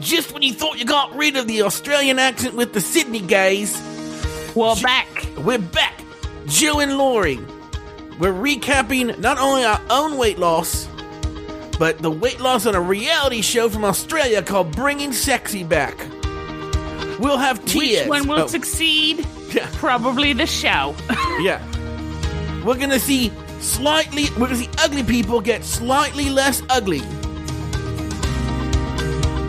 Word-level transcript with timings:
just 0.00 0.32
when 0.32 0.42
you 0.42 0.52
thought 0.52 0.78
you 0.78 0.84
got 0.84 1.14
rid 1.16 1.36
of 1.36 1.46
the 1.46 1.62
Australian 1.62 2.18
accent 2.18 2.54
with 2.54 2.72
the 2.72 2.80
Sydney 2.80 3.20
guys, 3.20 3.80
Well, 4.54 4.74
Sh- 4.76 4.82
back. 4.82 5.08
we're 5.38 5.58
back. 5.58 6.00
Joe 6.46 6.80
and 6.80 6.98
Lauri. 6.98 7.38
We're 8.18 8.32
recapping 8.32 9.18
not 9.18 9.38
only 9.38 9.64
our 9.64 9.80
own 9.90 10.16
weight 10.18 10.38
loss, 10.38 10.86
but 11.78 11.98
the 11.98 12.10
weight 12.10 12.40
loss 12.40 12.64
on 12.66 12.74
a 12.74 12.80
reality 12.80 13.42
show 13.42 13.68
from 13.68 13.84
Australia 13.84 14.42
called 14.42 14.74
Bringing 14.76 15.12
Sexy 15.12 15.64
Back. 15.64 15.96
We'll 17.18 17.38
have 17.38 17.64
tears. 17.64 18.08
Which 18.08 18.20
one 18.20 18.28
will 18.28 18.44
Oh, 18.44 18.46
succeed? 18.46 19.26
Yeah. 19.54 19.68
Probably 19.74 20.32
the 20.32 20.46
show. 20.46 20.94
Yeah. 21.40 21.60
We're 22.64 22.76
gonna 22.76 22.98
see 22.98 23.30
slightly. 23.60 24.24
We're 24.38 24.46
gonna 24.48 24.56
see 24.56 24.68
ugly 24.78 25.02
people 25.04 25.40
get 25.40 25.64
slightly 25.64 26.28
less 26.30 26.60
ugly. 26.70 27.02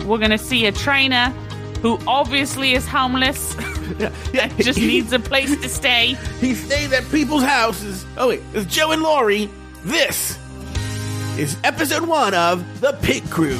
We're 0.06 0.18
gonna 0.18 0.38
see 0.38 0.66
a 0.66 0.72
trainer 0.72 1.28
who 1.82 1.98
obviously 2.06 2.72
is 2.74 2.86
homeless, 2.86 3.54
Yeah, 3.98 4.10
yeah. 4.32 4.48
just 4.58 4.78
needs 4.92 5.12
a 5.12 5.18
place 5.18 5.54
to 5.60 5.68
stay. 5.68 6.16
He 6.40 6.54
stays 6.54 6.92
at 6.92 7.08
people's 7.10 7.42
houses. 7.42 8.04
Oh 8.16 8.28
wait, 8.28 8.42
it's 8.54 8.72
Joe 8.74 8.92
and 8.92 9.02
Lauri. 9.02 9.50
This 9.84 10.38
is 11.38 11.56
episode 11.64 12.06
one 12.08 12.34
of 12.34 12.64
the 12.80 12.92
Pig 13.02 13.28
Crew. 13.30 13.58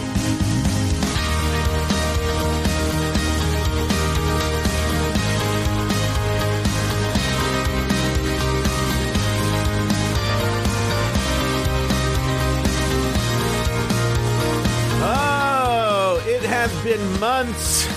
Months 17.21 17.89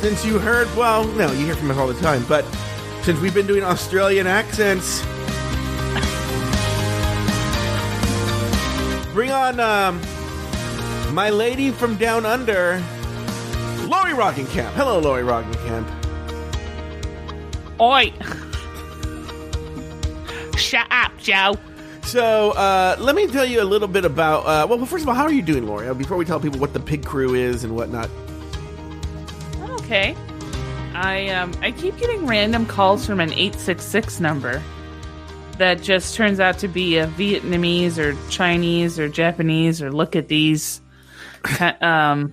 since 0.00 0.24
you 0.24 0.38
heard. 0.38 0.68
Well, 0.76 1.04
no, 1.04 1.30
you 1.32 1.44
hear 1.44 1.56
from 1.56 1.70
us 1.70 1.76
all 1.76 1.86
the 1.86 2.00
time, 2.00 2.24
but 2.28 2.44
since 3.02 3.18
we've 3.20 3.34
been 3.34 3.46
doing 3.46 3.64
Australian 3.64 4.26
accents, 4.26 5.02
bring 9.12 9.30
on 9.30 9.58
um, 9.58 10.00
my 11.14 11.30
lady 11.30 11.70
from 11.70 11.96
down 11.96 12.24
under, 12.24 12.82
Lauri 13.88 14.12
Roggenkamp. 14.12 14.72
Hello, 14.72 15.00
Lauri 15.00 15.22
Roggenkamp. 15.22 15.86
Oi! 17.80 18.12
Shut 20.56 20.86
up, 20.90 21.12
Joe. 21.18 21.56
So, 22.02 22.52
uh, 22.52 22.96
let 23.00 23.16
me 23.16 23.26
tell 23.26 23.44
you 23.44 23.62
a 23.62 23.64
little 23.64 23.88
bit 23.88 24.04
about. 24.04 24.46
Uh, 24.46 24.66
well, 24.68 24.84
first 24.86 25.02
of 25.02 25.08
all, 25.08 25.14
how 25.14 25.24
are 25.24 25.32
you 25.32 25.42
doing, 25.42 25.66
Lauri? 25.66 25.88
Uh, 25.88 25.94
Before 25.94 26.16
we 26.16 26.24
tell 26.24 26.38
people 26.38 26.60
what 26.60 26.72
the 26.72 26.80
pig 26.80 27.04
crew 27.04 27.34
is 27.34 27.64
and 27.64 27.74
whatnot. 27.74 28.08
Okay. 29.84 30.16
I 30.94 31.28
um 31.28 31.52
I 31.60 31.70
keep 31.72 31.98
getting 31.98 32.26
random 32.26 32.64
calls 32.64 33.04
from 33.04 33.20
an 33.20 33.32
eight 33.34 33.54
six 33.56 33.84
six 33.84 34.18
number 34.18 34.62
that 35.58 35.82
just 35.82 36.14
turns 36.14 36.40
out 36.40 36.58
to 36.58 36.68
be 36.68 36.96
a 36.96 37.06
Vietnamese 37.06 37.98
or 37.98 38.16
Chinese 38.30 38.98
or 38.98 39.08
Japanese 39.10 39.82
or 39.82 39.92
look 39.92 40.16
at 40.16 40.28
these 40.28 40.80
um 41.82 42.32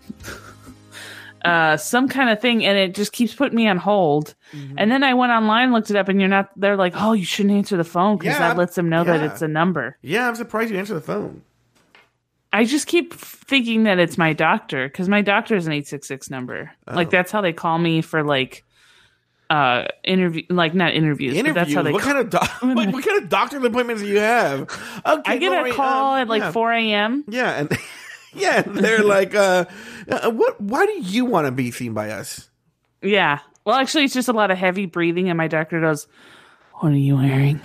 uh 1.46 1.76
some 1.76 2.08
kind 2.08 2.30
of 2.30 2.40
thing 2.40 2.64
and 2.64 2.78
it 2.78 2.96
just 2.96 3.12
keeps 3.12 3.36
putting 3.36 3.58
me 3.58 3.68
on 3.68 3.78
hold. 3.78 4.34
Mm-hmm. 4.54 4.76
And 4.78 4.90
then 4.90 5.04
I 5.04 5.14
went 5.14 5.34
online 5.34 5.74
looked 5.74 5.90
it 5.90 5.98
up 5.98 6.08
and 6.08 6.22
you're 6.22 6.30
not 6.30 6.52
they're 6.56 6.78
like, 6.78 6.94
"Oh, 6.96 7.12
you 7.12 7.26
shouldn't 7.26 7.54
answer 7.56 7.76
the 7.76 7.84
phone 7.84 8.18
because 8.18 8.36
Yeah, 8.36 8.48
that 8.48 8.58
lets 8.58 8.76
them 8.76 8.88
know 8.88 9.04
that 9.04 9.22
it's 9.24 9.42
a 9.42 9.48
number." 9.50 9.98
Yeah, 10.02 10.30
I'm 10.30 10.36
surprised 10.36 10.72
you 10.72 10.78
answered 10.78 10.96
the 10.96 11.02
phone. 11.02 11.42
I 12.54 12.66
just 12.66 12.88
keep 12.88 13.14
thinking 13.14 13.84
that 13.84 14.00
it's 14.00 14.18
my 14.18 14.34
doctor 14.34 14.88
because 14.88 15.08
my 15.08 15.22
doctor 15.22 15.56
is 15.56 15.68
an 15.68 15.74
eight 15.74 15.88
six 15.88 16.08
six 16.08 16.30
number. 16.30 16.72
Oh. 16.88 16.96
Like 16.96 17.10
that's 17.10 17.32
how 17.32 17.42
they 17.42 17.54
call 17.54 17.78
me 17.78 18.02
for 18.02 18.24
like 18.24 18.64
uh 19.50 19.86
interview, 20.04 20.44
like 20.50 20.74
not 20.74 20.94
interviews. 20.94 21.42
But 21.42 21.54
that's 21.54 21.74
how 21.74 21.82
they. 21.82 21.92
what 21.92 22.02
call- 22.02 22.14
kind 22.14 22.26
of 22.26 22.30
doc- 22.30 22.52
what, 22.62 22.92
what 22.92 23.06
kind 23.06 23.24
of 23.24 23.30
doctor 23.30 23.66
appointments 23.66 24.02
do 24.02 24.08
you 24.08 24.20
have? 24.20 24.62
Okay, 25.06 25.31
I 25.34 25.38
get 25.38 25.52
Lauri, 25.52 25.72
a 25.72 25.74
call 25.74 26.14
um, 26.14 26.22
at 26.22 26.28
like 26.28 26.42
yeah. 26.42 26.52
four 26.52 26.74
a.m. 26.74 27.24
Yeah, 27.28 27.52
and 27.52 27.78
yeah, 28.34 28.62
they're 28.62 29.04
like, 29.04 29.34
uh, 29.34 29.66
uh, 30.09 30.31
what? 30.31 30.59
Why 30.59 30.86
do 30.86 31.00
you 31.00 31.25
want 31.25 31.48
to 31.48 31.52
be 31.52 31.72
seen 31.72 31.94
by 31.94 32.12
us? 32.12 32.50
Yeah. 33.02 33.40
Well, 33.66 33.75
actually, 33.75 34.06
it's 34.06 34.14
just 34.14 34.28
a 34.28 34.34
lot 34.34 34.52
of 34.52 34.58
heavy 34.58 34.88
breathing, 34.88 35.30
and 35.30 35.38
my 35.38 35.48
doctor 35.48 35.80
goes, 35.80 36.08
"What 36.75 36.92
are 36.92 36.98
you 36.98 37.16
wearing?" 37.16 37.62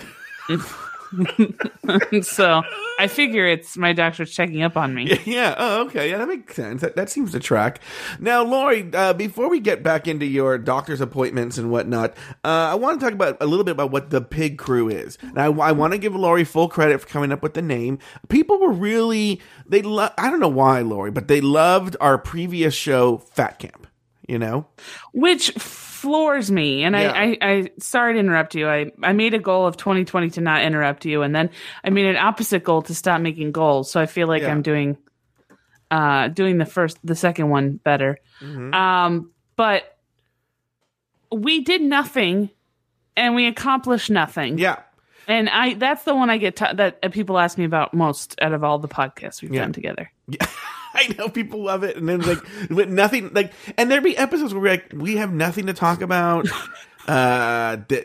so 2.21 2.63
I 2.99 3.07
figure 3.07 3.45
it's 3.45 3.77
my 3.77 3.93
doctor's 3.93 4.31
checking 4.31 4.63
up 4.63 4.77
on 4.77 4.93
me. 4.93 5.19
Yeah. 5.27 5.55
Oh, 5.57 5.85
okay. 5.87 6.09
Yeah, 6.09 6.19
that 6.19 6.27
makes 6.27 6.55
sense. 6.55 6.81
That, 6.81 6.95
that 6.95 7.09
seems 7.09 7.31
to 7.33 7.39
track. 7.39 7.81
Now, 8.19 8.43
Lauri, 8.43 8.89
uh, 8.93 9.13
before 9.13 9.49
we 9.49 9.59
get 9.59 9.83
back 9.83 10.07
into 10.07 10.25
your 10.25 10.57
doctor's 10.57 11.01
appointments 11.01 11.57
and 11.57 11.69
whatnot, 11.69 12.15
uh, 12.45 12.47
I 12.71 12.75
want 12.75 12.99
to 12.99 13.05
talk 13.05 13.13
about 13.13 13.37
a 13.41 13.45
little 13.45 13.65
bit 13.65 13.71
about 13.71 13.91
what 13.91 14.09
the 14.09 14.21
Pig 14.21 14.57
Crew 14.57 14.89
is. 14.89 15.17
And 15.21 15.37
I, 15.37 15.45
I 15.47 15.73
want 15.73 15.93
to 15.93 15.99
give 15.99 16.15
Lauri 16.15 16.43
full 16.45 16.69
credit 16.69 17.01
for 17.01 17.07
coming 17.07 17.31
up 17.31 17.43
with 17.43 17.55
the 17.55 17.61
name. 17.61 17.99
People 18.29 18.57
were 18.59 18.71
really 18.71 19.41
they. 19.67 19.81
Lo- 19.81 20.09
I 20.17 20.29
don't 20.29 20.39
know 20.39 20.47
why, 20.47 20.81
Lauri, 20.81 21.11
but 21.11 21.27
they 21.27 21.41
loved 21.41 21.97
our 21.99 22.17
previous 22.17 22.73
show, 22.73 23.17
Fat 23.17 23.59
Camp. 23.59 23.85
You 24.27 24.37
know. 24.39 24.67
which 25.13 25.51
floors 25.51 26.51
me. 26.51 26.83
And 26.83 26.95
Yeah. 26.95 27.11
I, 27.11 27.25
I, 27.25 27.37
I, 27.41 27.69
sorry 27.79 28.13
to 28.13 28.19
interrupt 28.19 28.55
you. 28.55 28.67
I, 28.67 28.91
I 29.01 29.13
made 29.13 29.33
a 29.33 29.39
goal 29.39 29.65
of 29.65 29.77
2020 29.77 30.31
to 30.31 30.41
not 30.41 30.63
interrupt 30.63 31.05
you, 31.05 31.21
and 31.23 31.33
then 31.35 31.49
I 31.83 31.89
made 31.89 32.05
an 32.07 32.17
opposite 32.17 32.63
goal 32.63 32.81
to 32.83 32.93
stop 32.95 33.21
making 33.21 33.51
goals. 33.53 33.89
So 33.89 33.99
I 34.01 34.05
feel 34.05 34.27
like 34.27 34.41
Yeah. 34.43 34.51
I'm 34.51 34.61
doing, 34.61 34.97
uh, 35.89 36.27
doing 36.27 36.57
the 36.57 36.65
first, 36.65 36.97
the 37.03 37.15
second 37.15 37.49
one 37.49 37.77
better. 37.77 38.17
Mm-hmm. 38.41 38.73
Um, 38.73 39.31
but 39.55 39.97
we 41.31 41.61
did 41.61 41.81
nothing, 41.81 42.49
and 43.15 43.33
we 43.35 43.47
accomplished 43.47 44.09
nothing. 44.09 44.57
Yeah. 44.59 44.79
And 45.27 45.49
I, 45.49 45.73
that's 45.73 46.03
the 46.03 46.15
one 46.15 46.29
I 46.29 46.37
get 46.37 46.55
t- 46.55 46.73
that 46.75 47.11
people 47.11 47.37
ask 47.37 47.57
me 47.57 47.65
about 47.65 47.93
most 47.93 48.35
out 48.41 48.53
of 48.53 48.63
all 48.63 48.79
the 48.79 48.87
podcasts 48.87 49.41
we've 49.41 49.53
Yeah. 49.53 49.61
done 49.61 49.73
together. 49.73 50.11
Yeah, 50.27 50.45
I 50.97 51.15
know 51.17 51.29
people 51.29 51.63
love 51.63 51.83
it, 51.83 51.95
and 51.97 52.09
then 52.09 52.21
like 52.21 52.39
with 52.69 52.89
nothing, 52.89 53.31
like, 53.33 53.53
and 53.77 53.89
there'd 53.91 54.03
be 54.03 54.17
episodes 54.17 54.53
where 54.53 54.61
we're 54.63 54.71
like, 54.71 54.91
we 54.93 55.17
have 55.17 55.31
nothing 55.31 55.67
to 55.67 55.73
talk 55.73 56.01
about. 56.01 56.47
Uh, 57.07 57.77
th- 57.87 58.03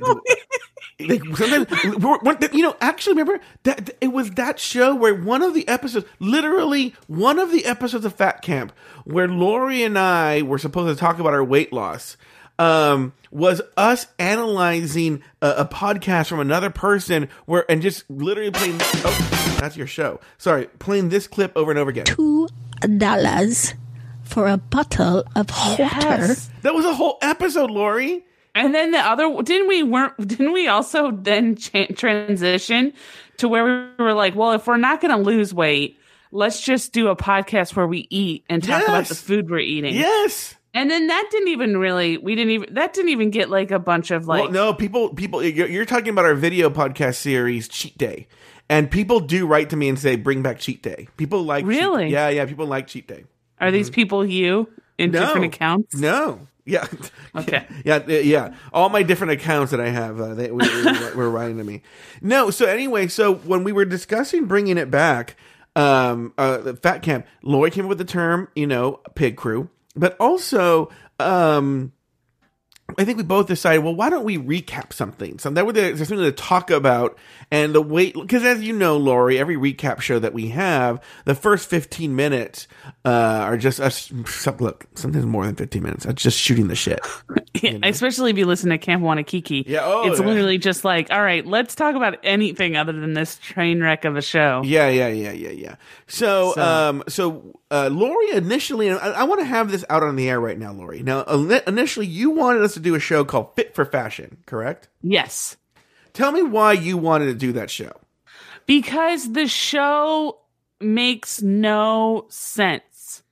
like 1.00 1.24
sometimes, 1.36 1.66
we're, 1.98 2.18
we're- 2.22 2.48
you 2.52 2.62
know, 2.62 2.76
actually, 2.80 3.14
remember 3.14 3.40
that 3.64 3.90
it 4.00 4.12
was 4.12 4.30
that 4.32 4.60
show 4.60 4.94
where 4.94 5.12
one 5.12 5.42
of 5.42 5.54
the 5.54 5.66
episodes, 5.66 6.06
literally 6.20 6.94
one 7.08 7.40
of 7.40 7.50
the 7.50 7.64
episodes 7.64 8.04
of 8.04 8.14
Fat 8.14 8.42
Camp, 8.42 8.72
where 9.04 9.26
Lauri 9.26 9.82
and 9.82 9.98
I 9.98 10.42
were 10.42 10.58
supposed 10.58 10.96
to 10.96 11.00
talk 11.00 11.18
about 11.18 11.32
our 11.32 11.42
weight 11.42 11.72
loss. 11.72 12.16
Um, 12.60 13.12
was 13.32 13.60
us 13.76 14.06
analyzing 14.20 15.24
a, 15.40 15.50
a 15.58 15.64
podcast 15.64 16.28
from 16.28 16.38
another 16.38 16.70
person 16.70 17.28
where 17.46 17.68
and 17.68 17.82
just 17.82 18.08
literally 18.08 18.52
playing. 18.52 18.76
Oh, 18.80 19.56
that's 19.58 19.76
your 19.76 19.88
show. 19.88 20.20
Sorry, 20.38 20.66
playing 20.78 21.08
this 21.08 21.26
clip 21.26 21.50
over 21.56 21.72
and 21.72 21.78
over 21.80 21.90
again. 21.90 22.04
two 22.04 22.46
dollars 22.86 23.74
for 24.22 24.48
a 24.48 24.56
bottle 24.56 25.24
of 25.36 25.50
water. 25.50 25.82
Yes. 25.82 26.50
That 26.62 26.74
was 26.74 26.84
a 26.84 26.94
whole 26.94 27.18
episode, 27.22 27.70
Lauri. 27.70 28.24
And 28.54 28.74
then 28.74 28.90
the 28.90 28.98
other 28.98 29.42
didn't 29.42 29.68
we 29.68 29.82
weren't 29.82 30.16
didn't 30.26 30.52
we 30.52 30.68
also 30.68 31.10
then 31.10 31.56
cha- 31.56 31.86
transition 31.96 32.92
to 33.38 33.48
where 33.48 33.64
we 33.98 34.04
were 34.04 34.14
like, 34.14 34.34
well, 34.34 34.52
if 34.52 34.66
we're 34.66 34.76
not 34.76 35.00
going 35.00 35.16
to 35.16 35.22
lose 35.22 35.54
weight, 35.54 35.98
let's 36.30 36.60
just 36.60 36.92
do 36.92 37.08
a 37.08 37.16
podcast 37.16 37.74
where 37.76 37.86
we 37.86 38.06
eat 38.10 38.44
and 38.48 38.62
talk 38.62 38.82
about 38.82 39.06
the 39.06 39.14
food 39.14 39.50
we're 39.50 39.58
eating. 39.58 39.94
Yes. 39.94 40.54
And 40.74 40.90
then 40.90 41.06
that 41.06 41.28
didn't 41.30 41.48
even 41.48 41.76
really 41.76 42.16
we 42.16 42.34
didn't 42.34 42.50
even 42.52 42.74
that 42.74 42.94
didn't 42.94 43.10
even 43.10 43.30
get 43.30 43.50
like 43.50 43.70
a 43.70 43.78
bunch 43.78 44.10
of 44.10 44.26
like 44.26 44.44
well, 44.44 44.52
no, 44.52 44.74
people, 44.74 45.10
people, 45.14 45.42
you're, 45.42 45.68
you're 45.68 45.84
talking 45.84 46.08
about 46.08 46.24
our 46.24 46.34
video 46.34 46.70
podcast 46.70 47.16
series, 47.16 47.68
Cheat 47.68 47.96
Day, 47.98 48.26
and 48.72 48.90
people 48.90 49.20
do 49.20 49.46
write 49.46 49.70
to 49.70 49.76
me 49.76 49.88
and 49.88 49.98
say, 49.98 50.16
"Bring 50.16 50.42
back 50.42 50.58
Cheat 50.58 50.82
Day." 50.82 51.08
People 51.16 51.42
like, 51.44 51.64
Cheat- 51.64 51.68
Really? 51.80 52.08
yeah, 52.08 52.28
yeah, 52.30 52.46
people 52.46 52.66
like 52.66 52.86
Cheat 52.86 53.06
Day. 53.06 53.24
are 53.60 53.70
these 53.70 53.90
people 53.90 54.24
you 54.24 54.68
in 54.98 55.10
No. 55.10 55.20
different 55.20 55.46
accounts? 55.54 55.94
No, 55.94 56.40
yeah, 56.64 56.86
Okay. 57.36 57.66
yeah, 57.84 58.02
yeah, 58.06 58.18
yeah. 58.20 58.54
All 58.72 58.88
my 58.88 59.02
different 59.02 59.32
accounts 59.32 59.70
that 59.72 59.80
I 59.80 59.88
have, 59.90 60.20
uh, 60.20 60.34
they 60.34 60.50
were, 60.50 60.58
were, 60.84 61.12
were 61.16 61.30
writing 61.30 61.58
to 61.58 61.64
me. 61.64 61.82
No, 62.20 62.50
so 62.50 62.66
anyway, 62.66 63.08
so 63.08 63.34
when 63.34 63.64
we 63.64 63.72
were 63.72 63.84
discussing 63.84 64.46
bringing 64.46 64.78
it 64.78 64.90
back, 64.90 65.36
um, 65.76 66.32
uh, 66.38 66.72
Fat 66.82 67.02
Camp, 67.02 67.26
Lauri 67.42 67.70
came 67.70 67.84
up 67.84 67.88
with 67.90 67.98
the 67.98 68.04
term, 68.04 68.48
you 68.54 68.66
know, 68.66 69.00
pig 69.14 69.36
crew, 69.36 69.68
but 69.96 70.16
also, 70.20 70.90
um, 71.18 71.92
I 72.98 73.04
think 73.04 73.18
we 73.18 73.24
both 73.24 73.46
decided, 73.46 73.84
well, 73.84 73.94
why 73.94 74.10
don't 74.10 74.24
we 74.24 74.38
recap 74.38 74.92
something? 74.92 75.38
So 75.38 75.50
that 75.50 75.66
way 75.66 75.72
there's 75.72 75.98
something 75.98 76.18
to 76.18 76.32
talk 76.32 76.70
about 76.70 77.18
and 77.50 77.74
the 77.74 77.82
wait, 77.82 78.14
because 78.14 78.44
as 78.44 78.62
you 78.62 78.72
know, 78.72 78.96
Lauri, 78.96 79.38
every 79.38 79.56
recap 79.56 80.00
show 80.00 80.18
that 80.18 80.32
we 80.32 80.48
have, 80.48 81.02
the 81.24 81.34
first 81.34 81.68
15 81.68 82.16
minutes, 82.16 82.66
uh, 83.04 83.08
are 83.10 83.56
just 83.56 83.78
us, 83.80 84.12
some- 84.26 84.56
look, 84.58 84.86
sometimes 84.94 85.26
more 85.26 85.44
than 85.44 85.54
15 85.56 85.82
minutes. 85.82 86.04
That's 86.04 86.22
just 86.22 86.38
shooting 86.38 86.68
the 86.68 86.76
shit. 86.76 87.00
Yeah, 87.60 87.78
especially 87.82 88.30
if 88.30 88.38
you 88.38 88.46
listen 88.46 88.70
to 88.70 88.78
Camp 88.78 89.04
Wanakiki. 89.04 89.64
Yeah, 89.66 89.82
oh, 89.84 90.10
it's 90.10 90.18
yeah. 90.18 90.26
literally 90.26 90.56
just 90.56 90.86
like, 90.86 91.12
all 91.12 91.22
right, 91.22 91.46
let's 91.46 91.74
talk 91.74 91.94
about 91.94 92.16
anything 92.24 92.76
other 92.76 92.92
than 92.92 93.12
this 93.12 93.36
train 93.36 93.82
wreck 93.82 94.06
of 94.06 94.16
a 94.16 94.22
show. 94.22 94.62
Yeah, 94.64 94.88
yeah, 94.88 95.08
yeah, 95.08 95.32
yeah, 95.32 95.50
yeah. 95.50 95.74
So, 96.08 96.54
So- 96.54 96.62
um, 96.62 97.04
so 97.08 97.60
uh, 97.70 97.90
Lauri 97.92 98.30
initially, 98.32 98.90
I, 98.90 98.96
I 98.96 99.24
want 99.24 99.40
to 99.40 99.46
have 99.46 99.70
this 99.70 99.84
out 99.90 100.02
on 100.02 100.16
the 100.16 100.28
air 100.30 100.40
right 100.40 100.58
now, 100.58 100.72
Lauri. 100.72 101.02
Now, 101.02 101.24
initially, 101.66 102.06
you 102.06 102.30
wanted 102.30 102.62
us 102.62 102.74
to 102.74 102.80
do 102.82 102.94
a 102.94 103.00
show 103.00 103.24
called 103.24 103.54
Fit 103.54 103.74
for 103.74 103.84
Fashion, 103.84 104.38
correct? 104.46 104.88
Yes. 105.02 105.56
Tell 106.12 106.32
me 106.32 106.42
why 106.42 106.72
you 106.72 106.96
wanted 106.98 107.26
to 107.26 107.34
do 107.34 107.52
that 107.52 107.70
show. 107.70 107.92
because 108.66 109.32
the 109.32 109.46
show 109.48 110.38
makes 110.80 111.40
no 111.42 112.26
sense. 112.28 113.22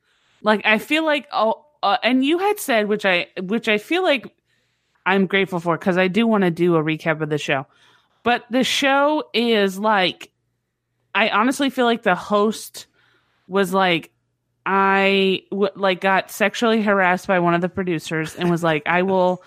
Like 0.43 0.63
I 0.65 0.79
feel 0.79 1.05
like 1.05 1.27
oh, 1.33 1.65
uh, 1.83 1.99
and 2.03 2.25
you 2.25 2.39
had 2.39 2.59
said 2.59 2.89
which 2.89 3.05
I 3.05 3.27
which 3.41 3.69
I 3.69 3.79
feel 3.79 4.03
like 4.03 4.35
I'm 5.05 5.27
grateful 5.27 5.61
for 5.61 5.77
because 5.77 5.99
I 5.99 6.09
do 6.09 6.27
want 6.27 6.45
to 6.45 6.51
do 6.51 6.77
a 6.77 6.83
recap 6.83 7.21
of 7.21 7.29
the 7.29 7.39
show. 7.39 7.67
But 8.23 8.45
the 8.51 8.65
show 8.65 9.25
is 9.35 9.79
like 9.79 10.31
I 11.15 11.29
honestly 11.31 11.71
feel 11.71 11.85
like 11.87 12.03
the 12.03 12.15
host 12.15 12.87
was 13.49 13.75
like 13.75 14.11
I 14.67 15.43
w- 15.51 15.71
like 15.75 16.01
got 16.01 16.31
sexually 16.31 16.83
harassed 16.83 17.27
by 17.27 17.39
one 17.39 17.55
of 17.55 17.61
the 17.61 17.69
producers 17.69 18.37
and 18.37 18.51
was 18.51 18.63
like 18.63 18.83
I 18.87 19.03
will 19.03 19.43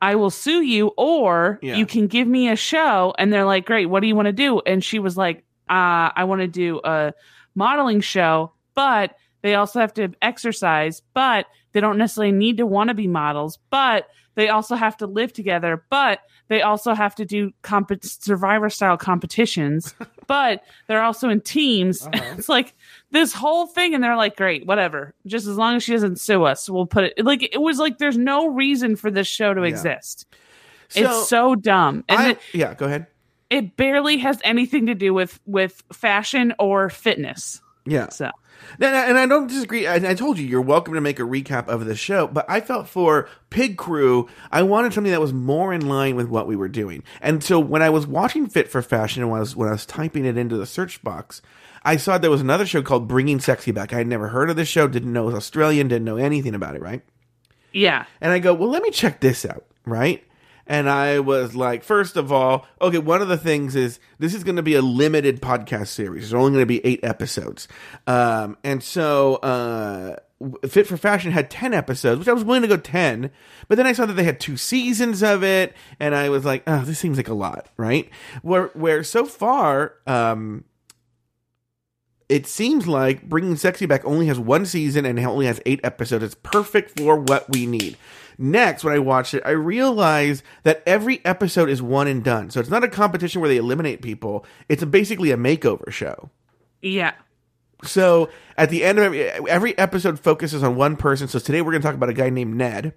I 0.00 0.14
will 0.16 0.30
sue 0.30 0.62
you 0.62 0.88
or 0.96 1.58
Yeah. 1.62 1.76
you 1.76 1.86
can 1.86 2.06
give 2.06 2.26
me 2.26 2.48
a 2.48 2.56
show. 2.56 3.14
And 3.18 3.32
they're 3.32 3.44
like 3.44 3.66
great 3.66 3.86
what 3.86 4.00
do 4.00 4.06
you 4.06 4.16
want 4.16 4.26
to 4.26 4.32
do? 4.32 4.60
And 4.60 4.82
she 4.82 4.98
was 4.98 5.16
like 5.16 5.38
uh 5.68 6.10
I 6.16 6.24
want 6.24 6.40
to 6.42 6.48
do 6.48 6.80
a 6.84 7.12
modeling 7.54 8.00
show 8.00 8.52
but 8.74 9.14
they 9.42 9.54
also 9.54 9.80
have 9.80 9.92
to 9.94 10.12
exercise 10.22 11.02
but 11.14 11.46
they 11.72 11.80
don't 11.80 11.98
necessarily 11.98 12.32
need 12.32 12.58
to 12.58 12.66
want 12.66 12.88
to 12.88 12.94
be 12.94 13.06
models 13.08 13.58
but 13.70 14.06
they 14.34 14.48
also 14.48 14.74
have 14.76 14.96
to 14.98 15.06
live 15.06 15.32
together 15.32 15.84
but 15.90 16.20
they 16.48 16.62
also 16.62 16.94
have 16.94 17.14
to 17.16 17.24
do 17.24 17.52
comp- 17.62 18.02
survivor 18.04 18.70
style 18.70 18.96
competitions 18.96 19.94
but 20.26 20.62
they're 20.86 21.02
also 21.02 21.28
in 21.28 21.40
teams. 21.40 22.08
It's 22.14 22.48
like 22.48 22.74
this 23.12 23.32
whole 23.32 23.66
thing 23.66 23.94
and 23.94 24.02
they're 24.02 24.16
like 24.16 24.36
great 24.36 24.66
whatever 24.66 25.14
just 25.26 25.46
as 25.46 25.56
long 25.56 25.76
as 25.76 25.82
she 25.84 25.92
doesn't 25.92 26.18
sue 26.18 26.42
us 26.44 26.68
we'll 26.68 26.86
put 26.86 27.04
it 27.04 27.24
like 27.24 27.42
it 27.42 27.60
was 27.60 27.78
like 27.78 27.98
there's 27.98 28.18
no 28.18 28.48
reason 28.48 28.96
for 28.96 29.10
this 29.10 29.28
show 29.28 29.54
to 29.54 29.62
exist 29.62 30.26
it's 30.94 31.28
so 31.28 31.54
dumb 31.54 32.04
and 32.08 32.18
I, 32.18 32.30
it, 32.32 32.38
yeah, 32.52 32.74
go 32.74 32.86
ahead. 32.86 33.06
it 33.48 33.76
barely 33.76 34.18
has 34.18 34.40
anything 34.44 34.86
to 34.86 34.94
do 34.94 35.14
with 35.14 35.38
with 35.46 35.82
fashion 35.92 36.52
or 36.58 36.90
fitness 36.90 37.62
Yeah. 37.86 38.08
so 38.10 38.30
And 38.78 38.94
I, 38.94 39.06
and 39.06 39.18
I 39.18 39.26
don't 39.26 39.48
disagree. 39.48 39.86
I, 39.88 39.94
I 39.96 40.14
told 40.14 40.38
you 40.38 40.46
you're 40.46 40.60
welcome 40.60 40.94
to 40.94 41.00
make 41.00 41.18
a 41.18 41.24
recap 41.24 41.66
of 41.68 41.84
the 41.84 41.96
show, 41.96 42.28
but 42.28 42.44
I 42.48 42.60
felt 42.60 42.88
for 42.88 43.28
Pig 43.50 43.76
Crew, 43.76 44.28
I 44.52 44.62
wanted 44.62 44.92
something 44.92 45.10
that 45.10 45.20
was 45.20 45.32
more 45.32 45.72
in 45.72 45.88
line 45.88 46.14
with 46.14 46.28
what 46.28 46.46
we 46.46 46.54
were 46.54 46.68
doing. 46.68 47.02
And 47.20 47.42
so 47.42 47.58
when 47.58 47.82
I 47.82 47.90
was 47.90 48.06
watching 48.06 48.46
Fit 48.48 48.68
for 48.68 48.80
Fashion 48.82 49.22
and 49.22 49.30
when 49.32 49.38
I 49.38 49.40
was 49.40 49.56
when 49.56 49.68
I 49.68 49.72
was 49.72 49.84
typing 49.86 50.24
it 50.24 50.36
into 50.36 50.56
the 50.56 50.66
search 50.66 51.02
box, 51.02 51.42
I 51.84 51.96
saw 51.96 52.18
there 52.18 52.30
was 52.30 52.40
another 52.40 52.66
show 52.66 52.82
called 52.82 53.08
Bringing 53.08 53.40
Sexy 53.40 53.72
Back. 53.72 53.92
I 53.92 53.98
had 53.98 54.06
never 54.06 54.28
heard 54.28 54.50
of 54.50 54.56
this 54.56 54.68
show, 54.68 54.86
didn't 54.88 55.12
know 55.12 55.24
it 55.24 55.26
was 55.26 55.34
Australian, 55.34 55.88
didn't 55.88 56.04
know 56.04 56.16
anything 56.16 56.54
about 56.54 56.76
it, 56.76 56.82
right? 56.82 57.02
yeah 57.72 58.04
And 58.20 58.32
I 58.32 58.38
go, 58.38 58.54
well, 58.54 58.68
let 58.68 58.82
me 58.82 58.90
check 58.90 59.20
this 59.20 59.44
out, 59.44 59.64
right? 59.84 60.22
And 60.66 60.88
I 60.88 61.18
was 61.18 61.56
like, 61.56 61.82
first 61.82 62.16
of 62.16 62.30
all, 62.30 62.66
okay, 62.80 62.98
one 62.98 63.20
of 63.20 63.28
the 63.28 63.36
things 63.36 63.74
is 63.74 63.98
this 64.18 64.32
is 64.32 64.44
going 64.44 64.56
to 64.56 64.62
be 64.62 64.74
a 64.74 64.82
limited 64.82 65.42
podcast 65.42 65.88
series. 65.88 66.22
There's 66.22 66.34
only 66.34 66.52
going 66.52 66.62
to 66.62 66.66
be 66.66 66.84
eight 66.86 67.00
episodes. 67.02 67.66
Um, 68.06 68.56
and 68.62 68.82
so, 68.82 69.36
uh, 69.36 70.16
Fit 70.68 70.86
for 70.86 70.96
Fashion 70.96 71.30
had 71.30 71.50
10 71.50 71.72
episodes, 71.72 72.18
which 72.18 72.28
I 72.28 72.32
was 72.32 72.44
willing 72.44 72.62
to 72.62 72.68
go 72.68 72.76
10, 72.76 73.30
but 73.68 73.76
then 73.76 73.86
I 73.86 73.92
saw 73.92 74.06
that 74.06 74.14
they 74.14 74.24
had 74.24 74.40
two 74.40 74.56
seasons 74.56 75.22
of 75.22 75.44
it, 75.44 75.74
and 76.00 76.16
I 76.16 76.30
was 76.30 76.44
like, 76.44 76.64
oh, 76.66 76.84
this 76.84 76.98
seems 76.98 77.16
like 77.16 77.28
a 77.28 77.34
lot, 77.34 77.68
right? 77.76 78.10
Where, 78.42 78.66
where 78.68 79.04
so 79.04 79.24
far, 79.24 79.94
um, 80.06 80.64
it 82.28 82.46
seems 82.46 82.86
like 82.86 83.28
Bringing 83.28 83.56
Sexy 83.56 83.86
Back 83.86 84.04
only 84.04 84.26
has 84.26 84.38
one 84.38 84.66
season 84.66 85.04
and 85.04 85.18
it 85.18 85.24
only 85.24 85.46
has 85.46 85.60
eight 85.66 85.80
episodes. 85.84 86.24
It's 86.24 86.34
perfect 86.42 86.98
for 86.98 87.16
what 87.16 87.48
we 87.50 87.66
need. 87.66 87.96
Next, 88.38 88.82
when 88.82 88.94
I 88.94 88.98
watched 88.98 89.34
it, 89.34 89.42
I 89.44 89.50
realized 89.50 90.42
that 90.62 90.82
every 90.86 91.24
episode 91.24 91.68
is 91.68 91.82
one 91.82 92.08
and 92.08 92.24
done. 92.24 92.50
So 92.50 92.60
it's 92.60 92.70
not 92.70 92.84
a 92.84 92.88
competition 92.88 93.40
where 93.40 93.48
they 93.50 93.58
eliminate 93.58 94.02
people. 94.02 94.44
It's 94.68 94.82
a, 94.82 94.86
basically 94.86 95.30
a 95.30 95.36
makeover 95.36 95.90
show. 95.90 96.30
yeah 96.80 97.12
So 97.84 98.30
at 98.56 98.70
the 98.70 98.84
end 98.84 98.98
of 98.98 99.04
every, 99.04 99.22
every 99.22 99.78
episode 99.78 100.18
focuses 100.18 100.62
on 100.62 100.76
one 100.76 100.96
person. 100.96 101.28
So 101.28 101.38
today 101.38 101.62
we're 101.62 101.72
going 101.72 101.82
to 101.82 101.86
talk 101.86 101.94
about 101.94 102.08
a 102.08 102.14
guy 102.14 102.30
named 102.30 102.56
Ned. 102.56 102.94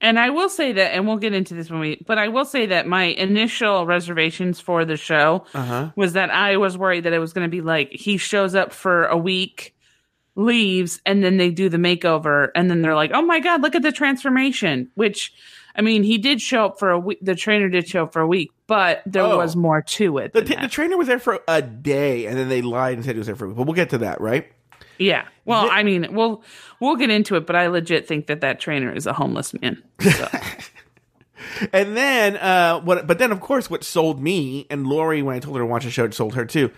And 0.00 0.18
I 0.18 0.30
will 0.30 0.48
say 0.48 0.72
that, 0.72 0.94
and 0.94 1.06
we'll 1.08 1.16
get 1.16 1.32
into 1.34 1.54
this 1.54 1.70
when 1.70 1.80
we, 1.80 2.02
but 2.06 2.18
I 2.18 2.28
will 2.28 2.44
say 2.44 2.66
that 2.66 2.86
my 2.86 3.04
initial 3.04 3.84
reservations 3.84 4.60
for 4.60 4.84
the 4.84 4.96
show 4.96 5.44
Uh-huh. 5.54 5.90
was 5.96 6.12
that 6.12 6.30
I 6.30 6.56
was 6.56 6.78
worried 6.78 7.02
that 7.04 7.12
it 7.12 7.18
was 7.18 7.32
going 7.32 7.44
to 7.46 7.50
be 7.50 7.60
like 7.62 7.90
he 7.90 8.16
shows 8.16 8.54
up 8.54 8.72
for 8.72 9.06
a 9.06 9.16
week, 9.16 9.74
leaves, 10.36 11.00
and 11.04 11.24
then 11.24 11.36
they 11.36 11.50
do 11.50 11.68
the 11.68 11.78
makeover, 11.78 12.50
and 12.54 12.70
then 12.70 12.80
they're 12.82 12.94
like, 12.94 13.10
oh 13.12 13.22
my 13.22 13.40
God, 13.40 13.60
look 13.60 13.74
at 13.74 13.82
the 13.82 13.90
transformation. 13.90 14.88
Which, 14.94 15.32
I 15.74 15.82
mean, 15.82 16.04
he 16.04 16.16
did 16.18 16.40
show 16.40 16.66
up 16.66 16.78
for 16.78 16.90
a 16.90 16.98
week, 16.98 17.18
the 17.20 17.34
trainer 17.34 17.68
did 17.68 17.88
show 17.88 18.04
up 18.04 18.12
for 18.12 18.20
a 18.22 18.26
week, 18.28 18.52
but 18.68 19.02
there 19.04 19.24
Oh. 19.24 19.38
was 19.38 19.56
more 19.56 19.82
to 19.82 20.18
it. 20.18 20.32
The, 20.32 20.42
t- 20.44 20.54
the 20.54 20.68
trainer 20.68 20.96
was 20.96 21.08
there 21.08 21.18
for 21.18 21.40
a 21.48 21.60
day 21.60 22.26
and 22.26 22.38
then 22.38 22.48
they 22.48 22.62
lied 22.62 22.94
and 22.98 23.04
said 23.04 23.16
he 23.16 23.18
was 23.18 23.26
there 23.26 23.34
for 23.36 23.46
a 23.46 23.48
week. 23.48 23.56
But 23.56 23.66
we'll 23.66 23.74
get 23.74 23.90
to 23.90 23.98
that, 23.98 24.20
right? 24.20 24.46
Yeah. 24.98 25.26
Well, 25.44 25.64
The- 25.66 25.72
I 25.72 25.82
mean, 25.82 26.08
we'll, 26.14 26.42
we'll 26.80 26.96
get 26.96 27.10
into 27.10 27.36
it, 27.36 27.46
but 27.46 27.56
I 27.56 27.68
legit 27.68 28.06
think 28.08 28.26
that 28.26 28.40
that 28.42 28.60
trainer 28.60 28.92
is 28.92 29.06
a 29.06 29.12
homeless 29.12 29.54
man. 29.60 29.82
So. 30.00 30.28
And 31.72 31.96
then, 31.96 32.36
uh, 32.36 32.80
what? 32.80 33.06
But 33.06 33.18
then, 33.18 33.30
of 33.32 33.40
course, 33.40 33.70
what 33.70 33.84
sold 33.84 34.20
me 34.20 34.66
and 34.70 34.86
Lauri 34.86 35.22
when 35.22 35.36
I 35.36 35.38
told 35.38 35.56
her 35.56 35.62
to 35.62 35.66
watch 35.66 35.84
a 35.84 35.90
show, 35.90 36.04
it 36.04 36.12
sold 36.14 36.34
her 36.34 36.44
too. 36.44 36.70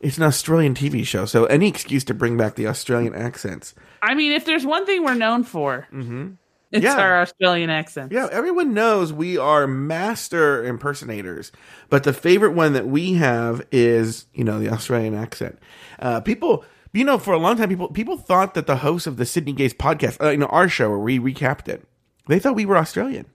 It's 0.00 0.18
an 0.18 0.22
Australian 0.24 0.74
TV 0.74 1.04
show, 1.04 1.24
so 1.24 1.46
any 1.46 1.66
excuse 1.66 2.04
to 2.04 2.14
bring 2.14 2.36
back 2.36 2.54
the 2.54 2.66
Australian 2.66 3.14
accents. 3.14 3.74
I 4.02 4.14
mean, 4.14 4.32
if 4.32 4.44
there's 4.44 4.64
one 4.66 4.84
thing 4.86 5.02
we're 5.02 5.14
known 5.14 5.42
for, 5.44 5.86
it's 5.90 5.96
Mm-hmm. 6.06 6.32
Yeah. 6.72 6.94
our 7.00 7.22
Australian 7.22 7.70
accent. 7.70 8.12
Yeah, 8.12 8.28
everyone 8.30 8.74
knows 8.74 9.12
we 9.12 9.38
are 9.38 9.66
master 9.66 10.62
impersonators, 10.64 11.50
but 11.88 12.04
the 12.04 12.12
favorite 12.12 12.52
one 12.52 12.74
that 12.74 12.86
we 12.86 13.14
have 13.14 13.66
is, 13.72 14.26
you 14.34 14.44
know, 14.44 14.58
the 14.60 14.68
Australian 14.70 15.14
accent. 15.14 15.58
Uh, 15.98 16.20
people, 16.20 16.64
you 16.96 17.04
know, 17.04 17.18
for 17.18 17.34
a 17.34 17.38
long 17.38 17.56
time, 17.56 17.68
people 17.68 17.88
people 17.88 18.16
thought 18.16 18.54
that 18.54 18.66
the 18.66 18.76
host 18.76 19.06
of 19.06 19.16
the 19.16 19.26
Sydney 19.26 19.52
Gaze 19.52 19.74
podcast, 19.74 20.20
uh, 20.22 20.30
you 20.30 20.38
know, 20.38 20.46
our 20.46 20.68
show 20.68 20.88
where 20.88 20.98
we 20.98 21.18
recapped 21.18 21.68
it, 21.68 21.84
they 22.26 22.38
thought 22.38 22.54
we 22.54 22.66
were 22.66 22.76
Australian. 22.76 23.26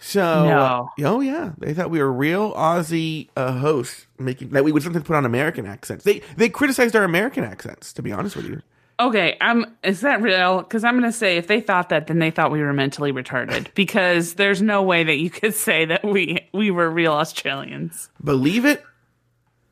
So, 0.00 0.44
No. 0.44 0.90
oh 1.06 1.20
yeah, 1.20 1.52
they 1.58 1.74
thought 1.74 1.90
we 1.90 1.98
were 1.98 2.12
real 2.12 2.54
Aussie 2.54 3.28
uh, 3.36 3.52
hosts 3.58 4.06
making 4.18 4.50
that 4.50 4.62
we 4.62 4.70
would 4.70 4.82
sometimes 4.82 5.04
put 5.04 5.16
on 5.16 5.24
American 5.24 5.66
accents. 5.66 6.04
They 6.04 6.22
they 6.36 6.48
criticized 6.48 6.94
our 6.94 7.02
American 7.02 7.42
accents, 7.44 7.92
to 7.94 8.02
be 8.02 8.12
honest 8.12 8.36
with 8.36 8.46
you. 8.46 8.62
Okay, 9.00 9.36
um, 9.40 9.76
is 9.84 10.00
that 10.00 10.22
real? 10.22 10.58
Because 10.58 10.84
I'm 10.84 10.94
gonna 10.94 11.12
say 11.12 11.36
if 11.36 11.48
they 11.48 11.60
thought 11.60 11.88
that, 11.88 12.06
then 12.06 12.20
they 12.20 12.30
thought 12.30 12.52
we 12.52 12.60
were 12.60 12.72
mentally 12.72 13.12
retarded. 13.12 13.66
Because 13.74 14.34
there's 14.34 14.62
no 14.62 14.82
way 14.82 15.02
that 15.02 15.18
you 15.18 15.30
could 15.30 15.54
say 15.54 15.84
that 15.86 16.04
we 16.04 16.48
we 16.52 16.70
were 16.70 16.88
real 16.88 17.12
Australians. 17.12 18.08
Believe 18.22 18.64
it 18.64 18.84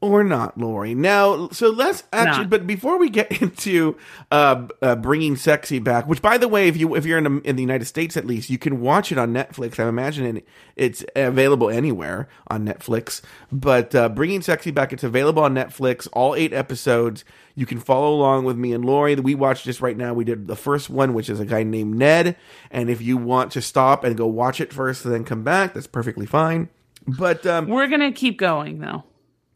or 0.07 0.25
not, 0.25 0.59
Lauri. 0.59 0.95
Now, 0.95 1.49
so 1.51 1.71
let's 1.71 2.05
actually. 2.13 2.45
Nah. 2.45 2.51
But 2.51 2.67
before 2.67 2.99
we 2.99 3.11
get 3.11 3.31
into 3.43 3.97
uh, 4.31 4.67
uh, 4.83 4.97
bringing 4.97 5.37
sexy 5.37 5.79
back, 5.79 6.07
which, 6.07 6.23
by 6.23 6.39
the 6.39 6.49
way, 6.49 6.69
if 6.69 6.77
you 6.77 6.95
if 6.95 7.05
you're 7.05 7.19
in 7.19 7.25
the, 7.25 7.41
in 7.43 7.57
the 7.57 7.63
United 7.63 7.85
States 7.87 8.17
at 8.17 8.27
least, 8.27 8.51
you 8.51 8.59
can 8.59 8.81
watch 8.81 9.13
it 9.13 9.19
on 9.19 9.33
Netflix. 9.33 9.79
I'm 9.79 9.89
imagining 9.89 10.43
it's 10.77 11.05
available 11.15 11.71
anywhere 11.71 12.29
on 12.49 12.65
Netflix. 12.65 13.23
But 13.51 13.95
uh, 13.95 14.09
bringing 14.09 14.43
sexy 14.43 14.71
back, 14.71 14.93
it's 14.93 15.05
available 15.05 15.43
on 15.43 15.55
Netflix. 15.55 16.09
All 16.13 16.35
eight 16.35 16.53
episodes. 16.53 17.25
You 17.55 17.65
can 17.65 17.81
follow 17.81 18.15
along 18.15 18.45
with 18.45 18.59
me 18.59 18.75
and 18.75 18.85
Lauri. 18.85 19.15
We 19.15 19.35
watched 19.35 19.65
this 19.65 19.81
right 19.81 19.97
now. 19.97 20.13
We 20.13 20.25
did 20.25 20.47
the 20.47 20.57
first 20.57 20.91
one, 20.91 21.15
which 21.15 21.31
is 21.31 21.41
a 21.41 21.47
guy 21.47 21.63
named 21.63 21.97
Ned. 21.97 22.37
And 22.71 22.91
if 22.91 23.01
you 23.01 23.17
want 23.17 23.51
to 23.53 23.63
stop 23.63 24.05
and 24.05 24.15
go 24.15 24.27
watch 24.27 24.61
it 24.61 24.75
first 24.75 25.07
and 25.07 25.15
then 25.15 25.25
come 25.25 25.43
back, 25.43 25.73
that's 25.73 25.87
perfectly 25.87 26.27
fine. 26.27 26.69
But 27.07 27.47
um, 27.47 27.69
We're 27.69 27.89
gonna 27.89 28.13
keep 28.13 28.37
going 28.39 28.81
though. 28.81 29.05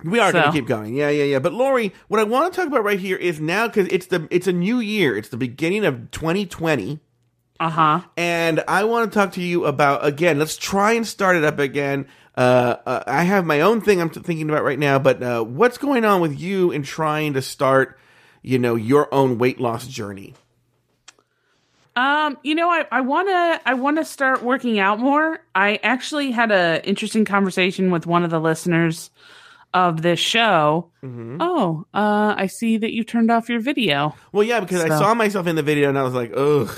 We 0.04 0.18
are 0.18 0.32
going 0.32 0.44
to 0.46 0.52
keep 0.52 0.66
going. 0.66 0.94
Yeah, 0.94 1.10
yeah, 1.10 1.24
yeah. 1.24 1.38
But 1.38 1.52
Lauri, 1.52 1.92
what 2.08 2.20
I 2.20 2.24
want 2.24 2.52
to 2.52 2.56
talk 2.58 2.66
about 2.68 2.84
right 2.84 2.98
here 2.98 3.16
is 3.16 3.40
now 3.40 3.66
because 3.66 3.86
it's 3.88 4.06
the 4.06 4.26
it's 4.30 4.46
a 4.46 4.52
new 4.52 4.80
year. 4.80 5.16
It's 5.16 5.28
the 5.28 5.36
beginning 5.36 5.84
of 5.84 6.10
2020, 6.10 7.00
Uh 7.58 7.68
huh. 7.70 8.00
and 8.16 8.62
I 8.66 8.84
want 8.84 9.10
to 9.12 9.14
talk 9.18 9.32
to 9.32 9.42
you 9.42 9.66
about 9.66 10.04
again. 10.04 10.38
Let's 10.38 10.56
try 10.56 10.92
and 10.92 11.06
start 11.06 11.36
it 11.36 11.44
up 11.44 11.58
again. 11.58 12.06
Uh, 12.36 12.76
uh, 12.86 13.02
I 13.06 13.24
have 13.24 13.44
my 13.44 13.60
own 13.60 13.80
thing 13.82 14.00
I'm 14.00 14.08
thinking 14.08 14.48
about 14.48 14.64
right 14.64 14.78
now, 14.78 14.98
but 14.98 15.22
uh, 15.22 15.42
what's 15.42 15.76
going 15.76 16.04
on 16.04 16.20
with 16.20 16.38
you 16.40 16.70
in 16.70 16.82
trying 16.82 17.34
to 17.34 17.42
start, 17.42 17.98
you 18.40 18.58
know, 18.58 18.76
your 18.76 19.12
own 19.12 19.36
weight 19.36 19.60
loss 19.60 19.86
journey? 19.86 20.34
Um, 21.96 22.38
you 22.42 22.54
know, 22.54 22.70
I, 22.70 22.86
I 22.90 23.00
wanna 23.00 23.60
I 23.66 23.74
wanna 23.74 24.04
start 24.04 24.42
working 24.42 24.78
out 24.78 25.00
more. 25.00 25.40
I 25.54 25.80
actually 25.82 26.30
had 26.30 26.50
a 26.52 26.80
interesting 26.88 27.24
conversation 27.24 27.90
with 27.90 28.06
one 28.06 28.22
of 28.24 28.30
the 28.30 28.40
listeners 28.40 29.10
of 29.74 30.02
this 30.02 30.18
show. 30.18 30.90
Oh, 31.02 31.84
uh, 31.94 32.34
I 32.36 32.46
see 32.46 32.76
that 32.78 32.92
you 32.92 33.04
turned 33.04 33.30
off 33.30 33.48
your 33.48 33.60
video. 33.60 34.14
Well, 34.32 34.42
yeah, 34.44 34.60
because 34.60 34.82
I 34.82 34.88
saw 34.88 35.14
myself 35.14 35.46
in 35.46 35.56
the 35.56 35.62
video 35.62 35.88
and 35.88 35.98
I 35.98 36.02
was 36.02 36.14
like, 36.14 36.32
ugh. 36.36 36.70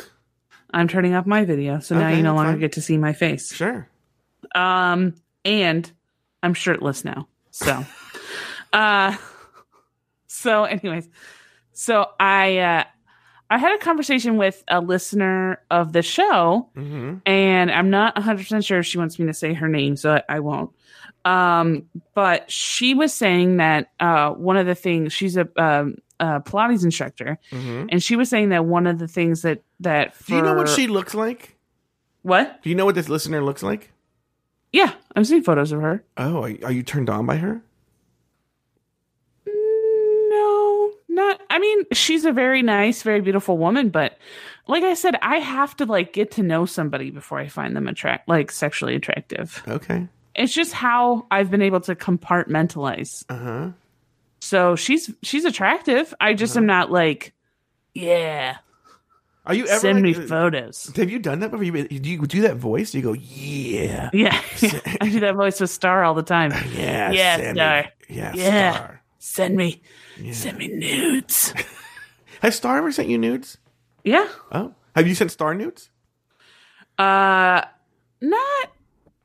I'm 0.75 0.89
turning 0.89 1.15
off 1.15 1.27
my 1.27 1.45
video, 1.45 1.81
so 1.81 1.95
now 1.99 2.09
Okay, 2.09 2.17
you 2.19 2.23
no 2.23 2.35
longer 2.35 2.53
fine. 2.53 2.61
get 2.61 2.73
to 2.73 2.81
see 2.83 2.97
my 2.99 3.13
face. 3.13 3.53
Sure. 3.53 3.89
Um, 4.55 5.15
and 5.45 5.91
I'm 6.43 6.55
shirtless 6.55 7.05
now. 7.05 7.29
So, 7.51 7.85
uh, 8.73 9.17
so 10.27 10.65
anyways, 10.65 11.09
so 11.73 12.07
I, 12.19 12.59
uh, 12.59 12.85
I 13.51 13.59
had 13.59 13.75
a 13.75 13.79
conversation 13.79 14.39
with 14.39 14.63
a 14.69 14.81
listener 14.81 15.61
of 15.71 15.93
the 15.93 16.01
show, 16.03 16.71
Mm-hmm. 16.77 17.17
and 17.27 17.71
I'm 17.71 17.91
not 17.91 18.17
100% 18.17 18.65
sure 18.65 18.79
if 18.79 18.87
she 18.87 18.97
wants 18.99 19.19
me 19.19 19.27
to 19.27 19.35
say 19.35 19.53
her 19.53 19.69
name, 19.69 19.97
so 19.97 20.13
I, 20.15 20.23
I 20.37 20.41
won't. 20.41 20.71
Um, 21.25 21.85
but 22.15 22.51
she 22.51 22.95
was 22.95 23.15
saying 23.15 23.59
that 23.59 23.91
uh, 24.01 24.31
one 24.31 24.57
of 24.57 24.67
the 24.67 24.75
things 24.75 25.13
she's 25.13 25.37
a, 25.37 25.49
um, 25.63 25.97
a 26.19 26.41
Pilates 26.41 26.85
instructor, 26.85 27.39
Mm-hmm. 27.51 27.87
and 27.91 28.03
she 28.03 28.17
was 28.17 28.29
saying 28.29 28.49
that 28.51 28.65
one 28.65 28.87
of 28.87 28.99
the 28.99 29.07
things 29.09 29.43
that 29.43 29.63
that 29.81 30.15
Do 30.27 30.35
you 30.37 30.43
know 30.43 30.55
what 30.55 30.69
she 30.69 30.87
looks 30.89 31.15
like? 31.15 31.57
what? 32.23 32.63
Do 32.63 32.71
you 32.71 32.75
know 32.77 32.85
what 32.85 32.95
this 32.95 33.09
listener 33.09 33.43
looks 33.43 33.63
like? 33.63 33.91
Yeah, 34.73 34.93
I'm 35.15 35.25
seeing 35.25 35.43
photos 35.43 35.71
of 35.73 35.81
her. 35.81 36.03
Oh, 36.17 36.45
are, 36.45 36.53
are 36.65 36.73
you 36.73 36.83
turned 36.83 37.11
on 37.11 37.27
by 37.27 37.37
her? 37.37 37.63
No, 39.47 40.93
not. 41.09 41.41
I 41.51 41.59
mean, 41.59 41.85
she's 41.93 42.25
a 42.25 42.33
very 42.33 42.63
nice, 42.63 43.03
very 43.03 43.21
beautiful 43.21 43.59
woman, 43.59 43.91
but 43.91 44.17
like 44.67 44.83
I 44.83 44.95
said, 44.95 45.17
I 45.23 45.37
have 45.37 45.77
to 45.77 45.85
like 45.85 46.13
get 46.13 46.31
to 46.33 46.43
know 46.43 46.65
somebody 46.67 47.11
before 47.11 47.39
I 47.39 47.49
find 47.49 47.77
them 47.77 47.87
attract, 47.89 48.29
like 48.29 48.51
sexually 48.51 48.95
attractive. 48.95 49.63
Okay. 49.69 50.09
It's 50.35 50.53
just 50.53 50.73
how 50.73 51.27
I've 51.31 51.51
been 51.51 51.63
able 51.63 51.81
to 51.83 51.95
compartmentalize. 51.95 53.25
Uh 53.29 53.37
huh. 53.37 53.71
So 54.41 54.77
she's 54.77 55.11
she's 55.23 55.45
attractive. 55.45 56.13
I 56.21 56.35
just 56.35 56.57
am 56.57 56.67
not 56.67 56.91
like, 56.91 57.33
yeah, 57.95 58.57
Are 59.47 59.55
you 59.55 59.67
ever 59.67 59.79
send 59.81 60.03
me 60.03 60.15
uh, 60.17 60.23
photos. 60.23 60.91
Have 60.97 61.11
you 61.11 61.19
done 61.21 61.41
that 61.41 61.51
before? 61.51 61.63
You, 61.65 61.87
do 61.89 62.11
you 62.11 62.27
do 62.27 62.43
that 62.43 62.57
voice? 62.57 62.91
Do 62.93 62.99
you 62.99 63.05
go, 63.05 63.13
yeah, 63.13 64.11
Yeah, 64.15 64.41
I 65.01 65.09
do 65.11 65.21
that 65.21 65.35
voice 65.37 65.61
with 65.61 65.71
Star 65.71 66.03
all 66.03 66.15
the 66.15 66.23
time. 66.23 66.51
yeah, 66.75 67.13
Yeah, 67.13 67.37
send 67.37 67.57
Star. 67.57 67.83
me- 67.83 68.17
yeah, 68.17 68.33
Yeah. 68.35 68.73
Star. 68.73 69.03
Send 69.19 69.57
me, 69.57 69.81
send 70.33 70.59
me 70.59 70.67
nudes. 70.69 71.55
Has 72.43 72.57
Star 72.57 72.79
ever 72.79 72.91
sent 72.91 73.09
you 73.09 73.19
nudes? 73.19 73.59
yeah, 74.03 74.27
Oh, 74.51 74.75
have 74.97 75.07
you 75.07 75.15
sent 75.15 75.31
Star 75.31 75.55
nudes? 75.55 75.91
Uh, 76.99 77.63
not 78.21 78.69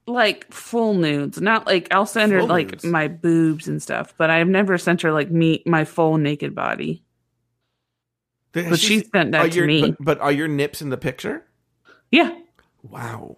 like 0.08 0.52
full 0.52 0.94
nudes. 0.94 1.40
Not 1.40 1.68
like 1.68 1.88
I'll 1.92 2.06
send 2.06 2.32
her 2.32 2.44
like 2.44 2.72
nudes. 2.72 2.84
my 2.86 3.08
boobs 3.08 3.68
and 3.68 3.82
stuff, 3.82 4.14
but 4.18 4.30
I've 4.30 4.48
never 4.48 4.78
sent 4.78 5.02
her 5.04 5.12
like 5.12 5.30
me 5.30 5.64
my 5.66 5.86
full 5.86 6.18
naked 6.18 6.56
body. 6.56 7.04
Has 8.54 8.70
But 8.70 8.80
she 8.80 9.04
sent 9.04 9.34
that 9.34 9.52
to 9.52 9.56
your, 9.56 9.68
me. 9.68 9.92
But, 9.92 9.96
but 10.00 10.20
are 10.20 10.32
your 10.32 10.48
nips 10.48 10.82
in 10.82 10.90
the 10.90 10.98
picture? 10.98 11.46
Yeah, 12.10 12.34
Wow. 12.84 13.38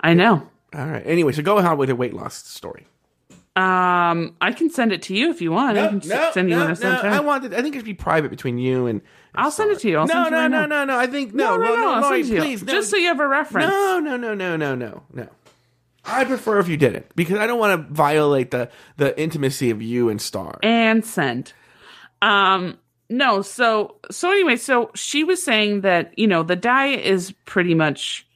I 0.00 0.14
know. 0.14 0.48
All 0.74 0.86
right. 0.86 1.02
Anyway, 1.04 1.32
so 1.32 1.42
go 1.42 1.58
on 1.58 1.78
with 1.78 1.90
a 1.90 1.96
weight 1.96 2.14
loss 2.14 2.46
story. 2.46 2.86
Um, 3.60 4.36
I 4.40 4.52
can 4.52 4.70
send 4.70 4.92
it 4.92 5.02
to 5.02 5.14
you 5.14 5.30
if 5.30 5.42
you 5.42 5.52
want. 5.52 5.76
I 5.76 5.88
can 5.88 5.98
s- 5.98 6.34
send 6.34 6.48
you 6.48 6.56
one 6.56 6.70
at 6.70 6.78
some 6.78 6.96
time. 6.96 7.12
I 7.12 7.20
want 7.20 7.44
it. 7.44 7.52
I 7.52 7.60
think 7.62 7.74
it 7.74 7.78
should 7.78 7.84
be 7.84 7.94
private 7.94 8.30
between 8.30 8.58
you 8.58 8.86
and. 8.86 9.00
and 9.00 9.02
I'll 9.34 9.50
send 9.50 9.70
it 9.70 9.80
to 9.80 9.88
you. 9.88 9.98
I'll 9.98 10.06
no, 10.06 10.28
no, 10.28 10.42
you 10.44 10.48
no, 10.48 10.66
no, 10.66 10.84
no. 10.84 10.98
I 10.98 11.06
think 11.06 11.34
no, 11.34 11.56
no, 11.56 11.66
no, 11.66 11.76
no. 11.76 12.00
Lauri, 12.00 12.20
it 12.20 12.26
to 12.28 12.34
you. 12.34 12.40
please, 12.40 12.62
no. 12.62 12.72
just 12.72 12.90
so 12.90 12.96
you 12.96 13.08
have 13.08 13.20
a 13.20 13.28
reference. 13.28 13.68
No, 13.68 14.00
no, 14.00 14.16
no, 14.16 14.34
no, 14.34 14.56
no, 14.56 14.74
no, 14.74 15.02
no. 15.12 15.28
I 16.04 16.24
prefer 16.24 16.58
if 16.58 16.68
you 16.68 16.76
did 16.76 16.94
it 16.94 17.10
because 17.14 17.38
I 17.38 17.46
don't 17.46 17.58
want 17.58 17.88
to 17.88 17.94
violate 17.94 18.50
the 18.50 18.70
the 18.96 19.18
intimacy 19.20 19.70
of 19.70 19.82
you 19.82 20.08
and 20.08 20.20
Star. 20.20 20.58
and 20.62 21.04
send. 21.04 21.52
Um, 22.22 22.78
no, 23.08 23.42
so 23.42 23.96
so 24.10 24.30
anyway, 24.30 24.56
so 24.56 24.90
she 24.94 25.24
was 25.24 25.42
saying 25.42 25.82
that 25.82 26.18
you 26.18 26.26
know 26.26 26.42
the 26.42 26.56
diet 26.56 27.00
is 27.00 27.32
pretty 27.44 27.74
much 27.74 28.26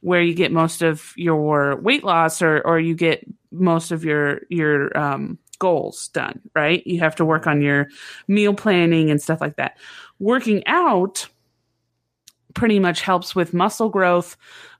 where 0.00 0.22
you 0.22 0.34
get 0.34 0.50
most 0.50 0.82
of 0.82 1.12
your 1.16 1.76
weight 1.76 2.02
loss, 2.02 2.42
or 2.42 2.60
or 2.60 2.80
you 2.80 2.94
get 2.94 3.24
most 3.50 3.90
of 3.90 4.04
your 4.04 4.40
your 4.48 4.96
um, 4.96 5.38
goals 5.58 6.08
done. 6.08 6.40
Right? 6.54 6.86
You 6.86 7.00
have 7.00 7.16
to 7.16 7.24
work 7.24 7.46
on 7.46 7.60
your 7.62 7.88
meal 8.28 8.54
planning 8.54 9.10
and 9.10 9.20
stuff 9.20 9.40
like 9.40 9.56
that. 9.56 9.76
Working 10.18 10.66
out 10.66 11.28
pretty 12.54 12.78
much 12.80 13.00
helps 13.02 13.34
with 13.34 13.54
muscle 13.54 13.88
growth, 13.88 14.36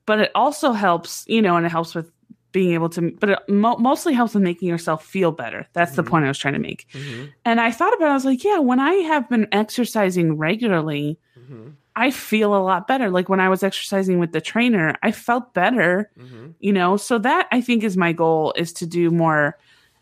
but 0.06 0.18
it 0.20 0.30
also 0.34 0.72
helps, 0.72 1.24
you 1.28 1.40
know, 1.40 1.56
and 1.56 1.64
it 1.64 1.70
helps 1.70 1.94
with 1.94 2.10
being 2.52 2.74
able 2.74 2.88
to, 2.88 3.12
but 3.20 3.30
it 3.30 3.38
mo- 3.48 3.76
mostly 3.76 4.12
helps 4.12 4.34
with 4.34 4.42
making 4.42 4.68
yourself 4.68 5.04
feel 5.06 5.30
better. 5.30 5.66
That's 5.72 5.94
the 5.94 6.02
point 6.02 6.24
I 6.24 6.28
was 6.28 6.38
trying 6.38 6.54
to 6.54 6.60
make. 6.60 6.86
Mhm, 6.92 7.28
And 7.44 7.60
I 7.60 7.70
thought 7.70 7.94
about 7.94 8.06
it, 8.06 8.10
I 8.10 8.14
was 8.14 8.24
like, 8.24 8.42
yeah, 8.42 8.58
when 8.58 8.80
I 8.80 8.94
have 8.94 9.28
been 9.28 9.46
exercising 9.52 10.36
regularly, 10.36 11.20
mhm, 11.38 11.74
I 11.96 12.10
feel 12.10 12.54
a 12.54 12.62
lot 12.62 12.86
better. 12.86 13.10
Like 13.10 13.28
when 13.28 13.40
I 13.40 13.48
was 13.48 13.62
exercising 13.62 14.18
with 14.18 14.32
the 14.32 14.40
trainer, 14.40 14.96
I 15.02 15.12
felt 15.12 15.54
better, 15.54 16.10
mhm. 16.18 16.54
you 16.60 16.72
know? 16.72 16.96
So 16.96 17.18
that 17.18 17.48
I 17.50 17.60
think 17.60 17.84
is 17.84 17.96
my 17.96 18.12
goal 18.12 18.52
is 18.56 18.72
to 18.74 18.86
do 18.86 19.10
more 19.10 19.58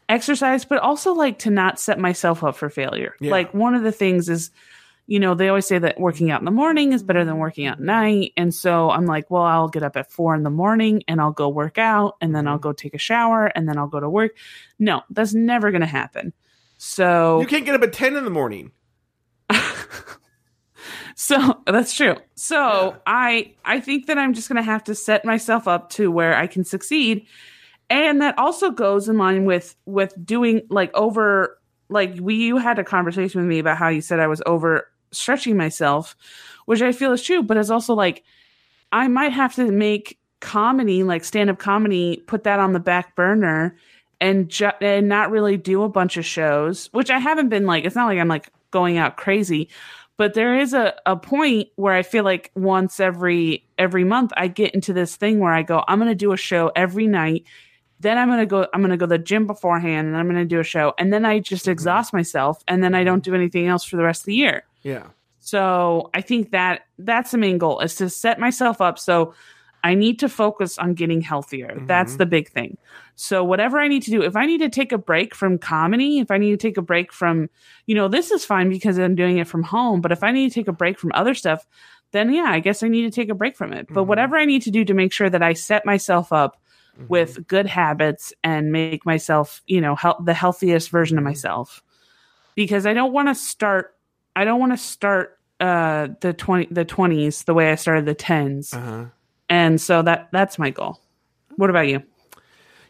exercise, 0.09 0.65
but 0.65 0.79
also 0.79 1.13
like 1.15 1.41
to 1.41 1.51
not 1.51 1.79
set 1.79 1.99
myself 1.99 2.45
up 2.45 2.57
for 2.57 2.71
failure. 2.71 3.15
Yeah. 3.21 3.31
Like 3.31 3.53
one 3.55 3.75
of 3.75 3.83
the 3.83 3.93
things 3.93 4.29
is, 4.29 4.51
you 5.07 5.19
know, 5.19 5.35
they 5.35 5.49
always 5.49 5.67
say 5.67 5.79
that 5.79 5.99
working 5.99 6.31
out 6.31 6.41
in 6.41 6.45
the 6.45 6.51
morning 6.51 6.93
is 6.93 7.03
better 7.03 7.25
than 7.25 7.39
working 7.39 7.67
out 7.67 7.79
at 7.79 7.83
night. 7.83 8.33
And 8.37 8.55
so 8.55 8.91
I'm 8.91 9.07
like, 9.07 9.31
well, 9.31 9.43
I'll 9.43 9.69
get 9.69 9.83
up 9.83 9.97
at 9.97 10.13
four 10.13 10.35
in 10.35 10.43
the 10.43 10.51
morning 10.51 11.03
and 11.09 11.21
I'll 11.21 11.33
go 11.33 11.49
work 11.49 11.79
out 11.79 12.17
and 12.21 12.35
then 12.35 12.47
I'll 12.47 12.59
go 12.59 12.73
take 12.73 12.95
a 12.95 12.99
shower 12.99 13.47
and 13.47 13.67
then 13.67 13.79
I'll 13.79 13.87
go 13.87 14.01
to 14.01 14.11
work. 14.11 14.37
No, 14.79 15.03
that's 15.11 15.33
never 15.33 15.71
going 15.71 15.81
to 15.81 15.87
happen. 15.87 16.35
So 16.77 17.41
You 17.41 17.47
can't 17.47 17.65
get 17.65 17.75
up 17.75 17.83
at 17.83 17.93
ten 17.93 18.17
in 18.17 18.25
the 18.25 18.31
morning. 18.31 18.73
So 21.29 21.61
that's 21.67 21.95
true. 21.95 22.17
So 22.35 22.57
Yeah. 22.57 22.97
I 23.07 23.55
I 23.65 23.81
think 23.81 24.07
that 24.07 24.19
I'm 24.19 24.33
just 24.33 24.49
gonna 24.49 24.63
have 24.63 24.85
to 24.85 24.95
set 24.95 25.25
myself 25.25 25.69
up 25.69 25.91
to 25.91 26.11
where 26.11 26.35
I 26.35 26.47
can 26.47 26.65
succeed. 26.65 27.27
And 27.91 28.21
that 28.23 28.39
also 28.39 28.71
goes 28.71 29.09
in 29.09 29.19
line 29.19 29.45
with 29.45 29.77
with 29.87 30.15
doing 30.25 30.63
like 30.71 30.95
over 30.95 31.59
like 31.89 32.15
we 32.21 32.35
you 32.35 32.57
had 32.59 32.79
a 32.79 32.85
conversation 32.85 33.41
with 33.41 33.49
me 33.49 33.59
about 33.59 33.77
how 33.79 33.89
you 33.89 34.01
said 34.01 34.21
I 34.21 34.27
was 34.27 34.43
over 34.47 34.89
stretching 35.11 35.57
myself, 35.57 36.17
which 36.67 36.83
I 36.83 36.93
feel 36.93 37.13
is 37.13 37.23
true, 37.23 37.43
but 37.43 37.57
it's 37.57 37.71
also 37.71 37.95
like 37.95 38.25
I 38.93 39.09
might 39.09 39.33
have 39.33 39.55
to 39.57 39.71
make 39.71 40.19
comedy, 40.41 41.03
like 41.03 41.25
stand 41.25 41.51
up 41.51 41.59
comedy, 41.59 42.23
put 42.27 42.45
that 42.45 42.61
on 42.61 42.73
the 42.73 42.81
back 42.81 43.15
burner 43.17 43.77
and 44.21 44.49
ju- 44.49 44.71
and 44.81 45.09
not 45.09 45.31
really 45.31 45.57
do 45.57 45.83
a 45.83 45.89
bunch 45.89 46.17
of 46.17 46.25
shows, 46.25 46.89
which 46.93 47.11
I 47.11 47.19
haven't 47.19 47.49
been 47.49 47.67
like 47.67 47.85
it's 47.85 47.97
not 47.97 48.07
like 48.07 48.19
I'm 48.19 48.29
like 48.29 48.51
going 48.71 48.99
out 48.99 49.17
crazy, 49.17 49.69
but 50.19 50.35
there 50.35 50.59
is 50.59 50.75
a, 50.75 50.95
a 51.07 51.17
point 51.17 51.69
where 51.77 51.95
I 51.95 52.03
feel 52.03 52.25
like 52.25 52.51
once 52.55 53.01
every 53.01 53.65
every 53.79 54.05
month 54.05 54.33
I 54.37 54.49
get 54.49 54.75
into 54.75 54.93
this 54.93 55.17
thing 55.17 55.39
where 55.39 55.53
I 55.55 55.63
go, 55.63 55.83
I'm 55.89 55.99
gonna 55.99 56.15
do 56.15 56.33
a 56.33 56.37
show 56.37 56.71
every 56.77 57.07
night. 57.07 57.45
Then 58.01 58.19
I'm 58.19 58.29
gonna 58.29 58.45
go 58.47 58.67
I'm 58.75 58.83
gonna 58.83 58.97
go 58.99 59.07
to 59.07 59.11
the 59.11 59.19
gym 59.19 59.47
beforehand 59.47 60.09
and 60.09 60.17
I'm 60.17 60.27
gonna 60.27 60.45
do 60.45 60.61
a 60.61 60.65
show. 60.65 60.93
And 60.99 61.13
then 61.13 61.25
I 61.25 61.39
just 61.39 61.67
exhaust 61.67 62.13
myself 62.13 62.63
and 62.69 62.83
then 62.83 62.95
I 62.95 63.05
don't 63.05 63.25
do 63.25 63.35
anything 63.35 63.67
else 63.69 63.85
for 63.85 63.97
the 63.97 64.03
rest 64.05 64.23
of 64.23 64.27
the 64.27 64.35
year. 64.35 64.65
Yeah. 64.83 65.07
So 65.41 66.11
I 66.13 66.21
think 66.21 66.51
that 66.51 66.83
that's 66.99 67.31
the 67.31 67.39
main 67.39 67.57
goal 67.59 67.81
is 67.81 67.95
to 67.97 68.11
set 68.11 68.39
myself 68.39 68.81
up 68.81 68.99
so 68.99 69.35
I 69.85 69.95
need 69.95 70.19
to 70.19 70.29
focus 70.29 70.77
on 70.79 70.95
getting 70.95 71.21
healthier. 71.21 71.81
That's 71.87 72.15
Mhm. 72.15 72.19
the 72.19 72.27
big 72.27 72.49
thing. 72.51 72.77
So 73.21 73.43
whatever 73.43 73.81
I 73.81 73.89
need 73.89 74.05
to 74.05 74.13
do, 74.13 74.23
if 74.23 74.37
I 74.37 74.47
need 74.47 74.59
to 74.59 74.69
take 74.69 74.93
a 74.93 74.97
break 74.97 75.35
from 75.35 75.59
comedy, 75.59 76.21
if 76.21 76.31
I 76.31 76.39
need 76.39 76.53
to 76.53 76.57
take 76.57 76.77
a 76.77 76.83
break 76.83 77.13
from, 77.13 77.51
you 77.87 77.97
know, 77.97 78.07
this 78.07 78.31
is 78.31 78.45
fine 78.45 78.69
because 78.69 78.97
I'm 78.97 79.17
doing 79.17 79.39
it 79.39 79.49
from 79.49 79.65
home, 79.65 80.01
but 80.01 80.13
if 80.13 80.23
I 80.23 80.31
need 80.31 80.51
to 80.51 80.55
take 80.55 80.69
a 80.69 80.73
break 80.73 81.01
from 81.01 81.11
other 81.15 81.35
stuff, 81.35 81.67
then 82.13 82.33
yeah, 82.33 82.45
I 82.47 82.61
guess 82.61 82.81
I 82.85 82.87
need 82.87 83.03
to 83.03 83.11
take 83.11 83.29
a 83.29 83.35
break 83.35 83.57
from 83.57 83.73
it. 83.73 83.89
But 83.91 84.05
Mhm. 84.05 84.07
whatever 84.07 84.37
I 84.37 84.45
need 84.45 84.63
to 84.63 84.71
do 84.71 84.85
to 84.85 84.95
make 84.95 85.13
sure 85.13 85.29
that 85.29 85.43
I 85.43 85.55
set 85.55 85.85
myself 85.85 86.33
up 86.33 86.63
Mhm. 86.97 87.09
with 87.09 87.49
good 87.49 87.67
habits 87.67 88.33
and 88.45 88.71
make 88.71 89.05
myself, 89.05 89.63
you 89.67 89.81
know, 89.81 89.97
hel- 89.97 90.23
the 90.25 90.33
healthiest 90.33 90.89
version 90.89 91.19
of 91.19 91.25
myself. 91.25 91.83
Because 92.55 92.87
I 92.87 92.95
don't 92.95 93.13
want 93.13 93.27
to 93.29 93.35
start 93.35 93.97
I 94.37 94.45
don't 94.45 94.61
want 94.61 94.71
to 94.73 94.79
start 94.79 95.37
uh 95.59 96.07
the 96.21 96.33
20 96.33 96.69
the 96.71 96.85
20s 96.85 97.43
the 97.43 97.55
way 97.55 97.73
I 97.73 97.75
started 97.75 98.07
the 98.07 98.15
10s. 98.15 98.73
Uh-huh. 98.75 99.07
And 99.51 99.81
so 99.81 100.03
that 100.03 100.29
that's 100.31 100.57
my 100.57 100.71
goal. 100.71 101.01
What 101.57 101.69
about 101.69 101.89
you? 101.89 102.05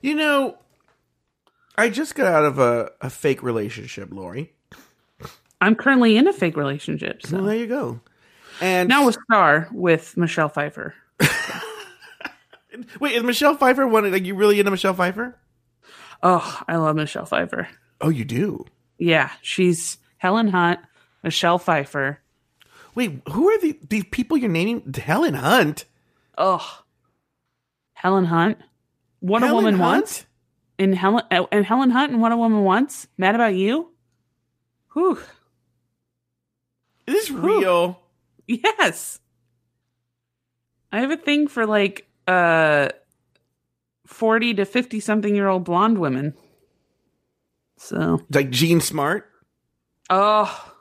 You 0.01 0.15
know, 0.15 0.59
I 1.77 1.89
just 1.91 2.15
got 2.15 2.27
out 2.27 2.45
of 2.45 2.59
a, 2.59 2.91
a 3.01 3.11
fake 3.11 3.43
relationship, 3.43 4.09
Lauri. 4.13 4.53
I'm 5.61 5.75
currently 5.75 6.17
in 6.17 6.29
a 6.29 6.33
fake 6.33 6.57
relationship. 6.57 7.21
Well, 7.31 7.43
So 7.43 7.47
there 7.47 7.57
you 7.57 7.67
go. 7.67 8.01
And 8.61 8.89
now 8.89 9.07
with 9.07 9.17
Star 9.25 9.69
with 9.73 10.17
Michelle 10.17 10.49
Pfeiffer. 10.49 10.95
wait, 13.01 13.15
is 13.15 13.23
Michelle 13.23 13.57
Pfeiffer 13.57 13.87
one? 13.87 14.11
Like, 14.11 14.25
you 14.25 14.35
really 14.35 14.59
into 14.59 14.71
Michelle 14.71 14.95
Pfeiffer? 14.95 15.37
Oh, 16.23 16.63
I 16.67 16.77
love 16.77 16.97
Michelle 16.97 17.27
Pfeiffer. 17.27 17.69
Oh, 18.01 18.09
you 18.09 18.25
do. 18.25 18.65
Yeah, 18.99 19.31
she's 19.43 19.99
Helen 20.19 20.49
Hunt, 20.49 20.81
Michelle 21.23 21.59
Pfeiffer. 21.59 22.21
Wait, 22.95 23.23
who 23.31 23.49
are 23.49 23.59
the 23.59 23.79
these 23.89 24.05
people 24.11 24.37
you're 24.37 24.51
naming? 24.51 24.93
Helen 24.93 25.35
Hunt. 25.35 25.85
Oh, 26.37 26.83
Helen 27.93 28.25
Hunt. 28.25 28.59
What 29.21 29.43
Helen 29.43 29.53
a 29.53 29.55
woman 29.57 29.75
Hunt? 29.81 29.95
wants. 30.03 30.27
In 30.79 30.93
Helen 30.93 31.25
uh, 31.31 31.45
and 31.51 31.65
Helen 31.65 31.91
Hunt 31.91 32.13
and 32.13 32.21
What 32.23 32.31
a 32.33 32.37
Woman 32.37 32.63
Wants. 32.63 33.09
Mad 33.19 33.35
about 33.35 33.55
you? 33.55 33.91
Whew. 34.93 35.19
Is 37.07 37.15
this 37.15 37.31
real? 37.31 38.01
Yes. 38.47 39.19
I 40.93 41.01
have 41.01 41.11
a 41.11 41.17
thing 41.17 41.49
for 41.49 41.67
like 41.67 42.07
uh 42.27 42.89
40 44.07 44.55
to 44.55 44.65
50 44.65 45.01
something 45.01 45.35
year 45.35 45.49
old 45.49 45.65
blonde 45.65 45.99
women. 45.99 46.35
So, 47.77 48.21
Like 48.33 48.51
Jean 48.51 48.81
Smart. 48.81 49.29
oh, 50.11 50.75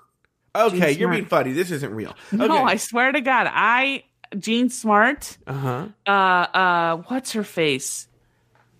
Okay, 0.55 0.93
Gene 0.93 0.99
you're 0.99 1.07
Smart. 1.09 1.11
being 1.13 1.25
funny. 1.25 1.51
This 1.53 1.69
isn't 1.71 1.93
real. 1.93 2.15
no, 2.31 2.63
I 2.63 2.77
swear 2.77 3.11
to 3.11 3.21
God, 3.21 3.47
I 3.51 4.03
Jean 4.39 4.69
Smart, 4.69 5.37
uh 5.45 5.53
huh. 5.53 5.87
uh 6.07 6.11
uh 6.11 6.97
what's 7.07 7.33
her 7.33 7.43
face? 7.43 8.07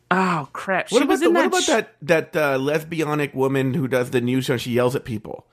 Oh 0.10 0.48
crap. 0.54 0.92
What 0.92 1.00
she 1.00 1.04
about 1.04 1.10
was 1.10 1.20
the, 1.20 1.30
what 1.32 1.42
that 1.42 1.48
about 1.48 1.64
sh- 1.64 1.68
that 1.68 1.96
that 2.02 2.36
uh, 2.36 2.58
lesbianic 2.58 3.34
woman 3.34 3.74
who 3.74 3.88
does 3.88 4.12
the 4.12 4.22
news 4.22 4.46
show? 4.46 4.54
and 4.54 4.62
She 4.62 4.72
yells 4.72 4.96
at 4.96 5.04
people. 5.06 5.48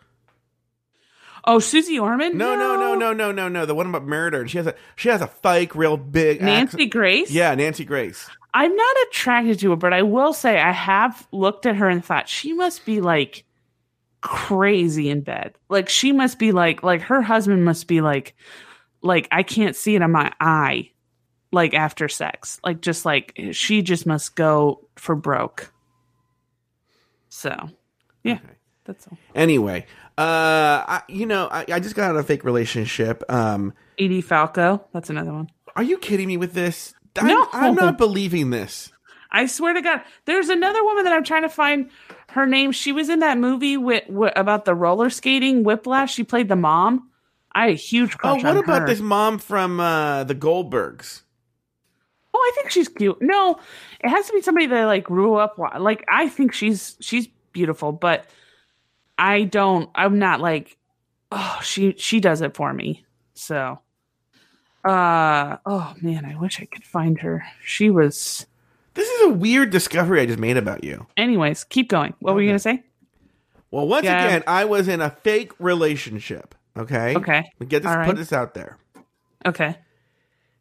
Oh, 1.46 1.58
Susie 1.58 1.99
Orman? 1.99 2.38
No, 2.38 2.54
no, 2.56 2.76
no, 2.76 2.94
no, 2.94 3.12
no, 3.12 3.30
no, 3.30 3.49
no. 3.49 3.66
The 3.66 3.75
one 3.75 3.87
about 3.87 4.06
murder. 4.06 4.40
And 4.40 4.50
she 4.50 4.56
has 4.56 4.66
a 4.66 4.75
she 4.96 5.08
has 5.11 5.20
a 5.20 5.26
fake, 5.26 5.75
real 5.75 5.96
big 5.96 6.40
Nancy 6.40 6.76
accent. 6.76 6.92
Grace? 6.92 7.30
Yeah, 7.30 7.54
Nancy 7.54 7.84
Grace. 7.84 8.28
I'm 8.54 8.75
not 8.75 8.96
attracted 9.08 9.58
to 9.61 9.70
her, 9.70 9.76
but 9.76 9.92
I 9.92 10.02
will 10.02 10.32
say 10.32 10.58
I 10.58 10.73
have 10.73 11.26
looked 11.32 11.66
at 11.66 11.76
her 11.76 11.88
and 11.88 12.04
thought 12.04 12.28
she 12.28 12.52
must 12.52 12.87
be 12.87 13.00
like 13.00 13.44
crazy 14.20 15.11
in 15.11 15.20
bed. 15.20 15.54
Like 15.68 15.88
she 15.88 16.12
must 16.12 16.38
be 16.38 16.52
like 16.52 16.82
like 16.82 17.02
her 17.02 17.20
husband 17.20 17.64
must 17.64 17.88
be 17.88 18.00
like 18.00 18.34
like 19.02 19.28
I 19.30 19.42
can't 19.42 19.76
see 19.76 19.96
it 19.96 20.02
in 20.02 20.11
my 20.12 20.32
eye 20.40 20.92
like 21.54 21.73
after 21.75 22.08
sex. 22.08 22.61
Like 22.64 22.80
just 22.82 23.04
like 23.04 23.32
she 23.52 23.80
just 23.82 24.04
must 24.06 24.37
go 24.37 24.87
for 24.96 25.14
broke. 25.14 25.73
So, 27.28 27.54
yeah. 28.23 28.34
Okay. 28.34 28.42
That's 28.84 29.06
all. 29.08 29.16
Anyway, 29.34 29.87
uh, 30.18 30.20
I, 30.87 31.02
you 31.08 31.25
know, 31.26 31.49
I, 31.50 31.64
I 31.73 31.80
just 31.80 31.94
got 31.94 32.04
out 32.11 32.16
of 32.16 32.25
a 32.25 32.26
fake 32.26 32.44
relationship. 32.44 33.25
Um, 33.30 33.73
Edie 33.99 34.20
Falco, 34.20 34.84
that's 34.92 35.08
another 35.11 35.32
one. 35.32 35.49
are 35.75 35.82
you 35.82 35.96
kidding 35.99 36.26
me 36.28 36.37
with 36.37 36.52
this? 36.52 36.94
I'm, 37.16 37.26
No. 37.26 37.46
I'm 37.52 37.75
not 37.75 37.96
believing 37.96 38.50
this. 38.50 38.92
I 39.32 39.46
swear 39.46 39.73
to 39.73 39.80
God, 39.82 40.02
there's 40.26 40.49
another 40.49 40.84
woman 40.84 41.04
that 41.04 41.12
I'm 41.12 41.25
trying 41.25 41.42
to 41.42 41.49
find 41.49 41.90
her 42.30 42.46
name. 42.46 42.70
She 42.73 42.92
was 42.92 43.08
in 43.08 43.18
that 43.20 43.38
movie 43.38 43.76
with, 43.76 44.04
with 44.08 44.32
about 44.37 44.64
the 44.64 44.75
roller 44.75 45.11
skating 45.11 45.64
Whiplash. 45.64 46.14
She 46.14 46.23
played 46.23 46.49
the 46.49 46.54
mom. 46.56 47.11
I 47.52 47.62
had 47.62 47.70
a 47.70 47.75
huge 47.75 48.16
Oh, 48.23 48.34
what 48.37 48.56
about 48.56 48.82
her. 48.82 48.87
this 48.87 49.00
mom 49.00 49.38
from 49.38 49.80
uh, 49.80 50.23
the 50.25 50.34
Goldbergs? 50.37 51.23
Oh, 52.37 52.38
I 52.38 52.53
think 52.57 52.71
she's 52.71 52.88
cute. 52.88 53.17
No, 53.23 53.59
it 54.00 54.09
has 54.09 54.26
to 54.26 54.33
be 54.33 54.43
somebody 54.43 54.67
that 54.67 54.85
like 54.87 55.05
grew 55.05 55.35
up. 55.37 55.57
wa- 55.59 55.76
Like 55.79 56.05
I 56.09 56.29
think 56.29 56.53
she's 56.53 56.97
she's 57.00 57.29
beautiful, 57.53 57.93
but 57.93 58.26
I 59.17 59.45
don't. 59.45 59.88
I'm 59.95 60.19
not 60.19 60.41
like. 60.41 60.76
Oh, 61.31 61.59
she 61.62 61.95
she 61.97 62.19
does 62.21 62.41
it 62.43 62.55
for 62.57 62.73
me. 62.73 63.05
So, 63.35 63.79
uh, 64.85 65.57
oh 65.64 65.95
man, 66.03 66.25
I 66.25 66.37
wish 66.37 66.61
I 66.61 66.67
could 66.67 66.85
find 66.85 67.19
her. 67.21 67.45
She 67.64 67.91
was. 67.91 68.47
This 68.95 69.09
is 69.09 69.23
a 69.26 69.31
weird 69.31 69.71
discovery 69.71 70.21
I 70.21 70.26
just 70.26 70.38
made 70.38 70.57
about 70.57 70.85
you. 70.85 71.07
Anyways, 71.17 71.64
keep 71.64 71.88
going. 71.88 72.14
What 72.21 72.35
were 72.35 72.43
you 72.43 72.49
gonna 72.49 72.59
say? 72.59 72.85
Well, 73.71 73.88
once 73.88 74.05
Yeah. 74.05 74.25
again, 74.25 74.45
I 74.47 74.64
was 74.67 74.87
in 74.87 75.00
a 75.00 75.11
fake 75.11 75.53
relationship. 75.59 76.55
Okay. 76.76 77.14
Okay. 77.17 77.50
Get 77.67 77.83
this. 77.83 77.91
All 77.91 77.97
right. 77.97 78.07
Put 78.07 78.17
this 78.17 78.33
out 78.33 78.55
there. 78.55 78.79
Okay. 79.47 79.76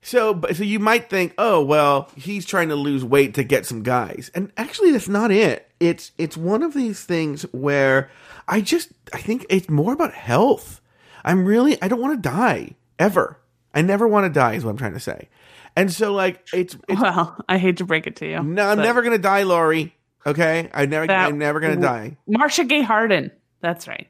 So, 0.03 0.33
but 0.33 0.55
so 0.55 0.63
you 0.63 0.79
might 0.79 1.09
think, 1.09 1.33
oh 1.37 1.63
well, 1.63 2.09
he's 2.15 2.45
trying 2.45 2.69
to 2.69 2.75
lose 2.75 3.03
weight 3.03 3.33
to 3.35 3.43
get 3.43 3.65
some 3.65 3.83
guys, 3.83 4.29
and 4.35 4.51
actually, 4.57 4.91
that's 4.91 5.07
not 5.07 5.31
it. 5.31 5.69
It's 5.79 6.11
it's 6.17 6.35
one 6.37 6.61
of 6.63 6.73
these 6.73 7.03
things 7.03 7.43
where 7.51 8.09
I 8.47 8.61
just 8.61 8.89
I 9.13 9.19
think 9.19 9.45
it's 9.49 9.69
more 9.69 9.93
about 9.93 10.13
health. 10.13 10.81
I'm 11.23 11.45
really 11.45 11.81
I 11.81 11.87
don't 11.87 12.01
want 12.01 12.21
to 12.21 12.29
die 12.29 12.75
ever. 12.99 13.39
I 13.73 13.81
never 13.81 14.07
want 14.07 14.25
to 14.25 14.29
die 14.39 14.53
is 14.53 14.63
what 14.63 14.71
I'm 14.71 14.77
trying 14.77 14.93
to 14.93 14.99
say. 14.99 15.29
And 15.75 15.91
so, 15.91 16.13
like, 16.13 16.45
it's, 16.53 16.77
it's 16.87 17.01
Well, 17.01 17.35
I 17.49 17.57
hate 17.57 17.77
to 17.77 17.85
break 17.85 18.05
it 18.05 18.17
to 18.17 18.27
you. 18.29 18.43
no, 18.43 18.67
I'm 18.69 18.77
never 18.77 19.01
gonna 19.01 19.17
die, 19.17 19.43
Lauri. 19.43 19.95
Okay, 20.25 20.69
I 20.73 20.85
never 20.85 21.07
That- 21.07 21.29
I'm 21.29 21.37
never 21.37 21.59
gonna 21.59 21.77
die. 21.77 22.17
Marcia 22.27 22.63
Gay 22.65 22.81
Harden. 22.81 23.31
That's 23.61 23.87
right. 23.87 24.07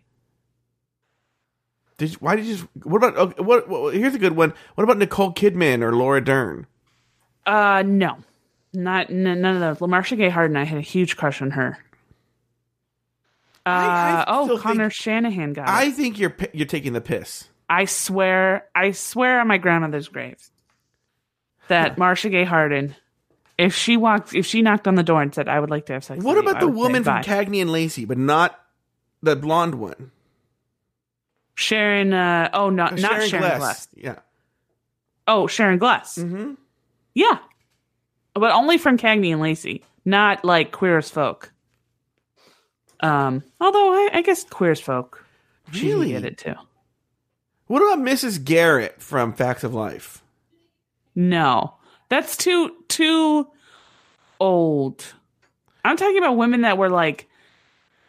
Did 2.04 2.12
you, 2.12 2.18
why 2.20 2.36
did 2.36 2.46
you? 2.46 2.56
Just, 2.56 2.68
what 2.84 2.98
about 2.98 3.18
okay, 3.18 3.42
what, 3.42 3.70
what? 3.70 3.94
Here's 3.94 4.14
a 4.14 4.20
good 4.20 4.36
one. 4.36 4.54
What 4.76 4.84
about 4.84 4.98
Nicole 4.98 5.32
Kidman 5.34 5.82
or 5.82 5.94
Laura 5.96 6.22
Dern? 6.24 6.68
Uh, 7.46 7.82
no, 7.86 8.18
not 8.74 9.10
n- 9.10 9.24
none 9.42 9.62
of 9.62 9.80
those. 9.80 9.88
Marcia 9.90 10.18
Gay 10.18 10.30
Harden. 10.30 10.58
I 10.58 10.66
had 10.66 10.78
a 10.78 10.82
huge 10.82 11.16
crush 11.16 11.42
on 11.42 11.52
her. 11.52 11.78
Uh, 13.66 13.70
I- 13.70 14.24
I 14.24 14.26
oh, 14.28 14.58
Connor 14.58 14.90
think- 14.90 14.94
Shanahan 14.94 15.54
guy. 15.54 15.64
I 15.66 15.92
think 15.92 16.20
you're 16.20 16.36
you're 16.52 16.68
taking 16.68 16.92
the 16.92 17.00
piss. 17.02 17.48
I 17.70 17.86
swear, 17.86 18.66
I 18.76 18.92
swear 18.92 19.40
on 19.40 19.48
my 19.48 19.58
grandmother's 19.58 20.10
grave 20.10 20.38
that 21.70 21.98
Marcia 21.98 22.30
Gay 22.30 22.44
Harden, 22.44 22.96
if 23.58 23.74
she 23.74 23.96
walked, 23.96 24.36
if 24.36 24.46
she 24.46 24.62
knocked 24.62 24.88
on 24.88 24.96
the 24.96 25.04
door 25.04 25.22
and 25.22 25.34
said, 25.34 25.48
"I 25.48 25.60
would 25.62 25.70
like 25.70 25.86
to 25.86 25.94
have 25.94 26.04
sex," 26.04 26.22
What 26.22 26.36
with 26.36 26.44
you," 26.44 26.50
about 26.52 26.62
I 26.62 26.66
the 26.66 26.72
say, 26.72 26.78
woman 26.78 27.04
from. 27.06 27.24
Cagney 27.24 27.62
and 27.62 27.72
Lacey, 27.72 28.04
but 28.04 28.18
not 28.18 28.60
the 29.22 29.38
blonde 29.38 29.76
one? 29.76 30.12
Sharon? 31.56 32.14
Uh, 32.14 32.50
oh, 32.54 32.70
not 32.70 32.98
not 33.00 33.24
Sharon, 33.28 33.60
Gless. 33.60 33.88
Yeah. 33.96 34.20
Oh, 35.28 35.48
Sharon 35.48 35.80
Gless. 35.80 36.18
Mm-hmm. 36.18 36.54
Yeah, 37.14 37.38
but 38.34 38.52
only 38.52 38.78
from 38.78 38.98
Cagney 38.98 39.32
and 39.32 39.42
Lacey, 39.42 39.84
not 40.06 40.44
like 40.44 40.72
Queer 40.72 40.98
as 40.98 41.10
Folk. 41.10 41.52
Um, 43.02 43.44
although 43.60 43.94
I, 43.94 44.10
I 44.14 44.22
guess 44.22 44.44
Queer 44.46 44.72
as 44.72 44.80
Folk, 44.80 45.24
Really? 45.74 46.10
get 46.10 46.26
it 46.26 46.38
too. 46.38 46.56
What 47.68 47.82
about 47.82 48.06
Mrs. 48.06 48.44
Garrett 48.44 49.02
from 49.02 49.34
Facts 49.34 49.64
of 49.64 49.74
Life? 49.74 50.22
No, 51.16 51.76
that's 52.10 52.36
too 52.36 52.76
too 52.88 53.48
old. 54.40 55.06
I'm 55.86 55.98
talking 55.98 56.18
about 56.18 56.38
women 56.38 56.62
that 56.62 56.78
were 56.78 56.90
like 56.90 57.30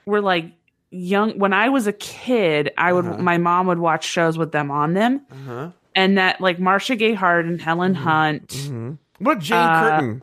were 0.07 0.21
like 0.21 0.53
young 0.95 1.39
when 1.39 1.53
I 1.53 1.69
was 1.69 1.87
a 1.87 1.93
kid. 1.93 2.73
I 2.79 2.93
would 2.93 3.05
Uh-huh. 3.07 3.23
my 3.23 3.39
mom 3.39 3.67
would 3.67 3.79
watch 3.79 4.05
shows 4.07 4.39
with 4.39 4.53
them 4.53 4.71
on 4.71 4.95
them, 4.95 5.21
Uh 5.31 5.35
huh. 5.47 5.71
and 5.95 6.17
that 6.19 6.41
like 6.41 6.59
Marcia 6.59 6.97
Gay 6.97 7.15
Harden, 7.15 7.59
Helen 7.59 7.95
Mm-hmm. 7.95 8.03
Hunt. 8.05 8.53
hmm 8.53 8.93
What 9.19 9.39
Jane 9.41 9.59
Uh, 9.69 9.81
Curtin? 9.81 10.23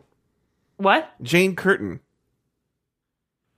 What? 0.77 1.09
Jane 1.21 1.55
Curtin. 1.55 1.99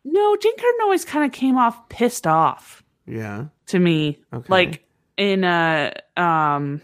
No, 0.06 0.36
Jane 0.36 0.56
Curtin 0.58 0.80
always 0.82 1.06
kind 1.06 1.23
of 1.26 1.32
came 1.32 1.58
off 1.58 1.88
pissed 1.89 2.28
off 2.28 2.84
Yeah. 3.06 3.45
to 3.67 3.80
me. 3.80 4.19
Okay. 4.34 4.45
Like 4.49 4.86
in 5.17 5.43
uh 5.43 5.91
um. 6.17 6.82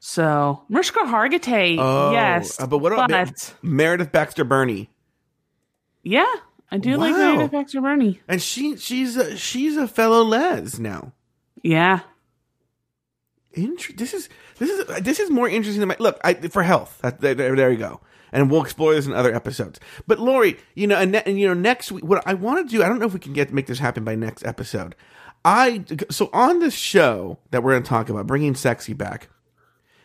So 0.00 0.62
Mariska 0.68 1.00
Hargitay, 1.00 1.76
Oh, 1.78 2.12
yes, 2.12 2.58
uh, 2.60 2.66
but 2.66 2.78
what 2.78 2.92
about 2.92 3.10
but 3.10 3.54
Meredith 3.62 4.10
Baxter 4.10 4.44
Birney? 4.44 4.88
yeah, 6.02 6.24
I 6.70 6.76
do 6.78 6.96
like 6.96 7.12
Wow. 7.12 7.18
Meredith 7.34 7.52
Baxter 7.52 7.80
Birney. 7.80 8.20
And 8.28 8.42
she 8.42 8.76
she's 8.76 9.16
a, 9.16 9.36
she's 9.36 9.76
a 9.76 9.88
fellow 9.88 10.22
les 10.22 10.78
now. 10.78 11.12
Yeah, 11.62 12.00
Inter- 13.52 13.94
this 13.96 14.12
is 14.14 14.28
this 14.58 14.70
is 14.70 15.02
this 15.02 15.18
is 15.18 15.30
more 15.30 15.48
interesting 15.48 15.80
than 15.80 15.88
my 15.88 15.96
look 15.98 16.18
I, 16.22 16.34
for 16.34 16.62
health. 16.62 16.98
That, 17.02 17.20
there, 17.20 17.34
there 17.34 17.56
there 17.56 17.70
you 17.72 17.78
go, 17.78 18.00
and 18.30 18.50
we'll 18.50 18.62
explore 18.62 18.94
this 18.94 19.06
in 19.06 19.12
other 19.14 19.34
episodes. 19.34 19.80
But 20.06 20.18
Lori, 20.20 20.58
you 20.74 20.86
know, 20.86 20.96
and, 20.96 21.12
ne- 21.12 21.22
and 21.24 21.40
you 21.40 21.48
know, 21.48 21.54
next 21.54 21.90
week, 21.90 22.04
what 22.04 22.22
I 22.26 22.34
want 22.34 22.68
to 22.68 22.76
do, 22.76 22.82
I 22.84 22.88
don't 22.88 22.98
know 22.98 23.06
if 23.06 23.14
we 23.14 23.18
can 23.18 23.32
get 23.32 23.52
make 23.52 23.66
this 23.66 23.78
happen 23.78 24.04
by 24.04 24.14
next 24.14 24.44
episode. 24.44 24.94
I 25.44 25.84
so 26.10 26.28
on 26.32 26.58
this 26.60 26.74
show 26.74 27.38
that 27.50 27.62
we're 27.62 27.72
going 27.72 27.82
to 27.82 27.88
talk 27.88 28.08
about, 28.10 28.26
bringing 28.26 28.54
sexy 28.54 28.92
back. 28.92 29.28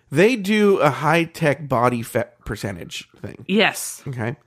They 0.09 0.35
do 0.35 0.77
a 0.77 0.89
high 0.89 1.25
tech 1.25 1.67
body 1.67 2.01
fat 2.03 2.39
percentage 2.45 3.09
thing. 3.17 3.43
yes, 3.47 4.01
Okay. 4.07 4.37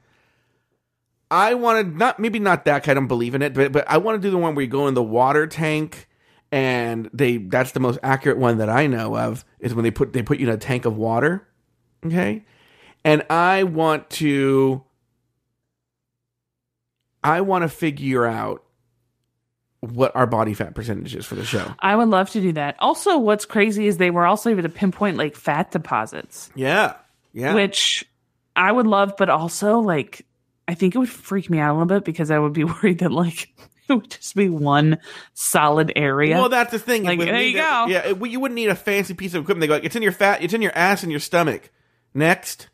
I 1.30 1.54
want 1.54 1.86
to 1.92 1.96
not 1.98 2.18
maybe 2.20 2.38
not 2.38 2.64
that 2.66 2.88
I 2.88 2.94
don't 2.94 3.08
believe 3.08 3.34
in 3.34 3.42
it, 3.42 3.54
but 3.54 3.72
but 3.72 3.88
I 3.88 3.98
want 3.98 4.20
to 4.20 4.26
do 4.26 4.30
the 4.30 4.38
one 4.38 4.54
where 4.54 4.62
you 4.64 4.70
go 4.70 4.86
in 4.86 4.94
the 4.94 5.02
water 5.02 5.46
tank 5.46 6.08
and 6.52 7.10
they 7.12 7.38
that's 7.38 7.72
the 7.72 7.80
most 7.80 7.98
accurate 8.02 8.38
one 8.38 8.58
that 8.58 8.68
I 8.68 8.86
know 8.86 9.16
of 9.16 9.44
is 9.58 9.74
when 9.74 9.82
they 9.82 9.90
put 9.90 10.12
they 10.12 10.22
put 10.22 10.38
you 10.38 10.46
in 10.48 10.54
a 10.54 10.56
tank 10.58 10.84
of 10.84 10.96
water. 10.96 11.46
Okay? 12.04 12.44
And 13.04 13.24
I 13.30 13.64
want 13.64 14.08
to 14.10 14.84
I 17.24 17.40
want 17.40 17.62
to 17.62 17.68
figure 17.68 18.24
out 18.24 18.62
what 19.80 20.14
our 20.14 20.26
body 20.26 20.54
fat 20.54 20.74
percentage 20.74 21.14
is 21.14 21.26
for 21.26 21.34
the 21.34 21.44
show. 21.44 21.74
I 21.80 21.94
would 21.96 22.08
love 22.08 22.30
to 22.30 22.40
do 22.40 22.52
that. 22.52 22.76
Also, 22.78 23.18
what's 23.18 23.44
crazy 23.44 23.86
is 23.86 23.98
they 23.98 24.10
were 24.10 24.26
also 24.26 24.50
able 24.50 24.62
to 24.62 24.68
pinpoint 24.68 25.16
like 25.16 25.34
fat 25.36 25.70
deposits, 25.70 26.50
Yeah. 26.54 26.94
Yeah. 27.32 27.54
which 27.54 28.04
I 28.54 28.70
would 28.72 28.86
love, 28.86 29.14
but 29.18 29.28
also 29.28 29.80
like 29.80 30.24
I 30.68 30.74
think 30.74 30.94
it 30.94 30.98
would 30.98 31.08
freak 31.08 31.48
me 31.50 31.58
out 31.58 31.70
a 31.70 31.74
little 31.74 31.86
bit 31.86 32.04
because 32.04 32.30
I 32.30 32.38
would 32.38 32.52
be 32.52 32.64
worried 32.64 32.98
that 32.98 33.12
like 33.12 33.48
it 33.88 33.94
would 33.94 34.10
just 34.10 34.34
be 34.34 34.48
one 34.48 34.98
solid 35.34 35.92
area. 35.94 36.36
Well, 36.36 36.48
that's 36.48 36.72
the 36.72 36.78
thing. 36.78 37.04
Like, 37.04 37.20
there 37.20 37.40
you 37.40 37.54
go. 37.56 37.86
Yeah, 37.88 38.06
it- 38.08 38.30
you 38.30 38.40
wouldn't 38.40 38.56
need 38.56 38.68
a 38.68 38.74
fancy 38.74 39.14
piece 39.14 39.34
of 39.34 39.42
equipment. 39.42 39.60
They 39.60 39.68
go, 39.68 39.74
like, 39.74 39.84
it's 39.84 39.94
in 39.96 40.02
your 40.02 40.12
fat, 40.12 40.42
it's 40.42 40.54
in 40.54 40.62
your 40.62 40.76
ass 40.76 41.02
and 41.04 41.12
your 41.12 41.20
stomach. 41.20 41.70
Next. 42.12 42.68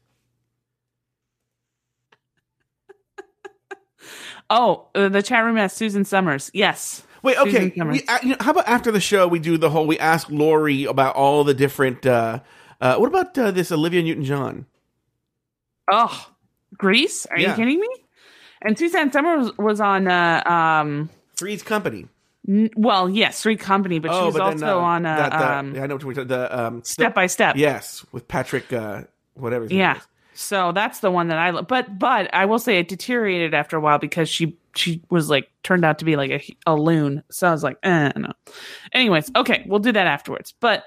oh, 4.50 4.88
uh, 4.94 5.08
the 5.08 5.22
chat 5.22 5.44
room 5.44 5.56
has 5.56 5.72
Susan 5.72 6.04
Somers. 6.04 6.50
Yes. 6.54 7.02
Wait, 7.22 7.38
okay. 7.38 7.72
We, 7.76 8.02
uh, 8.08 8.18
you 8.22 8.30
know, 8.30 8.36
how 8.40 8.50
about 8.50 8.66
after 8.66 8.90
the 8.90 9.00
show 9.00 9.28
we 9.28 9.38
do 9.38 9.56
the 9.56 9.70
whole? 9.70 9.86
We 9.86 9.98
ask 9.98 10.28
Lauri 10.30 10.84
about 10.84 11.14
all 11.14 11.44
the 11.44 11.54
different 11.54 12.04
uh, 12.04 12.40
Uh, 12.80 12.96
what 12.96 13.06
about 13.06 13.38
uh, 13.38 13.52
this 13.52 13.70
Olivia 13.70 14.02
Newton 14.02 14.24
John? 14.24 14.66
Oh, 15.90 16.31
Grease? 16.76 17.26
Are 17.26 17.38
Yeah. 17.38 17.50
you 17.50 17.56
kidding 17.56 17.80
me? 17.80 17.88
And 18.62 18.78
Suzanne 18.78 19.10
Summer 19.12 19.38
was, 19.38 19.56
was 19.58 19.80
on. 19.80 20.06
Uh, 20.08 20.42
um, 20.46 21.10
Three's 21.36 21.62
Company. 21.62 22.06
n- 22.48 22.70
well, 22.76 23.08
yes, 23.08 23.42
Three 23.42 23.56
Company, 23.56 23.98
but 23.98 24.12
she 24.16 24.24
was 24.26 24.34
but 24.34 24.42
also 24.42 24.58
then, 24.58 24.68
uh, 24.68 24.76
on 24.78 25.06
uh, 25.06 25.16
that, 25.16 25.30
the- 25.32 25.52
um, 25.58 25.74
yeah, 25.74 25.82
I 25.82 25.86
know 25.86 25.96
what 25.96 26.16
you're 26.16 26.24
the 26.24 26.58
um, 26.66 26.84
Step 26.84 27.14
by 27.14 27.26
Step. 27.26 27.56
Yes, 27.56 28.04
with 28.12 28.28
Patrick, 28.28 28.72
uh, 28.72 29.02
whatever. 29.34 29.66
Yeah. 29.66 29.98
So 30.34 30.72
that's 30.72 31.00
the 31.00 31.10
one 31.10 31.28
that 31.28 31.38
I 31.38 31.50
lo- 31.50 31.62
but 31.62 31.98
but 31.98 32.32
I 32.32 32.46
will 32.46 32.58
say 32.58 32.78
it 32.78 32.88
deteriorated 32.88 33.52
after 33.52 33.76
a 33.76 33.80
while 33.80 33.98
because 33.98 34.28
she 34.30 34.56
she 34.74 35.02
was 35.10 35.28
like 35.28 35.50
turned 35.62 35.84
out 35.84 35.98
to 35.98 36.04
be 36.06 36.16
like 36.16 36.30
a, 36.30 36.70
a 36.72 36.74
loon. 36.74 37.22
So 37.30 37.48
I 37.48 37.50
was 37.50 37.62
like, 37.62 37.76
eh, 37.82 38.12
no. 38.16 38.32
Anyways, 38.92 39.30
okay, 39.36 39.64
we'll 39.66 39.80
do 39.80 39.92
that 39.92 40.06
afterwards. 40.06 40.54
But 40.58 40.84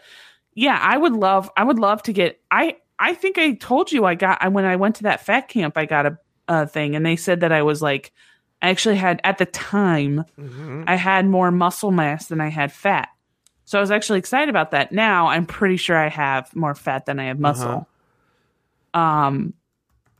yeah, 0.55 0.79
I 0.81 0.97
would 0.97 1.13
love 1.13 1.51
I 1.55 1.63
would 1.63 1.77
love 1.77 2.01
to 2.03 2.13
get 2.13 2.39
I 2.49 2.77
I 2.97 3.13
think 3.13 3.37
I 3.37 3.53
told 3.53 3.91
you 3.91 4.05
I 4.05 4.15
got 4.15 4.51
when 4.51 4.65
I 4.65 4.75
went 4.77 4.95
to 4.97 5.03
that 5.03 5.25
fat 5.25 5.47
camp 5.49 5.77
I 5.77 5.85
got 5.85 6.05
a, 6.05 6.17
a 6.47 6.67
thing 6.67 6.95
and 6.95 7.05
they 7.05 7.15
said 7.15 7.41
that 7.41 7.51
I 7.51 7.61
was 7.63 7.81
like 7.81 8.11
I 8.61 8.69
actually 8.69 8.95
had 8.95 9.19
at 9.23 9.37
the 9.37 9.45
time 9.45 10.23
Mhm. 10.39 10.85
I 10.87 10.95
had 10.95 11.25
more 11.25 11.51
muscle 11.51 11.91
mass 11.91 12.27
than 12.27 12.39
I 12.41 12.49
had 12.49 12.71
fat. 12.71 13.09
So 13.65 13.77
I 13.77 13.81
was 13.81 13.91
actually 13.91 14.19
excited 14.19 14.47
about 14.49 14.71
that. 14.71 14.91
Now 14.91 15.27
I'm 15.27 15.45
pretty 15.45 15.77
sure 15.77 15.97
I 15.97 16.07
have 16.09 16.55
more 16.55 16.73
fat 16.75 17.05
than 17.05 17.19
I 17.19 17.25
have 17.25 17.39
muscle. 17.39 17.87
Um 18.93 19.53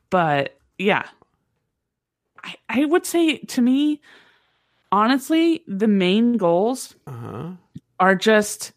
but 0.10 0.58
yeah. 0.78 1.04
I 2.44 2.56
I 2.70 2.86
would 2.86 3.06
say 3.06 3.38
to 3.38 3.62
me 3.62 4.02
honestly 4.92 5.64
the 5.68 5.88
main 5.88 6.38
goals 6.38 6.96
Uh-huh. 7.08 7.52
are 8.00 8.16
just 8.16 8.74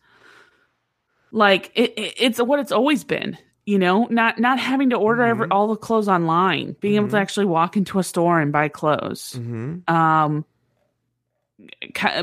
like 1.32 1.70
it, 1.74 1.92
it, 1.98 2.14
it's 2.18 2.40
what 2.40 2.60
it's 2.60 2.72
always 2.72 3.04
been 3.04 3.36
you 3.68 3.78
know 3.78 4.06
not 4.10 4.38
not 4.38 4.58
having 4.58 4.88
to 4.90 4.96
order 4.96 5.22
every, 5.32 5.46
all 5.50 5.66
the 5.68 5.76
clothes 5.76 6.08
online 6.08 6.74
being 6.80 6.96
able 6.96 7.08
to 7.08 7.16
Mhm. 7.16 7.20
actually 7.24 7.46
walk 7.46 7.76
into 7.76 7.98
a 7.98 8.02
store 8.02 8.40
and 8.40 8.50
buy 8.52 8.68
clothes 8.68 9.22
hmm 9.36 9.78
um 9.86 10.44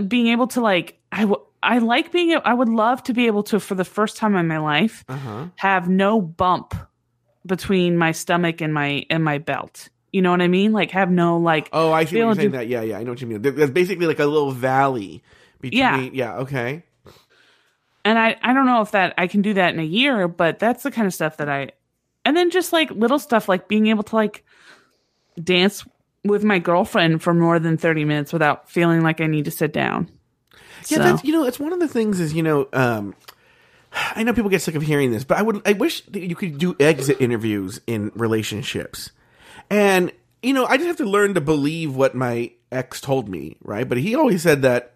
being 0.08 0.27
able 0.27 0.47
to 0.47 0.62
like 0.62 0.97
I 1.12 1.21
w- 1.21 1.41
I 1.62 1.77
like 1.79 2.12
being 2.12 2.36
I 2.43 2.53
would 2.53 2.69
love 2.69 3.03
to 3.03 3.13
be 3.13 3.27
able 3.27 3.43
to 3.43 3.60
for 3.60 3.75
the 3.75 3.86
first 3.86 4.17
time 4.17 4.36
in 4.36 4.47
my 4.47 4.58
life 4.60 5.03
Uh-huh. 5.08 5.45
have 5.55 5.89
no 5.89 6.21
bump 6.21 6.73
between 7.45 7.97
my 7.97 8.12
stomach 8.12 8.62
and 8.62 8.73
my 8.73 9.05
and 9.10 9.23
my 9.23 9.38
belt 9.38 9.89
you 10.12 10.21
know 10.21 10.31
what 10.31 10.41
i 10.41 10.47
mean 10.47 10.71
like 10.73 10.91
have 10.91 11.12
no 11.12 11.38
like 11.38 11.69
Oh, 11.73 11.91
I 11.91 12.05
see 12.05 12.17
you're 12.17 12.34
saying. 12.34 12.51
That 12.51 12.67
yeah, 12.67 12.81
yeah, 12.81 12.97
I 12.97 13.03
know 13.03 13.12
what 13.12 13.21
you 13.21 13.27
mean. 13.27 13.41
There- 13.41 13.51
There's 13.51 13.69
basically 13.71 14.08
like 14.08 14.19
a 14.19 14.25
little 14.25 14.51
valley 14.51 15.21
between. 15.62 15.79
Yeah. 15.79 16.10
yeah. 16.13 16.38
Okay. 16.38 16.84
And 18.06 18.18
I 18.18 18.38
I 18.41 18.54
don't 18.54 18.65
know 18.68 18.82
if 18.82 18.91
that 18.91 19.15
I 19.18 19.28
can 19.28 19.41
do 19.41 19.56
that 19.56 19.74
in 19.74 19.80
a 19.80 19.84
year, 19.84 20.28
but 20.30 20.60
that's 20.60 20.84
the 20.84 20.91
kind 20.91 21.08
of 21.08 21.13
stuff 21.13 21.38
that 21.38 21.50
I 21.50 21.72
and 22.24 22.38
then 22.38 22.52
just 22.52 22.72
like 22.72 22.89
little 22.91 23.20
stuff 23.20 23.50
like 23.50 23.68
being 23.68 23.88
able 23.88 24.04
to 24.04 24.15
like 24.15 24.46
dance 25.41 25.86
with 26.24 26.44
my 26.44 26.60
girlfriend 26.60 27.22
for 27.22 27.34
more 27.34 27.60
than 27.60 27.78
30 27.78 28.06
minutes 28.06 28.32
without 28.34 28.70
feeling 28.70 29.02
like 29.02 29.22
I 29.22 29.28
need 29.28 29.46
to 29.46 29.52
sit 29.52 29.74
down. 29.74 30.10
Yeah, 30.88 30.98
So- 30.98 31.04
that's 31.04 31.24
you 31.24 31.34
know, 31.34 31.44
it's 31.46 31.60
one 31.60 31.74
of 31.74 31.80
the 31.80 31.88
things 31.88 32.20
is 32.20 32.34
you 32.34 32.44
know, 32.44 32.68
um, 32.74 33.15
I 34.15 34.24
know 34.24 34.34
people 34.34 34.50
get 34.50 34.62
sick 34.62 34.76
of 34.76 34.82
hearing 34.82 35.12
this, 35.12 35.24
but 35.24 35.38
I 35.38 35.41
would, 35.41 35.62
I 35.65 35.74
wish 35.74 36.02
that 36.08 36.22
you 36.22 36.36
could 36.36 36.58
do 36.58 36.76
exit 36.80 37.22
interviews 37.22 37.80
in 37.88 38.12
relationships, 38.15 39.12
and 39.70 40.12
you 40.44 40.54
know, 40.54 40.65
I 40.65 40.76
just 40.78 40.88
have 40.88 40.98
to 40.98 41.06
learn 41.06 41.34
to 41.36 41.41
believe 41.41 41.96
what 41.96 42.13
my 42.13 42.52
ex 42.72 43.00
told 43.02 43.30
me, 43.30 43.58
right? 43.63 43.88
But 43.88 43.98
he 43.98 44.13
always 44.15 44.41
said 44.41 44.63
that 44.63 44.94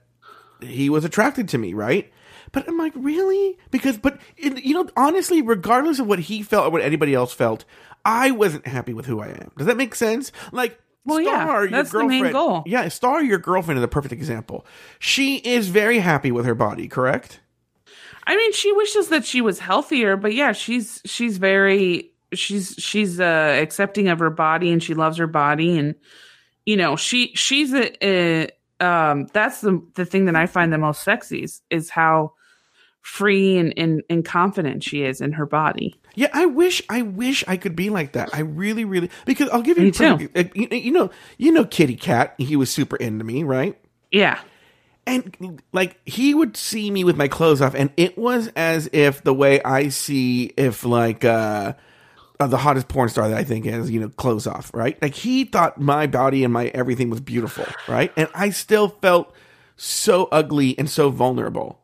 he 0.62 0.90
was 0.90 1.06
attracted 1.06 1.48
to 1.50 1.58
me, 1.58 1.74
right? 1.74 2.12
But 2.52 2.68
I'm 2.68 2.78
like, 2.78 2.94
really? 2.96 3.58
Because, 3.72 3.98
but 3.98 4.20
it, 4.38 4.64
you 4.64 4.74
know, 4.74 4.90
honestly, 4.98 5.42
regardless 5.42 6.00
of 6.00 6.08
what 6.08 6.20
he 6.20 6.42
felt 6.42 6.68
or 6.68 6.70
what 6.72 6.82
anybody 6.82 7.14
else 7.14 7.34
felt, 7.34 7.66
I 8.06 8.32
wasn't 8.32 8.66
happy 8.68 8.94
with 8.94 9.06
who 9.06 9.20
I 9.20 9.28
am. 9.28 9.52
Does 9.58 9.68
that 9.68 9.78
make 9.78 9.94
sense? 9.96 10.32
Like, 10.52 10.80
Well, 11.06 11.20
yeah, 11.22 11.44
Star, 11.46 11.62
your 11.62 11.70
that's 11.72 11.92
the 11.92 12.00
main 12.00 12.24
girlfriend- 12.24 12.34
goal. 12.34 12.64
Yeah, 12.66 12.88
Star, 12.88 13.24
your 13.24 13.38
girlfriend, 13.40 13.78
is 13.78 13.84
a 13.84 13.88
perfect 13.88 14.14
example. 14.14 14.66
She 15.00 15.38
is 15.38 15.70
very 15.70 16.00
happy 16.00 16.32
with 16.32 16.46
her 16.46 16.56
body, 16.56 16.88
correct? 16.88 17.40
I 18.26 18.36
mean, 18.36 18.54
she 18.54 18.72
wishes 18.74 19.08
that 19.10 19.26
she 19.26 19.42
was 19.42 19.60
healthier, 19.60 20.16
but 20.16 20.34
yeah, 20.34 20.52
she's 20.52 21.02
she's 21.06 21.38
very 21.40 22.12
she's 22.34 22.76
she's 22.78 23.20
uh 23.20 23.58
accepting 23.60 24.08
of 24.08 24.20
her 24.20 24.30
body 24.30 24.72
and 24.72 24.84
she 24.84 24.94
loves 24.94 25.18
her 25.18 25.26
body 25.26 25.80
and 25.80 25.96
you 26.66 26.78
know, 26.78 26.96
she 26.96 27.32
she's 27.34 27.74
a, 27.74 28.06
a 28.06 28.50
um 28.80 29.28
that's 29.34 29.62
the 29.62 29.84
the 29.96 30.06
thing 30.06 30.26
that 30.26 30.36
I 30.36 30.46
find 30.46 30.72
the 30.72 30.78
most 30.78 31.04
sexy 31.04 31.42
is, 31.44 31.62
is 31.72 31.90
how 31.90 32.34
free 33.02 33.58
and, 33.58 33.74
and 33.78 34.04
and 34.10 34.26
confident 34.26 34.84
she 34.84 35.04
is 35.04 35.22
in 35.22 35.34
her 35.34 35.46
body. 35.46 36.00
Yeah, 36.16 36.28
I 36.34 36.46
wish, 36.48 36.82
I 36.90 37.02
wish 37.02 37.44
I 37.48 37.58
could 37.58 37.76
be 37.76 37.90
like 37.90 38.14
that. 38.14 38.30
I 38.34 38.42
really, 38.42 38.84
really, 38.86 39.10
because 39.26 39.50
I'll 39.50 39.62
give 39.62 39.78
you, 39.78 39.86
Me 39.86 39.90
a 39.90 39.94
perfect- 39.94 40.38
uh, 40.38 40.44
you, 40.54 40.68
you 40.72 40.92
know, 40.92 41.10
you 41.38 41.52
know, 41.52 41.66
Kitty 41.66 41.96
Cat. 41.96 42.36
He 42.38 42.56
was 42.56 42.70
super 42.70 42.96
into 42.96 43.24
me, 43.24 43.44
right? 43.44 43.80
Yeah. 44.12 44.40
And 45.08 45.62
like 45.72 45.98
he 46.06 46.34
would 46.36 46.56
see 46.58 46.92
me 46.92 47.04
with 47.04 47.16
my 47.16 47.28
clothes 47.28 47.62
off, 47.62 47.74
and 47.74 47.90
it 47.98 48.18
was 48.18 48.48
as 48.56 48.90
if 48.92 49.24
the 49.24 49.34
way 49.34 49.62
I 49.64 49.90
see 49.90 50.52
if 50.58 50.86
like 50.86 51.26
uh, 51.26 51.74
uh 52.40 52.48
the 52.48 52.58
hottest 52.58 52.90
porn 52.90 53.10
star 53.10 53.30
that 53.30 53.38
I 53.38 53.44
think 53.44 53.66
is, 53.66 53.90
you 53.90 54.00
know, 54.00 54.10
clothes 54.10 54.46
off, 54.46 54.72
right? 54.74 55.02
Like 55.02 55.16
he 55.16 55.46
thought 55.46 55.80
my 55.80 56.06
body 56.06 56.44
and 56.44 56.54
my 56.54 56.68
everything 56.68 57.10
was 57.10 57.22
beautiful, 57.22 57.66
right? 57.88 58.12
And 58.18 58.28
I 58.36 58.52
still 58.52 58.90
felt 58.90 59.34
so 59.78 60.28
ugly 60.32 60.78
and 60.78 60.90
so 60.90 61.10
vulnerable. 61.10 61.79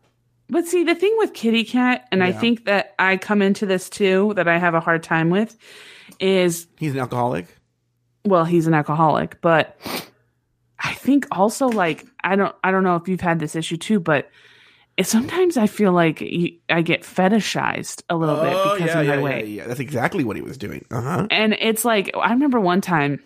But 0.50 0.66
see, 0.68 0.84
the 0.84 0.94
thing 0.96 1.14
with 1.18 1.34
Kitty 1.34 1.64
Cat, 1.64 2.08
and 2.12 2.24
I 2.24 2.32
think 2.32 2.66
that 2.66 2.94
I 3.00 3.18
come 3.18 3.42
into 3.42 3.66
this 3.66 3.90
too, 3.90 4.34
that 4.36 4.48
I 4.48 4.58
have 4.60 4.76
a 4.76 4.80
hard 4.80 5.02
time 5.02 5.30
with, 5.32 5.58
is 6.20 6.68
He's 6.78 6.94
an 6.94 7.00
alcoholic. 7.00 7.48
well, 8.26 8.46
he's 8.46 8.68
an 8.68 8.74
alcoholic, 8.76 9.42
but 9.42 9.78
I 10.80 10.94
think 10.94 11.26
also 11.32 11.68
like 11.68 12.06
I 12.24 12.36
don't 12.36 12.56
I 12.64 12.72
don't 12.72 12.84
know 12.84 12.96
if 12.96 13.08
you've 13.08 13.22
had 13.22 13.40
this 13.40 13.56
issue 13.56 13.78
too, 13.78 14.00
but 14.00 14.30
sometimes 15.02 15.58
I 15.58 15.66
feel 15.68 15.92
like 15.94 16.22
I 16.70 16.82
get 16.84 17.02
fetishized 17.02 18.04
a 18.10 18.16
little 18.16 18.36
bit 18.36 18.52
because 18.52 18.96
Oh, 18.96 19.02
yeah, 19.02 19.02
of 19.02 19.08
my 19.08 19.16
yeah, 19.16 19.22
weight, 19.22 19.48
yeah, 19.48 19.64
yeah. 19.64 19.68
That's 19.68 19.80
exactly 19.80 20.24
what 20.24 20.36
he 20.36 20.42
was 20.44 20.58
doing. 20.58 20.86
Uh 20.92 21.02
huh. 21.02 21.28
and 21.32 21.54
it's 21.60 21.84
like 21.86 22.12
I 22.16 22.30
remember 22.32 22.60
one 22.60 22.82
time 22.82 23.20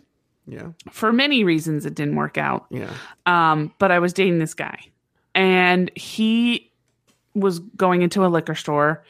Yeah, 0.48 0.70
for 0.90 1.12
many 1.12 1.44
reasons 1.44 1.86
it 1.86 1.96
didn't 1.96 2.16
work 2.16 2.38
out. 2.38 2.66
yeah. 2.70 2.94
Um, 3.26 3.74
but 3.78 3.92
I 3.92 4.00
was 4.00 4.14
dating 4.14 4.40
this 4.40 4.54
guy, 4.54 4.80
and 5.36 5.92
he 5.96 6.69
was 7.36 7.60
going 7.60 8.02
into 8.02 8.26
a 8.26 8.28
liquor 8.28 8.56
store 8.56 9.04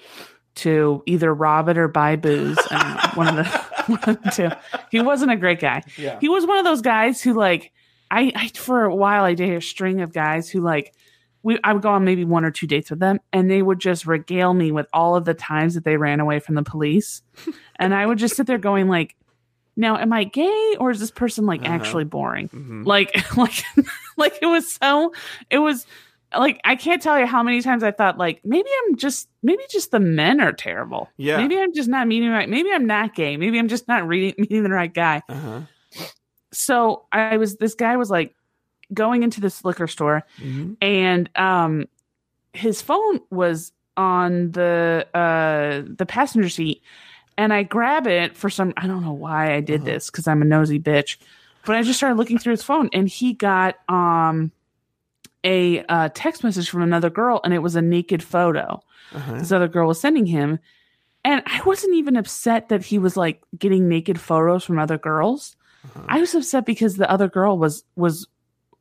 to 0.56 1.04
either 1.06 1.34
rob 1.34 1.70
it 1.70 1.78
or 1.78 1.88
buy 1.88 2.16
booze. 2.16 2.58
I 2.70 3.12
one 3.16 3.28
of 3.28 3.36
the 3.36 3.44
one 3.88 4.04
of 4.04 4.24
the 4.24 4.30
two. 4.32 4.50
He 4.92 5.00
wasn't 5.02 5.32
a 5.32 5.36
great 5.38 5.60
guy. 5.60 5.84
Yeah. 5.98 6.18
He 6.20 6.30
was 6.30 6.46
one 6.46 6.58
of 6.58 6.66
those 6.66 6.82
guys 6.82 7.22
who 7.22 7.34
like 7.34 7.72
I, 8.12 8.32
I 8.36 8.48
for 8.50 8.86
a 8.86 8.96
while 8.96 9.24
I 9.24 9.34
dated 9.36 9.58
a 9.58 9.62
string 9.62 10.02
of 10.02 10.12
guys 10.14 10.50
who 10.50 10.62
like 10.62 10.94
we 11.44 11.58
I 11.64 11.72
would 11.74 11.82
go 11.82 11.92
on 11.92 12.04
maybe 12.04 12.26
one 12.26 12.44
or 12.44 12.52
two 12.52 12.68
dates 12.68 12.90
with 12.90 13.00
them 13.00 13.20
and 13.32 13.50
they 13.50 13.62
would 13.62 13.80
just 13.80 14.06
regale 14.06 14.54
me 14.54 14.72
with 14.72 14.88
all 14.92 15.16
of 15.16 15.24
the 15.26 15.34
times 15.34 15.76
that 15.76 15.86
they 15.86 15.96
ran 15.96 16.20
away 16.20 16.40
from 16.40 16.56
the 16.56 16.64
police. 16.64 17.22
and 17.78 17.94
I 17.96 18.06
would 18.06 18.18
just 18.18 18.36
sit 18.36 18.46
there 18.48 18.58
going 18.58 18.88
like 18.90 19.16
now 19.78 19.98
am 19.98 20.12
I 20.12 20.26
gay 20.26 20.76
or 20.80 20.92
is 20.92 21.00
this 21.00 21.12
person 21.12 21.46
like 21.46 21.62
Uh-huh. 21.62 21.72
actually 21.74 22.04
boring? 22.04 22.50
Mhm. 22.50 22.86
like 22.86 23.38
like 23.38 23.64
like 24.18 24.38
it 24.42 24.48
was 24.48 24.70
so 24.74 25.14
it 25.50 25.60
was 25.60 25.86
like 26.38 26.60
I 26.64 26.76
can't 26.76 27.02
tell 27.02 27.20
you 27.20 27.26
how 27.26 27.42
many 27.44 27.62
times 27.62 27.82
I 27.84 27.92
thought 27.92 28.18
like 28.18 28.42
maybe 28.46 28.70
I'm 28.88 28.96
just 28.98 29.30
maybe 29.42 29.64
just 29.72 29.92
the 29.92 30.00
men 30.00 30.40
are 30.42 30.54
terrible. 30.54 31.10
Yeah. 31.18 31.38
Maybe 31.38 31.58
I'm 31.60 31.74
just 31.74 31.90
not 31.90 32.08
meeting 32.08 32.30
right. 32.30 32.48
Maybe 32.48 32.72
I'm 32.72 32.86
not 32.86 33.16
gay. 33.16 33.36
Maybe 33.38 33.58
I'm 33.58 33.68
just 33.68 33.88
not 33.88 34.08
reading 34.08 34.36
meeting 34.40 34.64
the 34.64 34.70
right 34.70 34.94
guy. 34.94 35.22
Uh 35.28 35.34
huh. 35.36 35.62
So 36.52 37.06
I 37.12 37.38
was 37.38 37.58
this 37.58 37.76
guy 37.76 37.96
was 37.98 38.10
like 38.10 38.36
going 38.94 39.24
into 39.24 39.40
this 39.42 39.64
liquor 39.64 39.88
store 39.88 40.24
hmm 40.40 40.74
and 40.82 41.30
um 41.36 41.88
his 42.54 42.82
phone 42.82 43.20
was 43.30 43.72
on 43.98 44.52
the 44.52 45.06
uh 45.14 45.84
the 45.96 46.06
passenger 46.08 46.50
seat 46.50 46.82
and 47.38 47.54
I 47.54 47.62
grab 47.64 48.08
it 48.08 48.36
for 48.36 48.50
some 48.50 48.74
I 48.78 48.88
don't 48.88 49.04
know 49.04 49.14
why 49.14 49.54
I 49.54 49.62
did 49.62 49.82
Uh-huh. 49.82 49.92
this 49.92 50.10
cuz 50.10 50.28
I'm 50.28 50.42
a 50.42 50.46
nosy 50.46 50.80
bitch 50.80 51.18
but 51.66 51.76
I 51.76 51.84
just 51.84 51.98
started 52.00 52.16
looking 52.16 52.40
through 52.40 52.52
his 52.52 52.64
phone 52.64 52.90
and 52.94 53.08
he 53.08 53.34
got 53.34 53.76
um 53.90 54.52
a 55.44 55.84
uh, 55.86 56.10
text 56.14 56.44
message 56.44 56.70
from 56.70 56.82
another 56.82 57.10
girl 57.10 57.40
and 57.44 57.54
it 57.54 57.60
was 57.60 57.76
a 57.76 57.82
naked 57.82 58.22
photo 58.22 58.82
Uh-huh. 59.14 59.34
this 59.40 59.52
other 59.52 59.68
girl 59.68 59.88
was 59.88 60.00
sending 60.00 60.26
him 60.26 60.60
and 61.24 61.42
I 61.46 61.62
wasn't 61.66 61.96
even 61.96 62.16
upset 62.18 62.70
that 62.70 62.84
he 62.84 62.98
was 63.00 63.16
like 63.18 63.42
getting 63.58 63.88
naked 63.88 64.20
photos 64.20 64.64
from 64.66 64.80
other 64.80 64.98
girls 64.98 65.56
Uh-huh. 65.86 66.06
I 66.10 66.20
was 66.20 66.36
upset 66.36 66.66
because 66.66 66.98
the 66.98 67.10
other 67.10 67.28
girl 67.30 67.58
was 67.58 67.84
was 67.96 68.28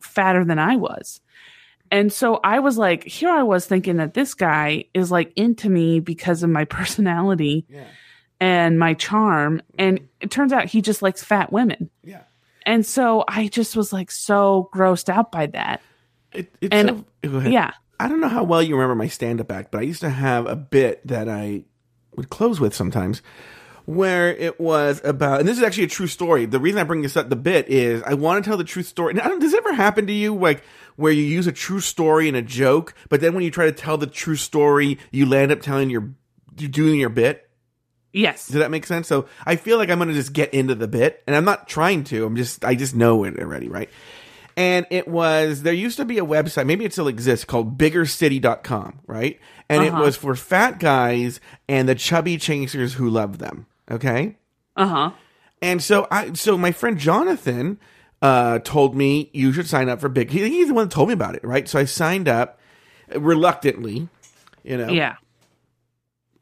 fatter 0.00 0.44
than 0.44 0.58
I 0.58 0.76
was. 0.76 1.20
And 1.90 2.12
so 2.12 2.38
I 2.44 2.58
was 2.60 2.76
like, 2.76 3.02
here 3.04 3.30
I 3.30 3.42
was 3.44 3.64
thinking 3.66 3.96
that 3.96 4.12
this 4.14 4.34
guy 4.34 4.84
is 4.94 5.10
like 5.10 5.32
into 5.36 5.68
me 5.70 6.00
because 6.00 6.42
of 6.42 6.50
my 6.50 6.64
personality 6.78 7.66
Yeah. 7.68 7.84
and 8.40 8.78
my 8.78 8.94
charm. 8.94 9.62
And 9.78 10.08
it 10.20 10.30
turns 10.30 10.52
out 10.52 10.66
he 10.66 10.82
just 10.82 11.02
likes 11.02 11.24
fat 11.24 11.50
women. 11.52 11.88
Yeah. 12.04 12.22
And 12.66 12.84
so 12.84 13.24
I 13.26 13.48
just 13.48 13.74
was 13.74 13.92
like 13.92 14.10
so 14.10 14.68
grossed 14.74 15.08
out 15.08 15.32
by 15.32 15.46
that. 15.46 15.80
It, 16.32 16.52
it's 16.60 16.72
And- 16.72 17.04
ahead. 17.22 17.52
Yeah. 17.52 17.72
I 18.00 18.06
don't 18.08 18.20
know 18.20 18.28
how 18.28 18.44
well 18.44 18.62
you 18.62 18.74
remember 18.76 18.94
my 18.94 19.08
stand 19.08 19.40
up 19.40 19.50
act, 19.50 19.72
but 19.72 19.78
I 19.80 19.82
used 19.82 20.00
to 20.02 20.10
have 20.10 20.46
a 20.46 20.54
bit 20.54 21.04
that 21.06 21.28
I 21.28 21.64
would 22.14 22.28
close 22.30 22.60
with 22.60 22.72
sometimes, 22.74 23.22
where 23.86 24.36
it 24.36 24.60
was 24.60 25.00
about, 25.02 25.40
and 25.40 25.48
this 25.48 25.56
is 25.56 25.64
actually 25.64 25.84
a 25.84 25.88
true 25.88 26.06
story. 26.06 26.46
The 26.46 26.60
reason 26.60 26.78
I 26.78 26.84
bring 26.84 27.02
this 27.02 27.16
up, 27.16 27.28
the 27.28 27.36
bit 27.36 27.68
is 27.68 28.02
I 28.04 28.14
want 28.14 28.44
to 28.44 28.48
tell 28.48 28.56
the 28.56 28.62
true 28.64 28.82
story. 28.84 29.14
Don't- 29.14 29.40
does 29.40 29.52
it 29.52 29.58
ever 29.58 29.72
happen 29.74 30.06
to 30.06 30.12
you, 30.12 30.34
like 30.34 30.62
where 30.96 31.10
you 31.12 31.22
use 31.24 31.46
a 31.48 31.52
true 31.52 31.80
story 31.80 32.28
in 32.28 32.34
a 32.36 32.42
joke, 32.42 32.94
but 33.08 33.20
then 33.20 33.34
when 33.34 33.42
you 33.42 33.50
try 33.50 33.66
to 33.66 33.72
tell 33.72 33.96
the 33.98 34.06
true 34.06 34.36
story, 34.36 34.98
you 35.10 35.26
land 35.26 35.50
up 35.50 35.60
telling 35.60 35.90
your, 35.90 36.10
you 36.56 36.68
doing 36.68 37.00
your 37.00 37.08
bit? 37.08 37.48
Yes. 38.12 38.46
Does 38.46 38.56
that 38.56 38.70
make 38.70 38.86
sense? 38.86 39.06
So 39.08 39.26
I 39.44 39.56
feel 39.56 39.76
like 39.76 39.90
I'm 39.90 39.98
going 39.98 40.08
to 40.08 40.14
just 40.14 40.32
get 40.32 40.54
into 40.54 40.74
the 40.74 40.88
bit, 40.88 41.22
and 41.26 41.34
I'm 41.36 41.44
not 41.44 41.68
trying 41.68 42.04
to. 42.04 42.24
I'm 42.24 42.36
just, 42.36 42.64
I 42.64 42.74
just 42.74 42.94
know 42.94 43.24
it 43.24 43.38
already, 43.38 43.68
right? 43.68 43.90
And 44.58 44.86
it 44.90 45.06
was, 45.06 45.62
there 45.62 45.72
used 45.72 45.98
to 45.98 46.04
be 46.04 46.18
a 46.18 46.24
website, 46.24 46.66
maybe 46.66 46.84
it 46.84 46.92
still 46.92 47.06
exists, 47.06 47.44
called 47.44 47.78
biggercity.com, 47.78 48.98
right? 49.06 49.38
And 49.68 49.84
it 49.84 49.92
Uh-huh. 49.92 50.02
was 50.02 50.16
for 50.16 50.34
fat 50.34 50.80
guys 50.80 51.38
and 51.68 51.88
the 51.88 51.94
chubby 51.94 52.38
chasers 52.38 52.94
who 52.94 53.08
love 53.08 53.38
them, 53.38 53.66
okay? 53.88 54.36
Uh 54.74 54.86
huh. 54.88 55.10
And 55.62 55.80
so 55.80 56.08
I, 56.10 56.32
so 56.32 56.58
my 56.58 56.72
friend 56.72 56.98
Jonathan, 56.98 57.78
uh, 58.20 58.58
told 58.58 58.96
me 58.96 59.30
you 59.32 59.52
should 59.52 59.68
sign 59.68 59.88
up 59.88 60.00
for 60.00 60.08
Big. 60.08 60.30
He, 60.30 60.40
he's 60.48 60.66
the 60.66 60.74
one 60.74 60.88
that 60.88 60.92
told 60.94 61.06
me 61.08 61.14
about 61.14 61.36
it, 61.36 61.44
right? 61.44 61.68
So 61.68 61.78
I 61.78 61.84
signed 61.84 62.26
up 62.28 62.58
reluctantly, 63.14 64.08
you 64.64 64.76
know. 64.76 64.88
Yeah. 64.88 65.14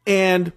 And 0.06 0.52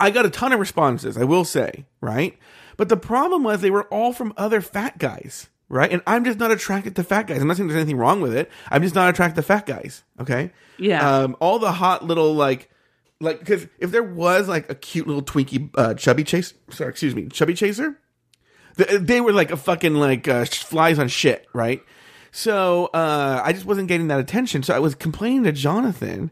I 0.00 0.10
got 0.10 0.24
a 0.24 0.30
ton 0.30 0.52
of 0.52 0.60
responses, 0.60 1.18
I 1.18 1.24
will 1.24 1.44
say, 1.44 1.84
right? 2.00 2.38
But 2.78 2.88
the 2.88 2.96
problem 2.96 3.42
was 3.42 3.60
they 3.60 3.70
were 3.70 3.84
all 3.92 4.14
from 4.14 4.32
other 4.38 4.62
fat 4.62 4.96
guys, 4.98 5.48
right? 5.68 5.90
And 5.90 6.02
I'm 6.06 6.24
just 6.24 6.38
not 6.38 6.50
attracted 6.50 6.96
to 6.96 7.04
fat 7.04 7.26
guys. 7.26 7.40
I'm 7.40 7.48
not 7.48 7.56
saying 7.56 7.68
there's 7.68 7.80
anything 7.80 7.98
wrong 7.98 8.20
with 8.20 8.34
it. 8.34 8.50
I'm 8.70 8.82
just 8.82 8.94
not 8.94 9.10
attracted 9.10 9.36
to 9.36 9.42
fat 9.42 9.66
guys, 9.66 10.04
okay? 10.20 10.52
Yeah. 10.78 11.18
Um, 11.18 11.36
all 11.40 11.58
the 11.58 11.72
hot 11.72 12.04
little, 12.04 12.34
like, 12.34 12.70
like, 13.20 13.40
because 13.40 13.66
if 13.78 13.90
there 13.90 14.02
was 14.02 14.48
like 14.48 14.70
a 14.70 14.74
cute 14.74 15.06
little 15.06 15.22
Twinkie 15.22 15.70
uh, 15.74 15.94
chubby 15.94 16.24
chase, 16.24 16.54
sorry, 16.70 16.90
excuse 16.90 17.14
me, 17.14 17.28
chubby 17.28 17.54
chaser, 17.54 17.98
th- 18.76 19.00
they 19.00 19.20
were 19.20 19.32
like 19.32 19.50
a 19.50 19.56
fucking 19.56 19.94
like 19.94 20.28
uh, 20.28 20.44
flies 20.44 20.98
on 20.98 21.08
shit, 21.08 21.46
right? 21.52 21.82
So 22.30 22.86
uh, 22.92 23.40
I 23.42 23.52
just 23.52 23.64
wasn't 23.64 23.88
getting 23.88 24.08
that 24.08 24.20
attention. 24.20 24.62
So 24.62 24.74
I 24.74 24.78
was 24.78 24.94
complaining 24.94 25.44
to 25.44 25.52
Jonathan, 25.52 26.30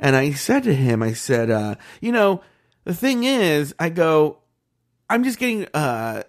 and 0.00 0.16
I 0.16 0.32
said 0.32 0.64
to 0.64 0.74
him, 0.74 1.02
I 1.02 1.12
said, 1.12 1.50
uh, 1.50 1.76
you 2.00 2.10
know, 2.10 2.42
the 2.82 2.94
thing 2.94 3.24
is, 3.24 3.74
I 3.78 3.88
go, 3.88 4.38
I'm 5.08 5.22
just 5.22 5.38
getting 5.38 5.66
uh, 5.72 6.24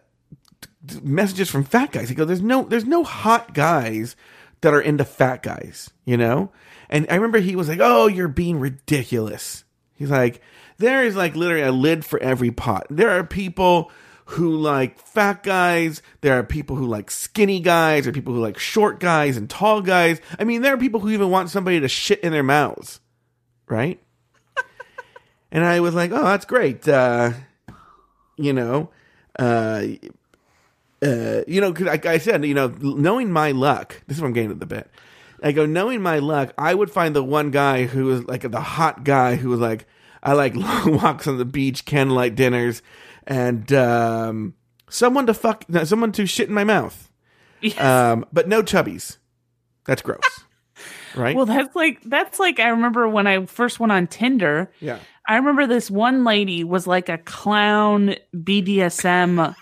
messages 1.04 1.50
from 1.50 1.64
fat 1.64 1.92
guys. 1.92 2.10
He 2.10 2.16
go, 2.16 2.26
there's 2.26 2.42
no, 2.42 2.64
there's 2.64 2.86
no 2.86 3.04
hot 3.04 3.54
guys 3.54 4.16
that 4.62 4.74
are 4.74 4.82
into 4.82 5.06
fat 5.06 5.44
guys, 5.44 5.92
you 6.06 6.18
know. 6.18 6.52
And 6.90 7.06
I 7.10 7.16
remember 7.16 7.40
he 7.40 7.56
was 7.56 7.68
like, 7.68 7.80
"Oh, 7.82 8.08
you're 8.08 8.28
being 8.28 8.60
ridiculous." 8.60 9.64
He's 9.94 10.10
like, 10.10 10.42
"There 10.78 11.04
is 11.04 11.16
like 11.16 11.36
literally 11.36 11.64
a 11.64 11.72
lid 11.72 12.06
for 12.06 12.20
every 12.20 12.52
pot. 12.52 12.88
There 12.90 13.10
are 13.10 13.24
people." 13.24 13.92
Who 14.30 14.56
like 14.58 14.98
fat 14.98 15.44
guys? 15.44 16.02
There 16.22 16.40
are 16.40 16.44
people 16.44 16.76
who 16.76 16.88
like 16.88 17.12
skinny 17.12 17.60
guys. 17.60 18.06
There 18.06 18.10
are 18.10 18.14
people 18.14 18.34
who 18.34 18.42
like 18.42 18.58
short 18.58 19.00
guys 19.00 19.38
and 19.38 19.48
tall 19.48 19.84
guys. 19.84 20.20
I 20.40 20.46
mean, 20.46 20.64
there 20.64 20.74
are 20.74 20.80
people 20.80 21.00
who 21.00 21.12
even 21.12 21.30
want 21.30 21.52
somebody 21.52 21.80
to 21.80 21.88
shit 21.88 22.22
in 22.22 22.32
their 22.32 22.42
mouths, 22.42 23.02
right? 23.68 24.02
and 25.52 25.64
I 25.64 25.80
was 25.80 25.94
like, 25.94 26.10
"Oh, 26.12 26.24
that's 26.24 26.46
great." 26.46 26.88
Uh, 26.88 27.34
you 28.36 28.52
know, 28.52 28.90
uh, 29.38 29.86
uh, 31.04 31.42
you 31.48 31.62
know, 31.62 31.74
'cause 31.74 31.86
like 31.88 32.06
I 32.06 32.18
said, 32.18 32.46
you 32.46 32.54
know, 32.54 32.68
knowing 32.80 33.32
my 33.32 33.52
luck, 33.52 34.02
this 34.08 34.18
is 34.18 34.22
what 34.22 34.28
I'm 34.28 34.34
getting 34.34 34.52
at 34.52 34.60
the 34.60 34.66
bit. 34.66 34.90
I 35.44 35.52
go, 35.52 35.66
knowing 35.66 36.02
my 36.02 36.20
luck, 36.20 36.54
I 36.58 36.74
would 36.74 36.90
find 36.90 37.16
the 37.16 37.24
one 37.24 37.52
guy 37.52 37.86
who 37.86 38.06
was 38.06 38.24
like 38.26 38.42
the 38.50 38.62
hot 38.62 39.04
guy 39.04 39.36
who 39.36 39.50
was 39.50 39.60
like, 39.60 39.86
I 40.24 40.34
like 40.34 40.56
long 40.56 40.98
walks 41.02 41.28
on 41.28 41.38
the 41.38 41.46
beach, 41.46 41.86
candlelight 41.86 42.36
dinners, 42.36 42.82
and 43.28 43.72
um, 43.74 44.54
someone 44.90 45.28
to 45.28 45.34
fuck, 45.34 45.66
no, 45.70 45.84
someone 45.84 46.12
to 46.14 46.26
shit 46.26 46.48
in 46.48 46.56
my 46.56 46.64
mouth. 46.64 47.12
Yes. 47.62 47.80
Um, 47.80 48.26
but 48.34 48.48
no 48.48 48.64
chubbies. 48.64 49.18
That's 49.86 50.02
gross, 50.02 50.20
right? 51.16 51.36
well, 51.36 51.46
that's 51.46 51.76
like 51.76 52.02
that's 52.04 52.40
like 52.40 52.60
I 52.60 52.70
remember 52.70 53.08
when 53.08 53.28
I 53.28 53.46
first 53.46 53.80
went 53.80 53.92
on 53.92 54.08
Tinder. 54.08 54.72
yeah. 54.80 55.00
I 55.28 55.38
remember 55.38 55.66
this 55.68 55.90
one 55.90 56.24
lady 56.24 56.64
was 56.64 56.86
like 56.88 57.10
a 57.10 57.18
clown 57.18 58.16
BDSM. 58.36 59.56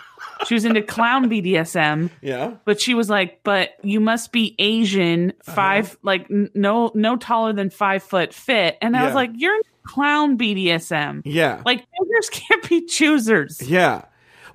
She 0.47 0.53
was 0.53 0.65
into 0.65 0.81
clown 0.81 1.29
BDSM, 1.29 2.09
Yeah. 2.21 2.53
but 2.65 2.79
she 2.81 2.93
was 2.93 3.09
like, 3.09 3.41
"But 3.43 3.71
you 3.83 3.99
must 3.99 4.31
be 4.31 4.55
Asian, 4.59 5.31
Uh-huh. 5.47 5.53
5 5.55 5.97
like 6.03 6.27
n- 6.31 6.49
no 6.55 6.91
no 6.95 7.15
taller 7.17 7.53
than 7.53 7.69
five 7.69 8.03
foot 8.03 8.33
fit." 8.33 8.77
And 8.81 8.95
I 8.97 9.05
was 9.05 9.13
like, 9.15 9.31
"You're 9.35 9.59
clown 9.83 10.37
BDSM. 10.37 11.21
Yeah. 11.25 11.61
Like 11.65 11.79
beggars 11.99 12.29
can't 12.31 12.67
be 12.69 12.85
choosers." 12.85 13.61
Yeah. 13.61 14.03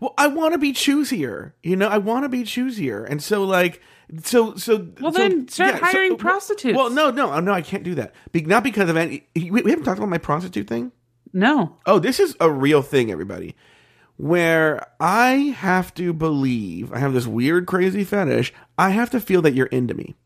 Well, 0.00 0.14
I 0.16 0.28
want 0.28 0.52
to 0.54 0.58
be 0.58 0.72
choosier. 0.72 1.52
You 1.62 1.74
know, 1.76 1.88
I 1.88 1.98
want 1.98 2.24
to 2.24 2.28
be 2.28 2.42
choosier. 2.44 3.04
And 3.10 3.20
so, 3.20 3.42
like, 3.42 3.82
so, 4.22 4.54
so. 4.54 4.86
Well, 5.00 5.12
so- 5.12 5.18
then 5.18 5.48
start 5.48 5.74
yeah, 5.74 5.80
hiring 5.80 6.10
well- 6.10 6.18
prostitutes. 6.18 6.76
Well, 6.76 6.90
no, 6.90 7.10
no, 7.10 7.40
no, 7.40 7.52
I 7.52 7.62
can't 7.62 7.82
do 7.82 7.96
that. 7.96 8.14
Be, 8.30 8.42
not 8.42 8.62
because 8.62 8.88
of 8.88 8.96
any. 8.96 9.26
We, 9.34 9.50
we 9.50 9.70
haven't 9.70 9.84
talked 9.84 9.98
about 9.98 10.08
my 10.08 10.18
prostitute 10.18 10.68
thing. 10.68 10.92
No. 11.32 11.76
Oh, 11.84 11.98
this 11.98 12.20
is 12.20 12.36
a 12.40 12.48
real 12.50 12.80
thing, 12.80 13.10
everybody. 13.10 13.56
Where 14.18 14.84
I 15.00 15.54
have 15.56 15.94
to 15.94 16.12
believe, 16.12 16.92
I 16.92 16.98
have 16.98 17.12
this 17.12 17.26
weird, 17.26 17.66
crazy 17.66 18.04
fetish. 18.04 18.52
I 18.76 18.90
have 18.90 19.10
to 19.10 19.20
feel 19.20 19.42
that 19.42 19.54
you're 19.54 19.66
into 19.66 19.94
me. 19.94 20.16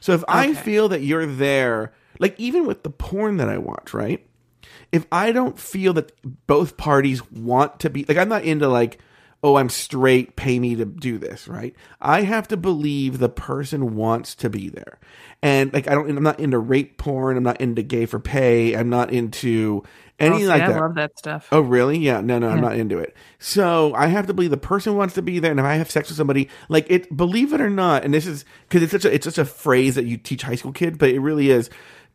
So 0.00 0.14
if 0.14 0.24
I 0.26 0.54
feel 0.54 0.88
that 0.88 1.02
you're 1.02 1.26
there, 1.26 1.92
like 2.18 2.38
even 2.40 2.66
with 2.66 2.82
the 2.82 2.90
porn 2.90 3.36
that 3.36 3.48
I 3.48 3.58
watch, 3.58 3.94
right? 3.94 4.26
If 4.90 5.06
I 5.12 5.32
don't 5.32 5.58
feel 5.58 5.92
that 5.92 6.12
both 6.46 6.76
parties 6.76 7.30
want 7.30 7.80
to 7.80 7.90
be, 7.90 8.04
like, 8.08 8.16
I'm 8.16 8.28
not 8.28 8.44
into 8.44 8.66
like, 8.66 8.98
oh, 9.44 9.56
I'm 9.56 9.68
straight, 9.68 10.36
pay 10.36 10.58
me 10.58 10.76
to 10.76 10.84
do 10.84 11.18
this, 11.18 11.48
right? 11.48 11.74
I 12.00 12.22
have 12.22 12.48
to 12.48 12.56
believe 12.56 13.18
the 13.18 13.28
person 13.28 13.94
wants 13.94 14.36
to 14.36 14.48
be 14.48 14.68
there. 14.68 14.98
And 15.42 15.72
like, 15.72 15.88
I 15.88 15.94
don't, 15.94 16.08
I'm 16.08 16.22
not 16.22 16.40
into 16.40 16.58
rape 16.58 16.96
porn. 16.96 17.36
I'm 17.36 17.42
not 17.42 17.60
into 17.60 17.82
gay 17.82 18.06
for 18.06 18.20
pay. 18.20 18.74
I'm 18.74 18.88
not 18.88 19.12
into 19.12 19.82
Oh, 20.22 20.26
anything 20.26 20.44
see, 20.44 20.48
like 20.48 20.62
I 20.62 20.68
that. 20.68 20.80
love 20.80 20.94
that 20.94 21.18
stuff. 21.18 21.48
Oh, 21.52 21.60
really? 21.60 21.98
Yeah. 21.98 22.20
No, 22.20 22.38
no, 22.38 22.48
I'm 22.48 22.60
not 22.60 22.76
into 22.76 22.98
it. 22.98 23.16
So 23.38 23.92
I 23.94 24.06
have 24.06 24.26
to 24.28 24.34
believe 24.34 24.50
the 24.50 24.56
person 24.56 24.96
wants 24.96 25.14
to 25.14 25.22
be 25.22 25.38
there, 25.38 25.50
and 25.50 25.60
if 25.60 25.66
I 25.66 25.74
have 25.74 25.90
sex 25.90 26.08
with 26.08 26.16
somebody, 26.16 26.48
like 26.68 26.86
it, 26.88 27.14
believe 27.14 27.52
it 27.52 27.60
or 27.60 27.70
not, 27.70 28.04
and 28.04 28.14
this 28.14 28.26
is 28.26 28.44
because 28.68 28.82
it's 28.82 28.92
such 28.92 29.04
a 29.04 29.12
it's 29.14 29.24
such 29.24 29.38
a 29.38 29.44
phrase 29.44 29.96
that 29.96 30.04
you 30.04 30.16
teach 30.16 30.42
high 30.42 30.54
school 30.54 30.72
kids, 30.72 30.96
but 30.98 31.10
it 31.10 31.20
really 31.20 31.50
is. 31.50 31.68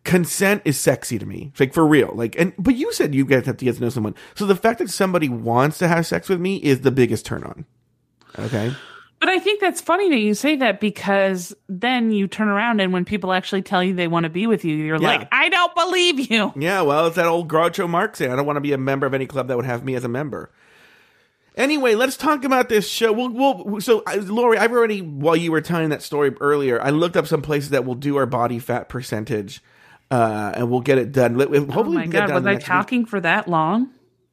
Consent 0.04 0.62
is 0.64 0.80
sexy 0.80 1.20
to 1.20 1.26
me, 1.26 1.50
It's 1.52 1.60
like 1.60 1.74
for 1.74 1.86
real. 1.86 2.14
Like, 2.14 2.40
and 2.40 2.54
but 2.58 2.76
you 2.76 2.94
said 2.94 3.14
you 3.14 3.26
guys 3.26 3.46
have 3.46 3.58
to 3.58 3.66
get 3.66 3.76
to 3.76 3.82
know 3.82 3.90
someone, 3.90 4.16
so 4.36 4.46
the 4.46 4.56
fact 4.56 4.80
that 4.80 4.90
somebody 4.90 5.28
wants 5.28 5.80
to 5.80 5.88
have 5.88 6.06
sex 6.06 6.30
with 6.30 6.40
me 6.40 6.58
is 6.58 6.82
the 6.82 6.92
biggest 6.92 7.26
turn 7.26 7.44
on. 7.44 7.66
Okay. 8.40 8.74
But 9.20 9.30
I 9.30 9.40
think 9.40 9.60
that's 9.62 9.82
funny 9.82 10.10
that 10.10 10.20
you 10.20 10.36
say 10.36 10.56
that 10.58 10.80
because 10.80 11.56
then 11.68 12.12
you 12.12 12.28
turn 12.28 12.48
around 12.50 12.80
and 12.82 12.94
when 12.94 13.04
people 13.04 13.34
actually 13.34 13.64
tell 13.64 13.84
you 13.84 13.96
they 13.96 14.08
want 14.08 14.26
to 14.26 14.30
be 14.30 14.46
with 14.46 14.64
you, 14.64 14.76
you're 14.76 15.02
Yeah. 15.02 15.08
like, 15.08 15.28
I 15.32 15.50
don't 15.50 15.74
believe 15.74 16.30
you. 16.32 16.54
Yeah, 16.56 16.82
well, 16.84 17.08
it's 17.08 17.16
that 17.16 17.26
old 17.26 17.48
Groucho 17.48 17.90
Marx 17.90 18.20
saying, 18.20 18.32
I 18.32 18.36
don't 18.36 18.46
want 18.46 18.58
to 18.58 18.62
be 18.62 18.74
a 18.74 18.78
member 18.78 19.08
of 19.08 19.16
any 19.16 19.26
club 19.26 19.48
that 19.48 19.58
would 19.58 19.66
have 19.66 19.84
me 19.84 19.96
as 19.96 20.04
a 20.04 20.08
member. 20.08 20.52
Anyway, 21.56 21.96
let's 21.96 22.16
talk 22.16 22.44
about 22.44 22.70
this 22.70 22.88
show. 22.88 23.12
We'll, 23.12 23.30
we'll 23.64 23.82
so 23.82 24.04
I, 24.06 24.18
Lori, 24.18 24.60
I've 24.60 24.72
already 24.72 25.02
while 25.02 25.36
you 25.36 25.52
were 25.52 25.62
telling 25.62 25.90
that 25.90 26.04
story 26.04 26.36
earlier, 26.40 26.80
I 26.80 26.92
looked 26.92 27.18
up 27.18 27.26
some 27.26 27.42
places 27.42 27.72
that 27.72 27.84
will 27.86 27.96
do 27.96 28.16
our 28.18 28.28
body 28.28 28.60
fat 28.60 28.90
percentage, 28.90 29.64
uh, 30.12 30.52
and 30.54 30.70
we'll 30.70 30.82
get 30.82 31.00
it 31.00 31.12
done. 31.12 31.34
Hopefully, 31.40 31.58
Oh 31.76 31.82
we 31.90 31.96
my 31.96 32.02
can 32.04 32.12
get 32.12 32.20
god, 32.20 32.28
done 32.28 32.36
was 32.36 32.46
I 32.46 32.52
next 32.52 32.64
week. 32.66 32.68
talking 32.68 33.06
for 33.06 33.20
that 33.22 33.48
long? 33.48 33.90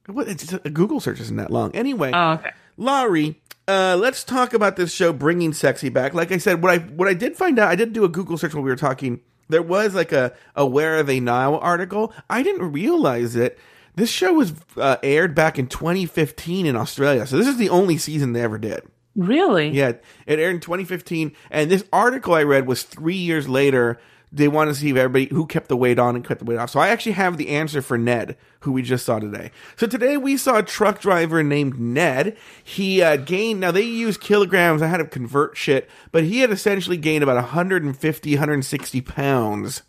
What, 0.07 0.29
it's 0.29 0.53
a 0.53 0.59
Google 0.68 1.01
search 1.01 1.18
isn't 1.20 1.37
that 1.37 1.51
long. 1.51 1.75
Anyway, 1.75 2.11
Oh, 2.12 2.33
okay. 2.33 2.51
Lauri, 2.77 3.40
uh, 3.66 3.96
let's 3.98 4.24
talk 4.24 4.55
about 4.55 4.77
this 4.77 4.92
show 4.92 5.12
bringing 5.12 5.53
sexy 5.53 5.88
back. 5.88 6.14
Like 6.14 6.33
I 6.33 6.38
said, 6.38 6.62
what 6.62 6.72
I 6.72 6.79
what 6.79 7.09
I 7.09 7.14
did 7.14 7.37
find 7.37 7.59
out, 7.59 7.68
I 7.68 7.77
did 7.77 7.92
do 7.92 8.05
a 8.05 8.09
Google 8.09 8.37
search 8.37 8.55
while 8.55 8.62
we 8.62 8.70
were 8.70 8.77
talking. 8.77 9.20
There 9.48 9.62
was 9.62 9.94
like 9.94 10.12
a 10.12 10.35
a 10.55 10.66
Where 10.66 10.98
Are 10.98 11.03
They 11.03 11.20
Now 11.20 11.59
article. 11.59 12.12
I 12.29 12.42
didn't 12.42 12.72
realize 12.72 13.37
it. 13.37 13.59
This 13.96 14.11
show 14.11 14.33
was 14.35 14.55
uh, 14.77 14.96
aired 15.03 15.35
back 15.35 15.59
in 15.59 15.68
2015 15.68 16.66
in 16.66 16.77
Australia, 16.77 17.27
so 17.27 17.37
this 17.37 17.46
is 17.46 17.59
the 17.59 17.68
only 17.68 17.96
season 17.96 18.33
they 18.33 18.42
ever 18.42 18.59
did. 18.59 18.83
Really? 19.14 19.68
Yeah, 19.68 19.92
it 20.27 20.40
aired 20.40 20.57
in 20.57 20.61
2015, 20.61 21.33
and 21.50 21.70
this 21.70 21.85
article 21.92 22.35
I 22.35 22.42
read 22.42 22.66
was 22.66 22.83
three 22.83 23.16
years 23.16 23.48
later. 23.48 24.00
They 24.35 24.49
want 24.49 24.68
to 24.68 24.75
see 24.75 24.90
if 24.90 24.97
everybody 24.97 25.33
who 25.33 25.47
kept 25.47 25.68
the 25.68 25.77
weight 25.77 25.99
on 25.99 26.16
and 26.16 26.25
cut 26.25 26.40
the 26.40 26.44
weight 26.44 26.59
off. 26.59 26.70
So 26.70 26.81
I 26.81 26.88
actually 26.88 27.12
have 27.12 27.37
the 27.37 27.51
answer 27.51 27.81
for 27.81 27.97
Ned, 27.97 28.37
who 28.61 28.73
we 28.73 28.83
just 28.83 29.07
saw 29.07 29.20
today. 29.20 29.53
So 29.77 29.87
today 29.87 30.16
we 30.16 30.37
saw 30.37 30.59
a 30.59 30.62
truck 30.64 31.01
driver 31.01 31.44
named 31.44 31.79
Ned. 31.79 32.37
He 32.62 33.01
uh, 33.01 33.16
gained. 33.16 33.61
Now 33.61 33.70
they 33.70 33.83
use 33.83 34.18
kilograms. 34.18 34.83
I 34.83 34.88
had 34.88 34.97
to 34.97 35.05
convert 35.05 35.57
shit, 35.57 35.88
but 36.11 36.25
he 36.25 36.40
had 36.40 36.51
essentially 36.51 36.97
gained 36.97 37.23
about 37.23 37.37
150, 37.37 38.31
160 38.35 39.01
pounds 39.03 39.83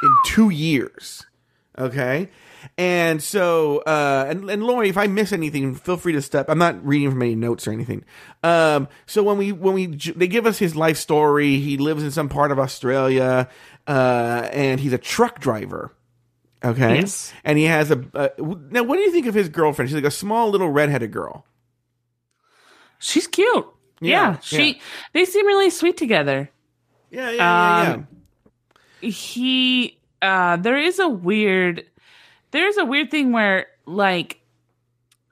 in 0.00 0.14
two 0.26 0.48
years. 0.48 1.26
Okay. 1.76 2.30
And 2.78 3.22
so, 3.22 3.78
uh, 3.86 4.26
and, 4.28 4.48
and 4.50 4.62
Lauri, 4.64 4.88
if 4.88 4.96
I 4.96 5.06
miss 5.06 5.32
anything, 5.32 5.74
feel 5.74 5.96
free 5.96 6.12
to 6.14 6.22
step. 6.22 6.48
I'm 6.48 6.58
not 6.58 6.84
reading 6.86 7.10
from 7.10 7.22
any 7.22 7.34
notes 7.34 7.66
or 7.66 7.72
anything. 7.72 8.04
Um, 8.42 8.88
so 9.06 9.22
when 9.22 9.38
we, 9.38 9.52
when 9.52 9.74
we, 9.74 9.86
they 9.86 10.26
give 10.28 10.46
us 10.46 10.58
his 10.58 10.76
life 10.76 10.96
story, 10.96 11.58
he 11.58 11.76
lives 11.78 12.02
in 12.02 12.10
some 12.10 12.28
part 12.28 12.50
of 12.52 12.58
Australia, 12.58 13.48
uh, 13.86 14.48
and 14.52 14.80
he's 14.80 14.92
a 14.92 14.98
truck 14.98 15.40
driver. 15.40 15.92
Okay. 16.64 16.96
Yes. 16.96 17.32
And 17.44 17.58
he 17.58 17.64
has 17.64 17.90
a 17.90 18.02
uh, 18.14 18.28
now. 18.38 18.82
What 18.82 18.96
do 18.96 19.02
you 19.02 19.12
think 19.12 19.26
of 19.26 19.34
his 19.34 19.48
girlfriend? 19.50 19.90
She's 19.90 19.94
like 19.94 20.04
a 20.04 20.10
small 20.10 20.50
little 20.50 20.70
redheaded 20.70 21.12
girl. 21.12 21.44
She's 22.98 23.26
cute. 23.26 23.66
Yeah, 24.00 24.32
Yeah, 24.32 24.38
she. 24.40 24.66
yeah. 24.72 24.80
They 25.12 25.24
seem 25.26 25.46
really 25.46 25.70
sweet 25.70 25.96
together. 25.96 26.50
Yeah, 27.10 27.30
yeah, 27.30 27.82
yeah, 27.82 27.92
Um, 27.92 28.08
He. 29.00 29.98
Uh, 30.22 30.56
there 30.56 30.78
is 30.78 30.98
a 30.98 31.08
weird. 31.08 31.84
There's 32.50 32.76
a 32.76 32.84
weird 32.84 33.10
thing 33.10 33.32
where 33.32 33.66
like. 33.86 34.40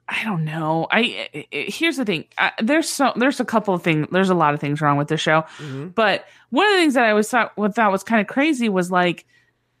I 0.07 0.23
don't 0.23 0.45
know. 0.45 0.85
I, 0.91 1.27
I- 1.33 1.47
I- 1.51 1.65
here's 1.67 1.97
the 1.97 2.05
thing. 2.05 2.25
Uh, 2.37 2.51
there's 2.61 2.87
so 2.87 3.11
there's 3.15 3.39
a 3.39 3.45
couple 3.45 3.73
of 3.73 3.81
things. 3.81 4.07
There's 4.11 4.29
a 4.29 4.35
lot 4.35 4.53
of 4.53 4.59
things 4.59 4.79
wrong 4.79 4.97
with 4.97 5.07
the 5.07 5.17
show, 5.17 5.41
Mm-hmm. 5.57 5.87
but 5.89 6.25
one 6.51 6.67
of 6.67 6.73
the 6.73 6.77
things 6.77 6.93
that 6.93 7.05
I 7.05 7.13
was 7.13 7.27
thought 7.27 7.53
what 7.57 7.73
thought 7.73 7.91
was 7.91 8.03
kind 8.03 8.21
of 8.21 8.27
crazy 8.27 8.69
was 8.69 8.91
like 8.91 9.25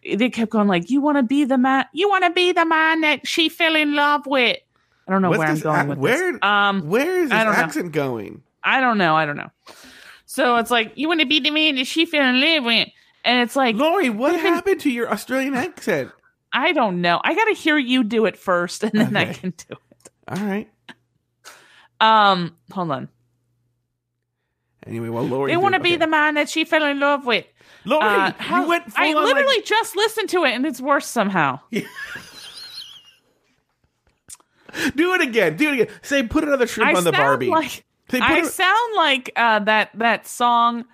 they 0.03 0.31
kept 0.31 0.49
going 0.49 0.67
like 0.67 0.89
you 0.89 0.99
want 0.99 1.17
to 1.17 1.23
be 1.23 1.45
the 1.45 1.59
man 1.59 1.85
you 1.93 2.09
want 2.09 2.23
to 2.23 2.31
be 2.31 2.51
the 2.53 2.65
man 2.65 3.01
that 3.01 3.27
she 3.27 3.49
fell 3.49 3.75
in 3.75 3.93
love 3.93 4.25
with. 4.25 4.57
I 5.07 5.11
don't 5.11 5.21
know 5.21 5.29
What's 5.29 5.37
where 5.37 5.47
I'm 5.47 5.85
going 5.85 5.87
with 5.89 5.97
where- 5.99 6.31
this. 6.31 6.41
Um, 6.41 6.89
Where 6.89 7.19
is 7.21 7.29
this 7.29 7.37
I 7.39 7.43
don't 7.43 7.53
know. 7.53 7.59
accent 7.59 7.91
going? 7.91 8.41
I 8.63 8.81
don't 8.81 8.97
know. 8.97 9.15
I 9.15 9.27
don't 9.27 9.37
know. 9.37 9.51
So 10.25 10.55
it's 10.55 10.71
like 10.71 10.93
you 10.95 11.07
want 11.07 11.19
to 11.19 11.27
be 11.27 11.39
the 11.39 11.51
man 11.51 11.75
that 11.75 11.85
she 11.85 12.07
fell 12.07 12.27
in 12.27 12.41
love 12.41 12.63
with, 12.63 12.89
and 13.23 13.41
it's 13.41 13.55
like 13.55 13.75
Lauri, 13.75 14.09
what 14.09 14.39
happened 14.39 14.81
to 14.81 14.89
your 14.89 15.11
Australian 15.11 15.53
accent? 15.53 16.09
I 16.55 16.71
don't 16.71 17.01
know. 17.01 17.19
I 17.23 17.35
got 17.35 17.45
to 17.45 17.53
hear 17.53 17.77
you 17.77 18.03
do 18.05 18.25
it 18.25 18.37
first, 18.37 18.83
and 18.83 18.93
then 18.93 19.15
I 19.17 19.33
can 19.33 19.51
do 19.51 19.75
it. 19.91 20.09
All 20.27 20.43
right. 20.43 20.69
Um, 21.99 22.55
hold 22.71 22.91
on. 22.91 23.09
Anyway, 24.87 25.09
well, 25.09 25.23
Lauri, 25.27 25.51
They 25.51 25.57
want 25.57 25.73
to 25.75 25.81
be 25.81 25.97
the 25.97 26.07
man 26.07 26.35
that 26.35 26.47
she 26.49 26.63
fell 26.63 26.85
in 26.85 26.99
love 26.99 27.25
with. 27.25 27.45
Lauri. 27.83 28.05
Uh, 28.05 28.31
you 28.51 28.67
went 28.67 28.83
I 28.95 29.09
on, 29.09 29.15
like- 29.15 29.25
literally 29.35 29.61
just 29.63 29.95
listened 29.97 30.29
to 30.29 30.45
it, 30.45 30.51
and 30.51 30.65
it's 30.65 30.79
worse 30.79 31.07
somehow. 31.07 31.59
do 31.71 31.81
it 35.13 35.21
again. 35.21 35.57
Do 35.57 35.69
it 35.69 35.73
again. 35.73 35.87
Say, 36.03 36.23
put 36.23 36.43
another 36.43 36.67
shrimp 36.67 36.91
I 36.93 36.95
on 36.97 37.03
the 37.03 37.11
Barbie. 37.11 37.47
like 37.47 37.83
I 38.13 38.43
sound 38.43 38.95
like 38.95 39.31
uh, 39.35 39.59
that 39.59 39.89
that 39.95 40.27
song, 40.27 40.85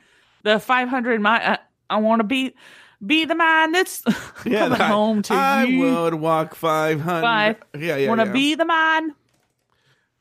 the 0.44 0.60
500 0.60 1.22
mi 1.22 1.30
Uh, 1.30 1.58
I 1.90 1.98
want 1.98 2.22
to 2.22 2.24
be 2.24 2.56
be 3.06 3.26
the 3.26 3.36
man 3.36 3.72
that's 3.72 4.02
coming 4.02 4.54
that- 4.54 4.80
home 4.82 5.22
to 5.24 5.34
I 5.34 5.64
you. 5.66 5.80
would 5.80 6.16
walk 6.16 6.56
five 6.56 7.02
hundred. 7.02 7.22
Five. 7.22 7.56
Yeah, 7.78 7.98
yeah. 7.98 8.10
want 8.10 8.22
to 8.22 8.28
yeah. 8.28 8.34
be 8.34 8.56
the 8.56 8.66
man. 8.66 9.16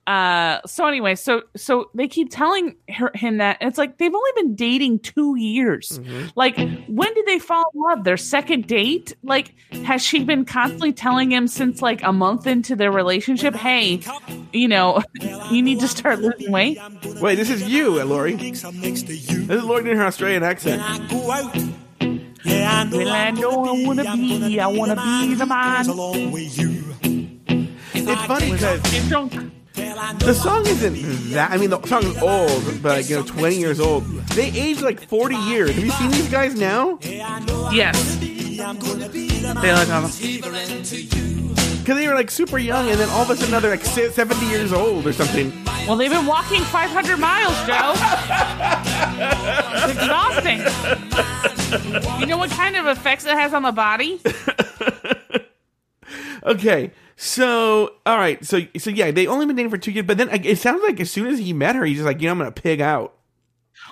Uh, 0.06 0.60
so 0.66 0.86
anyway, 0.86 1.14
so 1.14 1.42
so 1.56 1.88
they 1.94 2.08
keep 2.08 2.30
telling 2.30 2.74
her, 2.88 3.12
him 3.14 3.36
that 3.36 3.58
it's 3.60 3.78
like 3.78 3.98
they've 3.98 4.14
only 4.14 4.30
been 4.34 4.56
dating 4.56 4.98
two 4.98 5.36
years. 5.36 6.00
Mm-hmm. 6.02 6.28
Like, 6.34 6.56
when 6.88 7.14
did 7.14 7.26
they 7.26 7.38
fall 7.38 7.64
in 7.72 7.80
love? 7.80 8.02
Their 8.02 8.16
second 8.16 8.66
date? 8.66 9.14
Like, 9.22 9.54
has 9.84 10.02
she 10.02 10.24
been 10.24 10.44
constantly 10.44 10.92
telling 10.92 11.30
him 11.30 11.46
since 11.46 11.80
like 11.80 12.02
a 12.02 12.12
month 12.12 12.48
into 12.48 12.74
their 12.74 12.90
relationship? 12.90 13.54
Hey, 13.54 14.00
you 14.52 14.66
know, 14.66 15.00
you 15.50 15.62
need 15.62 15.78
to 15.78 15.86
start 15.86 16.18
losing 16.18 16.50
weight. 16.50 16.78
Wait, 17.20 17.36
this 17.36 17.50
is 17.50 17.68
you, 17.68 18.02
Lauri. 18.02 18.34
This 18.34 18.62
This 18.62 19.02
is 19.10 19.62
Lauri 19.64 19.84
doing 19.84 19.98
her 19.98 20.06
Australian 20.06 20.42
accent. 20.42 20.82
I 22.44 22.50
go 22.50 22.50
out. 22.50 22.54
Yeah, 22.54 22.70
I 22.72 22.84
know, 22.84 22.98
Well, 22.98 23.08
I 23.08 23.30
know 23.30 23.50
I 23.64 23.86
wanna 23.86 24.02
I'm 24.04 24.28
gonna 24.28 24.48
be- 24.48 24.60
I 24.60 24.66
wanna 24.66 24.96
be 24.96 25.34
the 25.34 25.46
man. 25.46 25.86
Along 25.88 26.30
with 26.32 26.58
you. 26.58 26.84
It's 27.94 28.24
funny 28.24 28.52
because 28.52 28.80
Don't- 29.08 29.50
the 30.20 30.34
song 30.34 30.66
isn't 30.66 31.30
that. 31.32 31.50
I 31.52 31.56
mean, 31.56 31.70
the 31.70 31.80
song 31.86 32.02
is 32.04 32.16
old, 32.22 32.82
but 32.82 32.96
like, 32.96 33.08
you 33.10 33.16
know, 33.16 33.22
twenty 33.22 33.56
years 33.56 33.78
old. 33.80 34.04
They 34.30 34.48
aged 34.50 34.82
like 34.82 35.06
forty 35.08 35.36
years. 35.36 35.70
Have 35.74 35.84
you 35.84 35.90
seen 35.92 36.10
these 36.10 36.28
guys 36.28 36.54
now? 36.54 36.98
Yes, 37.72 38.16
they 38.18 38.66
look 39.72 39.88
almost. 39.90 40.20
Because 40.20 41.96
they 41.98 42.06
were 42.08 42.14
like 42.14 42.30
super 42.30 42.58
young, 42.58 42.88
and 42.90 42.98
then 43.00 43.08
all 43.10 43.22
of 43.22 43.30
a 43.30 43.36
sudden 43.36 43.60
they're 43.62 43.70
like 43.70 43.84
seventy 43.84 44.46
years 44.46 44.72
old 44.72 45.06
or 45.06 45.12
something. 45.12 45.52
Well, 45.86 45.96
they've 45.96 46.10
been 46.10 46.26
walking 46.26 46.60
500 46.62 47.18
miles, 47.18 47.56
Joe. 47.66 47.94
it's 49.82 49.92
exhausting. 49.98 51.59
You 52.18 52.26
know 52.26 52.38
what 52.38 52.50
kind 52.50 52.76
of 52.76 52.86
effects 52.86 53.24
it 53.24 53.32
has 53.32 53.54
on 53.54 53.62
the 53.62 53.72
body? 53.72 54.20
Okay, 56.42 56.90
so 57.16 57.94
all 58.06 58.16
right, 58.16 58.42
so 58.44 58.60
so 58.78 58.88
yeah, 58.90 59.10
they 59.10 59.26
only 59.26 59.44
been 59.46 59.56
dating 59.56 59.70
for 59.70 59.76
two 59.76 59.90
years, 59.92 60.06
but 60.06 60.16
then 60.16 60.30
it 60.44 60.56
sounds 60.58 60.82
like 60.82 60.98
as 61.00 61.10
soon 61.10 61.26
as 61.26 61.38
he 61.38 61.52
met 61.52 61.76
her, 61.76 61.84
he's 61.84 61.98
just 61.98 62.06
like, 62.06 62.20
you 62.20 62.26
know, 62.26 62.32
I'm 62.32 62.38
gonna 62.38 62.50
pig 62.50 62.80
out. 62.80 63.14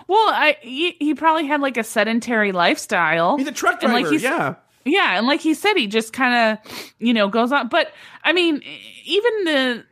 Well, 0.07 0.19
I 0.19 0.57
he, 0.63 0.97
he 0.99 1.15
probably 1.15 1.47
had 1.47 1.61
like 1.61 1.77
a 1.77 1.85
sedentary 1.85 2.53
lifestyle. 2.53 3.37
He's 3.37 3.47
a 3.47 3.53
truck 3.53 3.81
driver. 3.81 4.11
like, 4.11 4.21
yeah. 4.23 4.55
Yeah, 4.85 5.19
and 5.19 5.27
like 5.27 5.41
he 5.41 5.53
said, 5.53 5.75
he 5.75 5.87
just 5.87 6.15
kind 6.15 6.59
of, 6.59 6.73
you 6.99 7.13
know, 7.13 7.29
goes 7.29 7.53
on. 7.53 7.69
But 7.69 7.93
I 8.25 8.33
mean, 8.33 8.63
even 9.05 9.45
the, 9.45 9.85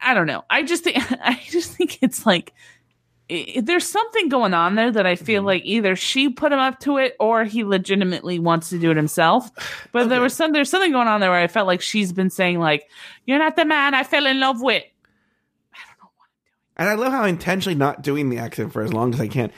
I 0.00 0.14
don't 0.14 0.26
know. 0.26 0.44
I 0.48 0.62
just 0.62 0.82
think, 0.82 0.96
I 1.22 1.38
just 1.50 1.76
think 1.76 2.02
it's 2.02 2.24
like 2.24 2.54
i 3.30 3.60
there's 3.62 3.86
something 3.86 4.28
going 4.28 4.54
on 4.54 4.74
there 4.74 4.90
that 4.90 5.06
I 5.06 5.14
Mm-hmm. 5.14 5.24
feel 5.24 5.42
like 5.42 5.62
either 5.64 5.96
she 5.96 6.28
put 6.28 6.52
him 6.52 6.58
up 6.58 6.80
to 6.80 6.96
it 6.98 7.16
or 7.20 7.44
he 7.44 7.64
legitimately 7.64 8.38
wants 8.38 8.70
to 8.70 8.78
do 8.78 8.90
it 8.90 8.96
himself. 8.96 9.50
But 9.92 10.08
there 10.08 10.20
was 10.20 10.34
some, 10.34 10.52
there's 10.52 10.70
something 10.70 10.92
going 10.92 11.08
on 11.08 11.20
there 11.20 11.30
where 11.30 11.40
I 11.40 11.46
felt 11.46 11.66
like 11.66 11.80
she's 11.80 12.12
been 12.12 12.30
saying 12.30 12.58
like, 12.58 12.88
"You're 13.26 13.38
not 13.38 13.56
the 13.56 13.64
man 13.64 13.94
I 13.94 14.04
fell 14.04 14.26
in 14.26 14.40
love 14.40 14.60
with." 14.62 14.82
And 16.76 16.88
I 16.88 16.94
love 16.94 17.12
how 17.12 17.24
intentionally 17.24 17.74
not 17.76 18.02
doing 18.02 18.30
the 18.30 18.38
accent 18.38 18.72
for 18.72 18.82
as 18.82 18.92
long 18.92 19.12
as 19.12 19.20
I 19.20 19.28
can. 19.28 19.52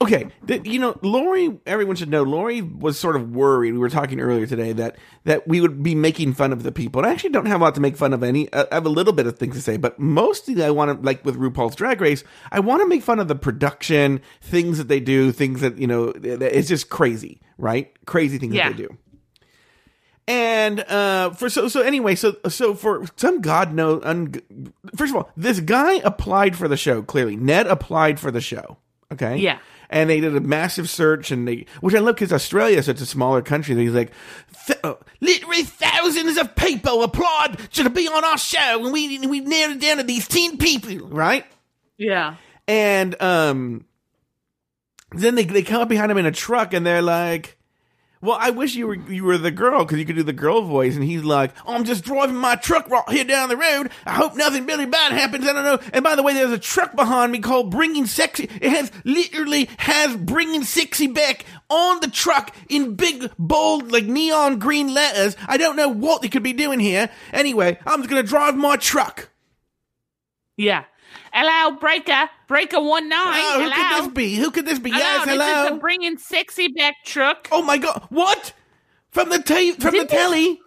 Okay, 0.00 0.28
th- 0.46 0.64
you 0.66 0.78
know, 0.78 0.98
Lauri. 1.02 1.58
Everyone 1.66 1.96
should 1.96 2.08
know. 2.08 2.22
Lauri 2.22 2.62
was 2.62 2.98
sort 2.98 3.14
of 3.16 3.32
worried. 3.32 3.72
We 3.72 3.78
were 3.78 3.90
talking 3.90 4.20
earlier 4.20 4.46
today 4.46 4.72
that 4.72 4.96
that 5.24 5.46
we 5.46 5.60
would 5.60 5.82
be 5.82 5.94
making 5.94 6.32
fun 6.32 6.52
of 6.52 6.62
the 6.62 6.72
people. 6.72 7.00
And 7.02 7.08
I 7.08 7.12
actually 7.12 7.30
don't 7.30 7.44
have 7.46 7.60
a 7.60 7.64
lot 7.64 7.74
to 7.74 7.80
make 7.82 7.96
fun 7.96 8.14
of. 8.14 8.22
Any, 8.22 8.50
I 8.54 8.66
have 8.72 8.86
a 8.86 8.90
little 8.90 9.12
bit 9.12 9.26
of 9.26 9.38
things 9.38 9.54
to 9.56 9.60
say, 9.60 9.76
but 9.76 9.98
mostly 9.98 10.62
I 10.64 10.70
want 10.70 10.98
to 11.00 11.04
like 11.04 11.24
with 11.26 11.36
RuPaul's 11.38 11.76
Drag 11.76 12.00
Race. 12.00 12.24
I 12.50 12.60
want 12.60 12.80
to 12.82 12.88
make 12.88 13.02
fun 13.02 13.18
of 13.20 13.28
the 13.28 13.34
production, 13.34 14.22
things 14.40 14.78
that 14.78 14.88
they 14.88 15.00
do, 15.00 15.30
things 15.30 15.60
that 15.60 15.76
you 15.76 15.86
know. 15.86 16.12
It's 16.22 16.68
just 16.68 16.88
crazy, 16.88 17.42
right? 17.58 17.92
Crazy 18.06 18.38
things 18.38 18.54
Yeah. 18.54 18.68
that 18.70 18.76
they 18.78 18.82
do. 18.84 18.96
And 20.28 20.80
uh, 20.80 21.30
for 21.30 21.48
so 21.48 21.68
so 21.68 21.82
anyway, 21.82 22.14
so 22.14 22.36
so 22.48 22.74
for 22.74 23.04
some 23.16 23.40
god 23.40 23.72
knows. 23.74 24.02
Un- 24.04 24.34
first 24.96 25.10
of 25.10 25.16
all, 25.16 25.30
this 25.36 25.60
guy 25.60 25.94
applied 25.96 26.56
for 26.56 26.66
the 26.66 26.76
show. 26.76 27.02
Clearly, 27.02 27.36
Ned 27.36 27.66
applied 27.66 28.18
for 28.18 28.30
the 28.30 28.40
show. 28.40 28.78
Okay, 29.12 29.36
Yeah. 29.36 29.58
and 29.88 30.10
they 30.10 30.18
did 30.20 30.34
a 30.34 30.40
massive 30.40 30.90
search, 30.90 31.30
and 31.30 31.46
they 31.46 31.66
which 31.80 31.94
I 31.94 32.00
love 32.00 32.16
because 32.16 32.32
Australia 32.32 32.78
is 32.78 32.86
such 32.86 33.00
a 33.00 33.06
smaller 33.06 33.40
country. 33.40 33.74
That 33.74 33.82
he's 33.82 33.92
like, 33.92 34.10
th- 34.66 34.78
uh, 34.82 34.94
literally 35.20 35.62
thousands 35.62 36.36
of 36.38 36.56
people 36.56 37.04
applied 37.04 37.56
to 37.74 37.88
be 37.90 38.08
on 38.08 38.24
our 38.24 38.36
show, 38.38 38.82
and 38.84 38.92
we 38.92 39.18
we 39.26 39.40
narrowed 39.40 39.76
it 39.76 39.80
down 39.80 39.98
to 39.98 40.02
these 40.02 40.26
ten 40.26 40.58
people, 40.58 41.08
right? 41.08 41.44
Yeah. 41.98 42.34
And 42.66 43.20
um, 43.22 43.84
then 45.12 45.36
they 45.36 45.44
they 45.44 45.62
come 45.62 45.82
up 45.82 45.88
behind 45.88 46.10
him 46.10 46.18
in 46.18 46.26
a 46.26 46.32
truck, 46.32 46.72
and 46.74 46.84
they're 46.84 47.00
like, 47.02 47.56
"Well, 48.20 48.36
I 48.40 48.50
wish 48.50 48.74
you 48.74 48.86
were 48.86 48.94
you 48.94 49.24
were 49.24 49.38
the 49.38 49.50
girl 49.50 49.84
because 49.84 49.98
you 49.98 50.04
could 50.04 50.16
do 50.16 50.22
the 50.22 50.32
girl 50.32 50.62
voice." 50.62 50.94
And 50.94 51.04
he's 51.04 51.24
like, 51.24 51.52
oh, 51.66 51.74
"I'm 51.74 51.84
just 51.84 52.04
driving 52.04 52.36
my 52.36 52.56
truck 52.56 52.88
right 52.88 53.08
here 53.08 53.24
down 53.24 53.48
the 53.48 53.56
road. 53.56 53.90
I 54.04 54.12
hope 54.12 54.36
nothing 54.36 54.66
really 54.66 54.86
bad 54.86 55.12
happens. 55.12 55.46
I 55.46 55.52
don't 55.52 55.64
know." 55.64 55.78
And 55.92 56.02
by 56.02 56.14
the 56.16 56.22
way, 56.22 56.34
there's 56.34 56.52
a 56.52 56.58
truck 56.58 56.96
behind 56.96 57.32
me 57.32 57.38
called 57.38 57.70
Bringing 57.70 58.06
Sexy. 58.06 58.44
It 58.60 58.70
has 58.70 58.90
literally 59.04 59.68
has 59.78 60.16
Bringing 60.16 60.64
Sexy 60.64 61.06
back 61.06 61.44
on 61.68 62.00
the 62.00 62.08
truck 62.08 62.54
in 62.68 62.94
big 62.94 63.30
bold 63.38 63.92
like 63.92 64.04
neon 64.04 64.58
green 64.58 64.92
letters. 64.92 65.36
I 65.46 65.56
don't 65.56 65.76
know 65.76 65.88
what 65.88 66.22
they 66.22 66.28
could 66.28 66.42
be 66.42 66.52
doing 66.52 66.80
here. 66.80 67.10
Anyway, 67.32 67.78
I'm 67.86 68.00
just 68.00 68.10
gonna 68.10 68.22
drive 68.22 68.56
my 68.56 68.76
truck. 68.76 69.30
Yeah. 70.56 70.84
Hello, 71.38 71.76
breaker, 71.76 72.30
breaker 72.48 72.80
one 72.80 73.10
nine. 73.10 73.20
Oh, 73.20 73.60
who 73.60 73.68
hello. 73.68 73.74
could 73.74 74.04
this 74.04 74.14
be? 74.14 74.34
Who 74.36 74.50
could 74.50 74.64
this 74.64 74.78
be? 74.78 74.88
Hello, 74.88 75.02
yes, 75.02 75.24
this 75.26 75.34
hello. 75.34 75.64
is 75.64 75.70
the 75.70 75.76
bringing 75.76 76.16
sexy 76.16 76.68
back 76.68 76.94
truck. 77.04 77.48
Oh 77.52 77.60
my 77.60 77.76
god! 77.76 78.06
What 78.08 78.54
from 79.10 79.28
the 79.28 79.40
ta- 79.40 79.74
from 79.78 79.92
Didn't 79.92 80.08
the 80.08 80.16
telly? 80.16 80.58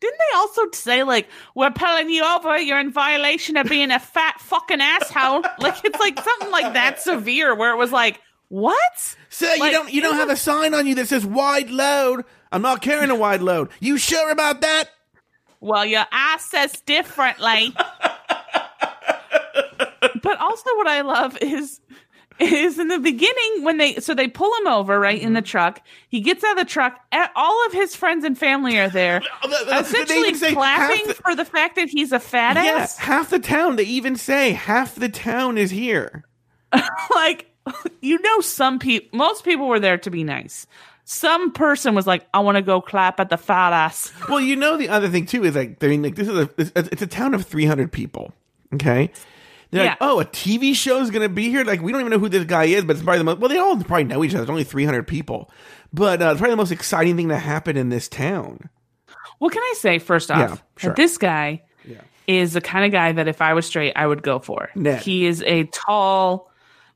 Didn't 0.00 0.18
they 0.18 0.36
also 0.36 0.64
say 0.74 1.02
like 1.02 1.28
we're 1.54 1.70
pulling 1.70 2.10
you 2.10 2.26
over? 2.26 2.58
You're 2.58 2.78
in 2.78 2.92
violation 2.92 3.56
of 3.56 3.66
being 3.66 3.90
a 3.90 3.98
fat 3.98 4.38
fucking 4.38 4.82
asshole. 4.82 5.44
like 5.58 5.82
it's 5.82 5.98
like 5.98 6.20
something 6.20 6.50
like 6.50 6.74
that 6.74 7.00
severe, 7.00 7.54
where 7.54 7.72
it 7.72 7.78
was 7.78 7.90
like, 7.90 8.20
what? 8.48 9.16
Sir, 9.30 9.54
you 9.54 9.70
don't 9.70 9.90
you 9.90 10.02
don't 10.02 10.16
have 10.16 10.28
a 10.28 10.36
sign 10.36 10.74
on 10.74 10.86
you 10.86 10.94
that 10.96 11.08
says 11.08 11.24
wide 11.24 11.70
load. 11.70 12.26
I'm 12.52 12.60
not 12.60 12.82
carrying 12.82 13.08
a 13.08 13.16
wide 13.16 13.40
load. 13.40 13.70
You 13.80 13.96
sure 13.96 14.30
about 14.30 14.60
that? 14.60 14.90
Well, 15.62 15.86
your 15.86 16.04
ass 16.12 16.50
says 16.50 16.82
differently. 16.84 17.74
but 20.24 20.40
also, 20.40 20.68
what 20.78 20.88
I 20.88 21.02
love 21.02 21.38
is 21.40 21.80
is 22.40 22.80
in 22.80 22.88
the 22.88 22.98
beginning 22.98 23.62
when 23.62 23.76
they 23.78 23.94
so 24.00 24.12
they 24.12 24.26
pull 24.26 24.52
him 24.56 24.66
over 24.66 24.98
right 24.98 25.22
in 25.22 25.34
the 25.34 25.40
Mm-hmm. 25.40 25.46
truck. 25.46 25.80
He 26.08 26.20
gets 26.20 26.42
out 26.42 26.58
of 26.58 26.66
the 26.66 26.68
truck. 26.68 26.98
All 27.36 27.66
of 27.66 27.72
his 27.72 27.94
friends 27.94 28.24
and 28.24 28.36
family 28.36 28.76
are 28.78 28.88
there, 28.88 29.22
essentially 29.70 30.32
clapping 30.32 31.06
the- 31.06 31.14
for 31.14 31.36
the 31.36 31.44
fact 31.44 31.76
that 31.76 31.88
he's 31.88 32.10
a 32.10 32.18
fat 32.18 32.56
Yeah, 32.56 32.82
ass. 32.82 32.98
half 32.98 33.30
the 33.30 33.38
town. 33.38 33.76
They 33.76 33.84
even 33.84 34.16
say 34.16 34.50
half 34.50 34.96
the 34.96 35.08
town 35.08 35.56
is 35.58 35.70
here. 35.70 36.24
like 37.14 37.46
you 38.02 38.18
know 38.20 38.40
some 38.40 38.78
people 38.80 39.08
most 39.16 39.44
people 39.44 39.68
were 39.68 39.78
there 39.80 39.96
to 39.98 40.10
be 40.10 40.24
nice 40.24 40.66
some 41.06 41.52
person 41.52 41.94
was 41.94 42.06
like, 42.06 42.26
I 42.32 42.40
want 42.40 42.56
to 42.56 42.62
go 42.62 42.80
clap 42.80 43.20
at 43.20 43.28
the 43.28 43.36
fat 43.36 43.74
ass. 43.74 44.10
Well, 44.26 44.40
you 44.40 44.56
know 44.56 44.78
the 44.78 44.88
other 44.88 45.10
thing 45.10 45.26
too 45.26 45.44
is 45.44 45.54
like 45.54 45.76
I 45.84 45.88
mean 45.88 46.02
like 46.02 46.14
this 46.16 46.26
is 46.28 46.34
a 46.36 46.50
it's, 46.56 46.72
it's 46.74 47.02
a 47.02 47.06
town 47.06 47.34
of 47.34 47.44
300 47.46 47.92
people. 47.92 48.32
Okay. 48.72 49.10
They're 49.74 49.84
like, 49.86 49.98
Yeah. 50.00 50.06
oh, 50.08 50.20
a 50.20 50.24
TV 50.24 50.74
show 50.74 51.00
is 51.00 51.10
going 51.10 51.22
to 51.22 51.28
be 51.28 51.50
here. 51.50 51.64
Like, 51.64 51.82
we 51.82 51.92
don't 51.92 52.00
even 52.00 52.10
know 52.12 52.18
who 52.18 52.28
this 52.28 52.44
guy 52.44 52.64
is, 52.64 52.84
but 52.84 52.96
it's 52.96 53.02
probably 53.04 53.18
the 53.18 53.24
most. 53.24 53.38
Well, 53.38 53.48
they 53.48 53.58
all 53.58 53.76
probably 53.82 54.04
know 54.04 54.22
each 54.24 54.32
other. 54.34 54.42
It's 54.44 54.50
only 54.50 54.64
300 54.64 55.06
people, 55.06 55.50
but 55.92 56.22
uh, 56.22 56.26
it's 56.30 56.38
probably 56.38 56.52
the 56.52 56.56
most 56.56 56.72
exciting 56.72 57.16
thing 57.16 57.28
to 57.28 57.38
happen 57.38 57.76
in 57.76 57.88
this 57.88 58.08
town. 58.08 58.70
What 59.38 59.52
can 59.52 59.62
I 59.62 59.74
say 59.76 59.98
first 59.98 60.30
off? 60.30 60.38
Yeah, 60.38 60.56
sure. 60.76 60.90
That 60.90 60.96
this 60.96 61.18
guy 61.18 61.62
Yeah. 61.84 62.00
is 62.26 62.52
the 62.52 62.60
kind 62.60 62.84
of 62.86 62.92
guy 62.92 63.12
that 63.12 63.26
if 63.28 63.42
I 63.42 63.52
was 63.54 63.66
straight, 63.66 63.92
I 63.96 64.06
would 64.06 64.22
go 64.22 64.38
for. 64.38 64.70
Ned. 64.74 65.02
He 65.02 65.26
is 65.26 65.42
a 65.42 65.64
tall, 65.64 66.50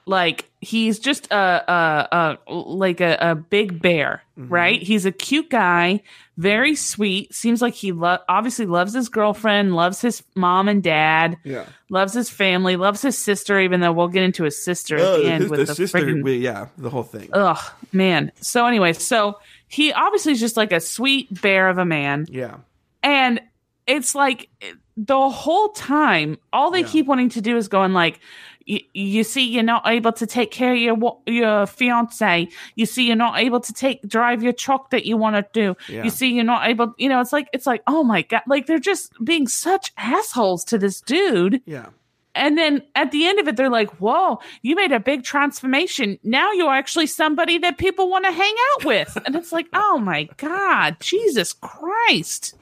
like 0.09 0.51
he's 0.61 0.99
just 0.99 1.31
a 1.31 1.37
a, 1.37 2.39
a 2.49 2.53
like 2.55 3.01
a, 3.01 3.17
a 3.21 3.35
big 3.35 3.81
bear, 3.81 4.23
Mm-hmm. 4.39 4.53
right? 4.53 4.81
He's 4.83 5.05
a 5.05 5.11
cute 5.13 5.51
guy, 5.51 6.01
very 6.37 6.75
sweet. 6.77 7.35
Seems 7.35 7.61
like 7.61 7.75
he 7.75 7.91
lo- 7.93 8.19
obviously 8.29 8.67
loves 8.67 8.95
his 8.95 9.09
girlfriend, 9.09 9.75
loves 9.75 10.01
his 10.01 10.23
mom 10.37 10.69
and 10.69 10.81
dad, 10.83 11.37
Yeah. 11.45 11.65
loves 11.91 12.15
his 12.15 12.31
family, 12.31 12.77
loves 12.77 13.03
his 13.03 13.19
sister. 13.19 13.59
Even 13.61 13.81
though 13.81 13.93
we'll 13.93 14.09
get 14.09 14.23
into 14.23 14.45
his 14.45 14.63
sister 14.65 14.97
at 14.97 15.03
Oh, 15.03 15.23
the 15.23 15.29
end 15.31 15.43
his- 15.43 15.51
with 15.51 15.61
the 15.61 15.67
the, 15.67 15.75
sister, 15.75 15.99
friggin- 15.99 16.41
yeah, 16.41 16.69
the 16.79 16.91
whole 16.91 17.03
thing. 17.03 17.29
Ugh, 17.33 17.59
man. 17.93 18.31
So 18.41 18.67
anyway, 18.67 18.93
so 18.93 19.39
he 19.67 19.93
obviously 19.93 20.33
is 20.33 20.41
just 20.41 20.57
like 20.57 20.73
a 20.73 20.81
sweet 20.81 21.43
bear 21.43 21.69
of 21.69 21.79
a 21.79 21.85
man. 21.85 22.27
yeah. 22.31 22.57
And 23.03 23.41
it's 23.87 24.15
like 24.15 24.49
the 24.97 25.29
whole 25.31 25.69
time, 25.71 26.39
all 26.53 26.71
they 26.71 26.81
Yeah. 26.81 26.87
keep 26.89 27.07
wanting 27.07 27.29
to 27.31 27.41
do 27.41 27.57
is 27.57 27.69
going 27.69 27.93
like, 27.93 28.21
y- 28.69 28.83
you 28.93 29.25
see, 29.25 29.49
you're 29.49 29.62
not 29.62 29.87
able 29.87 30.12
to 30.12 30.27
take 30.27 30.51
care 30.51 30.73
of 30.73 30.79
your 30.79 31.19
your 31.27 31.66
fiance. 31.66 32.49
You 32.75 32.87
see, 32.87 33.07
you're 33.07 33.16
not 33.16 33.39
able 33.39 33.61
to 33.61 33.73
take 33.73 34.03
drive 34.03 34.43
your 34.43 34.53
truck 34.53 34.91
that 34.91 35.07
you 35.07 35.16
want 35.16 35.37
to 35.37 35.47
do. 35.53 35.77
Yeah. 35.89 36.05
You 36.05 36.11
see, 36.11 36.33
you're 36.33 36.45
not 36.45 36.69
able. 36.69 36.95
You 36.99 37.09
know, 37.09 37.21
it's 37.21 37.33
like 37.33 37.49
it's 37.53 37.66
like, 37.66 37.83
oh 37.87 38.05
my 38.05 38.23
god, 38.23 38.43
like 38.47 38.66
they're 38.66 38.79
just 38.79 39.12
being 39.25 39.49
such 39.49 39.93
assholes 39.97 40.64
to 40.66 40.79
this 40.79 41.01
dude. 41.01 41.62
Yeah. 41.66 41.87
And 42.35 42.57
then 42.57 42.83
at 42.95 43.11
the 43.11 43.27
end 43.27 43.41
of 43.41 43.49
it, 43.49 43.57
they're 43.57 43.71
like, 43.71 43.91
whoa, 43.97 44.39
you 44.62 44.77
made 44.77 44.93
a 44.93 45.01
big 45.01 45.25
transformation. 45.25 46.21
Now 46.23 46.53
you're 46.53 46.73
actually 46.73 47.09
somebody 47.09 47.59
that 47.59 47.79
people 47.79 48.09
want 48.09 48.27
to 48.27 48.33
hang 48.33 48.55
out 48.75 48.85
with. 48.85 49.19
And 49.27 49.35
it's 49.35 49.51
like, 49.51 49.66
oh 49.73 49.99
my 49.99 50.29
God, 50.37 50.99
Jesus 51.01 51.53
Christ. 51.53 52.55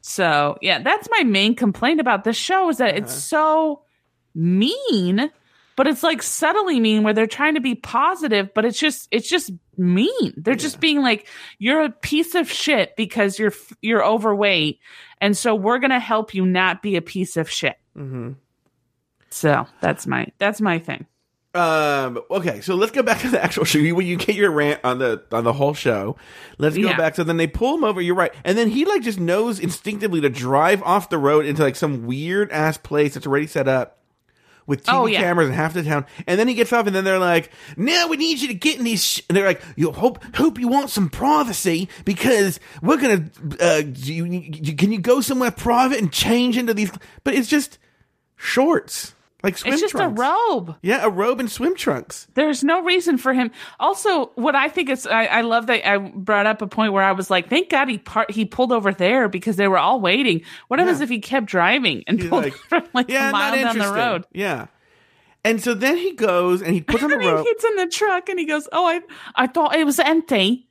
So, 0.00 0.58
yeah, 0.60 0.82
that's 0.82 1.08
my 1.10 1.22
main 1.22 1.54
complaint 1.54 2.00
about 2.00 2.24
this 2.24 2.36
show 2.36 2.68
is 2.68 2.78
that 2.78 2.96
it's 2.96 3.12
uh-huh. 3.12 3.20
so 3.20 3.82
mean, 4.36 5.30
but 5.74 5.86
it's 5.88 6.02
like 6.02 6.22
subtly 6.22 6.78
mean 6.78 7.02
where 7.02 7.12
they're 7.14 7.26
trying 7.26 7.54
to 7.54 7.60
be 7.60 7.74
positive, 7.74 8.54
but 8.54 8.64
it's 8.64 8.78
just, 8.78 9.08
it's 9.10 9.28
just 9.28 9.50
mean. 9.76 10.34
They're 10.36 10.54
just 10.54 10.78
being 10.78 11.00
like, 11.00 11.26
you're 11.58 11.80
a 11.82 11.90
piece 11.90 12.34
of 12.34 12.50
shit 12.50 12.94
because 12.96 13.38
you're, 13.38 13.52
you're 13.82 14.04
overweight. 14.04 14.78
And 15.20 15.36
so 15.36 15.54
we're 15.54 15.78
going 15.78 15.90
to 15.90 15.98
help 15.98 16.34
you 16.34 16.46
not 16.46 16.82
be 16.82 16.96
a 16.96 17.02
piece 17.02 17.36
of 17.36 17.50
shit. 17.50 17.76
Mm-hmm. 17.96 18.32
So 19.30 19.66
that's 19.80 20.06
my 20.06 20.28
that's 20.38 20.60
my 20.60 20.78
thing. 20.78 21.04
Um. 21.54 22.20
Okay. 22.30 22.60
So 22.60 22.74
let's 22.74 22.92
go 22.92 23.02
back 23.02 23.20
to 23.22 23.28
the 23.28 23.42
actual 23.42 23.64
show. 23.64 23.78
You, 23.78 23.94
when 23.94 24.06
you 24.06 24.16
get 24.16 24.36
your 24.36 24.50
rant 24.50 24.80
on 24.84 24.98
the 24.98 25.22
on 25.32 25.44
the 25.44 25.52
whole 25.52 25.74
show, 25.74 26.16
let's 26.58 26.76
go 26.76 26.82
Yeah. 26.82 26.96
back. 26.96 27.16
So 27.16 27.24
then 27.24 27.36
they 27.36 27.46
pull 27.46 27.74
him 27.74 27.84
over. 27.84 28.00
You're 28.00 28.14
right, 28.14 28.32
and 28.44 28.56
then 28.56 28.68
he 28.70 28.84
like 28.84 29.02
just 29.02 29.18
knows 29.18 29.58
instinctively 29.58 30.20
to 30.20 30.28
drive 30.30 30.82
off 30.82 31.08
the 31.10 31.18
road 31.18 31.44
into 31.46 31.62
like 31.62 31.76
some 31.76 32.06
weird 32.06 32.50
ass 32.52 32.76
place 32.78 33.14
that's 33.14 33.26
already 33.26 33.46
set 33.46 33.68
up 33.68 33.98
with 34.66 34.84
TV 34.84 34.92
Oh, 34.92 35.06
yeah. 35.06 35.20
cameras 35.20 35.48
in 35.48 35.54
half 35.54 35.74
the 35.74 35.82
town. 35.82 36.06
And 36.26 36.38
then 36.38 36.48
he 36.48 36.54
gets 36.54 36.72
off, 36.72 36.86
and 36.86 36.94
then 36.94 37.04
they're 37.04 37.18
like, 37.18 37.50
"Now 37.76 38.08
we 38.08 38.16
need 38.16 38.40
you 38.40 38.48
to 38.48 38.54
get 38.54 38.78
in 38.78 38.84
these." 38.84 39.02
Sh-. 39.04 39.20
And 39.28 39.36
they're 39.36 39.46
like, 39.46 39.62
"You 39.76 39.92
hope 39.92 40.22
hope 40.36 40.58
you 40.58 40.68
want 40.68 40.90
some 40.90 41.08
privacy 41.08 41.88
because 42.04 42.60
we're 42.82 42.96
gonna. 42.98 43.30
Uh, 43.60 43.82
you, 43.94 44.24
you, 44.26 44.74
can 44.76 44.92
you 44.92 44.98
go 45.00 45.20
somewhere 45.20 45.50
private 45.50 45.98
and 45.98 46.12
change 46.12 46.56
into 46.56 46.74
these?" 46.74 46.90
But 47.24 47.34
it's 47.34 47.48
just 47.48 47.78
shorts, 48.36 49.14
like 49.46 49.56
swim 49.58 49.72
it's 49.72 49.80
just 49.82 49.92
trunks. 49.92 50.20
a 50.20 50.22
robe. 50.22 50.76
Yeah, 50.82 51.04
a 51.04 51.08
robe 51.08 51.40
and 51.40 51.50
swim 51.50 51.74
trunks. 51.74 52.26
There's 52.34 52.62
no 52.62 52.82
reason 52.82 53.16
for 53.18 53.32
him. 53.32 53.50
Also, 53.80 54.26
what 54.34 54.54
I 54.54 54.68
think 54.68 54.90
is, 54.90 55.06
I, 55.06 55.24
I 55.26 55.40
love 55.40 55.66
that 55.68 55.88
I 55.88 55.96
brought 55.98 56.46
up 56.46 56.60
a 56.60 56.66
point 56.66 56.92
where 56.92 57.02
I 57.02 57.12
was 57.12 57.30
like, 57.30 57.48
thank 57.48 57.70
God 57.70 57.88
he 57.88 57.98
par- 57.98 58.26
he 58.28 58.44
pulled 58.44 58.72
over 58.72 58.92
there 58.92 59.28
because 59.28 59.56
they 59.56 59.68
were 59.68 59.78
all 59.78 60.00
waiting. 60.00 60.42
What 60.68 60.78
happens 60.80 60.98
Yeah. 60.98 61.04
if 61.04 61.08
he 61.10 61.18
kept 61.20 61.46
driving 61.46 62.04
and 62.06 62.20
He's 62.20 62.28
pulled 62.28 62.44
like, 62.44 62.54
over 62.72 62.86
like 62.92 63.08
Yeah, 63.08 63.28
a 63.30 63.32
mile 63.32 63.56
not 63.56 63.74
down 63.74 63.78
the 63.78 63.94
road? 63.94 64.26
Yeah. 64.32 64.66
And 65.44 65.62
so 65.62 65.74
then 65.74 65.96
he 65.96 66.12
goes 66.12 66.60
and 66.60 66.74
he 66.74 66.82
puts 66.82 67.02
on 67.04 67.10
the 67.10 67.16
And 67.20 67.38
he 67.38 67.44
gets 67.44 67.64
in 67.64 67.76
the 67.76 67.86
truck 67.86 68.28
and 68.28 68.36
he 68.38 68.46
goes, 68.46 68.68
"Oh, 68.72 68.84
I 68.84 69.00
I 69.36 69.46
thought 69.46 69.76
it 69.76 69.84
was 69.86 70.00
empty." 70.00 70.66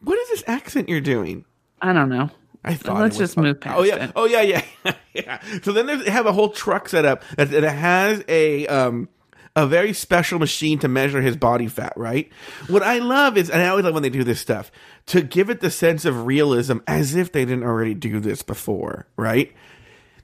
What 0.00 0.18
is 0.18 0.28
this 0.28 0.44
accent 0.46 0.88
you're 0.90 1.00
doing? 1.00 1.44
I 1.80 1.92
don't 1.94 2.10
know. 2.10 2.30
I 2.66 2.74
thought 2.74 3.00
Let's 3.00 3.16
just 3.16 3.36
move 3.36 3.60
past 3.60 3.78
Oh 3.78 3.82
yeah, 3.84 4.04
it. 4.06 4.12
oh 4.16 4.24
yeah, 4.26 4.42
yeah, 4.42 4.62
yeah. 5.14 5.40
So 5.62 5.72
then 5.72 5.86
they 5.86 6.10
have 6.10 6.26
a 6.26 6.32
whole 6.32 6.50
truck 6.50 6.88
set 6.88 7.04
up 7.04 7.22
that, 7.36 7.50
that 7.50 7.62
has 7.70 8.24
a 8.28 8.66
um 8.66 9.08
a 9.54 9.66
very 9.66 9.94
special 9.94 10.38
machine 10.38 10.78
to 10.80 10.88
measure 10.88 11.22
his 11.22 11.36
body 11.36 11.66
fat. 11.68 11.94
Right. 11.96 12.30
What 12.68 12.82
I 12.82 12.98
love 12.98 13.38
is, 13.38 13.48
and 13.48 13.62
I 13.62 13.68
always 13.68 13.84
love 13.86 13.94
when 13.94 14.02
they 14.02 14.10
do 14.10 14.22
this 14.24 14.40
stuff 14.40 14.70
to 15.06 15.22
give 15.22 15.48
it 15.48 15.60
the 15.60 15.70
sense 15.70 16.04
of 16.04 16.26
realism, 16.26 16.78
as 16.86 17.14
if 17.14 17.32
they 17.32 17.44
didn't 17.46 17.64
already 17.64 17.94
do 17.94 18.20
this 18.20 18.42
before. 18.42 19.06
Right. 19.16 19.54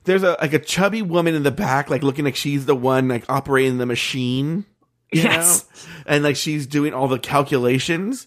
There's 0.04 0.24
a 0.24 0.36
like 0.40 0.52
a 0.52 0.58
chubby 0.58 1.00
woman 1.00 1.34
in 1.34 1.44
the 1.44 1.52
back, 1.52 1.88
like 1.88 2.02
looking 2.02 2.24
like 2.24 2.36
she's 2.36 2.66
the 2.66 2.74
one 2.74 3.08
like 3.08 3.24
operating 3.30 3.78
the 3.78 3.86
machine. 3.86 4.66
You 5.12 5.22
Yes. 5.22 5.64
know? 5.64 6.02
And 6.06 6.24
like 6.24 6.36
she's 6.36 6.66
doing 6.66 6.92
all 6.92 7.06
the 7.06 7.18
calculations. 7.18 8.26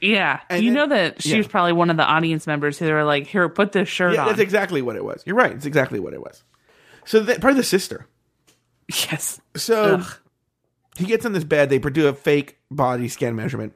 Yeah, 0.00 0.40
And 0.50 0.62
you 0.62 0.72
then- 0.74 0.88
know 0.88 0.94
that 0.96 1.22
she 1.22 1.30
yeah. 1.30 1.36
was 1.38 1.46
probably 1.46 1.72
one 1.72 1.90
of 1.90 1.96
the 1.96 2.04
audience 2.04 2.46
members 2.46 2.78
who 2.78 2.86
were 2.90 3.04
like, 3.04 3.26
"Here, 3.26 3.48
put 3.48 3.72
this 3.72 3.88
shirt 3.88 4.14
Yeah, 4.14 4.22
on." 4.22 4.28
that's 4.28 4.40
exactly 4.40 4.82
what 4.82 4.96
it 4.96 5.04
was. 5.04 5.22
You're 5.26 5.36
right. 5.36 5.52
It's 5.52 5.66
exactly 5.66 5.98
what 6.00 6.12
it 6.12 6.20
was. 6.20 6.44
So 7.04 7.20
that 7.20 7.40
probably 7.40 7.60
the 7.60 7.64
sister. 7.64 8.06
yes. 8.88 9.40
So 9.56 9.96
Ugh. 9.96 10.16
he 10.96 11.04
gets 11.06 11.24
on 11.24 11.32
this 11.32 11.44
bed. 11.44 11.70
They 11.70 11.78
do 11.78 12.08
a 12.08 12.12
fake 12.12 12.58
body 12.70 13.08
scan 13.08 13.34
measurement 13.36 13.72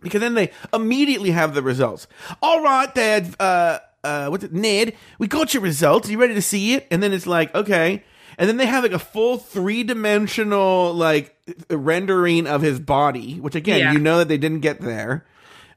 because 0.00 0.20
then 0.20 0.34
they 0.34 0.50
immediately 0.72 1.30
have 1.32 1.54
the 1.54 1.62
results. 1.62 2.06
All 2.42 2.62
right, 2.62 2.92
Dad. 2.94 3.34
Uh, 3.38 3.78
uh, 4.02 4.28
what's 4.28 4.44
it, 4.44 4.52
Ned? 4.52 4.94
We 5.18 5.26
got 5.28 5.54
your 5.54 5.62
results. 5.62 6.08
you 6.08 6.18
ready 6.20 6.34
to 6.34 6.42
see 6.42 6.74
it? 6.74 6.86
And 6.90 7.02
then 7.02 7.12
it's 7.12 7.26
like, 7.26 7.54
okay. 7.54 8.04
And 8.38 8.48
then 8.48 8.56
they 8.56 8.66
have 8.66 8.82
like 8.82 8.92
a 8.92 8.98
full 8.98 9.38
three 9.38 9.82
dimensional 9.84 10.92
like 10.94 11.36
rendering 11.70 12.46
of 12.46 12.62
his 12.62 12.80
body, 12.80 13.38
which 13.40 13.54
again, 13.54 13.80
Yeah. 13.80 13.92
you 13.92 13.98
know 13.98 14.18
that 14.18 14.28
they 14.28 14.38
didn't 14.38 14.60
get 14.60 14.80
there. 14.80 15.26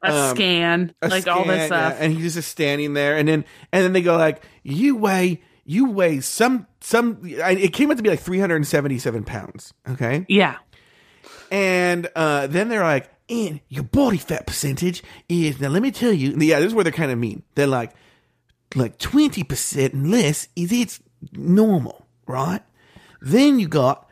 A 0.03 0.14
Um, 0.14 0.36
scan, 0.36 0.93
a 1.01 1.08
like 1.08 1.28
all 1.28 1.43
this 1.45 1.66
stuff. 1.68 1.95
yeah, 1.97 2.03
and 2.05 2.14
he's 2.14 2.36
just 2.36 2.49
standing 2.49 2.93
there, 2.93 3.18
and 3.18 3.28
then 3.28 3.45
and 3.72 3.84
then 3.84 3.93
they 3.93 4.01
go 4.03 4.16
like, 4.16 4.43
"You 4.62 4.95
weigh, 4.95 5.41
you 5.66 5.89
weigh 5.89 6.20
some 6.22 6.68
some." 6.82 7.20
I- 7.43 7.53
It 7.53 7.74
came 7.74 7.89
out 7.89 7.97
to 7.97 8.03
be 8.03 8.10
like 8.10 8.20
three 8.20 8.39
hundred 8.39 8.58
and 8.58 8.68
seventy 8.68 8.99
seven 8.99 9.24
pounds. 9.24 9.74
Okay, 9.89 10.24
yeah. 10.30 10.58
and 11.51 12.08
uh, 12.16 12.47
then 12.47 12.70
they're 12.70 12.84
like, 12.84 13.10
"And 13.30 13.60
your 13.70 13.84
body 13.84 14.18
fat 14.18 14.45
percentage 14.45 15.01
is 15.30 15.60
now." 15.60 15.70
Let 15.70 15.82
me 15.82 15.91
tell 15.91 16.14
you, 16.14 16.36
yeah, 16.38 16.60
this 16.60 16.68
is 16.68 16.74
where 16.74 16.84
they're 16.84 16.93
kind 16.93 17.12
of 17.12 17.18
mean. 17.18 17.41
They're 17.55 17.68
like, 17.68 17.93
like 18.76 18.97
twenty 18.99 19.43
percent 19.43 20.05
less 20.05 20.47
is 20.55 20.72
it's 20.72 20.99
normal, 21.34 22.05
right? 22.28 22.61
Then 23.21 23.59
you 23.59 23.67
got 23.67 24.07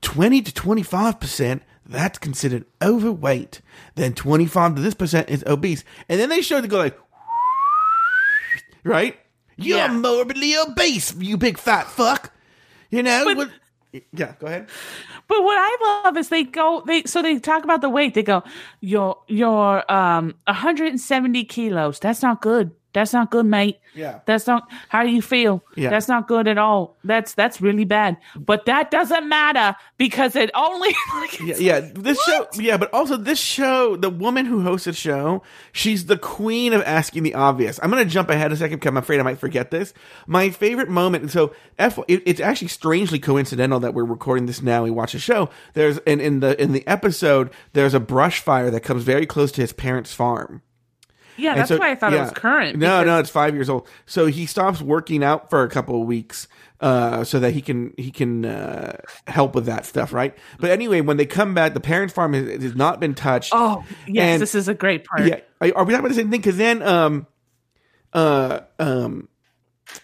20 0.00 0.42
to 0.42 0.52
25%, 0.52 1.60
that's 1.86 2.18
considered 2.18 2.64
overweight. 2.82 3.60
Then 3.94 4.14
25 4.14 4.76
to 4.76 4.82
this 4.82 4.94
percent 4.94 5.28
is 5.30 5.44
obese. 5.46 5.84
And 6.08 6.18
then 6.18 6.28
they 6.28 6.40
show 6.42 6.60
to 6.60 6.66
go 6.68 6.78
like, 6.78 6.98
right? 8.84 9.18
You're 9.56 9.78
Yeah. 9.78 9.92
morbidly 9.92 10.56
obese, 10.56 11.14
you 11.16 11.36
big 11.36 11.58
fat 11.58 11.86
fuck. 11.88 12.32
You 12.90 13.02
know? 13.02 13.24
But- 13.24 13.36
what- 13.36 13.50
yeah, 14.12 14.32
go 14.40 14.46
ahead. 14.46 14.68
But 15.28 15.42
what 15.44 15.56
I 15.58 16.00
love 16.04 16.16
is 16.16 16.30
they 16.30 16.44
go 16.44 16.82
they 16.86 17.02
so 17.04 17.20
they 17.20 17.38
talk 17.38 17.62
about 17.62 17.82
the 17.82 17.90
weight. 17.90 18.14
They 18.14 18.22
go, 18.22 18.42
You're 18.80 19.18
you're 19.28 19.84
um 19.92 20.34
170 20.46 21.44
kilos. 21.44 21.98
That's 21.98 22.22
not 22.22 22.40
good. 22.40 22.70
That's 22.92 23.12
not 23.12 23.30
good, 23.30 23.46
mate. 23.46 23.78
Yeah. 23.94 24.20
That's 24.26 24.46
not 24.46 24.70
how 24.88 25.02
do 25.02 25.10
you 25.10 25.22
feel? 25.22 25.62
Yeah. 25.76 25.90
That's 25.90 26.08
not 26.08 26.28
good 26.28 26.48
at 26.48 26.58
all. 26.58 26.96
That's 27.04 27.34
that's 27.34 27.60
really 27.60 27.84
bad. 27.84 28.16
But 28.36 28.66
that 28.66 28.90
doesn't 28.90 29.28
matter 29.28 29.76
because 29.98 30.36
it 30.36 30.50
only 30.54 30.88
like, 31.14 31.40
Yeah, 31.40 31.56
yeah. 31.58 31.80
This 31.80 32.22
show, 32.22 32.46
yeah, 32.54 32.76
but 32.76 32.92
also 32.92 33.16
this 33.16 33.38
show, 33.38 33.96
the 33.96 34.10
woman 34.10 34.46
who 34.46 34.62
hosts 34.62 34.84
the 34.86 34.92
show, 34.92 35.42
she's 35.72 36.06
the 36.06 36.18
queen 36.18 36.72
of 36.72 36.82
asking 36.82 37.22
the 37.22 37.34
obvious. 37.34 37.78
I'm 37.82 37.90
going 37.90 38.04
to 38.04 38.10
jump 38.10 38.30
ahead 38.30 38.52
a 38.52 38.56
second 38.56 38.78
because 38.78 38.88
I'm 38.88 38.96
afraid 38.96 39.20
I 39.20 39.24
might 39.24 39.38
forget 39.38 39.70
this. 39.70 39.92
My 40.26 40.50
favorite 40.50 40.88
moment, 40.88 41.30
so 41.30 41.54
F, 41.78 41.98
it, 42.08 42.22
it's 42.26 42.40
actually 42.40 42.68
strangely 42.68 43.18
coincidental 43.18 43.80
that 43.80 43.94
we're 43.94 44.04
recording 44.04 44.46
this 44.46 44.62
now. 44.62 44.84
We 44.84 44.90
watch 44.90 45.14
a 45.14 45.18
show. 45.18 45.50
There's 45.74 45.98
in 45.98 46.20
in 46.20 46.40
the 46.40 46.60
in 46.60 46.72
the 46.72 46.86
episode, 46.86 47.50
there's 47.72 47.94
a 47.94 48.00
brush 48.00 48.40
fire 48.40 48.70
that 48.70 48.80
comes 48.80 49.02
very 49.02 49.26
close 49.26 49.52
to 49.52 49.60
his 49.60 49.72
parents' 49.72 50.12
farm. 50.12 50.62
Yeah, 51.36 51.52
And 51.52 51.60
that's 51.60 51.70
why 51.70 51.90
I 51.90 51.94
thought 51.94 52.12
it 52.12 52.20
was 52.20 52.30
current, 52.32 52.78
No, 52.78 53.02
no, 53.04 53.18
it's 53.18 53.30
five 53.30 53.54
years 53.54 53.68
old. 53.70 53.88
So 54.06 54.26
he 54.26 54.46
stops 54.46 54.80
working 54.82 55.24
out 55.24 55.48
for 55.50 55.62
a 55.62 55.68
couple 55.68 56.00
of 56.00 56.06
weeks, 56.06 56.46
uh, 56.80 57.24
so 57.24 57.38
that 57.40 57.52
he 57.52 57.62
can 57.62 57.94
he 57.96 58.10
can 58.10 58.44
uh, 58.44 58.96
help 59.28 59.54
with 59.54 59.66
that 59.66 59.86
stuff, 59.86 60.12
right? 60.12 60.36
But 60.60 60.70
anyway, 60.70 61.00
when 61.00 61.16
they 61.16 61.26
come 61.26 61.54
back, 61.54 61.74
the 61.74 61.80
parents' 61.80 62.12
farm 62.12 62.32
has, 62.34 62.62
has 62.62 62.74
not 62.74 62.98
been 63.00 63.14
touched. 63.14 63.52
Oh, 63.54 63.84
yes, 64.06 64.24
And- 64.34 64.42
this 64.42 64.54
is 64.54 64.68
a 64.68 64.74
great 64.74 65.04
part. 65.04 65.24
Yeah, 65.26 65.40
are 65.60 65.68
are 65.76 65.84
we 65.84 65.92
talking 65.92 65.94
about 65.94 66.08
the 66.08 66.14
same 66.14 66.30
thing? 66.30 66.40
Because 66.40 66.56
then, 66.56 66.82
um, 66.82 67.26
uh, 68.12 68.60
um, 68.78 69.28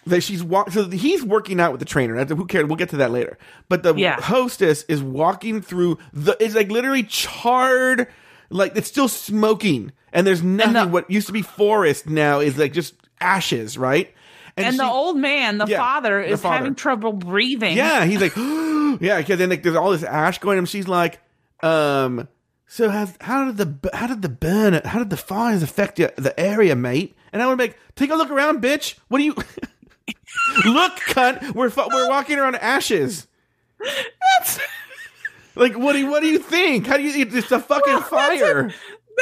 that 0.05 0.21
she's 0.21 0.43
walk. 0.43 0.71
So 0.71 0.87
he's 0.89 1.23
working 1.23 1.59
out 1.59 1.71
with 1.71 1.79
the 1.79 1.85
trainer. 1.85 2.23
Who 2.25 2.45
cares? 2.45 2.65
We'll 2.65 2.75
get 2.75 2.89
to 2.89 2.97
that 2.97 3.11
later. 3.11 3.37
But 3.69 3.83
the 3.83 3.93
Yeah. 3.95 4.19
hostess 4.21 4.83
is 4.83 5.01
walking 5.01 5.61
through 5.61 5.97
the. 6.13 6.37
It's 6.39 6.55
like 6.55 6.69
literally 6.71 7.03
charred. 7.03 8.07
Like 8.51 8.75
it's 8.75 8.87
still 8.87 9.07
smoking, 9.07 9.91
and 10.13 10.25
there's 10.27 10.41
nothing. 10.43 10.73
the- 10.73 10.87
what 10.87 11.09
used 11.09 11.27
to 11.27 11.33
be 11.33 11.41
forest 11.41 12.07
now 12.07 12.39
is 12.39 12.57
like 12.57 12.73
just 12.73 12.93
ashes, 13.21 13.77
right? 13.77 14.13
And 14.57 14.77
the 14.77 14.83
she- 14.83 14.89
old 14.89 15.17
man, 15.17 15.57
the 15.57 15.65
Yeah, 15.67 15.77
father, 15.77 16.21
the 16.21 16.33
is 16.33 16.41
father. 16.41 16.57
having 16.57 16.75
trouble 16.75 17.13
breathing. 17.13 17.77
yeah, 17.77 18.03
he's 18.05 18.19
like, 18.21 18.35
yeah, 19.01 19.17
because 19.19 19.37
then 19.39 19.49
like, 19.49 19.63
there's 19.63 19.75
all 19.75 19.91
this 19.91 20.03
ash 20.03 20.39
going. 20.39 20.57
And 20.57 20.67
she's 20.67 20.87
like, 20.87 21.19
um, 21.63 22.27
so 22.67 22.89
has 22.89 23.15
how 23.21 23.45
did 23.51 23.57
the 23.57 23.89
how 23.93 24.07
did 24.07 24.21
the 24.21 24.29
burn 24.29 24.73
how 24.85 24.99
did 24.99 25.09
the 25.09 25.17
fires 25.17 25.63
affect 25.63 25.95
the, 25.95 26.13
the 26.17 26.37
area, 26.39 26.75
mate? 26.75 27.15
And 27.31 27.41
I 27.41 27.47
would 27.47 27.57
make 27.57 27.75
take 27.95 28.11
a 28.11 28.15
look 28.15 28.29
around, 28.31 28.61
bitch. 28.61 28.95
What 29.07 29.19
do 29.19 29.23
you 29.23 29.33
look, 30.65 30.93
cunt? 31.07 31.53
We're 31.55 31.69
we're 31.69 32.09
walking 32.09 32.37
around 32.37 32.55
ashes. 32.55 33.27
That's. 33.79 34.59
like 35.55 35.77
what 35.77 35.93
do 35.93 35.99
you, 35.99 36.07
what 36.07 36.21
do 36.21 36.27
you 36.27 36.39
think? 36.39 36.85
How 36.87 36.97
do 36.97 37.03
you? 37.03 37.25
It's 37.25 37.51
a 37.51 37.59
fucking 37.59 37.93
That's 37.95 38.09
fire. 38.09 38.63
what, 38.65 38.75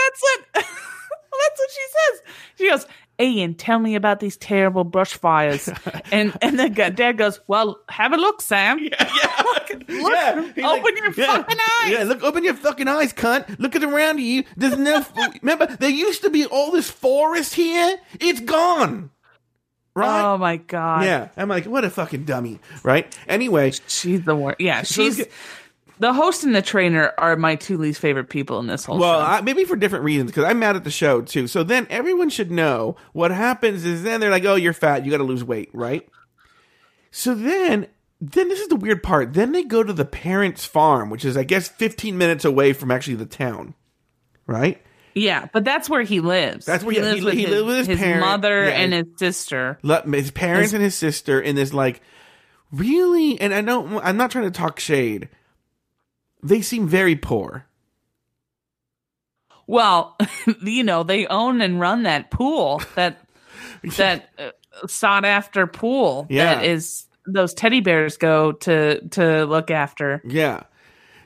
that's 0.06 0.22
what 0.22 0.39
that's 0.54 1.60
what 1.60 1.70
she 1.70 1.82
says. 1.91 2.22
She 2.58 2.70
goes, 2.70 2.86
Ian, 3.20 3.56
tell 3.56 3.80
me 3.80 3.95
about 3.95 4.20
these 4.20 4.38
terrible 4.38 4.84
brush 4.84 5.14
fires. 5.14 5.70
and 6.12 6.38
and 6.41 6.60
the 6.60 6.70
dad 6.70 7.18
goes, 7.18 7.39
Well, 7.48 7.80
have 7.89 8.14
a 8.14 8.18
look, 8.18 8.41
Sam. 8.41 8.80
Yeah, 8.80 9.06
Look, 9.60 9.88
yeah. 9.89 10.70
Open 10.70 10.98
your 10.98 11.12
yeah, 11.14 11.26
fucking 11.38 11.58
eyes. 11.82 11.91
Yeah, 11.91 12.04
look, 12.04 12.24
open 12.24 12.43
your 12.43 12.54
fucking 12.54 12.88
eyes, 12.88 13.14
cunt. 13.14 13.60
Look 13.60 13.76
at 13.76 13.84
around 13.84 14.20
you. 14.20 14.43
There's 14.56 14.78
no. 14.78 15.06
remember, 15.41 15.66
there 15.66 15.89
used 15.89 16.22
to 16.22 16.30
be 16.30 16.45
all 16.45 16.72
this 16.72 16.89
forest 16.89 17.56
here. 17.56 17.98
It's 18.20 18.39
gone. 18.39 19.12
Right? 19.95 20.22
Oh 20.22 20.38
my 20.38 20.58
god. 20.58 21.06
yeah. 21.06 21.30
I'm 21.36 21.50
like, 21.50 21.66
what 21.66 21.84
a 21.84 21.89
fucking 21.89 22.26
dummy. 22.26 22.60
Right? 22.84 23.18
Anyway, 23.28 23.72
She's 23.88 24.24
the 24.24 24.36
worst. 24.36 24.62
Yeah, 24.62 24.84
she's 24.84 25.26
the 26.00 26.14
host 26.14 26.43
and 26.43 26.56
the 26.56 26.62
trainer 26.62 27.14
are 27.18 27.36
my 27.36 27.56
two 27.56 27.78
least 27.78 28.00
favorite 28.00 28.30
people 28.30 28.60
in 28.60 28.68
this 28.68 28.86
whole 28.86 28.98
well, 28.98 29.20
show. 29.20 29.32
I, 29.32 29.41
maybe 29.41 29.64
for 29.66 29.76
different 29.76 30.06
reasons 30.06 30.32
because 30.32 30.43
I'm 30.43 30.60
mad 30.60 30.76
at 30.76 30.84
the 30.84 30.91
show 30.91 31.22
too. 31.22 31.48
So 31.48 31.64
then 31.64 31.88
everyone 31.89 32.30
should 32.30 32.52
know 32.52 32.95
what 33.14 33.32
happens 33.32 33.86
is 33.86 34.04
then 34.04 34.20
they're 34.20 34.32
like, 34.32 34.45
oh, 34.45 34.56
you're 34.56 34.74
fat. 34.74 35.06
You 35.06 35.12
got 35.12 35.18
to 35.18 35.24
lose 35.24 35.43
weight, 35.43 35.70
right? 35.74 36.08
So 37.12 37.34
then. 37.34 37.88
Then 38.20 38.50
this 38.50 38.60
is 38.60 38.68
the 38.68 38.76
weird 38.76 39.04
part. 39.04 39.34
Then 39.34 39.52
they 39.52 39.62
go 39.62 39.84
to 39.84 39.93
the 39.93 40.04
parents' 40.04 40.66
farm, 40.66 41.12
which 41.12 41.24
is, 41.24 41.38
I 41.38 41.43
guess, 41.43 41.68
15 41.68 42.18
minutes 42.18 42.45
away 42.45 42.74
from 42.74 42.89
actually 42.89 43.18
the 43.18 43.28
town, 43.28 43.76
right? 44.48 44.82
yeah, 45.14 45.45
but 45.54 45.64
that's 45.64 45.88
where 45.88 46.02
he 46.02 46.20
lives. 46.20 46.66
That's 46.66 46.84
where- 46.84 46.95
yeah, 46.95 47.14
he- 47.14 47.24
with 47.24 47.36
he 47.36 47.45
his, 47.45 47.62
lives 47.62 47.88
with 47.88 47.88
his 47.89 48.00
parent- 48.00 48.22
mother 48.22 48.66
yeah, 48.66 48.72
and 48.72 48.91
his- 48.91 49.06
his 49.20 49.20
sister. 49.38 49.78
His 49.84 50.32
parents 50.32 50.74
and 50.74 50.82
his 50.82 50.95
sister 50.95 51.39
in 51.39 51.56
this 51.56 51.74
like 51.76 52.02
really 52.72 53.39
and 53.39 53.54
i 53.54 53.62
don't 53.62 53.93
i'm 54.04 54.18
not 54.18 54.32
trying 54.32 54.43
to 54.45 54.52
talk 54.52 54.80
shade 54.80 55.30
they 56.44 56.62
seem 56.62 56.88
very 56.88 57.16
poor. 57.16 57.66
Well, 59.66 60.18
you 60.62 60.84
know, 60.84 61.04
they 61.04 61.28
own 61.28 61.62
and 61.62 61.80
run 61.80 62.04
that 62.04 62.32
pool 62.32 62.82
that 62.96 63.20
that 63.98 64.30
uh, 64.40 64.52
sought 64.88 65.26
after 65.26 65.68
pool 65.68 66.28
Yeah. 66.30 66.56
that 66.56 66.66
is 66.66 67.06
those 67.26 67.54
teddy 67.54 67.82
bears 67.82 68.18
go 68.18 68.54
to 68.54 69.06
to 69.10 69.46
look 69.46 69.70
after. 69.72 70.22
yeah. 70.26 70.64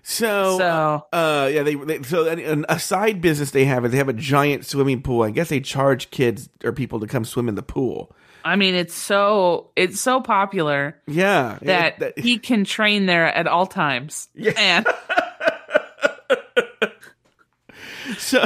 So, 0.03 0.57
So- 0.57 1.05
uh 1.13 1.47
yeah 1.53 1.61
they, 1.61 1.75
they 1.75 2.01
so 2.01 2.27
an, 2.27 2.65
a 2.67 2.79
side 2.79 3.21
business 3.21 3.51
they 3.51 3.65
have 3.65 3.85
is 3.85 3.91
they 3.91 3.97
have 3.97 4.09
a 4.09 4.13
giant 4.13 4.65
swimming 4.65 5.03
pool. 5.03 5.21
I 5.21 5.29
guess 5.29 5.49
they 5.49 5.59
charge 5.59 6.09
kids 6.09 6.49
or 6.63 6.71
people 6.71 6.99
to 7.01 7.05
come 7.07 7.23
swim 7.23 7.47
in 7.47 7.53
the 7.53 7.61
pool 7.61 8.11
I 8.43 8.55
mean, 8.55 8.75
it's 8.75 8.93
so 8.95 9.69
it's 9.75 9.99
so 10.01 10.21
popular 10.21 10.99
yeah 11.07 11.57
that, 11.61 12.01
It- 12.01 12.19
he 12.23 12.37
can 12.39 12.63
train 12.65 13.05
there 13.05 13.25
at 13.27 13.47
all 13.47 13.67
times. 13.67 14.27
Yeah. 14.35 14.53
And 14.57 14.85
so 18.17 18.43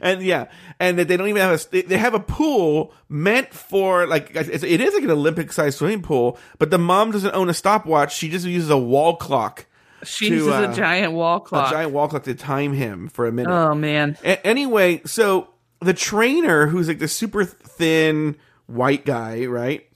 and 0.00 0.22
yeah 0.22 0.46
and 0.80 0.98
that 0.98 1.08
they 1.08 1.16
don't 1.16 1.28
even 1.28 1.42
have 1.42 1.60
a 1.60 1.70
they- 1.70 1.82
they 1.82 1.98
have 1.98 2.14
a 2.14 2.20
pool 2.20 2.92
meant 3.08 3.52
for 3.52 4.06
like 4.06 4.30
it's- 4.34 4.62
it 4.62 4.80
is 4.80 4.94
like 4.94 5.02
an 5.02 5.10
olympic 5.10 5.52
sized 5.52 5.78
swimming 5.78 6.02
pool 6.02 6.38
but 6.58 6.70
the 6.70 6.78
mom 6.78 7.10
doesn't 7.10 7.34
own 7.34 7.48
a 7.48 7.54
stopwatch 7.54 8.14
she 8.14 8.28
just 8.28 8.46
uses 8.46 8.70
a 8.70 8.78
wall 8.78 9.16
clock 9.16 9.66
she 10.04 10.28
to, 10.28 10.34
uses 10.36 10.52
uh, 10.52 10.68
a 10.70 10.74
giant 10.74 11.12
wall 11.12 11.40
clock. 11.40 11.68
a 11.68 11.70
giant 11.74 11.92
wall 11.92 12.08
clock 12.08 12.22
to 12.24 12.34
time 12.34 12.72
him 12.72 13.08
for 13.08 13.26
a 13.26 13.32
minute 13.32 13.50
oh 13.52 13.74
man. 13.74 14.16
A- 14.24 14.44
anyway 14.46 15.00
so 15.04 15.48
the 15.80 15.94
trainer 15.94 16.66
who's 16.66 16.88
like 16.88 16.98
the 16.98 17.08
super 17.08 17.44
thin 17.44 18.36
white 18.66 19.04
guy 19.04 19.44
right 19.46 19.86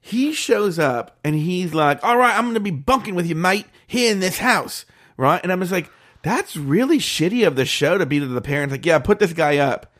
he 0.00 0.32
shows 0.32 0.78
up 0.78 1.18
and 1.24 1.34
he's 1.34 1.74
like 1.74 2.02
all 2.02 2.16
right 2.16 2.36
i'm 2.36 2.46
gonna 2.46 2.60
be 2.60 2.70
bunking 2.70 3.14
with 3.14 3.26
you 3.26 3.34
mate 3.34 3.66
here 3.86 4.10
in 4.10 4.20
this 4.20 4.38
house 4.38 4.84
right 5.16 5.40
and 5.42 5.52
i'm 5.52 5.60
just 5.60 5.72
like 5.72 5.90
that's 6.22 6.56
really 6.56 6.98
shitty 6.98 7.46
of 7.46 7.54
the 7.56 7.64
show 7.64 7.98
to 7.98 8.06
be 8.06 8.18
to 8.18 8.26
the 8.26 8.40
parents 8.40 8.72
like 8.72 8.86
yeah 8.86 8.98
put 8.98 9.18
this 9.18 9.32
guy 9.32 9.58
up 9.58 9.92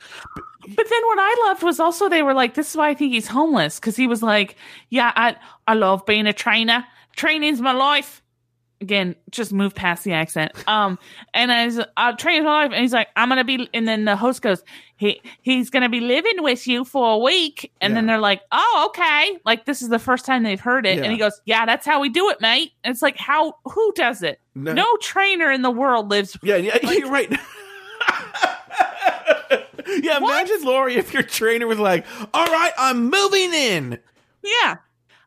But 0.69 0.89
then 0.91 1.07
what 1.07 1.19
I 1.21 1.45
loved 1.47 1.63
was 1.63 1.79
also 1.79 2.09
they 2.09 2.23
were 2.25 2.35
like, 2.35 2.55
"This 2.55 2.71
is 2.71 2.77
why 2.77 2.89
I 2.89 2.95
think 2.95 3.13
he's 3.13 3.29
homeless," 3.29 3.79
because 3.79 3.95
he 3.95 4.09
was 4.09 4.21
like, 4.21 4.57
"Yeah, 4.91 5.13
I 5.15 5.37
I 5.69 5.75
love 5.75 6.05
being 6.07 6.27
a 6.27 6.33
trainer. 6.33 6.85
Training's 7.15 7.61
my 7.61 7.71
life." 7.71 8.21
Again, 8.81 9.17
just 9.31 9.53
move 9.55 9.75
past 9.75 10.05
the 10.05 10.13
accent. 10.13 10.53
Um, 10.69 10.99
and 11.33 11.51
I 11.51 11.65
was, 11.65 11.81
uh, 11.97 12.13
training's 12.13 12.45
my 12.45 12.65
life, 12.65 12.73
and 12.73 12.83
he's 12.83 12.93
like, 12.93 13.09
"I'm 13.17 13.31
gonna 13.31 13.43
be," 13.43 13.71
and 13.73 13.89
then 13.89 14.05
the 14.05 14.17
host 14.17 14.43
goes, 14.43 14.63
"He 14.97 15.23
he's 15.41 15.71
gonna 15.71 15.89
be 15.89 16.01
living 16.01 16.43
with 16.43 16.67
you 16.67 16.85
for 16.85 17.13
a 17.15 17.19
week," 17.19 17.73
and 17.81 17.97
then 17.97 18.05
they're 18.05 18.19
like, 18.19 18.43
"Oh, 18.53 18.89
okay." 18.91 19.39
Like 19.47 19.65
this 19.65 19.81
is 19.81 19.89
the 19.89 19.99
first 19.99 20.27
time 20.27 20.43
they've 20.43 20.61
heard 20.61 20.85
it, 20.85 20.99
Yeah. 20.99 21.05
and 21.05 21.13
he 21.13 21.19
goes, 21.19 21.41
"Yeah, 21.47 21.65
that's 21.65 21.87
how 21.87 22.01
we 22.01 22.11
do 22.11 22.29
it, 22.29 22.41
mate." 22.43 22.73
And 22.85 22.93
it's 22.93 23.01
like, 23.01 23.17
how 23.17 23.55
who 23.65 23.93
does 23.95 24.23
it? 24.23 24.41
No. 24.55 24.75
No, 24.75 24.97
trainer 25.01 25.51
in 25.51 25.63
the 25.63 25.71
world 25.71 26.11
lives. 26.11 26.37
yeah, 26.43 26.57
yeah 26.57 26.77
you're 26.91 27.11
right 27.11 27.31
yeah 30.03 30.19
imagine 30.19 30.63
Lauri 30.65 30.97
if 30.97 31.15
your 31.15 31.23
trainer 31.23 31.67
was 31.67 31.79
like 31.79 32.05
all 32.35 32.47
right 32.47 32.73
i'm 32.77 33.09
moving 33.09 33.53
in 33.55 33.99
Yeah. 34.43 34.77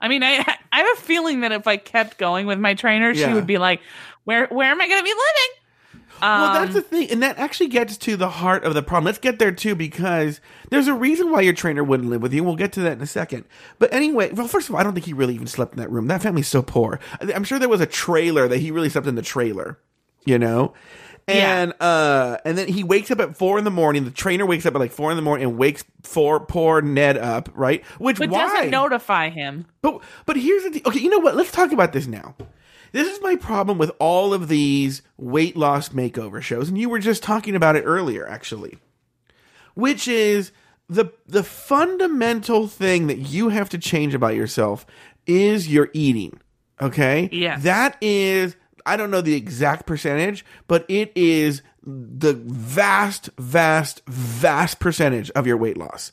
I 0.02 0.08
mean, 0.08 0.24
I 0.24 0.58
I 0.72 0.78
have 0.80 0.97
a 0.97 1.01
feeling 1.01 1.41
that 1.41 1.51
if 1.51 1.67
I 1.67 1.78
kept 1.78 2.17
going 2.17 2.45
with 2.47 2.59
my 2.59 2.74
trainer, 2.74 3.11
Yeah. 3.11 3.28
she 3.28 3.34
would 3.34 3.47
be 3.47 3.57
like, 3.57 3.82
"Where 4.24 4.47
where 4.47 4.70
am 4.72 4.80
I 4.82 4.88
going 4.88 4.99
to 4.99 5.03
be 5.03 5.09
living?" 5.09 5.55
Well, 6.22 6.53
that's 6.53 6.70
Um, 6.70 6.74
the 6.74 6.82
thing, 6.82 7.09
and 7.11 7.24
that 7.24 7.38
actually 7.39 7.67
gets 7.70 7.95
to 7.97 8.17
the 8.17 8.28
heart 8.28 8.65
of 8.65 8.74
the 8.74 8.82
problem. 8.84 9.05
Let's 9.05 9.20
get 9.20 9.39
there 9.39 9.53
too, 9.53 9.74
because 9.74 10.41
there's 10.70 10.88
a 10.89 10.93
reason 10.93 11.32
why 11.32 11.39
your 11.41 11.53
trainer 11.53 11.82
wouldn't 11.82 12.09
live 12.09 12.22
with 12.22 12.34
you. 12.34 12.43
We'll 12.43 12.57
get 12.57 12.74
to 12.74 12.82
that 12.82 12.91
in 12.93 13.01
a 13.01 13.07
second. 13.07 13.45
But 13.80 13.93
anyway, 13.93 14.30
well, 14.34 14.47
first 14.49 14.67
of 14.67 14.76
all, 14.76 14.82
I 14.82 14.84
don't 14.84 14.93
think 14.93 15.05
he 15.05 15.13
really 15.13 15.34
even 15.36 15.47
slept 15.47 15.74
in 15.76 15.80
that 15.80 15.89
room. 15.89 16.07
That 16.07 16.22
family's 16.22 16.49
so 16.49 16.61
poor. 16.61 16.99
I'm 17.34 17.45
sure 17.45 17.57
there 17.57 17.70
was 17.70 17.80
a 17.80 17.86
trailer 17.86 18.49
that 18.49 18.57
he 18.57 18.70
really 18.70 18.89
slept 18.89 19.07
in 19.07 19.15
the 19.15 19.22
trailer. 19.22 19.80
You 20.26 20.38
know. 20.38 20.74
Yeah. 21.30 21.61
And 21.61 21.73
uh, 21.80 22.38
and 22.45 22.57
then 22.57 22.67
he 22.67 22.84
wakes 22.84 23.11
up 23.11 23.19
at 23.19 23.38
four 23.38 23.57
in 23.57 23.63
the 23.63 23.71
morning. 23.71 24.05
The 24.05 24.11
trainer 24.11 24.45
wakes 24.45 24.65
up 24.65 24.75
at 24.75 24.80
like 24.80 24.91
four 24.91 25.11
in 25.11 25.15
the 25.15 25.21
morning 25.21 25.47
and 25.47 25.57
wakes 25.57 25.84
for 26.03 26.39
poor 26.39 26.82
Ned 26.82 27.17
up, 27.17 27.49
right? 27.53 27.84
Which 27.97 28.17
but 28.17 28.30
why? 28.30 28.47
doesn't 28.47 28.71
notify 28.71 29.30
him. 29.30 29.65
But 29.82 30.01
but 30.25 30.38
here's 30.38 30.63
the 30.63 30.71
thing. 30.71 30.82
Okay, 30.86 30.99
you 30.99 31.09
know 31.09 31.19
what? 31.19 31.36
Let's 31.36 31.51
talk 31.51 31.71
about 31.71 31.93
this 31.93 32.07
now. 32.07 32.36
This 32.91 33.07
is 33.07 33.21
my 33.21 33.36
problem 33.36 33.77
with 33.77 33.91
all 33.99 34.34
of 34.34 34.47
these 34.47 35.01
weight 35.17 35.55
loss 35.55 35.89
makeover 35.89 36.41
shows, 36.41 36.69
and 36.69 36.77
you 36.77 36.89
were 36.89 36.99
just 36.99 37.21
talking 37.21 37.55
about 37.55 37.75
it 37.75 37.84
earlier, 37.84 38.27
actually. 38.27 38.80
Which 39.75 40.07
is 40.07 40.51
the 40.89 41.13
the 41.27 41.43
fundamental 41.43 42.67
thing 42.67 43.07
that 43.07 43.19
you 43.19 43.49
have 43.49 43.69
to 43.69 43.77
change 43.77 44.15
about 44.15 44.36
yourself 44.36 44.86
is 45.27 45.67
your 45.67 45.89
eating. 45.93 46.39
Okay? 46.82 47.30
Yeah. 47.32 47.59
That 47.59 47.97
is 48.01 48.55
I 48.86 48.97
don't 48.97 49.11
know 49.11 49.21
the 49.21 49.36
exact 49.36 49.86
percentage, 49.86 50.45
but 50.67 50.86
it 50.88 51.11
is 51.15 51.61
the 51.84 52.34
vast, 52.34 53.30
vast, 53.38 54.01
vast 54.07 54.80
percentage 54.80 55.30
of 55.32 55.47
your 55.47 55.57
weight 55.57 55.77
loss. 55.77 56.11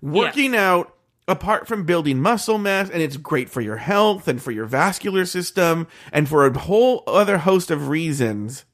Working 0.00 0.54
out 0.54 0.94
apart 1.28 1.68
from 1.68 1.84
building 1.84 2.20
muscle 2.20 2.58
mass 2.58 2.88
and 2.88 3.02
it's 3.02 3.18
great 3.18 3.50
for 3.50 3.60
your 3.60 3.76
health 3.76 4.26
and 4.26 4.42
for 4.42 4.50
your 4.50 4.64
vascular 4.64 5.26
system 5.26 5.86
and 6.10 6.28
for 6.28 6.46
a 6.46 6.58
whole 6.58 7.04
other 7.06 7.38
host 7.38 7.70
of 7.70 7.88
reasons 7.88 8.64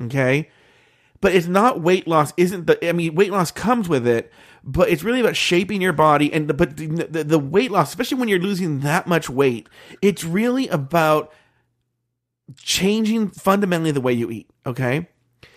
okay 0.00 0.48
but 1.20 1.34
it's 1.34 1.46
not 1.46 1.82
weight 1.82 2.08
loss 2.08 2.32
isn't 2.38 2.66
the 2.66 2.88
i 2.88 2.92
mean 2.92 3.14
weight 3.14 3.30
loss 3.30 3.50
comes 3.50 3.86
with 3.86 4.06
it 4.06 4.32
but 4.64 4.88
it's 4.88 5.04
really 5.04 5.20
about 5.20 5.36
shaping 5.36 5.80
your 5.80 5.92
body 5.92 6.32
and 6.32 6.48
the, 6.48 6.54
but 6.54 6.76
the, 6.76 6.86
the, 6.86 7.22
the 7.24 7.38
weight 7.38 7.70
loss 7.70 7.90
especially 7.90 8.18
when 8.18 8.28
you're 8.28 8.38
losing 8.38 8.80
that 8.80 9.06
much 9.06 9.28
weight 9.28 9.68
it's 10.00 10.24
really 10.24 10.68
about 10.68 11.30
changing 12.56 13.28
fundamentally 13.30 13.90
the 13.90 14.00
way 14.00 14.12
you 14.12 14.30
eat 14.30 14.48
okay 14.66 15.06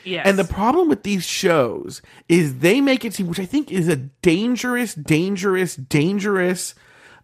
Yes. 0.04 0.28
And 0.28 0.38
the 0.38 0.44
problem 0.44 0.90
with 0.90 1.04
these 1.04 1.24
shows 1.26 2.02
is 2.28 2.60
they 2.60 2.82
make 2.82 3.06
it 3.06 3.14
seem, 3.14 3.28
which 3.28 3.40
I 3.40 3.46
think 3.46 3.72
is 3.72 3.88
a 3.88 3.96
dangerous, 3.96 4.94
dangerous, 4.94 5.76
dangerous 5.76 6.76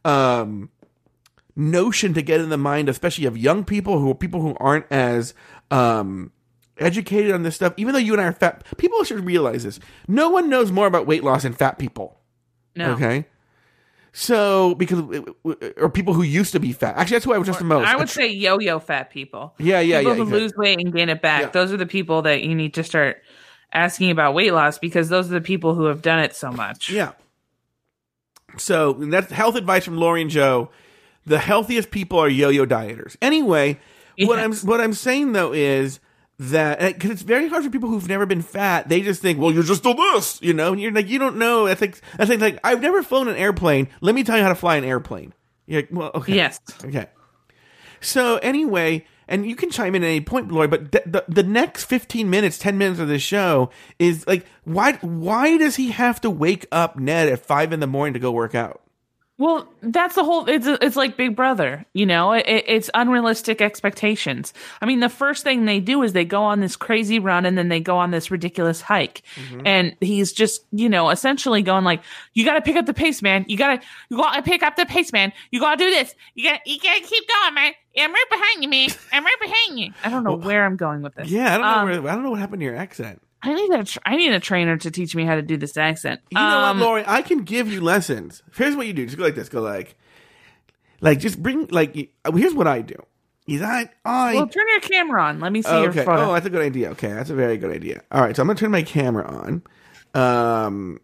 um, 0.05 0.69
notion 1.55 2.13
to 2.13 2.21
get 2.21 2.39
in 2.41 2.49
the 2.49 2.57
mind, 2.57 2.89
especially 2.89 3.25
of 3.25 3.37
young 3.37 3.65
people 3.65 3.99
who 3.99 4.09
are 4.09 4.15
people 4.15 4.41
who 4.41 4.55
aren't 4.59 4.85
as 4.91 5.33
um, 5.71 6.31
educated 6.77 7.31
on 7.31 7.43
this 7.43 7.55
stuff. 7.55 7.73
Even 7.77 7.93
though 7.93 7.99
you 7.99 8.13
and 8.13 8.21
I 8.21 8.25
are 8.25 8.33
fat, 8.33 8.63
people 8.77 9.03
should 9.03 9.25
realize 9.25 9.63
this. 9.63 9.79
No 10.07 10.29
one 10.29 10.49
knows 10.49 10.71
more 10.71 10.87
about 10.87 11.05
weight 11.05 11.23
loss 11.23 11.43
than 11.43 11.53
fat 11.53 11.77
people. 11.77 12.19
no. 12.75 12.93
Okay. 12.93 13.25
So, 14.11 14.75
because, 14.75 15.03
or 15.77 15.89
people 15.89 16.13
who 16.13 16.23
used 16.23 16.51
to 16.53 16.59
be 16.59 16.73
fat. 16.73 16.97
Actually, 16.97 17.15
that's 17.15 17.25
who 17.25 17.33
I 17.33 17.37
was 17.37 17.47
just 17.47 17.59
the 17.59 17.65
most. 17.65 17.87
I 17.87 17.95
would 17.95 18.09
say 18.09 18.27
yo-yo 18.27 18.79
fat 18.79 19.11
people. 19.11 19.53
Yeah, 19.59 19.79
yeah, 19.79 19.99
people 19.99 20.11
yeah, 20.11 20.15
who 20.15 20.21
exactly. 20.23 20.41
lose 20.41 20.53
weight 20.57 20.79
and 20.79 20.93
gain 20.93 21.09
it 21.09 21.21
back. 21.21 21.41
Yeah. 21.41 21.49
Those 21.49 21.71
are 21.71 21.77
the 21.77 21.85
people 21.85 22.23
that 22.23 22.43
you 22.43 22.55
need 22.55 22.73
to 22.73 22.83
start 22.83 23.21
asking 23.71 24.09
about 24.09 24.33
weight 24.33 24.51
loss 24.51 24.79
because 24.79 25.09
those 25.09 25.27
are 25.27 25.35
the 25.35 25.41
people 25.41 25.75
who 25.75 25.85
have 25.85 26.01
done 26.01 26.19
it 26.19 26.35
so 26.35 26.51
much. 26.51 26.89
Yeah. 26.89 27.11
So 28.57 28.93
that's 28.93 29.31
health 29.31 29.55
advice 29.55 29.85
from 29.85 29.97
Lauri 29.97 30.21
and 30.21 30.29
Joe. 30.29 30.71
The 31.25 31.37
healthiest 31.37 31.91
people 31.91 32.17
are 32.17 32.27
yo-yo 32.27 32.65
dieters. 32.65 33.15
Anyway, 33.21 33.79
what 34.17 34.39
I'm 34.39 34.53
what 34.55 34.81
I'm 34.81 34.93
saying 34.93 35.33
though 35.33 35.53
is 35.53 35.99
that 36.39 36.81
eh, 36.81 36.93
because 36.93 37.11
it's 37.11 37.21
very 37.21 37.47
hard 37.49 37.63
for 37.63 37.69
people 37.69 37.89
who've 37.89 38.07
never 38.07 38.25
been 38.25 38.41
fat. 38.41 38.87
They 38.89 39.01
just 39.01 39.21
think, 39.21 39.39
well, 39.39 39.51
you're 39.51 39.63
just 39.63 39.85
a 39.85 39.93
this, 39.93 40.41
you 40.41 40.53
know. 40.53 40.71
And 40.71 40.81
you're 40.81 40.91
like, 40.91 41.09
you 41.09 41.19
don't 41.19 41.37
know. 41.37 41.67
I 41.67 41.75
think 41.75 41.99
I 42.17 42.25
think 42.25 42.41
like 42.41 42.59
I've 42.63 42.81
never 42.81 43.03
flown 43.03 43.27
an 43.27 43.35
airplane. 43.35 43.89
Let 44.01 44.15
me 44.15 44.23
tell 44.23 44.37
you 44.37 44.43
how 44.43 44.49
to 44.49 44.55
fly 44.55 44.77
an 44.77 44.83
airplane. 44.85 45.33
You're 45.67 45.81
like, 45.81 45.89
well, 45.91 46.11
okay, 46.15 46.35
Yes. 46.35 46.59
okay. 46.83 47.07
So 48.01 48.37
anyway, 48.37 49.05
and 49.27 49.45
you 49.45 49.55
can 49.55 49.69
chime 49.69 49.93
in 49.93 50.03
at 50.03 50.07
any 50.07 50.21
point, 50.21 50.51
Lauri, 50.51 50.67
but 50.69 50.91
th- 50.91 51.03
the 51.05 51.25
the 51.27 51.43
next 51.43 51.83
fifteen 51.83 52.29
minutes, 52.29 52.57
ten 52.57 52.77
minutes 52.77 52.99
of 52.99 53.07
the 53.09 53.19
show 53.19 53.69
is 53.99 54.25
like, 54.25 54.45
why 54.63 54.93
why 55.01 55.57
does 55.57 55.75
he 55.75 55.91
have 55.91 56.21
to 56.21 56.29
wake 56.29 56.65
up 56.71 56.97
Ned 56.97 57.27
at 57.27 57.45
five 57.45 57.73
in 57.73 57.81
the 57.81 57.87
morning 57.87 58.13
to 58.13 58.19
go 58.19 58.31
work 58.31 58.55
out? 58.55 58.81
Well, 59.39 59.67
that's 59.81 60.15
the 60.15 60.23
whole. 60.25 60.49
It's 60.49 60.67
it's 60.67 60.97
like 60.97 61.15
Big 61.15 61.33
Brother, 61.33 61.85
you 61.93 62.05
know. 62.05 62.33
It, 62.33 62.43
it's 62.45 62.89
unrealistic 62.93 63.61
expectations. 63.61 64.53
I 64.81 64.85
mean, 64.85 64.99
the 64.99 65.07
first 65.07 65.45
thing 65.45 65.63
they 65.63 65.79
do 65.79 66.03
is 66.03 66.11
they 66.11 66.25
go 66.25 66.43
on 66.43 66.59
this 66.59 66.75
crazy 66.75 67.19
run, 67.19 67.45
and 67.45 67.57
then 67.57 67.69
they 67.69 67.79
go 67.79 67.97
on 67.97 68.11
this 68.11 68.29
ridiculous 68.29 68.81
hike, 68.81 69.21
Mm-hmm. 69.35 69.61
and 69.65 69.95
he's 70.01 70.33
just, 70.33 70.65
you 70.73 70.89
know, 70.89 71.09
essentially 71.09 71.61
going 71.61 71.85
like, 71.85 72.01
"You 72.33 72.43
got 72.43 72.55
to 72.55 72.61
pick 72.61 72.75
up 72.75 72.85
the 72.85 72.93
pace, 72.93 73.21
man. 73.21 73.45
You 73.47 73.55
got 73.57 73.79
to, 73.81 73.87
you 74.09 74.17
got 74.17 74.35
to 74.35 74.41
pick 74.41 74.61
up 74.61 74.75
the 74.75 74.85
pace, 74.85 75.13
man. 75.13 75.31
You 75.51 75.61
got 75.61 75.77
to 75.79 75.85
do 75.85 75.89
this. 75.89 76.13
You 76.35 76.43
got, 76.49 76.59
you 76.67 76.77
got 76.77 76.95
to 76.95 77.01
keep 77.01 77.23
going, 77.27 77.53
man. 77.53 77.71
I'm 77.97 78.11
right 78.11 78.25
behind 78.29 78.61
you, 78.63 78.69
man. 78.69 78.89
I'm 79.13 79.23
right 79.23 79.39
behind 79.39 79.79
you." 79.79 79.93
I 80.03 80.09
don't 80.09 80.25
know 80.25 80.35
where 80.35 80.65
I'm 80.65 80.75
going 80.75 81.01
with 81.01 81.15
this. 81.15 81.29
Yeah, 81.29 81.55
I 81.55 81.57
don't 81.57 81.61
know. 81.61 81.95
Um, 81.95 82.03
where, 82.03 82.11
I 82.11 82.15
don't 82.15 82.23
know 82.25 82.31
what 82.31 82.39
happened 82.41 82.59
to 82.59 82.65
your 82.65 82.75
accent. 82.75 83.21
I 83.41 83.53
need 83.53 83.71
a, 83.71 83.83
tr- 83.83 83.99
I 84.05 84.15
need 84.17 84.33
a 84.33 84.39
trainer 84.39 84.77
to 84.77 84.91
teach 84.91 85.15
me 85.15 85.23
how 85.25 85.35
to 85.35 85.41
do 85.41 85.55
this 85.57 85.77
accent. 85.77 86.19
You 86.31 86.37
know 86.37 86.43
Um, 86.43 86.79
what, 86.79 86.85
Lauri? 86.85 87.03
I 87.07 87.21
can 87.21 87.43
give 87.43 87.71
you 87.71 87.79
lessons. 87.81 88.43
Here's 88.55 88.75
what 88.75 88.85
you 88.87 88.93
do. 88.93 89.05
Just 89.05 89.17
go 89.17 89.23
like 89.23 89.35
this. 89.35 89.47
Go 89.49 89.61
like, 89.61 89.95
like 91.01 91.19
just 91.19 91.41
bring 91.41 91.67
like. 91.67 91.95
Here's 92.33 92.53
what 92.53 92.67
I 92.67 92.81
do. 92.81 92.95
Is 93.47 93.61
I 93.63 93.89
I 94.05 94.35
Well, 94.35 94.47
turn 94.47 94.67
your 94.69 94.79
camera 94.81 95.23
on. 95.23 95.39
Let 95.39 95.51
me 95.51 95.61
see 95.63 95.69
Oh, 95.69 95.81
your 95.81 95.89
okay. 95.91 96.05
photo. 96.05 96.29
Oh, 96.29 96.33
that's 96.33 96.45
a 96.45 96.49
good 96.51 96.61
idea. 96.61 96.91
Okay, 96.91 97.07
that's 97.07 97.29
a 97.31 97.35
very 97.35 97.57
good 97.57 97.71
idea. 97.71 98.03
All 98.11 98.21
right, 98.21 98.35
so 98.35 98.41
I'm 98.43 98.47
gonna 98.47 98.59
turn 98.59 98.69
my 98.71 98.83
camera 98.83 99.25
on, 99.25 99.63
um, 100.13 100.99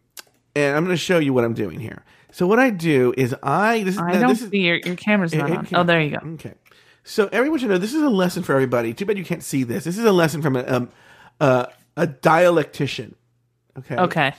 and 0.56 0.76
I'm 0.78 0.84
gonna 0.84 0.98
show 0.98 1.18
you 1.20 1.34
what 1.34 1.44
I'm 1.44 1.54
doing 1.56 1.80
here. 1.80 2.04
So 2.32 2.46
what 2.46 2.60
I 2.60 2.70
do 2.70 3.14
is 3.18 3.34
I 3.42 3.82
this 3.84 3.96
is 3.96 4.02
I 4.02 4.12
now, 4.12 4.20
don't 4.20 4.30
this 4.30 4.42
is 4.42 4.50
see 4.50 4.60
your 4.60 4.78
your 4.78 4.96
camera's 4.96 5.34
not 5.34 5.50
it 5.50 5.58
on. 5.58 5.68
Oh, 5.74 5.84
there 5.84 6.02
you 6.02 6.12
go. 6.12 6.18
Okay, 6.34 6.54
so 7.04 7.30
everyone 7.32 7.60
should 7.60 7.70
know 7.70 7.78
this 7.78 7.94
is 7.94 8.02
a 8.04 8.10
lesson 8.10 8.44
for 8.44 8.54
everybody. 8.54 8.94
Too 8.94 9.06
bad 9.06 9.18
you 9.18 9.26
can't 9.26 9.42
see 9.44 9.64
this. 9.64 9.86
This 9.86 9.98
is 9.98 10.06
a 10.06 10.12
lesson 10.12 10.42
from 10.44 10.56
a 10.58 10.64
um, 10.68 10.90
uh, 11.40 11.66
a 11.98 12.08
dialectician. 12.08 13.14
Okay. 13.78 13.96
Okay. 13.98 14.34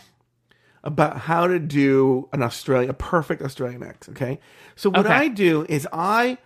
about 0.85 1.19
how 1.19 1.47
to 1.49 1.59
do 1.59 2.29
an 2.33 2.43
Australian, 2.43 2.91
a 2.91 2.95
perfect 2.95 3.43
Australian 3.43 3.83
accent. 3.83 4.17
Okay, 4.17 4.39
so 4.77 4.89
what 4.91 5.01
Okay. 5.07 5.13
I 5.15 5.29
do 5.29 5.67
is 5.69 5.87
I, 5.93 6.39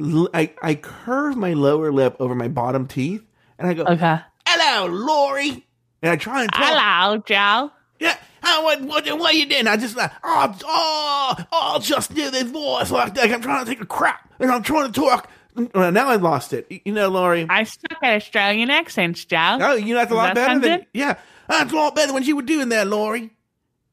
l- 0.00 0.28
I, 0.34 0.52
I 0.62 0.74
curve 0.74 1.36
my 1.36 1.54
lower 1.54 1.90
lip 1.90 2.16
over 2.20 2.34
my 2.34 2.48
bottom 2.48 2.86
teeth, 2.86 3.24
and 3.58 3.66
I 3.66 3.74
go, 3.74 3.84
Okay. 3.84 4.18
"Hello, 4.46 4.86
Lauri," 4.92 5.66
and 6.02 6.12
I 6.12 6.16
try 6.16 6.42
and 6.42 6.52
talk. 6.52 6.62
Hello, 6.64 7.16
Joe. 7.26 7.70
Yeah, 7.98 8.16
how, 8.42 8.62
what, 8.62 8.82
what, 8.82 9.18
what 9.18 9.34
you 9.34 9.46
doing? 9.46 9.66
I 9.66 9.76
just 9.78 9.96
like, 9.96 10.12
oh, 10.22 10.54
oh, 10.64 11.34
oh, 11.38 11.44
I'll 11.72 11.80
just 11.80 12.14
do 12.14 12.30
this 12.30 12.42
voice 12.50 12.90
like 12.90 13.14
that. 13.14 13.30
I'm 13.32 13.40
trying 13.40 13.64
to 13.64 13.70
take 13.70 13.80
a 13.80 13.86
crap, 13.86 14.32
and 14.38 14.50
I'm 14.52 14.62
trying 14.62 14.92
to 14.92 15.00
talk. 15.00 15.30
Well, 15.74 15.90
now 15.92 16.08
I 16.08 16.16
lost 16.16 16.52
it. 16.52 16.66
You 16.84 16.92
know, 16.92 17.08
Lauri. 17.08 17.46
I 17.48 17.64
suck 17.64 18.02
at 18.02 18.16
Australian 18.16 18.70
accents, 18.70 19.24
Joe. 19.24 19.58
Oh, 19.60 19.74
you 19.74 19.94
know 19.94 20.00
that's 20.00 20.12
a 20.12 20.14
lot 20.14 20.34
that 20.34 20.46
better 20.46 20.60
than 20.60 20.86
yeah. 20.92 21.16
That's 21.48 21.72
a 21.72 21.76
lot 21.76 21.94
better 21.94 22.08
than 22.08 22.14
what 22.14 22.24
you 22.24 22.36
were 22.36 22.42
doing 22.42 22.68
there, 22.68 22.84
Lauri. 22.84 23.30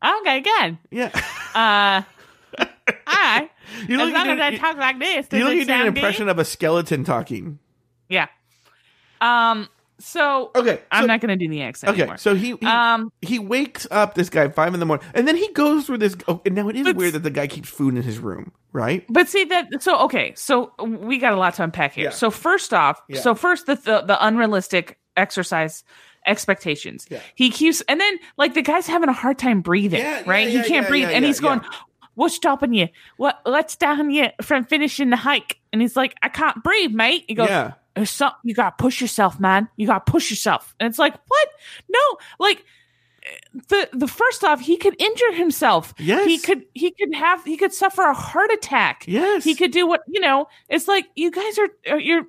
Okay, 0.04 0.42
good. 0.42 0.78
Yeah. 0.92 1.12
Uh, 1.56 2.02
alright. 3.08 3.50
You 3.88 3.96
As 4.00 4.06
look 4.08 4.14
long 4.14 4.28
like 4.28 4.28
as 4.28 4.40
I 4.42 4.50
you- 4.50 4.58
talk 4.58 4.78
like 4.78 5.00
this, 5.00 5.28
You 5.32 5.46
like 5.46 5.56
you're 5.56 5.66
doing 5.66 5.82
an 5.82 5.88
impression 5.88 6.26
good? 6.26 6.32
of 6.32 6.40
a 6.40 6.46
skeleton 6.46 7.04
talking. 7.04 7.60
Yeah. 8.10 8.28
Um. 9.22 9.70
So 10.06 10.52
Okay, 10.54 10.80
I'm 10.92 11.08
not 11.08 11.22
going 11.22 11.30
to 11.30 11.36
do 11.38 11.50
the 11.50 11.62
accent 11.64 11.94
Okay, 11.94 12.02
anymore. 12.02 12.18
so 12.18 12.36
he 12.36 12.56
he, 12.60 12.66
Um, 12.66 13.12
he 13.22 13.40
wakes 13.40 13.88
up 13.90 14.16
this 14.16 14.30
guy 14.30 14.50
five 14.50 14.74
in 14.74 14.80
the 14.82 14.86
morning, 14.86 15.06
and 15.14 15.26
then 15.28 15.38
he 15.38 15.48
goes 15.54 15.86
through 15.86 16.00
this. 16.00 16.16
Oh, 16.28 16.42
and 16.46 16.56
now 16.56 16.68
it 16.68 16.76
is 16.76 16.84
But- 16.84 16.96
weird 16.98 17.14
that 17.14 17.24
the 17.24 17.32
guy 17.32 17.48
keeps 17.48 17.70
food 17.70 17.96
in 17.96 18.04
his 18.04 18.20
room, 18.20 18.52
right? 18.74 19.06
But 19.10 19.30
see 19.30 19.46
that 19.46 19.82
so 19.82 19.98
okay, 20.02 20.34
so 20.36 20.74
we 20.80 21.18
got 21.20 21.32
a 21.34 21.38
lot 21.38 21.54
to 21.56 21.64
unpack 21.64 21.94
here. 21.94 22.06
Yeah. 22.06 22.10
So 22.12 22.30
first 22.32 22.74
off, 22.74 23.02
Yeah. 23.08 23.22
so 23.22 23.34
first 23.34 23.66
the, 23.66 23.76
the 23.76 24.02
the 24.02 24.26
unrealistic 24.26 25.00
exercise 25.16 25.84
expectations. 26.26 27.06
Yeah. 27.10 27.20
He 27.36 27.50
keeps 27.50 27.82
and 27.82 28.00
then 28.00 28.18
like 28.38 28.54
the 28.54 28.62
guy's 28.62 28.88
having 28.88 29.10
a 29.10 29.14
hard 29.14 29.38
time 29.38 29.62
breathing, 29.62 30.00
Yeah, 30.00 30.24
right? 30.26 30.50
yeah, 30.50 30.62
he 30.64 30.68
can't 30.68 30.88
breathe 30.88 31.10
and 31.10 31.24
he's 31.24 31.40
going. 31.40 31.62
What's 32.16 32.36
stopping 32.36 32.74
you? 32.76 32.90
What 33.18 33.40
what's 33.44 33.76
down 33.76 34.12
you 34.12 34.28
from 34.42 34.66
finishing 34.66 35.10
the 35.10 35.16
hike? 35.16 35.58
And 35.72 35.82
he's 35.82 35.96
like, 35.96 36.14
I 36.22 36.30
can't 36.30 36.64
breathe, 36.64 36.92
mate. 36.92 37.26
He 37.28 37.34
goes, 37.34 37.50
Yeah. 37.50 37.72
There's 37.96 38.22
you 38.44 38.54
gotta 38.54 38.76
push 38.78 39.02
yourself, 39.02 39.40
man. 39.40 39.70
You 39.76 39.88
gotta 39.88 40.04
push 40.12 40.30
yourself. 40.30 40.74
And 40.80 40.90
it's 40.90 41.00
like, 41.00 41.14
what? 41.28 41.48
No, 41.90 42.00
like 42.40 42.66
the 43.70 43.90
the 43.94 44.08
first 44.08 44.44
off, 44.44 44.60
he 44.62 44.78
could 44.78 45.00
injure 45.00 45.34
himself. 45.34 45.94
Yes. 45.98 46.26
He 46.26 46.38
could 46.40 46.66
he 46.74 46.92
could 46.92 47.14
have 47.14 47.44
he 47.46 47.56
could 47.58 47.74
suffer 47.74 48.02
a 48.04 48.14
heart 48.14 48.52
attack. 48.52 49.06
Yes, 49.08 49.44
He 49.44 49.56
could 49.56 49.72
do 49.72 49.88
what 49.88 50.02
you 50.08 50.20
know. 50.20 50.48
It's 50.70 50.88
like 50.88 51.06
you 51.16 51.32
guys 51.32 51.58
are 51.60 51.70
are- 51.92 52.00
you're 52.00 52.26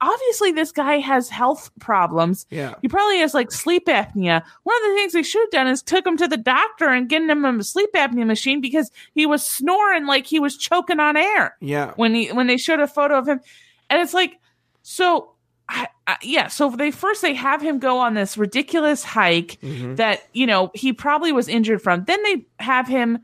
obviously 0.00 0.52
this 0.52 0.72
guy 0.72 0.98
has 0.98 1.28
health 1.28 1.70
problems. 1.80 2.46
Yeah, 2.50 2.74
He 2.82 2.88
probably 2.88 3.18
has 3.18 3.34
like 3.34 3.52
sleep 3.52 3.86
apnea. 3.86 4.42
One 4.64 4.76
of 4.76 4.82
the 4.90 4.94
things 4.94 5.12
they 5.12 5.22
should 5.22 5.42
have 5.42 5.50
done 5.50 5.68
is 5.68 5.82
took 5.82 6.06
him 6.06 6.16
to 6.16 6.26
the 6.26 6.36
doctor 6.36 6.88
and 6.88 7.08
getting 7.08 7.28
him 7.30 7.44
a 7.44 7.62
sleep 7.62 7.90
apnea 7.94 8.26
machine 8.26 8.60
because 8.60 8.90
he 9.14 9.26
was 9.26 9.46
snoring 9.46 10.06
like 10.06 10.26
he 10.26 10.40
was 10.40 10.56
choking 10.56 10.98
on 10.98 11.16
air 11.16 11.56
yeah, 11.60 11.92
when 11.96 12.14
he 12.14 12.28
when 12.32 12.46
they 12.46 12.56
showed 12.56 12.80
a 12.80 12.88
photo 12.88 13.18
of 13.18 13.28
him, 13.28 13.40
and 13.88 14.00
it's 14.02 14.14
like 14.14 14.38
so. 14.82 15.32
I, 15.72 15.86
I, 16.04 16.16
yeah, 16.22 16.48
so 16.48 16.70
they 16.70 16.90
first 16.90 17.22
they 17.22 17.34
have 17.34 17.62
him 17.62 17.78
go 17.78 17.98
on 17.98 18.14
this 18.14 18.36
ridiculous 18.36 19.04
hike 19.04 19.56
Mhm. 19.62 19.94
that 19.98 20.20
you 20.32 20.44
know 20.44 20.72
he 20.74 20.92
probably 20.92 21.30
was 21.30 21.46
injured 21.46 21.80
from. 21.80 22.02
Then 22.06 22.20
they 22.24 22.44
have 22.58 22.88
him. 22.88 23.20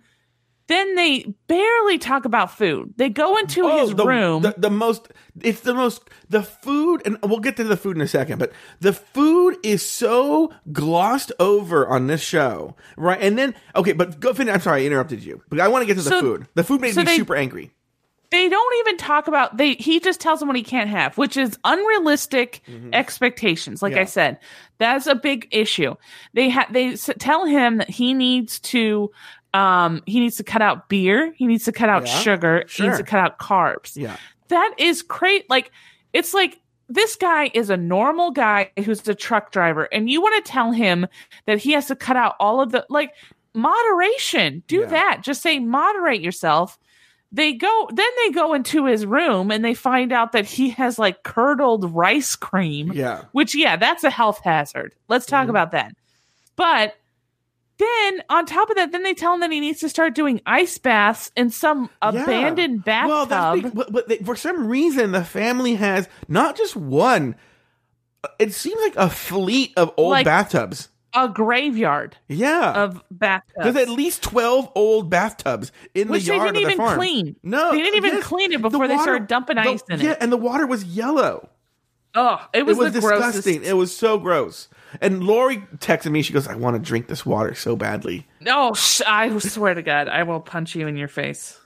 Then 0.68 0.94
they 0.96 1.32
barely 1.48 1.98
talk 1.98 2.24
about 2.24 2.56
food. 2.56 2.94
They 2.96 3.08
go 3.08 3.36
into 3.36 3.68
his 3.68 3.90
Oh, 3.90 3.94
the, 3.94 4.04
room. 4.04 4.42
The, 4.42 4.54
the 4.58 4.70
most, 4.70 5.08
it's 5.40 5.60
the 5.60 5.74
most, 5.74 6.02
the 6.28 6.42
food, 6.42 7.02
and 7.06 7.18
we'll 7.22 7.38
get 7.38 7.56
to 7.58 7.64
the 7.64 7.76
food 7.76 7.94
in 7.96 8.02
a 8.02 8.08
second, 8.08 8.40
but 8.40 8.50
the 8.80 8.92
food 8.92 9.56
is 9.62 9.88
so 9.88 10.52
glossed 10.72 11.30
over 11.38 11.86
on 11.86 12.08
this 12.08 12.20
show, 12.20 12.74
right? 12.96 13.20
And 13.20 13.38
then, 13.38 13.54
okay, 13.76 13.92
but 13.92 14.18
go 14.18 14.34
finish. 14.34 14.52
I'm 14.54 14.60
sorry, 14.60 14.82
I 14.82 14.86
interrupted 14.86 15.22
you, 15.22 15.40
but 15.48 15.60
I 15.60 15.68
want 15.68 15.82
to 15.82 15.86
get 15.86 15.98
to 15.98 16.02
the 16.02 16.10
So- 16.10 16.20
food. 16.20 16.48
The 16.54 16.64
food 16.64 16.80
made 16.80 16.94
so 16.94 17.00
me 17.02 17.06
they- 17.06 17.16
super 17.16 17.36
angry. 17.36 17.70
They 18.30 18.48
don't 18.48 18.74
even 18.80 18.96
talk 18.96 19.28
about 19.28 19.56
they 19.56 19.74
he 19.74 20.00
just 20.00 20.20
tells 20.20 20.40
them 20.40 20.48
what 20.48 20.56
he 20.56 20.62
can't 20.62 20.90
have 20.90 21.16
which 21.16 21.36
is 21.36 21.58
unrealistic 21.64 22.60
expectations 22.92 23.82
like 23.82 23.92
Mm-hmm. 23.92 23.96
Yeah. 23.98 24.02
i 24.02 24.06
said. 24.06 24.38
That's 24.78 25.06
a 25.06 25.14
big 25.14 25.48
issue. 25.52 25.94
They 26.34 26.50
ha- 26.50 26.66
they 26.70 26.88
s- 26.92 27.08
tell 27.18 27.46
him 27.46 27.78
that 27.78 27.88
he 27.88 28.12
needs 28.14 28.58
to 28.60 29.10
um 29.54 30.02
he 30.06 30.20
needs 30.20 30.36
to 30.36 30.44
cut 30.44 30.60
out 30.60 30.88
beer 30.88 31.32
he 31.36 31.46
needs 31.46 31.64
to 31.64 31.72
cut 31.72 31.88
out 31.88 32.06
Yeah, 32.06 32.18
sugar 32.18 32.64
he 32.68 32.82
needs 32.82 32.98
to 32.98 33.04
cut 33.04 33.20
out 33.20 33.38
carbs. 33.38 33.96
Yeah, 33.96 34.16
that 34.48 34.74
is 34.78 35.02
great 35.02 35.48
like 35.48 35.70
it's 36.12 36.34
like 36.34 36.60
this 36.88 37.16
guy 37.16 37.50
is 37.54 37.70
a 37.70 37.76
normal 37.76 38.30
guy 38.32 38.70
who's 38.84 39.06
a 39.08 39.14
truck 39.14 39.50
driver 39.50 39.84
and 39.92 40.08
you 40.10 40.20
want 40.20 40.44
to 40.44 40.50
tell 40.50 40.72
him 40.72 41.06
that 41.46 41.58
he 41.58 41.72
has 41.72 41.86
to 41.86 41.96
cut 41.96 42.16
out 42.16 42.34
all 42.38 42.60
of 42.60 42.70
the 42.72 42.84
like 42.90 43.12
moderation. 43.54 44.62
Do 44.66 44.80
Yeah. 44.80 44.86
that. 44.86 45.20
Just 45.22 45.42
say 45.42 45.58
moderate 45.58 46.20
yourself 46.20 46.78
they 47.36 47.52
go 47.52 47.88
then 47.92 48.08
they 48.24 48.32
go 48.32 48.54
into 48.54 48.86
his 48.86 49.06
room 49.06 49.50
and 49.50 49.64
they 49.64 49.74
find 49.74 50.12
out 50.12 50.32
that 50.32 50.44
he 50.46 50.70
has 50.70 50.98
like 50.98 51.22
curdled 51.22 51.94
rice 51.94 52.34
cream 52.36 52.92
yeah, 52.92 53.22
which 53.32 53.54
yeah 53.54 53.76
that's 53.76 54.02
a 54.04 54.10
health 54.10 54.40
hazard 54.42 54.94
let's 55.08 55.26
talk 55.26 55.46
Mhm. 55.46 55.50
about 55.50 55.70
that 55.72 55.94
but 56.56 56.94
then 57.78 58.22
on 58.30 58.46
top 58.46 58.70
of 58.70 58.76
that 58.76 58.90
then 58.92 59.02
they 59.02 59.12
tell 59.14 59.34
him 59.34 59.40
that 59.40 59.52
he 59.52 59.60
needs 59.60 59.80
to 59.80 59.88
start 59.88 60.14
doing 60.14 60.40
ice 60.46 60.78
baths 60.78 61.30
in 61.36 61.50
some 61.50 61.90
Yeah. 62.02 62.22
abandoned 62.22 62.84
bathtub 62.84 63.08
Well, 63.10 63.26
that's 63.26 63.56
because, 63.56 63.72
but, 63.74 63.92
but 63.92 64.08
they, 64.08 64.16
for 64.18 64.34
some 64.34 64.66
reason 64.66 65.12
the 65.12 65.24
family 65.24 65.74
has 65.74 66.08
not 66.26 66.56
just 66.56 66.74
one, 66.74 67.36
it 68.38 68.54
seems 68.54 68.80
like 68.80 68.96
a 68.96 69.10
fleet 69.10 69.72
of 69.76 69.92
old 69.98 70.10
Like- 70.10 70.24
bathtubs. 70.24 70.88
A 71.16 71.28
graveyard 71.28 72.16
Yeah. 72.28 72.72
of 72.74 73.02
bathtubs. 73.10 73.64
There's 73.64 73.76
at 73.76 73.88
least 73.88 74.22
12 74.22 74.70
old 74.74 75.10
bathtubs 75.10 75.72
in 75.94 76.08
Which 76.08 76.24
the 76.24 76.30
they 76.30 76.36
yard 76.36 76.54
didn't 76.54 76.56
of 76.64 76.68
the 76.68 76.72
even 76.74 76.76
farm. 76.86 76.98
clean. 76.98 77.36
No. 77.42 77.70
They 77.72 77.78
didn't 77.82 77.96
even 77.96 78.14
yes. 78.16 78.24
clean 78.24 78.52
it 78.52 78.62
The 78.62 78.68
before 78.68 78.86
they 78.86 78.94
water- 78.94 79.02
started 79.02 79.26
dumping 79.28 79.56
the- 79.56 79.62
ice 79.62 79.82
in 79.90 80.00
Yeah, 80.00 80.12
it. 80.12 80.18
and 80.20 80.30
the 80.30 80.36
water 80.36 80.66
was 80.66 80.84
yellow. 80.84 81.48
Oh, 82.14 82.40
it 82.54 82.60
It 82.60 82.66
was, 82.66 82.78
was, 82.78 82.92
the 82.92 83.00
disgusting. 83.00 83.42
grossest. 83.54 83.68
It 83.70 83.74
was 83.74 83.94
so 83.96 84.18
gross. 84.18 84.68
And 85.02 85.22
Lori 85.24 85.58
texted 85.78 86.10
me. 86.10 86.22
She 86.22 86.32
goes, 86.32 86.48
"I 86.48 86.54
want 86.54 86.74
to 86.76 86.80
drink 86.80 87.08
this 87.08 87.26
water 87.26 87.54
so 87.54 87.76
badly." 87.76 88.26
No, 88.40 88.72
sh- 88.72 89.02
I 89.06 89.36
swear 89.38 89.74
to 89.74 89.82
God, 89.82 90.08
I 90.08 90.22
will 90.22 90.40
punch 90.40 90.74
you 90.74 90.86
in 90.86 90.96
your 90.96 91.08
face. 91.08 91.58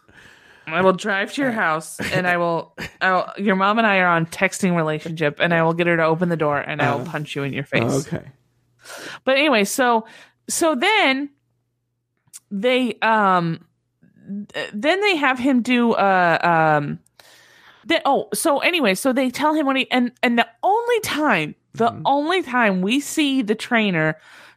I 0.66 0.82
will 0.82 0.92
drive 0.92 1.32
to 1.34 1.42
your 1.42 1.52
house 1.52 1.98
and 2.12 2.26
I 2.26 2.36
will. 2.38 2.74
I'll, 3.00 3.32
your 3.38 3.54
mom 3.54 3.78
and 3.78 3.86
I 3.86 3.98
are 3.98 4.08
on 4.08 4.26
texting 4.26 4.74
relationship, 4.74 5.38
and 5.40 5.54
I 5.54 5.62
will 5.62 5.74
get 5.74 5.86
her 5.86 5.96
to 5.96 6.04
open 6.04 6.28
the 6.28 6.36
door 6.36 6.58
and 6.58 6.82
I 6.82 6.94
will 6.94 7.02
oh. 7.02 7.04
punch 7.04 7.36
you 7.36 7.44
in 7.44 7.52
your 7.52 7.64
face. 7.64 8.08
Okay. 8.08 8.24
But 9.24 9.36
anyway, 9.38 9.64
so 9.64 10.06
so 10.48 10.74
then 10.74 11.30
they 12.50 12.94
um 13.02 13.64
th- 14.52 14.70
then 14.72 15.00
they 15.00 15.16
have 15.16 15.38
him 15.38 15.62
do 15.62 15.92
uh 15.92 16.38
um 16.78 16.98
then 17.84 18.00
oh 18.04 18.28
so 18.34 18.58
anyway 18.58 18.94
so 18.94 19.12
they 19.12 19.30
tell 19.30 19.54
him 19.54 19.66
when 19.66 19.76
he 19.76 19.90
and 19.90 20.12
and 20.22 20.38
the 20.38 20.46
only 20.62 21.00
time 21.00 21.54
the 21.74 22.00
only 22.04 22.42
time 22.42 22.82
we 22.82 22.98
see 23.00 23.42
the 23.42 23.54
trainer 23.54 24.16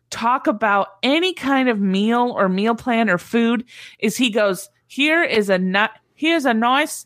talk 0.10 0.48
about 0.48 0.88
any 1.04 1.34
kind 1.34 1.70
of 1.70 1.80
meal 1.80 2.34
or 2.36 2.50
meal 2.50 2.76
plan 2.76 3.10
or 3.10 3.18
food 3.18 3.64
is 4.00 4.18
he 4.18 4.30
goes 4.32 4.70
here 4.88 5.24
is 5.24 5.50
a 5.50 5.58
nut 5.60 5.92
here's 6.16 6.46
a 6.46 6.54
nice 6.54 7.06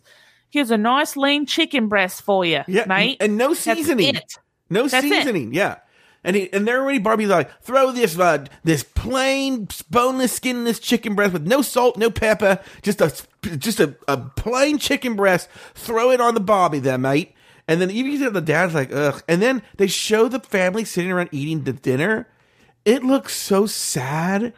here's 0.50 0.72
a 0.72 0.78
nice 0.78 1.18
lean 1.18 1.46
chicken 1.46 1.88
breast 1.90 2.22
for 2.22 2.46
you 2.46 2.62
Yeah, 2.68 2.86
mate 2.88 3.18
and 3.20 3.38
no 3.38 3.54
seasoning. 3.54 4.16
it. 4.16 4.38
No 4.70 4.88
That's 4.88 5.06
it. 5.06 5.10
seasoning. 5.10 5.54
Yeah. 5.54 5.78
And 6.28 6.36
he, 6.36 6.52
and 6.52 6.68
they're 6.68 6.82
already 6.82 7.00
Barbie's 7.00 7.30
like 7.30 7.62
throw 7.62 7.94
this 7.94 8.20
uh, 8.20 8.44
this 8.66 8.84
plain 8.84 9.70
boneless 9.90 10.34
skinless 10.34 10.78
chicken 10.78 11.16
breast 11.16 11.32
with 11.32 11.48
no 11.48 11.62
salt 11.62 11.96
no 11.96 12.12
pepper 12.12 12.60
just 12.82 13.00
a 13.00 13.16
just 13.58 13.80
a, 13.80 13.96
a 14.10 14.18
plain 14.18 14.78
chicken 14.78 15.16
breast 15.16 15.48
throw 15.74 16.12
it 16.12 16.20
on 16.20 16.34
the 16.34 16.42
Barbie 16.42 16.80
there 16.80 16.98
mate. 16.98 17.34
And 17.66 17.80
then 17.80 17.90
even 17.92 18.34
the 18.34 18.42
dad's 18.42 18.74
like 18.74 18.92
ugh 18.92 19.24
and 19.30 19.42
then 19.42 19.62
they 19.78 19.88
show 19.88 20.28
the 20.28 20.42
family 20.42 20.84
sitting 20.84 21.14
around 21.14 21.30
eating 21.32 21.64
the 21.64 21.72
dinner. 21.72 22.28
It 22.84 23.06
looks 23.06 23.34
so 23.34 23.66
sad 23.66 24.54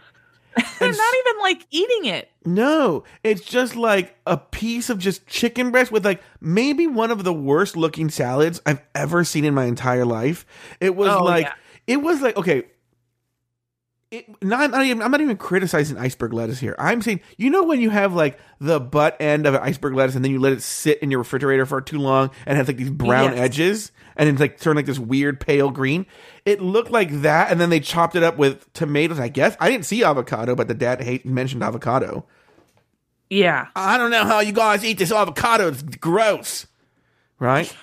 they're 0.79 0.91
not 0.91 1.13
even 1.19 1.41
like 1.41 1.65
eating 1.71 2.05
it 2.05 2.29
no, 2.45 3.03
it's 3.23 3.41
just 3.41 3.75
like 3.75 4.17
a 4.25 4.35
piece 4.37 4.89
of 4.89 4.97
just 4.97 5.27
chicken 5.27 5.69
breast 5.69 5.91
with 5.91 6.03
like 6.03 6.23
maybe 6.41 6.87
one 6.87 7.11
of 7.11 7.23
the 7.23 7.33
worst 7.33 7.77
looking 7.77 8.09
salads 8.09 8.59
I've 8.65 8.81
ever 8.95 9.23
seen 9.23 9.45
in 9.45 9.53
my 9.53 9.65
entire 9.65 10.05
life. 10.05 10.47
It 10.79 10.95
was 10.95 11.09
Oh, 11.09 11.23
like 11.23 11.45
yeah. 11.45 11.53
it 11.85 11.97
was 11.97 12.21
like 12.21 12.37
okay. 12.37 12.63
It, 14.11 14.43
not, 14.43 14.71
not 14.71 14.83
even, 14.85 15.03
I'm 15.03 15.11
not 15.11 15.21
even 15.21 15.37
criticizing 15.37 15.97
iceberg 15.97 16.33
lettuce 16.33 16.57
here. 16.59 16.75
I'm 16.79 17.01
saying, 17.03 17.21
you 17.37 17.51
know, 17.51 17.63
when 17.63 17.79
you 17.79 17.91
have 17.91 18.13
like 18.13 18.39
the 18.59 18.79
butt 18.79 19.15
end 19.19 19.45
of 19.45 19.53
an 19.53 19.61
iceberg 19.61 19.93
lettuce 19.93 20.15
and 20.15 20.25
then 20.25 20.31
you 20.31 20.39
let 20.39 20.51
it 20.53 20.63
sit 20.63 20.97
in 21.03 21.11
your 21.11 21.19
refrigerator 21.19 21.65
for 21.67 21.79
too 21.79 21.99
long 21.99 22.31
and 22.47 22.55
it 22.55 22.57
has 22.57 22.67
like 22.67 22.77
these 22.77 22.89
brown 22.89 23.33
Yes. 23.33 23.39
edges 23.39 23.91
and 24.15 24.27
it's 24.27 24.39
like 24.39 24.59
turned 24.59 24.77
like 24.77 24.87
this 24.87 24.97
weird 24.97 25.39
pale 25.39 25.69
green. 25.69 26.07
It 26.43 26.59
looked 26.59 26.89
like 26.89 27.21
that, 27.21 27.51
and 27.51 27.61
then 27.61 27.69
they 27.69 27.79
chopped 27.79 28.15
it 28.15 28.23
up 28.23 28.37
with 28.37 28.71
tomatoes. 28.73 29.19
I 29.19 29.27
guess 29.29 29.55
I 29.59 29.69
didn't 29.69 29.85
see 29.85 30.03
avocado, 30.03 30.55
but 30.55 30.67
the 30.67 30.73
dad 30.73 31.01
hate 31.01 31.23
mentioned 31.25 31.61
avocado. 31.61 32.25
yeah 33.29 33.67
I 33.75 33.97
don't 33.99 34.09
know 34.09 34.25
how 34.25 34.39
you 34.39 34.53
guys 34.53 34.83
eat 34.83 34.97
this 34.97 35.11
avocado. 35.11 35.67
It's 35.67 35.83
gross. 35.83 36.65
Right? 37.37 37.73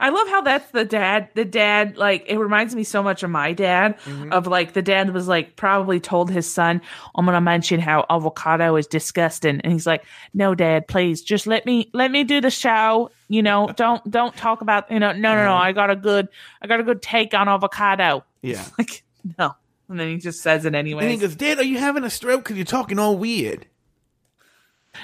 I 0.00 0.10
love 0.10 0.28
how 0.28 0.40
that's 0.40 0.70
the 0.70 0.84
dad. 0.84 1.28
The 1.34 1.44
dad, 1.44 1.96
like, 1.96 2.24
it 2.26 2.38
reminds 2.38 2.74
me 2.74 2.84
so 2.84 3.02
much 3.02 3.22
of 3.22 3.30
my 3.30 3.52
dad. 3.52 3.98
Mm-hmm. 4.00 4.32
Of 4.32 4.46
like, 4.46 4.72
the 4.72 4.82
dad 4.82 5.12
was 5.12 5.28
like, 5.28 5.56
probably 5.56 6.00
told 6.00 6.30
his 6.30 6.52
son, 6.52 6.80
"I'm 7.14 7.24
gonna 7.24 7.40
mention 7.40 7.80
how 7.80 8.06
avocado 8.10 8.76
is 8.76 8.86
disgusting," 8.86 9.60
and 9.60 9.72
he's 9.72 9.86
like, 9.86 10.04
"No, 10.34 10.54
dad, 10.54 10.88
please, 10.88 11.22
just 11.22 11.46
let 11.46 11.66
me 11.66 11.90
let 11.92 12.10
me 12.10 12.24
do 12.24 12.40
the 12.40 12.50
show. 12.50 13.10
You 13.28 13.42
know, 13.42 13.70
don't 13.76 14.08
don't 14.10 14.36
talk 14.36 14.60
about 14.60 14.90
you 14.90 14.98
know, 14.98 15.12
no, 15.12 15.34
no, 15.34 15.44
no. 15.44 15.54
I 15.54 15.72
got 15.72 15.90
a 15.90 15.96
good, 15.96 16.28
I 16.60 16.66
got 16.66 16.80
a 16.80 16.84
good 16.84 17.02
take 17.02 17.34
on 17.34 17.48
avocado. 17.48 18.18
Uh-huh. 18.18 18.22
Yeah. 18.42 18.64
Like, 18.76 19.04
no." 19.38 19.54
And 19.88 20.00
then 20.00 20.08
he 20.08 20.16
just 20.16 20.40
says 20.40 20.64
it 20.64 20.74
anyway. 20.74 21.02
And 21.02 21.10
he 21.12 21.18
goes, 21.18 21.36
Dad, 21.36 21.58
are 21.58 21.64
you 21.64 21.78
having 21.78 22.02
a 22.02 22.08
stroke? 22.08 22.44
Because 22.44 22.56
you're 22.56 22.64
talking 22.64 22.98
all 22.98 23.18
weird. 23.18 23.66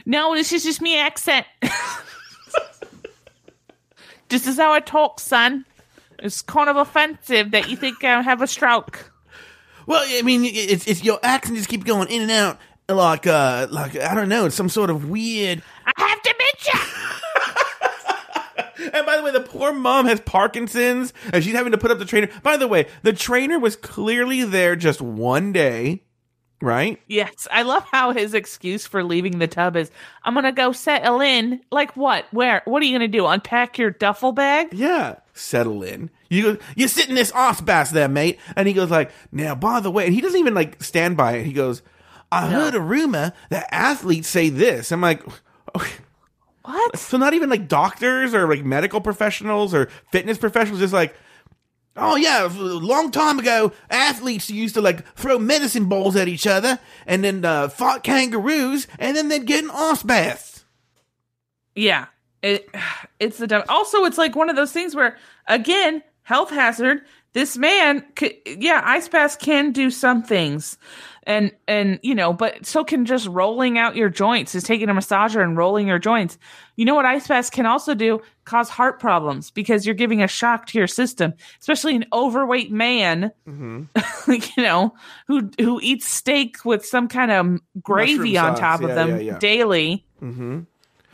No, 0.07 0.35
this 0.35 0.51
is 0.51 0.65
just 0.65 0.81
me 0.81 0.99
accent. 0.99 1.47
this 4.29 4.47
is 4.47 4.57
how 4.57 4.73
I 4.73 4.81
talk, 4.81 5.21
son. 5.21 5.65
It's 6.21 6.43
kind 6.43 6.69
of 6.69 6.77
offensive 6.77 7.53
that 7.53 7.69
you 7.71 7.77
think 7.77 8.03
I 8.03 8.23
have 8.23 8.43
a 8.43 8.47
stroke. 8.47 9.13
Well, 9.87 10.05
I 10.07 10.23
mean, 10.23 10.45
it's, 10.45 10.87
it's 10.87 11.03
your 11.03 11.19
accent 11.23 11.57
just 11.57 11.69
keeps 11.69 11.85
going 11.85 12.09
in 12.09 12.23
and 12.23 12.31
out. 12.31 12.59
Like, 12.89 13.27
uh, 13.27 13.69
like 13.71 13.97
I 13.97 14.15
don't 14.15 14.29
know, 14.29 14.47
it's 14.47 14.55
some 14.55 14.69
sort 14.69 14.91
of 14.91 15.09
weird. 15.09 15.63
I 15.87 15.93
have 15.97 16.23
dementia. 16.23 16.95
And 18.93 19.05
by 19.05 19.17
the 19.17 19.23
way, 19.23 19.33
the 19.33 19.41
poor 19.41 19.73
mom 19.73 20.07
has 20.07 20.21
Parkinson's, 20.21 21.13
and 21.33 21.43
she's 21.43 21.55
having 21.55 21.73
to 21.73 21.79
put 21.79 21.91
up 21.91 21.99
the 21.99 22.05
trainer. 22.05 22.29
By 22.43 22.57
the 22.57 22.69
way, 22.69 22.87
the 23.03 23.13
trainer 23.13 23.59
was 23.59 23.77
clearly 23.77 24.45
there 24.45 24.77
just 24.77 25.01
one 25.01 25.53
day, 25.53 26.03
right? 26.61 27.01
yes, 27.07 27.47
I 27.51 27.63
love 27.63 27.85
how 27.85 28.13
his 28.13 28.35
excuse 28.35 28.87
for 28.87 29.03
leaving 29.05 29.39
the 29.39 29.47
tub 29.47 29.77
is, 29.77 29.91
"I'm 30.25 30.35
gonna 30.35 30.53
go 30.53 30.73
settle 30.73 31.21
in." 31.21 31.61
Like 31.71 31.97
what? 31.97 32.27
Where? 32.31 32.63
What 32.65 32.83
are 32.83 32.87
you 32.87 32.95
gonna 32.95 33.09
do? 33.09 33.27
Unpack 33.27 33.79
your 33.79 33.91
duffel 33.91 34.33
bag? 34.33 34.69
Yeah, 34.73 35.17
settle 35.35 35.83
in. 35.83 36.11
You 36.31 36.43
go, 36.43 36.63
you're 36.77 36.89
sitting 36.89 37.15
this 37.15 37.33
ass 37.33 37.61
bass 37.61 37.91
there, 37.91 38.09
mate. 38.09 38.39
And 38.55 38.69
he 38.69 38.75
goes 38.75 38.91
like, 38.91 39.11
now, 39.33 39.55
by 39.55 39.81
the 39.81 39.91
way, 39.91 40.05
and 40.05 40.15
he 40.15 40.21
doesn't 40.21 40.39
even 40.39 40.55
like 40.55 40.83
stand 40.83 41.17
by 41.17 41.37
it. 41.37 41.47
He 41.47 41.53
goes, 41.53 41.83
I 42.31 42.49
heard 42.51 42.75
a 42.75 42.81
rumor 42.81 43.33
that 43.49 43.73
athletes 43.73 44.29
say 44.29 44.51
this. 44.51 44.93
I'm 44.93 45.01
like, 45.01 45.23
okay. 45.75 45.95
What? 46.65 46.99
so 46.99 47.17
not 47.17 47.33
even 47.33 47.49
like 47.49 47.67
doctors 47.67 48.35
or 48.35 48.47
like 48.47 48.63
medical 48.63 49.01
professionals 49.01 49.73
or 49.73 49.89
fitness 50.13 50.37
professionals, 50.37 50.81
just 50.81 50.93
like, 50.93 51.15
oh 51.99 52.17
yeah, 52.17 52.47
a 52.47 52.49
long 52.49 53.11
time 53.11 53.39
ago, 53.39 53.73
athletes 53.91 54.51
used 54.51 54.75
to 54.75 54.81
like 54.81 55.07
throw 55.15 55.39
medicine 55.39 55.87
balls 55.87 56.17
at 56.17 56.29
each 56.29 56.47
other 56.47 56.79
and 57.07 57.25
then 57.25 57.45
uh, 57.45 57.69
fought 57.69 58.03
kangaroos 58.05 58.87
and 58.99 59.17
then 59.17 59.29
they'd 59.29 59.47
get 59.47 59.65
an 59.65 59.71
ass 59.73 60.03
bath. 60.03 60.65
Yeah. 61.75 62.07
It 62.43 62.69
it's 63.21 63.39
the 63.39 63.47
dumb. 63.47 63.65
Also, 63.69 64.05
it's 64.05 64.19
like 64.19 64.37
one 64.37 64.51
of 64.51 64.57
those 64.57 64.73
things 64.73 64.95
where 64.95 65.17
again, 65.47 66.03
health 66.23 66.51
hazard. 66.51 67.03
This 67.35 67.59
man, 67.59 68.05
c- 68.19 68.41
yeah, 68.47 68.81
ice 68.85 69.07
baths 69.07 69.37
can 69.37 69.71
do 69.71 69.91
some 69.91 70.23
things, 70.23 70.79
and 71.29 71.53
and 71.69 72.01
you 72.03 72.15
know, 72.15 72.33
but 72.33 72.67
so 72.67 72.83
can 72.83 73.05
just 73.05 73.29
rolling 73.29 73.79
out 73.79 73.95
your 73.95 74.09
joints, 74.09 74.55
is 74.57 74.65
taking 74.65 74.89
a 74.89 74.95
massager 74.95 75.41
and 75.45 75.57
rolling 75.57 75.87
your 75.87 75.99
joints. 76.01 76.39
You 76.75 76.85
know 76.87 76.95
what 76.95 77.05
ice 77.05 77.29
baths 77.29 77.51
can 77.51 77.67
also 77.67 77.95
do? 77.95 78.21
Cause 78.45 78.69
heart 78.71 78.99
problems 78.99 79.51
because 79.51 79.85
you're 79.85 79.95
giving 79.95 80.23
a 80.23 80.27
shock 80.27 80.67
to 80.69 80.79
your 80.79 80.87
system, 80.87 81.35
especially 81.61 81.95
an 81.97 82.07
overweight 82.13 82.73
man, 82.73 83.31
like 84.27 84.57
you 84.57 84.63
know, 84.63 84.95
who 85.27 85.51
who 85.61 85.79
eats 85.83 86.09
steak 86.09 86.65
with 86.65 86.85
some 86.85 87.07
kind 87.09 87.31
of 87.31 87.61
gravy 87.83 88.33
Mushroom 88.33 88.45
on 88.45 88.53
sauce. 88.57 88.59
top 88.61 88.81
of 88.83 88.89
Yeah, 88.89 88.95
them 88.95 89.09
yeah, 89.11 89.17
yeah. 89.19 89.39
daily. 89.39 90.07
Mm-hmm. 90.23 90.61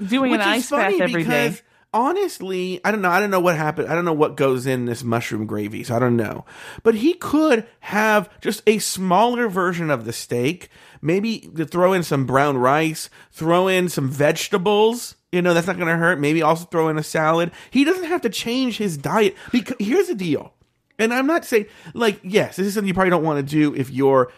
Doing 0.06 0.30
Which 0.30 0.40
an 0.40 0.48
ice 0.48 0.70
bath 0.70 0.94
every 1.00 1.24
day. 1.24 1.56
Honestly, 1.94 2.80
I 2.84 2.90
don't 2.90 3.00
know. 3.00 3.08
I 3.08 3.20
don't 3.20 3.30
know 3.30 3.40
what 3.40 3.56
happened. 3.56 3.88
I 3.88 3.94
don't 3.94 4.04
know 4.04 4.12
what 4.12 4.36
goes 4.36 4.66
in 4.66 4.84
this 4.84 5.02
mushroom 5.04 5.46
gravy, 5.46 5.84
so 5.84 5.96
I 5.96 5.98
don't 6.00 6.16
know. 6.16 6.44
But 6.82 6.96
he 6.96 7.14
could 7.14 7.66
have 7.80 8.28
just 8.40 8.62
a 8.66 8.78
smaller 8.80 9.48
version 9.48 9.90
of 9.90 10.04
the 10.04 10.12
steak. 10.12 10.68
Maybe 11.00 11.38
throw 11.38 11.92
in 11.92 12.02
some 12.02 12.26
brown 12.26 12.58
rice, 12.58 13.08
throw 13.30 13.68
in 13.68 13.88
some 13.88 14.10
vegetables. 14.10 15.14
You 15.32 15.40
know, 15.40 15.54
that's 15.54 15.66
not 15.66 15.76
going 15.76 15.88
to 15.88 15.96
hurt. 15.96 16.20
Maybe 16.20 16.42
also 16.42 16.64
throw 16.64 16.88
in 16.88 16.98
a 16.98 17.02
salad. 17.02 17.52
He 17.70 17.84
doesn't 17.84 18.04
have 18.04 18.22
to 18.22 18.30
change 18.30 18.76
his 18.76 18.96
diet. 18.96 19.36
Because 19.52 19.76
here's 19.78 20.08
the 20.08 20.14
deal. 20.14 20.52
And 20.98 21.12
I'm 21.14 21.26
not 21.26 21.44
saying, 21.44 21.66
like, 21.92 22.20
yes, 22.22 22.56
this 22.56 22.66
is 22.66 22.74
something 22.74 22.88
you 22.88 22.94
probably 22.94 23.10
don't 23.10 23.24
want 23.24 23.46
to 23.46 23.54
do 23.54 23.74
if 23.74 23.90
you're 23.90 24.32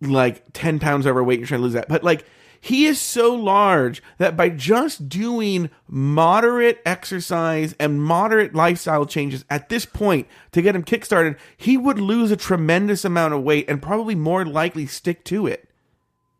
like 0.00 0.44
10 0.52 0.78
pounds 0.78 1.06
overweight, 1.06 1.38
you're 1.38 1.46
trying 1.46 1.60
to 1.60 1.64
lose 1.64 1.74
that. 1.74 1.88
But 1.88 2.02
like, 2.02 2.24
he 2.64 2.86
is 2.86 3.00
so 3.00 3.34
large 3.34 4.00
that 4.18 4.36
by 4.36 4.48
just 4.48 5.08
doing 5.08 5.68
moderate 5.88 6.80
exercise 6.86 7.74
and 7.80 8.00
moderate 8.00 8.54
lifestyle 8.54 9.04
changes 9.04 9.44
at 9.50 9.68
this 9.68 9.84
point 9.84 10.28
to 10.52 10.62
get 10.62 10.76
him 10.76 10.84
kickstarted, 10.84 11.36
he 11.56 11.76
would 11.76 11.98
lose 11.98 12.30
a 12.30 12.36
tremendous 12.36 13.04
amount 13.04 13.34
of 13.34 13.42
weight 13.42 13.68
and 13.68 13.82
probably 13.82 14.14
more 14.14 14.46
likely 14.46 14.86
stick 14.86 15.24
to 15.24 15.48
it. 15.48 15.68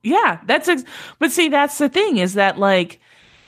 Yeah, 0.04 0.38
that's 0.46 0.68
ex- 0.68 0.84
but 1.18 1.32
see 1.32 1.48
that's 1.48 1.78
the 1.78 1.88
thing 1.88 2.18
is 2.18 2.34
that 2.34 2.56
like 2.56 3.00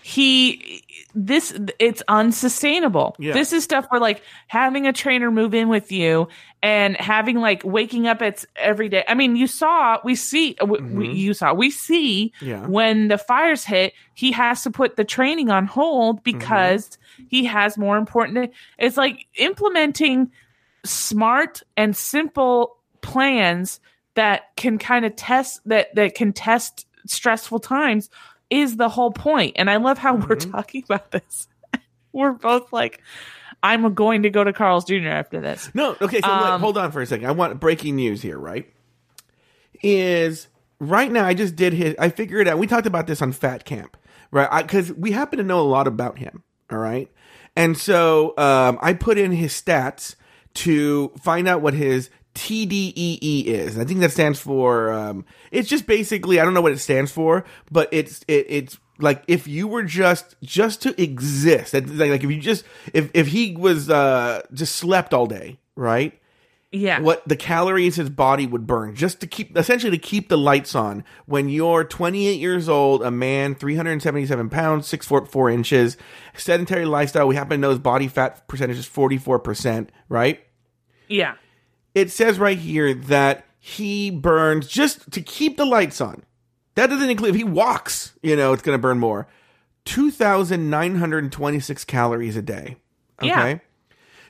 he 0.02 0.82
this 1.14 1.56
it's 1.78 2.02
unsustainable. 2.08 3.14
Yeah. 3.20 3.34
This 3.34 3.52
is 3.52 3.62
stuff 3.62 3.86
where 3.90 4.00
like 4.00 4.20
having 4.48 4.88
a 4.88 4.92
trainer 4.92 5.30
move 5.30 5.54
in 5.54 5.68
with 5.68 5.92
you 5.92 6.26
and 6.64 6.96
having 6.96 7.36
like 7.36 7.60
waking 7.62 8.06
up 8.06 8.22
at 8.22 8.42
every 8.56 8.88
day. 8.88 9.04
I 9.06 9.12
mean, 9.14 9.36
you 9.36 9.46
saw 9.46 9.98
we 10.02 10.14
see 10.14 10.54
w 10.54 10.82
we, 10.82 11.12
you 11.12 11.34
saw 11.34 11.52
we 11.52 11.70
see 11.70 12.32
Mm-hmm. 12.40 12.46
Yeah. 12.48 12.66
when 12.66 13.08
the 13.08 13.18
fires 13.18 13.64
hit, 13.64 13.92
he 14.14 14.32
has 14.32 14.62
to 14.62 14.70
put 14.70 14.96
the 14.96 15.04
training 15.04 15.50
on 15.50 15.66
hold 15.66 16.22
because 16.24 16.96
he 17.28 17.44
has 17.44 17.76
more 17.76 17.96
important 17.98 18.52
it's 18.78 18.96
like 18.96 19.26
implementing 19.36 20.30
smart 20.84 21.62
and 21.76 21.96
simple 21.96 22.76
plans 23.02 23.80
that 24.14 24.54
can 24.56 24.78
kind 24.78 25.04
of 25.04 25.14
test 25.16 25.60
that 25.66 25.94
that 25.94 26.14
can 26.14 26.32
test 26.32 26.86
stressful 27.06 27.58
times 27.60 28.08
is 28.50 28.76
the 28.76 28.88
whole 28.88 29.10
point. 29.10 29.52
And 29.56 29.68
I 29.68 29.76
love 29.76 29.98
how 29.98 30.14
we're 30.14 30.36
Mhm. 30.36 30.50
talking 30.52 30.84
about 30.84 31.10
this. 31.10 31.48
we're 32.12 32.32
both 32.32 32.72
like, 32.72 33.02
I'm 33.64 33.94
going 33.94 34.24
to 34.24 34.30
go 34.30 34.44
to 34.44 34.52
Carl's 34.52 34.84
Jr. 34.84 35.08
after 35.08 35.40
this. 35.40 35.70
No, 35.72 35.96
okay, 36.02 36.20
so 36.20 36.28
Um, 36.28 36.60
hold 36.60 36.76
on 36.76 36.92
for 36.92 37.00
a 37.00 37.06
second. 37.06 37.26
I 37.26 37.30
want 37.30 37.58
breaking 37.58 37.96
news 37.96 38.20
here, 38.20 38.38
right? 38.38 38.70
Is 39.82 40.48
right 40.78 41.10
now 41.10 41.24
I 41.24 41.32
just 41.32 41.56
did 41.56 41.72
his 41.72 41.94
I 41.98 42.10
figured 42.10 42.46
out 42.46 42.58
we 42.58 42.66
talked 42.66 42.86
about 42.86 43.06
this 43.06 43.22
on 43.22 43.32
Fat 43.32 43.64
Camp, 43.64 43.96
right? 44.30 44.62
Because 44.62 44.92
we 44.92 45.12
happen 45.12 45.38
to 45.38 45.44
know 45.44 45.60
a 45.60 45.62
lot 45.62 45.86
about 45.86 46.18
him, 46.18 46.42
all 46.70 46.78
right? 46.78 47.10
And 47.56 47.76
so 47.76 48.34
um, 48.36 48.78
I 48.82 48.92
put 48.92 49.16
in 49.16 49.32
his 49.32 49.52
stats 49.52 50.14
to 50.54 51.08
find 51.22 51.48
out 51.48 51.62
what 51.62 51.72
his 51.72 52.10
TDEE 52.34 53.44
is. 53.46 53.78
I 53.78 53.84
think 53.84 54.00
that 54.00 54.10
stands 54.12 54.38
for 54.40 54.92
um, 54.92 55.24
it's 55.50 55.68
just 55.68 55.86
basically 55.86 56.38
I 56.38 56.44
don't 56.44 56.52
know 56.52 56.60
what 56.60 56.72
it 56.72 56.80
stands 56.80 57.10
for, 57.10 57.44
but 57.70 57.88
it's 57.92 58.24
it, 58.28 58.46
it's 58.48 58.78
like 58.98 59.22
if 59.28 59.46
you 59.48 59.66
were 59.68 59.82
just 59.82 60.36
just 60.42 60.82
to 60.82 61.00
exist, 61.02 61.74
like, 61.74 61.88
like 61.88 62.22
if 62.24 62.30
you 62.30 62.40
just 62.40 62.64
if 62.92 63.10
if 63.14 63.28
he 63.28 63.56
was 63.56 63.90
uh 63.90 64.42
just 64.52 64.76
slept 64.76 65.12
all 65.14 65.26
day, 65.26 65.58
right? 65.76 66.18
Yeah. 66.76 66.98
what 66.98 67.22
the 67.28 67.36
calories 67.36 67.94
his 67.94 68.10
body 68.10 68.48
would 68.48 68.66
burn 68.66 68.96
just 68.96 69.20
to 69.20 69.28
keep 69.28 69.56
essentially 69.56 69.96
to 69.96 70.02
keep 70.02 70.28
the 70.28 70.36
lights 70.36 70.74
on 70.74 71.04
when 71.26 71.48
you're 71.48 71.84
28 71.84 72.40
years 72.40 72.68
old 72.68 73.00
a 73.04 73.12
man 73.12 73.54
377 73.54 74.50
pounds 74.50 74.88
6 74.88 75.06
foot 75.06 75.30
4 75.30 75.50
inches 75.50 75.96
sedentary 76.36 76.84
lifestyle 76.84 77.28
we 77.28 77.36
happen 77.36 77.50
to 77.50 77.58
know 77.58 77.70
his 77.70 77.78
body 77.78 78.08
fat 78.08 78.48
percentage 78.48 78.76
is 78.76 78.88
44% 78.88 79.86
right 80.08 80.40
Yeah. 81.06 81.34
it 81.94 82.10
says 82.10 82.40
right 82.40 82.58
here 82.58 82.92
that 82.92 83.44
he 83.60 84.10
burns 84.10 84.66
just 84.66 85.12
to 85.12 85.20
keep 85.22 85.56
the 85.56 85.64
lights 85.64 86.00
on 86.00 86.24
that 86.74 86.88
doesn't 86.88 87.10
include 87.10 87.30
if 87.30 87.36
he 87.36 87.44
walks 87.44 88.12
you 88.22 88.36
know 88.36 88.52
it's 88.52 88.62
going 88.62 88.76
to 88.76 88.80
burn 88.82 88.98
more 88.98 89.26
2926 89.84 91.84
calories 91.84 92.36
a 92.36 92.42
day 92.42 92.76
okay 93.20 93.28
Yeah. 93.28 93.58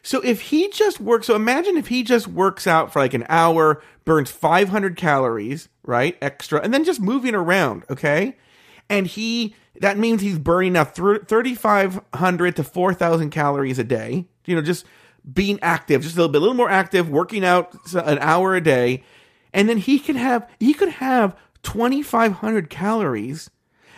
so 0.02 0.20
if 0.20 0.40
he 0.42 0.68
just 0.68 1.00
works, 1.00 1.26
so 1.26 1.34
imagine 1.34 1.76
if 1.76 1.88
he 1.88 2.02
just 2.02 2.28
works 2.28 2.66
out 2.66 2.92
for 2.92 3.00
like 3.00 3.14
an 3.14 3.24
hour, 3.28 3.82
burns 4.04 4.30
500 4.30 4.96
calories, 4.96 5.68
right? 5.82 6.16
Extra, 6.20 6.60
and 6.60 6.74
then 6.74 6.84
just 6.84 7.00
moving 7.00 7.34
around, 7.34 7.84
okay? 7.90 8.36
And 8.90 9.06
he, 9.06 9.54
that 9.80 9.96
means 9.96 10.20
he's 10.20 10.38
burning 10.38 10.74
now 10.74 10.84
3,500 10.84 12.56
to 12.56 12.64
4,000 12.64 13.30
calories 13.30 13.78
a 13.78 13.84
day, 13.84 14.26
you 14.44 14.54
know, 14.54 14.62
just 14.62 14.84
being 15.32 15.58
active, 15.62 16.02
just 16.02 16.16
a 16.16 16.18
little 16.18 16.30
bit, 16.32 16.38
a 16.38 16.42
little 16.42 16.56
more 16.56 16.70
active, 16.70 17.08
working 17.08 17.44
out 17.44 17.74
an 17.94 18.18
hour 18.18 18.54
a 18.54 18.60
day. 18.60 19.02
And 19.54 19.68
then 19.68 19.78
he 19.78 19.98
could 19.98 20.16
have, 20.16 20.48
he 20.60 20.74
could 20.74 20.90
have 20.90 21.34
2,500 21.64 22.70
calories 22.70 23.50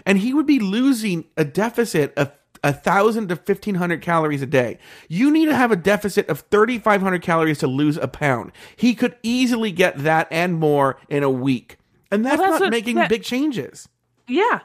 and 0.07 0.19
he 0.19 0.33
would 0.33 0.47
be 0.47 0.59
losing 0.59 1.25
a 1.37 1.45
deficit 1.45 2.14
of 2.17 2.33
a 2.64 2.73
thousand 2.73 3.29
to 3.29 3.37
fifteen 3.37 3.75
hundred 3.77 4.01
calories 4.03 4.41
a 4.43 4.47
day. 4.47 4.79
You 5.09 5.31
need 5.31 5.45
to 5.47 5.55
have 5.55 5.71
a 5.71 5.77
deficit 5.77 6.29
of 6.29 6.41
thirty 6.41 6.79
five 6.79 7.01
hundred 7.03 7.23
calories 7.23 7.59
to 7.59 7.67
lose 7.67 7.97
a 7.97 8.09
pound. 8.09 8.51
He 8.77 8.95
could 8.95 9.14
easily 9.23 9.71
get 9.71 9.99
that 9.99 10.27
and 10.31 10.55
more 10.55 10.97
in 11.09 11.23
a 11.23 11.31
week, 11.31 11.77
and 12.11 12.25
that's, 12.25 12.39
that's 12.39 12.51
not 12.53 12.61
what- 12.62 12.71
making 12.71 12.97
that- 12.97 13.09
big 13.11 13.23
changes. 13.23 13.89
Yeah. 14.27 14.61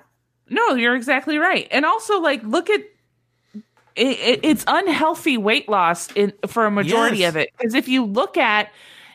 No, 0.49 0.70
you're 0.76 0.95
exactly 0.95 1.38
right. 1.38 1.68
And 1.70 1.86
also, 1.86 2.20
like, 2.20 2.41
look 2.43 2.70
at 2.70 2.80
it, 3.54 3.64
it, 3.95 4.39
it's 4.43 4.64
unhealthy 4.68 5.38
weight 5.38 5.70
loss 5.70 6.12
in 6.14 6.34
for 6.47 6.66
a 6.66 6.72
majority 6.72 7.18
Yes. 7.20 7.30
of 7.30 7.38
it. 7.38 7.49
Because 7.58 7.74
if 7.76 7.88
you 7.88 8.04
look 8.06 8.36
at 8.38 8.70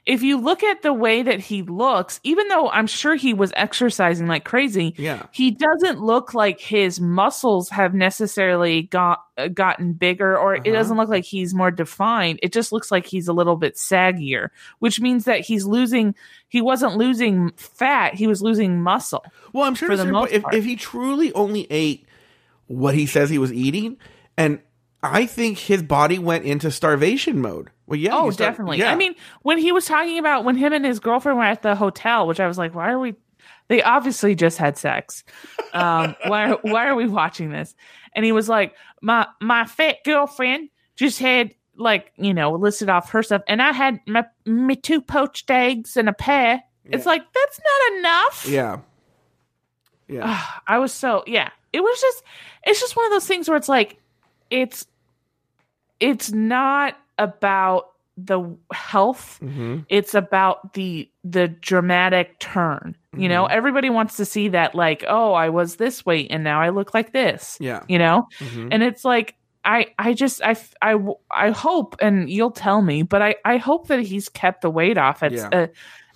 if 0.07 0.23
you 0.23 0.39
look 0.41 0.63
at 0.63 0.83
the 0.83 0.93
way 0.93 1.23
that 1.23 1.41
he 1.41 1.63
looks, 1.63 2.21
even 2.23 2.47
though 2.49 2.71
I'm 2.71 2.87
sure 2.87 3.17
he 3.17 3.35
was 3.35 3.53
exercising 3.57 4.29
like 4.29 4.45
crazy, 4.45 4.95
Yeah. 4.97 5.27
he 5.33 5.51
doesn't 5.51 6.01
look 6.01 6.33
like 6.33 6.61
his 6.61 7.01
muscles 7.01 7.69
have 7.71 7.93
necessarily 7.93 8.83
got 8.83 9.19
uh, 9.37 9.49
gotten 9.49 9.93
bigger, 9.93 10.39
or 10.39 10.55
it 10.55 10.61
Uh-huh. 10.61 10.73
doesn't 10.73 10.97
look 10.97 11.09
like 11.11 11.25
he's 11.25 11.53
more 11.55 11.71
defined. 11.71 12.39
It 12.43 12.53
just 12.53 12.73
looks 12.73 12.91
like 12.91 13.05
he's 13.05 13.29
a 13.29 13.33
little 13.35 13.57
bit 13.57 13.75
saggier, 13.75 14.49
which 14.79 15.01
means 15.01 15.25
that 15.25 15.41
he's 15.41 15.67
losing. 15.67 16.15
He 16.49 16.63
wasn't 16.63 16.97
losing 16.97 17.51
fat; 17.57 18.15
he 18.15 18.27
was 18.27 18.41
losing 18.41 18.81
muscle. 18.83 19.25
Well, 19.53 19.65
I'm 19.65 19.75
sure 19.75 19.89
For 19.89 19.97
the 19.97 20.07
most 20.07 20.31
point, 20.31 20.33
if, 20.33 20.43
part. 20.43 20.55
if 20.55 20.65
he 20.65 20.77
truly 20.77 21.33
only 21.35 21.67
ate 21.69 22.07
what 22.69 22.95
he 22.95 23.07
says 23.07 23.29
he 23.29 23.39
was 23.39 23.53
eating, 23.53 23.97
and 24.39 24.61
I 25.13 25.27
think 25.27 25.59
his 25.59 25.83
body 25.83 26.19
went 26.19 26.45
into 26.45 26.71
starvation 26.71 27.41
mode. 27.41 27.71
Well, 27.87 27.99
yeah. 27.99 28.11
Oh, 28.15 28.31
start- 28.31 28.53
definitely. 28.53 28.79
yeah. 28.79 28.91
I 28.93 28.97
mean, 28.97 29.15
when 29.43 29.59
he 29.59 29.73
was 29.73 29.87
talking 29.87 30.19
about 30.19 30.45
when 30.45 30.57
him 30.57 30.73
and 30.73 30.85
his 30.85 31.01
girlfriend 31.01 31.39
were 31.39 31.45
at 31.45 31.63
the 31.63 31.75
hotel, 31.75 32.27
which 32.27 32.41
I 32.41 32.47
was 32.47 32.59
like, 32.59 32.75
why 32.75 32.91
are 32.91 32.99
we? 32.99 33.15
They 33.69 33.83
obviously 33.83 34.35
just 34.35 34.59
had 34.59 34.79
sex. 34.79 35.25
Um, 35.73 36.15
why? 36.27 36.53
Why 36.63 36.87
are 36.89 36.95
we 36.95 37.07
watching 37.09 37.51
this? 37.51 37.75
And 38.15 38.25
he 38.25 38.33
was 38.33 38.49
like, 38.49 38.75
my 39.03 39.27
my 39.41 39.67
fat 39.67 39.97
girlfriend 40.05 40.71
just 40.97 41.19
had 41.19 41.55
like 41.77 42.13
you 42.17 42.33
know 42.33 42.53
listed 42.53 42.89
off 42.89 43.11
her 43.11 43.23
stuff, 43.23 43.43
and 43.49 43.61
I 43.61 43.73
had 43.73 44.01
my 44.07 44.25
my 44.45 44.75
two 44.75 45.01
poached 45.01 45.51
eggs 45.51 45.97
and 45.97 46.09
a 46.09 46.13
pear. 46.13 46.63
It's 46.85 47.07
like 47.07 47.23
that's 47.33 47.61
not 47.61 47.99
enough. 47.99 48.47
yeah, 48.49 48.79
yeah, 50.09 50.43
I 50.67 50.79
was 50.79 50.93
so 50.93 51.25
yeah. 51.27 51.51
It 51.73 51.81
was 51.81 52.01
just 52.01 52.23
it's 52.65 52.81
just 52.81 52.97
one 52.97 53.07
of 53.07 53.13
those 53.13 53.27
things 53.27 53.49
where 53.49 53.57
it's 53.57 53.69
like 53.69 53.99
it's 54.51 54.87
it's 56.01 56.33
not 56.33 56.97
about 57.19 57.91
the 58.19 58.41
health 58.73 59.37
hmm 59.41 59.79
it's 59.91 60.15
about 60.15 60.73
the 60.73 61.07
the 61.23 61.49
dramatic 61.49 62.39
turn 62.39 62.97
you 63.15 63.29
know 63.29 63.45
everybody 63.45 63.91
wants 63.91 64.17
to 64.17 64.25
see 64.25 64.49
that 64.49 64.75
like 64.75 65.05
oh 65.07 65.35
i 65.35 65.51
was 65.51 65.77
this 65.77 66.05
weight 66.07 66.29
and 66.31 66.43
now 66.43 66.61
i 66.63 66.71
look 66.71 66.95
like 66.95 67.13
this 67.13 67.59
yeah. 67.61 67.83
you 67.89 67.99
know 67.99 68.27
Mhm. 68.41 68.69
and 68.73 68.83
it's 68.83 69.05
like 69.05 69.35
i 69.67 69.89
i 69.99 70.15
just 70.15 70.41
i 70.43 70.57
i 70.81 70.97
i 71.31 71.51
hope 71.51 71.97
and 72.01 72.31
you'll 72.31 72.51
tell 72.53 72.81
me 72.81 73.03
but 73.03 73.21
i 73.21 73.35
i 73.45 73.59
hope 73.59 73.89
that 73.89 74.01
he's 74.01 74.31
kept 74.31 74.63
the 74.63 74.71
weight 74.71 74.97
off 74.97 75.23
at 75.23 75.33
Yeah. 75.33 75.49
uh, 75.53 75.67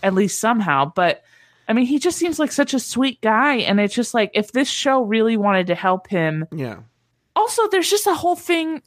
at 0.02 0.14
least 0.14 0.40
somehow 0.40 0.90
but 0.94 1.22
i 1.68 1.74
mean 1.74 1.84
he 1.84 1.98
just 1.98 2.16
seems 2.16 2.38
like 2.38 2.50
such 2.52 2.72
a 2.72 2.80
sweet 2.80 3.20
guy 3.20 3.56
and 3.56 3.78
it's 3.78 3.94
just 3.94 4.14
like 4.14 4.30
if 4.32 4.52
this 4.52 4.68
show 4.70 5.02
really 5.02 5.36
wanted 5.36 5.66
to 5.66 5.74
help 5.74 6.08
him 6.08 6.46
yeah. 6.50 6.78
also 7.36 7.68
there's 7.68 7.90
just 7.90 8.06
a 8.06 8.14
whole 8.14 8.36
thing 8.36 8.80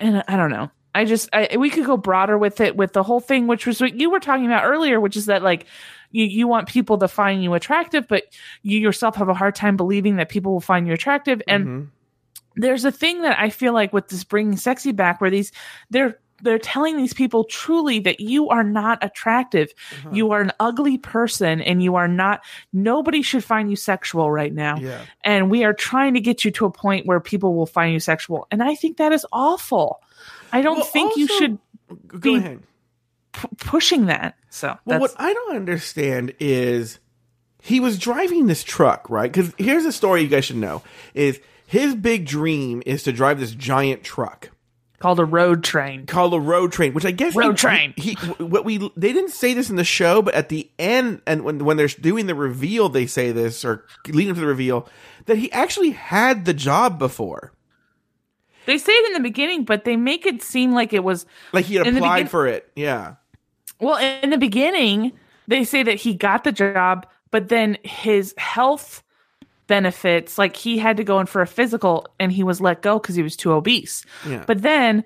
and 0.00 0.22
i 0.28 0.36
don't 0.36 0.50
know 0.50 0.70
i 0.94 1.04
just 1.04 1.28
I, 1.32 1.56
we 1.58 1.70
could 1.70 1.84
go 1.86 1.96
broader 1.96 2.36
with 2.38 2.60
it 2.60 2.76
with 2.76 2.92
the 2.92 3.02
whole 3.02 3.20
thing 3.20 3.46
which 3.46 3.66
was 3.66 3.80
what 3.80 3.94
you 3.94 4.10
were 4.10 4.20
talking 4.20 4.46
about 4.46 4.64
earlier 4.64 5.00
which 5.00 5.16
is 5.16 5.26
that 5.26 5.42
like 5.42 5.66
you, 6.10 6.24
you 6.24 6.48
want 6.48 6.68
people 6.68 6.98
to 6.98 7.08
find 7.08 7.42
you 7.42 7.54
attractive 7.54 8.08
but 8.08 8.24
you 8.62 8.78
yourself 8.78 9.16
have 9.16 9.28
a 9.28 9.34
hard 9.34 9.54
time 9.54 9.76
believing 9.76 10.16
that 10.16 10.28
people 10.28 10.52
will 10.52 10.60
find 10.60 10.86
you 10.86 10.92
attractive 10.94 11.42
and 11.46 11.66
Mhm. 11.66 11.86
there's 12.56 12.84
a 12.84 12.92
thing 12.92 13.22
that 13.22 13.38
i 13.38 13.50
feel 13.50 13.72
like 13.72 13.92
with 13.92 14.08
this 14.08 14.24
bringing 14.24 14.56
sexy 14.56 14.92
back 14.92 15.20
where 15.20 15.30
these 15.30 15.52
they're 15.90 16.18
they're 16.42 16.58
telling 16.58 16.96
these 16.96 17.12
people 17.14 17.44
truly 17.44 17.98
that 18.00 18.20
you 18.20 18.48
are 18.48 18.62
not 18.64 18.98
attractive 19.02 19.72
Uh-huh. 19.92 20.10
you 20.12 20.30
are 20.32 20.40
an 20.40 20.52
ugly 20.60 20.98
person 20.98 21.60
and 21.60 21.82
you 21.82 21.96
are 21.96 22.08
not 22.08 22.40
nobody 22.72 23.22
should 23.22 23.44
find 23.44 23.70
you 23.70 23.76
sexual 23.76 24.30
right 24.30 24.52
now 24.52 24.76
yeah. 24.78 25.00
and 25.24 25.50
we 25.50 25.64
are 25.64 25.72
trying 25.74 26.14
to 26.14 26.20
get 26.20 26.44
you 26.44 26.50
to 26.52 26.66
a 26.66 26.70
point 26.70 27.06
where 27.06 27.20
people 27.20 27.54
will 27.54 27.66
find 27.66 27.92
you 27.92 28.00
sexual 28.00 28.46
and 28.50 28.62
i 28.62 28.74
think 28.74 28.96
that 28.98 29.12
is 29.12 29.26
awful 29.32 30.00
i 30.52 30.60
don't 30.62 30.76
Well, 30.78 30.84
think 30.86 31.16
you 31.16 31.26
should 31.26 31.58
Go 32.06 32.18
be- 32.18 32.36
ahead. 32.36 32.62
p- 33.32 33.48
pushing 33.58 34.06
that 34.06 34.36
so 34.50 34.76
Well, 34.84 35.00
what 35.00 35.14
I 35.18 35.32
don't 35.32 35.56
understand 35.56 36.34
is 36.40 36.98
he 37.62 37.80
was 37.80 37.98
driving 37.98 38.46
this 38.46 38.62
truck, 38.64 39.10
right? 39.10 39.30
Because 39.30 39.52
here's 39.58 39.84
a 39.84 39.92
story 39.92 40.22
you 40.22 40.28
guys 40.28 40.44
should 40.44 40.56
know: 40.56 40.82
is 41.12 41.40
his 41.66 41.94
big 41.94 42.24
dream 42.24 42.82
is 42.86 43.02
to 43.02 43.12
drive 43.12 43.40
this 43.40 43.50
giant 43.50 44.04
truck 44.04 44.50
called 44.98 45.20
a 45.20 45.24
road 45.24 45.62
train 45.62 46.06
called 46.06 46.34
a 46.34 46.40
road 46.40 46.72
train, 46.72 46.92
which 46.92 47.04
I 47.04 47.10
guess 47.10 47.34
Road 47.36 47.52
he- 47.52 47.56
train. 47.56 47.94
He, 47.96 48.14
what 48.38 48.64
we 48.64 48.78
they 48.96 49.12
didn't 49.12 49.30
say 49.30 49.54
this 49.54 49.70
in 49.70 49.76
the 49.76 49.84
show, 49.84 50.22
but 50.22 50.34
at 50.34 50.48
the 50.48 50.70
end, 50.78 51.22
and 51.26 51.44
when 51.44 51.64
when 51.64 51.76
they're 51.76 51.88
doing 51.88 52.26
the 52.26 52.34
reveal, 52.34 52.88
they 52.88 53.06
say 53.06 53.32
this 53.32 53.64
or 53.64 53.84
leading 54.08 54.34
to 54.34 54.40
the 54.40 54.46
reveal 54.46 54.88
that 55.26 55.38
he 55.38 55.50
actually 55.52 55.90
had 55.90 56.44
the 56.44 56.54
job 56.54 56.98
before, 56.98 57.52
they 58.66 58.78
say 58.78 58.92
it 58.92 59.06
in 59.08 59.12
the 59.12 59.20
beginning 59.28 59.64
but 59.64 59.84
they 59.84 59.96
make 59.96 60.26
it 60.26 60.42
seem 60.42 60.72
like 60.72 60.92
it 60.92 61.04
was 61.04 61.26
like 61.52 61.64
he 61.64 61.76
had 61.76 61.86
applied 61.86 62.30
for 62.30 62.46
it. 62.46 62.70
Yeah, 62.74 63.14
well 63.80 63.96
in 63.96 64.30
the 64.30 64.38
beginning 64.38 65.12
they 65.46 65.64
say 65.64 65.82
that 65.82 65.96
he 65.96 66.14
got 66.14 66.44
the 66.44 66.52
job 66.52 67.06
but 67.30 67.48
then 67.48 67.78
his 67.82 68.34
health 68.38 69.02
benefits 69.68 70.36
like 70.38 70.56
he 70.56 70.78
had 70.78 70.96
to 70.96 71.04
go 71.04 71.20
in 71.20 71.26
for 71.26 71.40
a 71.40 71.46
physical 71.46 72.06
and 72.18 72.32
he 72.32 72.42
was 72.42 72.60
let 72.60 72.82
go 72.82 72.98
because 72.98 73.14
he 73.14 73.22
was 73.22 73.36
too 73.36 73.52
obese 73.52 74.04
yeah, 74.26 74.42
But 74.46 74.62
then 74.62 75.04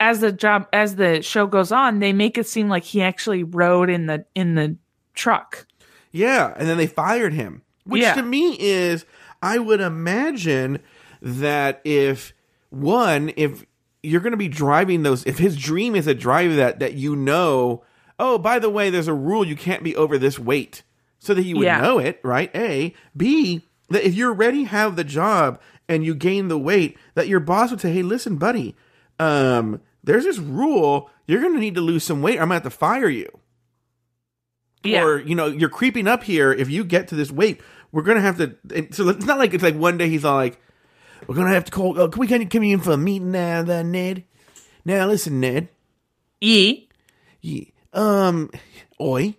as 0.00 0.20
the 0.20 0.32
job 0.32 0.66
as 0.72 0.96
the 0.96 1.22
show 1.22 1.46
goes 1.46 1.70
on, 1.70 1.98
they 2.00 2.12
make 2.12 2.36
it 2.38 2.46
seem 2.48 2.68
like 2.68 2.82
he 2.84 3.02
actually 3.02 3.44
rode 3.44 3.90
in 3.90 4.06
the 4.06 4.24
in 4.34 4.54
the 4.54 4.76
truck. 5.14 5.66
Yeah, 6.12 6.54
and 6.56 6.68
then 6.68 6.76
they 6.78 6.86
fired 6.86 7.32
him. 7.34 7.62
Which 7.84 8.02
Yeah. 8.02 8.14
to 8.14 8.22
me 8.22 8.56
is 8.58 9.04
I 9.42 9.58
would 9.58 9.80
imagine 9.80 10.80
that 11.22 11.80
if 11.84 12.32
one, 12.70 13.32
if 13.36 13.64
you're 14.02 14.20
going 14.20 14.30
to 14.32 14.36
be 14.36 14.48
driving 14.48 15.02
those. 15.02 15.24
If 15.26 15.38
his 15.38 15.56
dream 15.56 15.96
is 15.96 16.06
a 16.06 16.14
drive 16.14 16.54
that 16.56 16.78
that 16.78 16.94
you 16.94 17.16
know, 17.16 17.82
oh, 18.18 18.38
by 18.38 18.58
the 18.60 18.70
way, 18.70 18.90
there's 18.90 19.08
a 19.08 19.14
rule 19.14 19.44
you 19.44 19.56
can't 19.56 19.82
be 19.82 19.96
over 19.96 20.16
this 20.18 20.38
weight, 20.38 20.82
so 21.18 21.34
that 21.34 21.42
he 21.42 21.54
would 21.54 21.64
Yeah. 21.64 21.80
know 21.80 21.98
it, 21.98 22.20
right? 22.22 22.50
A, 22.54 22.94
B, 23.16 23.62
that 23.90 24.06
if 24.06 24.14
you 24.14 24.26
already 24.28 24.64
have 24.64 24.96
the 24.96 25.04
job 25.04 25.60
and 25.88 26.04
you 26.04 26.14
gain 26.14 26.48
the 26.48 26.58
weight, 26.58 26.96
that 27.14 27.28
your 27.28 27.40
boss 27.40 27.70
would 27.70 27.80
say, 27.80 27.92
hey, 27.92 28.02
listen, 28.02 28.36
buddy, 28.36 28.76
um, 29.18 29.80
there's 30.04 30.24
this 30.24 30.38
rule. 30.38 31.10
You're 31.26 31.40
going 31.40 31.54
to 31.54 31.60
need 31.60 31.74
to 31.76 31.80
lose 31.80 32.04
some 32.04 32.22
weight. 32.22 32.38
or 32.38 32.42
I'm 32.42 32.48
going 32.48 32.60
to 32.60 32.64
have 32.64 32.72
to 32.72 32.78
fire 32.78 33.08
you 33.08 33.28
Yeah. 34.84 35.02
or 35.02 35.18
you 35.20 35.34
know 35.34 35.46
you're 35.46 35.68
creeping 35.68 36.06
up 36.06 36.22
here 36.24 36.52
if 36.52 36.70
you 36.70 36.84
get 36.84 37.08
to 37.08 37.14
this 37.16 37.30
weight 37.30 37.60
we're 37.90 38.02
gonna 38.02 38.20
have 38.20 38.36
to 38.38 38.54
so 38.92 39.08
it's 39.08 39.24
not 39.26 39.38
like 39.38 39.52
it's 39.54 39.62
like 39.64 39.74
one 39.74 39.98
day 39.98 40.08
he's 40.08 40.24
all 40.24 40.36
like 40.36 40.60
we're 41.26 41.34
gonna 41.34 41.50
have 41.52 41.64
to 41.64 41.70
call 41.72 41.98
oh, 42.00 42.08
can 42.08 42.20
we 42.20 42.26
can 42.28 42.40
you 42.42 42.48
come 42.48 42.62
in 42.62 42.78
for 42.80 42.92
a 42.92 42.96
meeting 42.96 43.32
now 43.32 43.62
then 43.62 43.90
ned 43.90 44.24
now 44.84 45.06
listen 45.06 45.40
ned 45.40 45.68
yeah. 46.40 46.72
yeah, 47.40 47.64
um 47.92 48.50
oi 49.00 49.34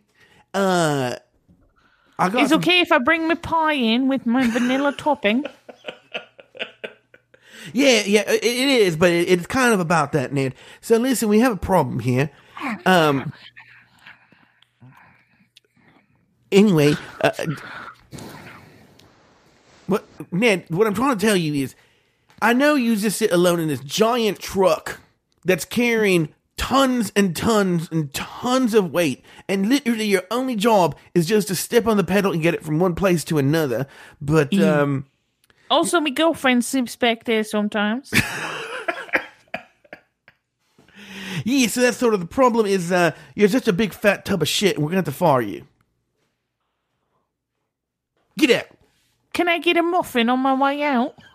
uh 0.53 1.15
It's 2.19 2.49
some- 2.49 2.59
okay 2.59 2.81
if 2.81 2.91
I 2.91 2.99
bring 2.99 3.27
my 3.27 3.35
pie 3.35 3.73
in 3.73 4.07
with 4.07 4.25
my 4.25 4.47
vanilla 4.47 4.93
topping. 4.93 5.45
yeah 7.73 8.01
yeah 8.05 8.23
it, 8.27 8.43
is 8.43 8.95
but 8.95 9.11
it, 9.11 9.29
it's 9.29 9.45
kind 9.45 9.73
of 9.73 9.79
about 9.79 10.11
that 10.13 10.31
ned 10.33 10.55
so 10.81 10.97
listen 10.97 11.29
we 11.29 11.39
have 11.39 11.51
a 11.51 11.57
problem 11.57 11.99
here 11.99 12.31
um 12.85 13.31
anyway 16.51 16.93
uh, 17.21 17.31
what 19.87 20.05
ned 20.31 20.65
what 20.69 20.87
i'm 20.87 20.93
trying 20.93 21.17
to 21.17 21.25
tell 21.25 21.35
you 21.35 21.53
is 21.53 21.75
i 22.41 22.53
know 22.53 22.75
you 22.75 22.95
just 22.95 23.17
sit 23.17 23.31
alone 23.31 23.59
in 23.59 23.67
this 23.67 23.81
giant 23.81 24.39
truck 24.39 24.99
that's 25.43 25.65
carrying 25.65 26.29
tons 26.59 27.09
and 27.15 27.35
tons 27.37 27.87
and 27.89 28.13
tons 28.13 28.73
of 28.73 28.91
weight 28.91 29.23
and 29.47 29.69
literally 29.69 30.03
your 30.05 30.23
only 30.29 30.57
job 30.57 30.93
is 31.15 31.25
just 31.25 31.47
to 31.47 31.55
step 31.55 31.87
on 31.87 31.95
the 31.95 32.03
pedal 32.03 32.33
and 32.33 32.41
get 32.43 32.53
it 32.53 32.63
from 32.63 32.79
one 32.79 32.93
place 32.93 33.23
to 33.23 33.37
another 33.37 33.87
but 34.19 34.53
um 34.59 35.05
Also, 35.71 35.99
my 36.01 36.09
girlfriend 36.09 36.65
sleeps 36.65 36.95
back 36.97 37.23
there 37.23 37.43
sometimes. 37.43 38.11
Yeah, 41.45 41.67
so 41.67 41.79
that's 41.81 41.95
sort 41.95 42.13
of 42.13 42.19
the 42.19 42.25
problem 42.25 42.65
is 42.65 42.91
uh, 42.91 43.11
you're 43.33 43.47
just 43.47 43.69
a 43.69 43.73
big 43.73 43.93
fat 43.93 44.25
tub 44.25 44.41
of 44.41 44.47
shit 44.49 44.75
and 44.75 44.83
we're 44.83 44.91
to 44.91 44.97
have 44.97 45.05
to 45.05 45.11
fire 45.13 45.41
you. 45.41 45.65
Get 48.37 48.51
out. 48.51 48.65
Can 49.31 49.47
I 49.47 49.57
get 49.59 49.77
a 49.77 49.81
muffin 49.81 50.29
on 50.29 50.39
my 50.39 50.53
way 50.53 50.83
out? 50.83 51.15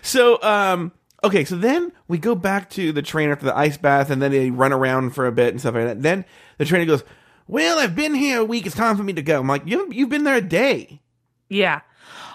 So, 0.00 0.40
um, 0.42 0.92
okay, 1.24 1.44
so 1.44 1.56
then 1.56 1.92
we 2.06 2.18
go 2.18 2.34
back 2.34 2.70
to 2.70 2.92
the 2.92 3.02
train 3.02 3.30
after 3.30 3.46
the 3.46 3.56
ice 3.56 3.76
bath 3.76 4.10
and 4.10 4.20
then 4.22 4.30
they 4.30 4.50
run 4.50 4.72
around 4.72 5.10
for 5.10 5.26
a 5.26 5.32
bit 5.32 5.48
and 5.48 5.60
stuff 5.60 5.74
like 5.74 5.84
that. 5.84 6.02
Then 6.02 6.24
the 6.58 6.64
trainer 6.64 6.84
goes, 6.86 7.04
Well, 7.46 7.78
I've 7.78 7.96
been 7.96 8.14
here 8.14 8.40
a 8.40 8.44
week. 8.44 8.66
It's 8.66 8.74
time 8.76 8.96
for 8.96 9.02
me 9.04 9.12
to 9.14 9.22
go. 9.22 9.40
I'm 9.40 9.48
like, 9.48 9.66
you, 9.66 9.88
You've 9.92 10.08
been 10.10 10.24
there 10.24 10.36
a 10.36 10.40
day. 10.40 11.00
Yeah. 11.48 11.80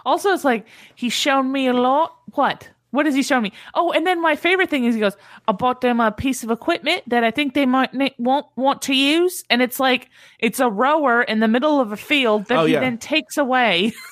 Also, 0.05 0.29
it's 0.31 0.43
like 0.43 0.65
he's 0.95 1.13
shown 1.13 1.51
me 1.51 1.67
a 1.67 1.73
lot. 1.73 2.15
What? 2.33 2.69
What 2.91 3.07
has 3.07 3.15
he 3.15 3.23
shown 3.23 3.41
me? 3.41 3.53
Oh, 3.73 3.91
and 3.91 4.05
then 4.05 4.21
my 4.21 4.35
favorite 4.35 4.69
thing 4.69 4.85
is 4.85 4.93
he 4.93 5.01
goes, 5.01 5.15
"I 5.47 5.51
bought 5.51 5.81
them 5.81 5.99
a 5.99 6.11
piece 6.11 6.43
of 6.43 6.51
equipment 6.51 7.01
that 7.07 7.23
I 7.23 7.31
think 7.31 7.55
they 7.55 7.65
might 7.65 7.89
won't 8.19 8.45
want 8.55 8.83
to 8.83 8.93
use," 8.93 9.43
and 9.49 9.63
it's 9.63 9.79
like 9.79 10.09
it's 10.37 10.59
a 10.59 10.69
rower 10.69 11.23
in 11.23 11.39
the 11.39 11.47
middle 11.47 11.79
of 11.79 11.91
a 11.91 11.97
field 11.97 12.45
that 12.49 12.57
Oh, 12.59 12.65
he 12.65 12.73
yeah. 12.73 12.81
then 12.81 12.99
takes 12.99 13.37
away. 13.37 13.93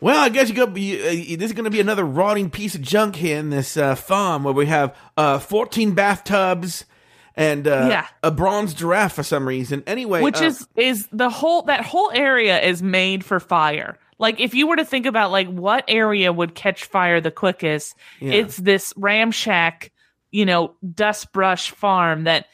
Well, 0.00 0.18
I 0.18 0.28
guess 0.30 0.48
you 0.48 0.54
go. 0.54 0.66
You, 0.74 0.98
uh, 0.98 1.36
this 1.36 1.50
is 1.50 1.52
going 1.52 1.64
to 1.64 1.70
be 1.70 1.80
another 1.80 2.04
rotting 2.04 2.48
piece 2.50 2.74
of 2.74 2.82
junk 2.82 3.16
here 3.16 3.38
in 3.38 3.50
this 3.50 3.76
uh, 3.76 3.94
farm 3.94 4.44
where 4.44 4.54
we 4.54 4.66
have 4.66 4.96
uh, 5.16 5.38
14 5.38 5.92
bathtubs 5.92 6.84
and 7.36 7.68
uh, 7.68 7.86
Yeah. 7.90 8.06
a 8.22 8.30
bronze 8.30 8.74
giraffe 8.74 9.12
for 9.14 9.22
some 9.22 9.46
reason. 9.46 9.82
Anyway, 9.86 10.22
which 10.22 10.40
uh, 10.40 10.46
is 10.46 10.66
is 10.76 11.08
the 11.12 11.28
whole 11.30 11.62
that 11.62 11.84
whole 11.84 12.10
area 12.14 12.60
is 12.60 12.82
made 12.82 13.24
for 13.24 13.40
fire. 13.40 13.98
Like 14.18 14.40
if 14.40 14.54
you 14.54 14.66
were 14.66 14.76
to 14.76 14.84
think 14.84 15.06
about 15.06 15.30
like 15.30 15.48
what 15.48 15.84
area 15.88 16.32
would 16.32 16.54
catch 16.54 16.84
fire 16.84 17.20
the 17.20 17.30
quickest, 17.30 17.94
Yeah. 18.20 18.32
it's 18.32 18.56
this 18.56 18.92
ramshack, 18.94 19.90
you 20.30 20.44
know, 20.46 20.74
dust 20.94 21.32
brush 21.32 21.70
farm 21.70 22.24
that 22.24 22.46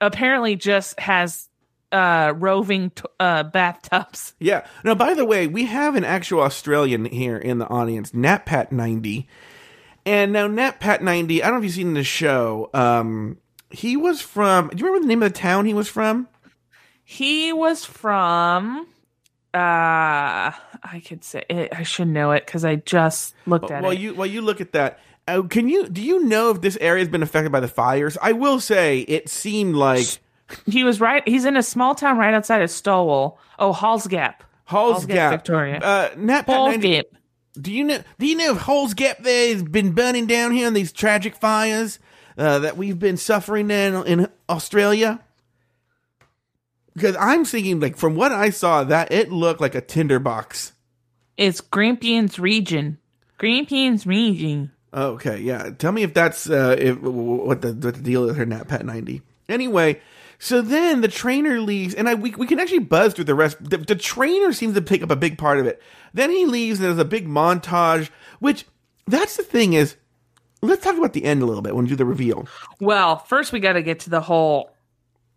apparently 0.00 0.56
just 0.56 0.98
has 1.00 1.48
uh 1.94 2.32
roving 2.36 2.90
t- 2.90 3.02
uh 3.20 3.44
bathtubs. 3.44 4.34
Yeah. 4.40 4.66
Now, 4.84 4.94
by 4.94 5.14
the 5.14 5.24
way, 5.24 5.46
we 5.46 5.64
have 5.66 5.94
an 5.96 6.04
actual 6.04 6.40
Australian 6.42 7.04
here 7.06 7.36
in 7.38 7.58
the 7.58 7.68
audience, 7.68 8.10
NatPat90. 8.12 9.26
And 10.04 10.32
now, 10.32 10.48
NatPat90, 10.48 11.36
I 11.40 11.44
don't 11.44 11.52
know 11.52 11.58
if 11.58 11.64
you've 11.64 11.72
seen 11.74 11.94
the 11.94 12.04
show. 12.04 12.68
Um, 12.74 13.38
he 13.70 13.96
was 13.96 14.20
from, 14.20 14.68
do 14.68 14.76
you 14.78 14.84
remember 14.86 15.04
the 15.04 15.08
name 15.08 15.22
of 15.22 15.32
the 15.32 15.38
town 15.38 15.64
he 15.66 15.72
was 15.74 15.88
from? 15.88 16.28
He 17.04 17.52
was 17.52 17.84
from 17.84 18.86
uh 19.54 20.50
I 20.86 21.00
could 21.06 21.22
say 21.22 21.44
it, 21.48 21.68
I 21.72 21.84
should 21.84 22.08
know 22.08 22.32
it 22.32 22.44
cuz 22.46 22.64
I 22.64 22.76
just 22.76 23.34
looked 23.46 23.70
at 23.70 23.82
While 23.82 23.92
it. 23.92 24.00
you, 24.00 24.14
while 24.14 24.26
you 24.26 24.42
look 24.42 24.60
at 24.60 24.72
that, 24.72 24.98
uh, 25.28 25.42
can 25.42 25.68
you, 25.68 25.88
do 25.88 26.02
you 26.02 26.24
know 26.24 26.50
if 26.50 26.60
this 26.60 26.76
area 26.80 27.00
has 27.02 27.08
been 27.08 27.22
affected 27.22 27.50
by 27.52 27.60
the 27.60 27.68
fires? 27.68 28.18
I 28.20 28.32
will 28.32 28.58
say 28.60 29.00
it 29.00 29.28
seemed 29.28 29.74
like 29.76 30.18
he 30.66 30.84
was 30.84 31.00
right 31.00 31.26
he's 31.26 31.44
in 31.44 31.56
a 31.56 31.62
small 31.62 31.94
town 31.94 32.18
right 32.18 32.34
outside 32.34 32.62
of 32.62 32.70
Stawell. 32.70 33.38
Oh, 33.58 33.72
Hall's 33.72 34.06
Gap. 34.06 34.44
Hall's, 34.64 34.92
Hall's 34.92 35.06
Gap, 35.06 35.14
Gap. 35.16 35.32
Victoria. 35.32 35.78
Uh, 35.78 36.08
Hall's 36.08 36.18
NatPat90, 36.18 36.82
Gap. 36.82 37.06
do 37.60 37.72
you 37.72 37.84
know, 37.84 38.02
do 38.18 38.26
you 38.26 38.36
know 38.36 38.52
if 38.52 38.58
Hall's 38.58 38.94
Gap 38.94 39.18
there 39.22 39.52
has 39.52 39.62
been 39.62 39.92
burning 39.92 40.26
down 40.26 40.52
here 40.52 40.66
in 40.66 40.74
these 40.74 40.92
tragic 40.92 41.36
fires 41.36 41.98
uh, 42.38 42.58
that 42.60 42.76
we've 42.76 42.98
been 42.98 43.16
suffering 43.16 43.70
in, 43.70 43.94
in 44.06 44.28
Australia? 44.48 45.20
Because 46.94 47.16
I'm 47.16 47.44
thinking, 47.44 47.80
like, 47.80 47.96
from 47.96 48.14
what 48.14 48.30
I 48.30 48.50
saw, 48.50 48.84
that 48.84 49.10
it 49.12 49.32
looked 49.32 49.60
like 49.60 49.74
a 49.74 49.80
tinderbox. 49.80 50.72
It's 51.36 51.60
Grampians 51.60 52.38
region. 52.38 52.98
Grampians 53.36 54.06
region. 54.06 54.70
Okay, 54.94 55.40
yeah. 55.40 55.70
Tell 55.76 55.90
me 55.90 56.04
if 56.04 56.14
that's 56.14 56.48
uh, 56.48 56.76
if, 56.78 57.00
what 57.00 57.62
the 57.62 57.72
what 57.72 57.96
the 57.96 58.00
deal 58.00 58.30
is 58.30 58.36
her 58.36 58.46
NatPat 58.46 58.84
ninety. 58.84 59.22
Anyway, 59.48 60.00
so 60.44 60.60
then 60.60 61.00
the 61.00 61.08
trainer 61.08 61.58
leaves, 61.58 61.94
and 61.94 62.06
I 62.06 62.12
we, 62.12 62.34
we 62.34 62.46
can 62.46 62.60
actually 62.60 62.80
buzz 62.80 63.14
through 63.14 63.24
the 63.24 63.34
rest. 63.34 63.56
The, 63.64 63.78
the 63.78 63.96
trainer 63.96 64.52
seems 64.52 64.74
to 64.74 64.82
pick 64.82 65.02
up 65.02 65.10
a 65.10 65.16
big 65.16 65.38
part 65.38 65.58
of 65.58 65.66
it. 65.66 65.80
Then 66.12 66.28
he 66.28 66.44
leaves, 66.44 66.78
and 66.78 66.86
there's 66.86 66.98
a 66.98 67.04
big 67.06 67.26
montage. 67.26 68.10
Which 68.40 68.66
that's 69.06 69.38
the 69.38 69.42
thing 69.42 69.72
is, 69.72 69.96
let's 70.60 70.84
talk 70.84 70.98
about 70.98 71.14
the 71.14 71.24
end 71.24 71.40
a 71.40 71.46
little 71.46 71.62
bit 71.62 71.74
when 71.74 71.86
we 71.86 71.88
do 71.88 71.96
the 71.96 72.04
reveal. 72.04 72.46
Well, 72.78 73.16
first 73.20 73.54
we 73.54 73.60
got 73.60 73.72
to 73.72 73.82
get 73.82 74.00
to 74.00 74.10
the 74.10 74.20
whole 74.20 74.68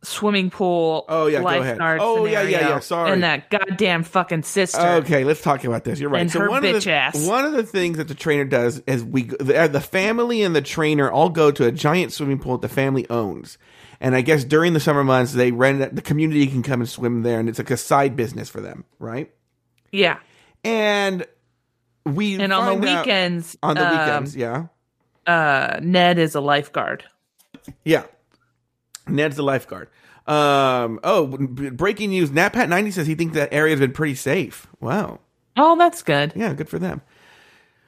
swimming 0.04 0.50
pool. 0.50 1.06
Oh, 1.08 1.28
yeah, 1.28 1.40
go 1.40 1.48
ahead. 1.48 1.78
Oh, 1.82 2.26
yeah, 2.26 2.42
yeah, 2.42 2.68
yeah, 2.68 2.80
sorry. 2.80 3.14
And 3.14 3.24
that 3.24 3.50
goddamn 3.50 4.04
fucking 4.04 4.44
sister. 4.44 4.78
Okay, 4.82 5.24
let's 5.24 5.42
talk 5.42 5.64
about 5.64 5.86
this. 5.86 6.02
You're 6.02 6.10
right. 6.10 6.24
And 6.24 6.32
her 6.32 6.50
one 6.50 6.64
bitch 6.64 6.76
of 6.76 6.84
the, 6.84 6.92
ass. 6.92 7.26
One 7.26 7.46
of 7.46 7.54
the 7.54 7.64
things 7.64 7.96
that 7.96 8.10
the 8.10 8.14
trainer 8.14 8.44
does 8.44 8.80
is 8.88 9.06
we 9.06 9.24
the, 9.24 9.70
the 9.72 9.80
family 9.80 10.44
and 10.44 10.54
the 10.54 10.62
trainer 10.62 11.10
all 11.10 11.30
go 11.30 11.50
to 11.50 11.66
a 11.66 11.72
giant 11.72 12.12
swimming 12.12 12.40
pool 12.40 12.58
that 12.58 12.68
the 12.68 12.74
family 12.74 13.10
owns. 13.10 13.58
And 14.00 14.16
I 14.16 14.22
guess 14.22 14.44
during 14.44 14.74
the 14.74 14.80
summer 14.80 15.04
months 15.04 15.34
they 15.34 15.52
rent 15.52 15.96
the 15.96 16.02
community 16.02 16.46
can 16.48 16.64
come 16.64 16.82
and 16.82 16.90
swim 16.90 17.24
there 17.24 17.40
and 17.40 17.50
it's 17.50 17.58
like 17.58 17.72
a 17.72 17.78
side 17.78 18.16
business 18.16 18.50
for 18.50 18.62
them, 18.62 18.86
right? 19.00 19.32
Yeah. 19.92 20.20
And 20.64 21.26
we 22.06 22.40
And 22.40 22.54
on 22.54 22.80
the 22.80 22.88
weekends, 22.88 23.58
on 23.64 23.76
the 23.76 23.88
um, 23.88 23.92
weekends, 23.92 24.36
yeah. 24.36 24.68
uh, 25.26 25.80
Ned 25.82 26.20
is 26.20 26.36
a 26.36 26.42
lifeguard. 26.42 27.04
Yeah. 27.84 28.04
Ned's 29.08 29.36
the 29.36 29.44
lifeguard. 29.44 29.90
Um, 30.26 31.00
oh, 31.04 31.26
b- 31.28 31.70
breaking 31.70 32.10
news. 32.10 32.30
NatPat90 32.32 32.94
says 32.94 33.08
he 33.08 33.16
thinks 33.16 33.36
that 33.36 33.54
area's 33.54 33.80
been 33.80 33.94
pretty 33.94 34.16
safe. 34.16 34.68
Wow. 34.82 35.20
Oh, 35.56 35.76
that's 35.78 36.04
good. 36.04 36.34
Yeah, 36.36 36.54
good 36.54 36.70
for 36.70 36.80
them. 36.80 37.02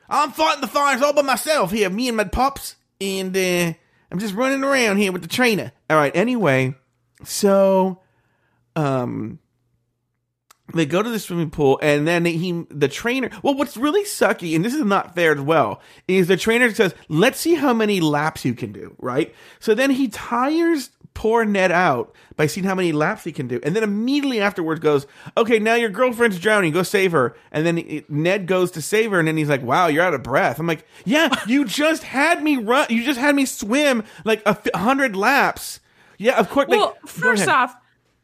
I'm 0.10 0.32
fighting 0.32 0.62
the 0.62 0.68
fires 0.68 1.02
all 1.02 1.14
by 1.14 1.22
myself 1.22 1.72
here, 1.72 1.90
me 1.90 2.08
and 2.08 2.18
my 2.18 2.24
pups, 2.24 2.76
and 3.00 3.36
uh, 3.36 3.74
I'm 4.12 4.20
just 4.20 4.34
running 4.34 4.64
around 4.64 4.98
here 4.98 5.12
with 5.12 5.22
the 5.22 5.28
trainer. 5.28 5.72
All 5.90 5.98
right. 5.98 6.16
Anyway, 6.16 6.76
so 7.24 8.02
um, 8.76 9.40
they 10.74 10.86
go 10.86 11.02
to 11.02 11.10
the 11.10 11.20
swimming 11.20 11.50
pool, 11.52 11.80
and 11.82 12.08
then 12.08 12.26
he, 12.26 12.66
the 12.70 12.88
trainer. 12.88 13.30
Well, 13.44 13.56
what's 13.56 13.78
really 13.78 14.04
sucky, 14.04 14.56
and 14.56 14.64
this 14.64 14.74
is 14.74 14.84
not 14.84 15.16
fair 15.16 15.34
as 15.34 15.42
well, 15.42 15.82
is 16.08 16.28
the 16.28 16.38
trainer 16.38 16.74
says, 16.74 16.96
"Let's 17.08 17.40
see 17.40 17.56
how 17.56 17.74
many 17.74 18.02
laps 18.02 18.46
you 18.46 18.54
can 18.54 18.72
do." 18.72 18.96
Right. 19.00 19.34
So 19.60 19.76
then 19.76 19.92
he 19.92 20.08
tires 20.08 20.90
poor 21.14 21.44
Ned 21.46 21.72
out 21.72 22.16
by 22.36 22.48
seeing 22.48 22.66
how 22.66 22.76
many 22.76 22.92
laps 22.92 23.24
he 23.26 23.32
can 23.32 23.48
do, 23.48 23.60
and 23.64 23.76
then 23.76 23.84
immediately 23.84 24.40
afterwards 24.40 24.80
goes, 24.80 25.06
"Okay, 25.36 25.60
now 25.60 25.76
your 25.76 25.90
girlfriend's 25.90 26.40
drowning. 26.40 26.72
Go 26.72 26.84
save 26.84 27.12
her." 27.12 27.36
And 27.52 27.66
then 27.66 27.78
it- 27.80 28.10
Ned 28.10 28.46
goes 28.48 28.72
to 28.72 28.82
save 28.82 29.12
her, 29.12 29.20
and 29.20 29.28
then 29.28 29.36
he's 29.38 29.50
like, 29.50 29.62
"Wow, 29.64 29.88
you're 29.88 30.04
out 30.04 30.14
of 30.14 30.24
breath." 30.24 30.60
I'm 30.60 30.68
like, 30.68 30.86
"Yeah, 31.06 31.30
you 31.48 31.66
just 31.66 32.04
had 32.04 32.42
me 32.44 32.58
run. 32.58 32.88
You 32.90 33.04
just 33.04 33.20
had 33.20 33.36
me 33.36 33.46
swim 33.46 34.04
like 34.24 34.42
a 34.46 34.50
f- 34.50 34.68
hundred 34.76 35.16
laps." 35.16 35.80
Yeah, 36.18 36.38
of 36.38 36.50
course. 36.50 36.68
like- 36.70 36.80
Well, 36.80 36.98
go 37.02 37.08
first 37.08 37.48
off, 37.48 37.76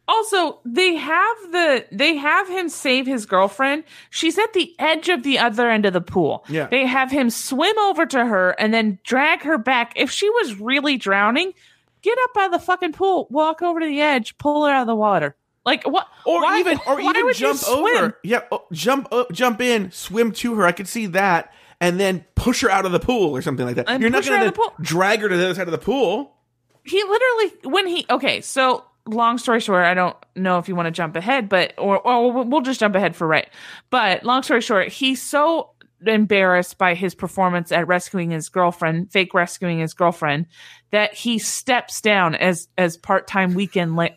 Also, 0.07 0.59
they 0.63 0.93
have 0.95 1.37
the 1.51 1.85
they 1.91 2.15
have 2.15 2.47
him 2.47 2.69
save 2.69 3.07
his 3.07 3.25
girlfriend. 3.25 3.83
She's 4.11 4.37
at 4.37 4.53
the 4.53 4.75
edge 4.77 5.09
of 5.09 5.23
the 5.23 5.39
other 5.39 5.67
end 5.69 5.83
of 5.87 5.93
the 5.93 6.01
pool. 6.01 6.45
Yeah. 6.47 6.67
They 6.67 6.85
have 6.85 7.09
him 7.09 7.31
swim 7.31 7.75
over 7.79 8.05
to 8.05 8.23
her 8.25 8.51
and 8.59 8.71
then 8.71 8.99
drag 9.03 9.41
her 9.41 9.57
back. 9.57 9.93
If 9.95 10.11
she 10.11 10.29
was 10.29 10.59
really 10.59 10.97
drowning, 10.97 11.53
get 12.05 12.17
up 12.23 12.37
out 12.37 12.45
of 12.47 12.51
the 12.53 12.65
fucking 12.65 12.93
pool, 12.93 13.27
walk 13.29 13.61
over 13.61 13.79
to 13.79 13.85
the 13.85 13.99
edge, 14.01 14.37
pull 14.37 14.65
her 14.65 14.71
out 14.71 14.81
of 14.81 14.87
the 14.87 14.95
water. 14.95 15.35
Like 15.65 15.83
what? 15.83 16.07
Or 16.25 16.41
why- 16.43 16.59
even, 16.59 16.79
or 16.87 16.99
even 17.01 17.33
jump 17.33 17.67
over. 17.67 18.19
Yeah, 18.23 18.41
oh, 18.51 18.65
jump, 18.71 19.07
up, 19.11 19.31
jump 19.31 19.59
in, 19.61 19.91
swim 19.91 20.31
to 20.33 20.55
her. 20.55 20.65
I 20.65 20.71
could 20.71 20.87
see 20.87 21.07
that, 21.07 21.51
and 21.81 21.99
then 21.99 22.23
push 22.35 22.61
her 22.61 22.69
out 22.69 22.85
of 22.85 22.91
the 22.91 22.99
pool 22.99 23.35
or 23.35 23.41
something 23.41 23.65
like 23.65 23.75
that. 23.77 23.89
And 23.89 23.99
You're 24.01 24.11
not 24.11 24.23
going 24.23 24.41
to 24.41 24.47
of 24.47 24.53
the 24.53 24.57
pool. 24.59 24.73
drag 24.79 25.21
her 25.21 25.29
to 25.29 25.35
the 25.35 25.43
other 25.45 25.55
side 25.55 25.67
of 25.67 25.71
the 25.71 25.77
pool. 25.79 26.35
he 26.83 27.03
literally 27.03 27.51
when 27.63 27.87
he 27.87 28.05
okay 28.11 28.41
so 28.41 28.85
long 29.07 29.37
story 29.39 29.59
short 29.59 29.85
i 29.85 29.93
don't 29.95 30.15
know 30.35 30.57
if 30.59 30.67
you 30.67 30.75
want 30.75 30.85
to 30.87 30.91
jump 30.91 31.15
ahead 31.15 31.47
but 31.49 31.73
or, 31.79 31.99
or 31.99 32.43
we'll 32.43 32.61
just 32.61 32.79
jump 32.79 32.95
ahead 32.95 33.15
for 33.15 33.27
right 33.27 33.47
but 33.91 34.23
long 34.23 34.41
story 34.43 34.61
short 34.61 34.87
he's 34.89 35.19
so 35.21 35.71
embarrassed 36.05 36.77
by 36.77 36.93
his 36.93 37.15
performance 37.15 37.71
at 37.71 37.87
rescuing 37.87 38.29
his 38.31 38.49
girlfriend 38.49 39.11
fake 39.11 39.33
rescuing 39.33 39.79
his 39.79 39.93
girlfriend 39.93 40.45
that 40.95 41.13
he 41.13 41.37
steps 41.39 42.01
down 42.01 42.33
as 42.35 42.67
as 42.77 42.97
part-time 42.97 43.53
weekend 43.53 43.95
li- 43.95 44.15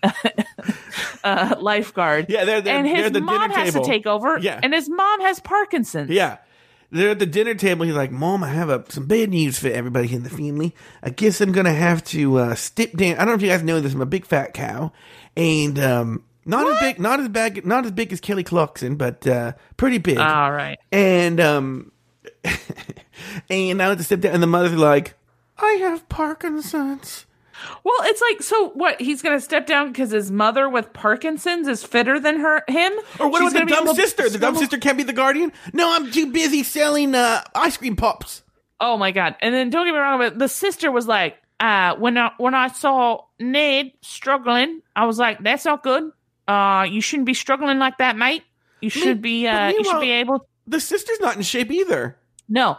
uh, 1.24 1.56
lifeguard 1.60 2.26
Yeah, 2.28 2.44
they're- 2.44 2.60
they're- 2.60 2.74
and 2.76 2.86
they're 2.86 3.02
his 3.04 3.12
the 3.12 3.20
mom 3.20 3.50
has 3.50 3.72
table. 3.72 3.84
to 3.84 3.90
take 3.90 4.06
over 4.06 4.38
Yeah. 4.38 4.60
and 4.62 4.72
his 4.72 4.88
mom 4.88 5.20
has 5.20 5.40
parkinson's 5.40 6.10
Yeah. 6.10 6.38
They're 6.90 7.10
at 7.10 7.18
the 7.18 7.26
dinner 7.26 7.52
table. 7.54 7.84
He's 7.84 7.94
like, 7.94 8.10
Mom, 8.10 8.42
I 8.42 8.48
have 8.48 8.70
a, 8.70 8.82
some 8.88 9.04
bad 9.04 9.28
news 9.28 9.58
for 9.58 9.68
everybody 9.68 10.10
in 10.14 10.22
the 10.22 10.30
family. 10.30 10.74
I 11.02 11.10
guess 11.10 11.38
I'm 11.42 11.52
going 11.52 11.66
to 11.66 11.72
have 11.74 12.02
to 12.04 12.38
uh, 12.38 12.54
step 12.54 12.92
down. 12.92 13.16
I 13.16 13.18
don't 13.18 13.26
know 13.26 13.34
if 13.34 13.42
you 13.42 13.48
guys 13.48 13.62
know 13.62 13.78
this. 13.82 13.92
I'm 13.92 14.00
a 14.00 14.06
big 14.06 14.24
fat 14.24 14.54
cow. 14.54 14.90
And 15.36 15.78
um, 15.78 16.24
not 16.46 16.66
as 16.66 16.80
big, 16.80 16.98
not 16.98 17.20
as 17.20 17.28
big, 17.28 17.66
not 17.66 17.84
as 17.84 17.92
big 17.92 18.10
as 18.14 18.20
Kelly 18.22 18.42
Clarkson, 18.42 18.96
but 18.96 19.26
uh, 19.26 19.52
pretty 19.76 19.98
big. 19.98 20.16
all 20.16 20.50
right 20.50 20.78
and 20.90 21.38
um, 21.40 21.92
and 23.50 23.82
I 23.82 23.88
had 23.90 23.98
to 23.98 24.04
step 24.04 24.20
down. 24.20 24.32
And 24.32 24.42
the 24.42 24.46
mother's 24.46 24.72
like, 24.72 25.14
I 25.58 25.72
have 25.80 26.08
Parkinson's. 26.08 27.26
Well, 27.82 27.96
it's 28.02 28.20
like 28.20 28.42
so. 28.42 28.70
What 28.70 29.00
he's 29.00 29.22
going 29.22 29.36
to 29.36 29.40
step 29.40 29.66
down 29.66 29.88
because 29.88 30.10
his 30.10 30.30
mother 30.30 30.68
with 30.68 30.92
Parkinson's 30.92 31.66
is 31.66 31.82
fitter 31.82 32.20
than 32.20 32.38
her 32.40 32.62
him. 32.68 32.92
Or 33.18 33.28
what 33.28 33.42
She's 33.42 33.52
about 33.52 33.68
the 33.68 33.74
dumb 33.74 33.94
sister? 33.96 34.28
The 34.28 34.38
dumb 34.38 34.56
sister 34.56 34.78
can't 34.78 34.96
be 34.96 35.02
the 35.02 35.12
guardian? 35.12 35.52
No, 35.72 35.92
I'm 35.94 36.10
too 36.10 36.30
busy 36.30 36.62
selling 36.62 37.14
uh, 37.14 37.42
ice 37.54 37.76
cream 37.76 37.96
pops. 37.96 38.42
Oh 38.80 38.96
my 38.96 39.10
god! 39.10 39.36
And 39.40 39.52
then 39.52 39.70
don't 39.70 39.86
get 39.86 39.92
me 39.92 39.98
wrong, 39.98 40.20
but 40.20 40.38
the 40.38 40.48
sister 40.48 40.92
was 40.92 41.08
like, 41.08 41.36
uh, 41.58 41.96
when 41.96 42.16
I 42.16 42.30
when 42.38 42.54
I 42.54 42.68
saw 42.68 43.24
Ned 43.40 43.92
struggling, 44.02 44.82
I 44.94 45.06
was 45.06 45.18
like, 45.18 45.42
that's 45.42 45.64
not 45.64 45.82
good. 45.82 46.12
Uh, 46.46 46.86
you 46.88 47.00
shouldn't 47.00 47.26
be 47.26 47.34
struggling 47.34 47.78
like 47.78 47.98
that, 47.98 48.16
mate. 48.16 48.44
You 48.80 48.90
should 48.90 49.20
be. 49.20 49.48
Uh, 49.48 49.70
you 49.70 49.82
should 49.82 50.00
be 50.00 50.12
able. 50.12 50.46
The 50.68 50.80
sister's 50.80 51.18
not 51.18 51.34
in 51.36 51.42
shape 51.42 51.72
either. 51.72 52.16
No. 52.48 52.78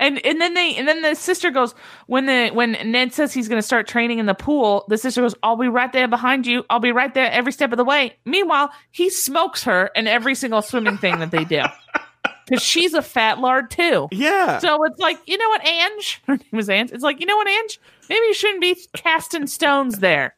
And 0.00 0.24
and 0.24 0.40
then 0.40 0.54
they 0.54 0.74
and 0.76 0.88
then 0.88 1.02
the 1.02 1.14
sister 1.14 1.50
goes 1.50 1.74
when 2.06 2.24
the 2.24 2.48
when 2.54 2.72
Ned 2.90 3.12
says 3.12 3.34
he's 3.34 3.48
going 3.48 3.58
to 3.58 3.66
start 3.66 3.86
training 3.86 4.18
in 4.18 4.26
the 4.26 4.34
pool, 4.34 4.86
the 4.88 4.96
sister 4.96 5.20
goes, 5.20 5.34
"I'll 5.42 5.56
be 5.56 5.68
right 5.68 5.92
there 5.92 6.08
behind 6.08 6.46
you. 6.46 6.64
I'll 6.70 6.80
be 6.80 6.90
right 6.90 7.12
there 7.12 7.30
every 7.30 7.52
step 7.52 7.70
of 7.70 7.76
the 7.76 7.84
way." 7.84 8.16
Meanwhile, 8.24 8.72
he 8.90 9.10
smokes 9.10 9.62
her 9.64 9.90
in 9.94 10.06
every 10.06 10.34
single 10.34 10.62
swimming 10.62 10.96
thing 10.96 11.18
that 11.18 11.30
they 11.30 11.44
do 11.44 11.62
because 12.46 12.62
she's 12.62 12.94
a 12.94 13.02
fat 13.02 13.40
lard 13.40 13.70
too. 13.70 14.08
Yeah. 14.10 14.58
So 14.58 14.82
it's 14.84 14.98
like 14.98 15.18
you 15.26 15.36
know 15.36 15.48
what, 15.50 15.66
Ange? 15.66 16.22
Her 16.26 16.36
name 16.38 16.46
was 16.52 16.70
Ange. 16.70 16.92
It's 16.92 17.04
like 17.04 17.20
you 17.20 17.26
know 17.26 17.36
what, 17.36 17.48
Ange? 17.48 17.78
Maybe 18.08 18.26
you 18.26 18.34
shouldn't 18.34 18.62
be 18.62 18.76
casting 18.94 19.46
stones 19.46 19.98
there. 19.98 20.34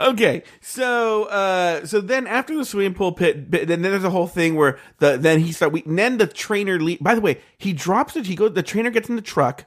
Okay, 0.00 0.42
so 0.60 1.24
uh, 1.24 1.86
so 1.86 2.00
then 2.00 2.26
after 2.26 2.56
the 2.56 2.64
swimming 2.64 2.94
pool 2.94 3.12
pit, 3.12 3.50
then 3.50 3.82
there's 3.82 4.04
a 4.04 4.10
whole 4.10 4.26
thing 4.26 4.54
where 4.54 4.78
the 4.98 5.16
then 5.16 5.40
he 5.40 5.52
start. 5.52 5.72
We, 5.72 5.82
then 5.86 6.18
the 6.18 6.26
trainer. 6.26 6.80
Le- 6.80 6.98
by 7.00 7.14
the 7.14 7.20
way, 7.20 7.40
he 7.58 7.72
drops 7.72 8.16
it. 8.16 8.26
He 8.26 8.34
goes. 8.34 8.52
The 8.54 8.62
trainer 8.62 8.90
gets 8.90 9.08
in 9.08 9.16
the 9.16 9.22
truck. 9.22 9.64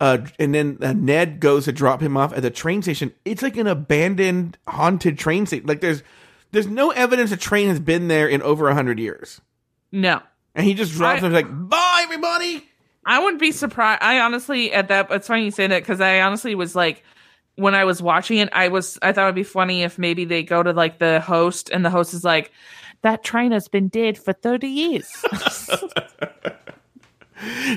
Uh, 0.00 0.18
and 0.40 0.52
then 0.52 0.78
uh, 0.80 0.92
Ned 0.92 1.38
goes 1.38 1.66
to 1.66 1.72
drop 1.72 2.00
him 2.00 2.16
off 2.16 2.32
at 2.32 2.42
the 2.42 2.50
train 2.50 2.82
station. 2.82 3.12
It's 3.24 3.40
like 3.40 3.56
an 3.56 3.68
abandoned, 3.68 4.58
haunted 4.66 5.16
train 5.16 5.46
station. 5.46 5.64
Like 5.66 5.80
there's, 5.80 6.02
there's 6.50 6.66
no 6.66 6.90
evidence 6.90 7.30
a 7.30 7.36
train 7.36 7.68
has 7.68 7.78
been 7.78 8.08
there 8.08 8.26
in 8.26 8.42
over 8.42 8.68
a 8.68 8.74
hundred 8.74 8.98
years. 8.98 9.40
No. 9.92 10.20
And 10.56 10.66
he 10.66 10.74
just 10.74 10.92
drops 10.92 11.22
I- 11.22 11.26
him 11.26 11.32
like, 11.32 11.46
"Bye, 11.48 12.00
everybody." 12.02 12.66
I 13.04 13.18
wouldn't 13.20 13.40
be 13.40 13.52
surprised. 13.52 14.02
I 14.02 14.20
honestly, 14.20 14.72
at 14.72 14.88
that, 14.88 15.08
it's 15.10 15.26
funny 15.28 15.44
you 15.44 15.50
say 15.50 15.66
that 15.66 15.82
because 15.82 16.00
I 16.00 16.20
honestly 16.20 16.54
was 16.54 16.74
like, 16.76 17.02
when 17.56 17.74
I 17.74 17.84
was 17.84 18.02
watching 18.02 18.38
it, 18.38 18.48
I 18.52 18.68
was, 18.68 18.98
I 19.02 19.12
thought 19.12 19.24
it'd 19.24 19.34
be 19.34 19.42
funny 19.42 19.82
if 19.82 19.98
maybe 19.98 20.24
they 20.24 20.42
go 20.42 20.62
to 20.62 20.72
like 20.72 20.98
the 20.98 21.20
host 21.20 21.70
and 21.70 21.84
the 21.84 21.90
host 21.90 22.14
is 22.14 22.24
like, 22.24 22.52
that 23.02 23.24
train 23.24 23.52
has 23.52 23.68
been 23.68 23.88
dead 23.88 24.16
for 24.16 24.32
30 24.32 24.68
years. 24.68 25.24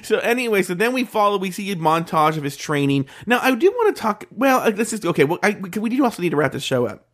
So 0.04 0.20
anyway, 0.20 0.62
so 0.62 0.74
then 0.74 0.94
we 0.94 1.04
follow. 1.04 1.38
We 1.38 1.52
see 1.52 1.72
a 1.72 1.76
montage 1.76 2.38
of 2.38 2.44
his 2.44 2.56
training. 2.56 3.08
Now 3.26 3.40
I 3.42 3.54
do 3.56 3.72
want 3.72 3.96
to 3.96 4.02
talk. 4.02 4.26
Well, 4.32 4.60
uh, 4.60 4.70
this 4.70 4.94
is 4.94 5.04
okay. 5.04 5.24
Well, 5.24 5.40
I, 5.42 5.52
we 5.54 5.90
do 5.90 6.04
also 6.04 6.22
need 6.22 6.30
to 6.30 6.36
wrap 6.36 6.52
this 6.52 6.64
show 6.64 6.86
up. 6.86 7.08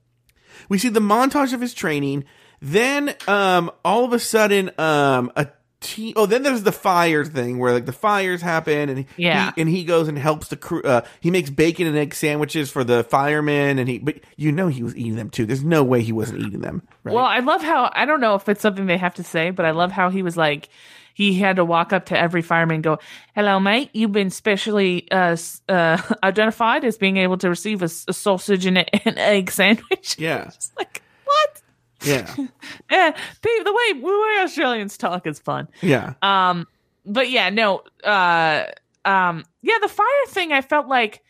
We 0.70 0.78
see 0.78 0.90
the 0.90 1.00
montage 1.00 1.54
of 1.54 1.62
his 1.62 1.74
training. 1.74 2.26
Then, 2.62 3.16
um, 3.28 3.72
all 3.84 4.06
of 4.06 4.14
a 4.14 4.20
sudden, 4.20 4.72
um, 4.78 5.32
a 5.36 5.48
te- 5.82 6.14
oh, 6.16 6.26
then 6.26 6.44
there's 6.44 6.64
the 6.64 6.72
fire 6.72 7.26
thing 7.26 7.60
where 7.60 7.74
like 7.74 7.86
the 7.86 7.92
fires 7.92 8.42
happen, 8.42 8.88
and 8.90 8.98
he, 9.00 9.06
Yeah. 9.18 9.52
he- 9.56 9.62
and 9.62 9.70
he 9.70 9.84
goes 9.84 10.08
and 10.08 10.18
helps 10.18 10.48
the 10.48 10.56
crew. 10.56 10.82
Uh, 10.84 11.02
he 11.20 11.30
makes 11.30 11.50
bacon 11.50 11.86
and 11.88 11.98
egg 11.98 12.14
sandwiches 12.16 12.72
for 12.72 12.84
the 12.86 13.04
firemen, 13.04 13.78
and 13.80 13.90
he. 13.90 14.00
But 14.00 14.20
you 14.38 14.52
know 14.52 14.68
he 14.70 14.82
was 14.84 14.96
eating 14.96 15.16
them 15.16 15.30
too. 15.30 15.46
There's 15.46 15.64
no 15.64 15.84
way 15.84 16.02
he 16.02 16.14
wasn't 16.14 16.40
eating 16.40 16.62
them. 16.62 16.82
Right? 17.04 17.14
well, 17.16 17.26
I 17.26 17.40
love 17.40 17.62
how, 17.62 17.92
I 17.94 18.06
don't 18.06 18.22
know 18.22 18.36
if 18.36 18.48
it's 18.48 18.62
something 18.62 18.86
they 18.86 18.98
have 18.98 19.16
to 19.16 19.24
say, 19.24 19.50
but 19.50 19.66
I 19.66 19.72
love 19.72 19.92
how 19.92 20.10
he 20.10 20.22
was 20.24 20.38
like, 20.38 20.70
he 21.14 21.34
had 21.34 21.58
to 21.58 21.66
walk 21.66 21.92
up 21.92 22.06
to 22.06 22.18
every 22.18 22.42
fireman 22.42 22.76
and 22.76 22.84
go, 22.84 23.00
"Hello, 23.36 23.60
mate. 23.60 23.90
You've 23.94 24.14
been 24.14 24.30
specially 24.30 25.12
uh, 25.12 25.36
uh, 25.68 25.98
identified 26.24 26.86
as 26.86 26.98
being 26.98 27.18
able 27.18 27.38
to 27.40 27.50
receive 27.50 27.82
a 27.82 27.90
sausage 27.90 28.66
and 28.66 28.78
a- 28.80 29.08
an 29.08 29.18
egg 29.18 29.52
sandwich." 29.52 30.16
yeah, 30.18 30.44
It's 30.48 30.72
like 30.78 31.02
what? 31.26 31.61
Yeah, 32.04 32.34
Yeah, 32.92 33.12
the 33.42 33.62
the 33.64 33.74
way 33.74 34.00
the 34.02 34.06
way 34.06 34.44
Australians 34.44 34.98
talk 34.98 35.28
is 35.28 35.40
fun. 35.40 35.68
yeah. 35.82 36.14
Um, 36.22 36.68
but 37.06 37.30
yeah, 37.30 37.50
no, 37.50 37.82
uh, 38.04 38.66
um, 39.06 39.44
yeah, 39.62 39.78
the 39.82 39.88
fire 39.90 40.08
thing 40.28 40.52
I 40.52 40.62
felt 40.62 40.88
like 40.88 41.24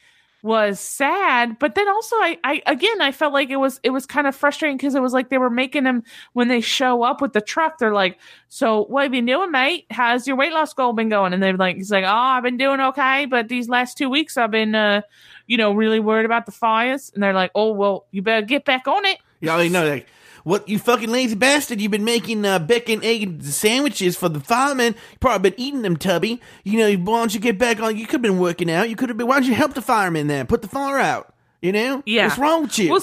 was 0.43 0.79
sad, 0.79 1.59
but 1.59 1.75
then 1.75 1.87
also 1.87 2.15
I, 2.15 2.39
I 2.43 2.63
again 2.65 2.99
I 2.99 3.11
felt 3.11 3.31
like 3.31 3.51
it 3.51 3.57
was 3.57 3.79
it 3.83 3.91
was 3.91 4.07
kind 4.07 4.25
of 4.25 4.35
frustrating 4.35 4.75
because 4.75 4.95
it 4.95 4.99
was 5.01 5.13
like 5.13 5.29
they 5.29 5.37
were 5.37 5.51
making 5.51 5.85
him 5.85 6.03
when 6.33 6.47
they 6.47 6.61
show 6.61 7.03
up 7.03 7.21
with 7.21 7.33
the 7.33 7.41
truck, 7.41 7.77
they're 7.77 7.93
like, 7.93 8.17
"So 8.49 8.85
what 8.85 9.03
have 9.03 9.13
you 9.13 9.19
been 9.21 9.27
doing, 9.27 9.51
mate? 9.51 9.85
How's 9.91 10.25
your 10.27 10.35
weight 10.35 10.51
loss 10.51 10.73
goal 10.73 10.93
been 10.93 11.09
going?" 11.09 11.33
And 11.33 11.43
they're 11.43 11.55
like, 11.55 11.75
"He's 11.75 11.91
like, 11.91 12.05
oh, 12.05 12.07
I've 12.07 12.41
been 12.43 12.57
doing 12.57 12.79
okay, 12.81 13.27
but 13.27 13.49
these 13.49 13.69
last 13.69 13.97
two 13.99 14.09
weeks 14.09 14.35
I've 14.35 14.49
been, 14.49 14.73
uh, 14.73 15.03
you 15.45 15.57
know, 15.57 15.73
really 15.73 15.99
worried 15.99 16.25
about 16.25 16.47
the 16.47 16.51
fires." 16.51 17.11
And 17.13 17.21
they're 17.21 17.33
like, 17.33 17.51
"Oh, 17.53 17.73
well, 17.73 18.07
you 18.09 18.23
better 18.23 18.43
get 18.45 18.65
back 18.65 18.87
on 18.87 19.05
it." 19.05 19.19
Yeah, 19.41 19.55
I 19.55 19.67
know. 19.67 19.87
Like, 19.87 20.07
what 20.43 20.67
you 20.67 20.79
fucking 20.79 21.09
lazy 21.09 21.35
bastard? 21.35 21.81
You've 21.81 21.91
been 21.91 22.05
making 22.05 22.45
uh, 22.45 22.59
bacon, 22.59 23.01
egg 23.03 23.43
sandwiches 23.43 24.15
for 24.17 24.29
the 24.29 24.39
firemen. 24.39 24.93
You 25.11 25.17
probably 25.19 25.51
been 25.51 25.59
eating 25.59 25.81
them, 25.81 25.97
Tubby. 25.97 26.41
You 26.63 26.79
know, 26.79 26.93
why 27.03 27.19
don't 27.19 27.33
you 27.33 27.39
get 27.39 27.57
back 27.57 27.79
on? 27.79 27.97
You 27.97 28.05
could 28.05 28.13
have 28.13 28.21
been 28.21 28.39
working 28.39 28.69
out. 28.69 28.89
You 28.89 28.95
could 28.95 29.09
have 29.09 29.17
been. 29.17 29.27
Why 29.27 29.35
don't 29.39 29.47
you 29.47 29.55
help 29.55 29.73
the 29.73 29.81
firemen 29.81 30.27
then? 30.27 30.47
Put 30.47 30.61
the 30.61 30.67
fire 30.67 30.99
out. 30.99 31.33
You 31.61 31.71
know. 31.71 32.03
Yeah. 32.05 32.27
What's 32.27 32.39
wrong 32.39 32.63
with 32.63 32.79
you? 32.79 32.91
Well, 32.91 33.01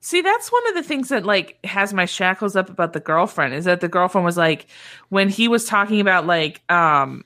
see, 0.00 0.22
that's 0.22 0.50
one 0.50 0.68
of 0.68 0.74
the 0.74 0.82
things 0.82 1.10
that 1.10 1.24
like 1.24 1.58
has 1.64 1.92
my 1.92 2.06
shackles 2.06 2.56
up 2.56 2.70
about 2.70 2.92
the 2.92 3.00
girlfriend 3.00 3.54
is 3.54 3.66
that 3.66 3.80
the 3.80 3.88
girlfriend 3.88 4.24
was 4.24 4.36
like, 4.36 4.66
when 5.10 5.28
he 5.28 5.48
was 5.48 5.66
talking 5.66 6.00
about 6.00 6.26
like, 6.26 6.62
um, 6.70 7.24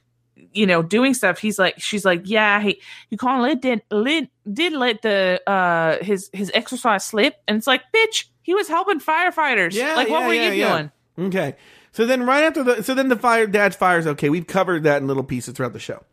you 0.52 0.66
know, 0.66 0.82
doing 0.82 1.14
stuff, 1.14 1.38
he's 1.38 1.58
like, 1.58 1.80
she's 1.80 2.04
like, 2.04 2.22
yeah, 2.24 2.60
he 2.60 2.80
kind 3.16 3.38
of 3.38 3.42
let 3.42 3.60
did 3.60 3.82
let 3.90 4.28
did 4.52 4.72
let 4.72 5.02
the 5.02 5.40
uh 5.48 6.02
his 6.02 6.30
his 6.32 6.50
exercise 6.54 7.04
slip, 7.04 7.36
and 7.48 7.56
it's 7.56 7.66
like, 7.66 7.82
bitch, 7.94 8.26
he 8.44 8.54
was 8.54 8.68
helping 8.68 9.00
firefighters. 9.00 9.72
Yeah, 9.72 9.96
like 9.96 10.08
what 10.08 10.20
yeah, 10.20 10.26
were 10.28 10.34
yeah, 10.34 10.50
you 10.52 10.60
yeah. 10.60 10.88
doing? 11.16 11.28
Okay. 11.28 11.56
So 11.90 12.06
then 12.06 12.24
right 12.24 12.44
after 12.44 12.62
the 12.62 12.82
so 12.84 12.94
then 12.94 13.08
the 13.08 13.16
fire 13.16 13.48
dad's 13.48 13.74
fires 13.74 14.06
okay. 14.06 14.28
We've 14.28 14.46
covered 14.46 14.84
that 14.84 15.02
in 15.02 15.08
little 15.08 15.24
pieces 15.24 15.54
throughout 15.54 15.72
the 15.72 15.80
show. 15.80 16.04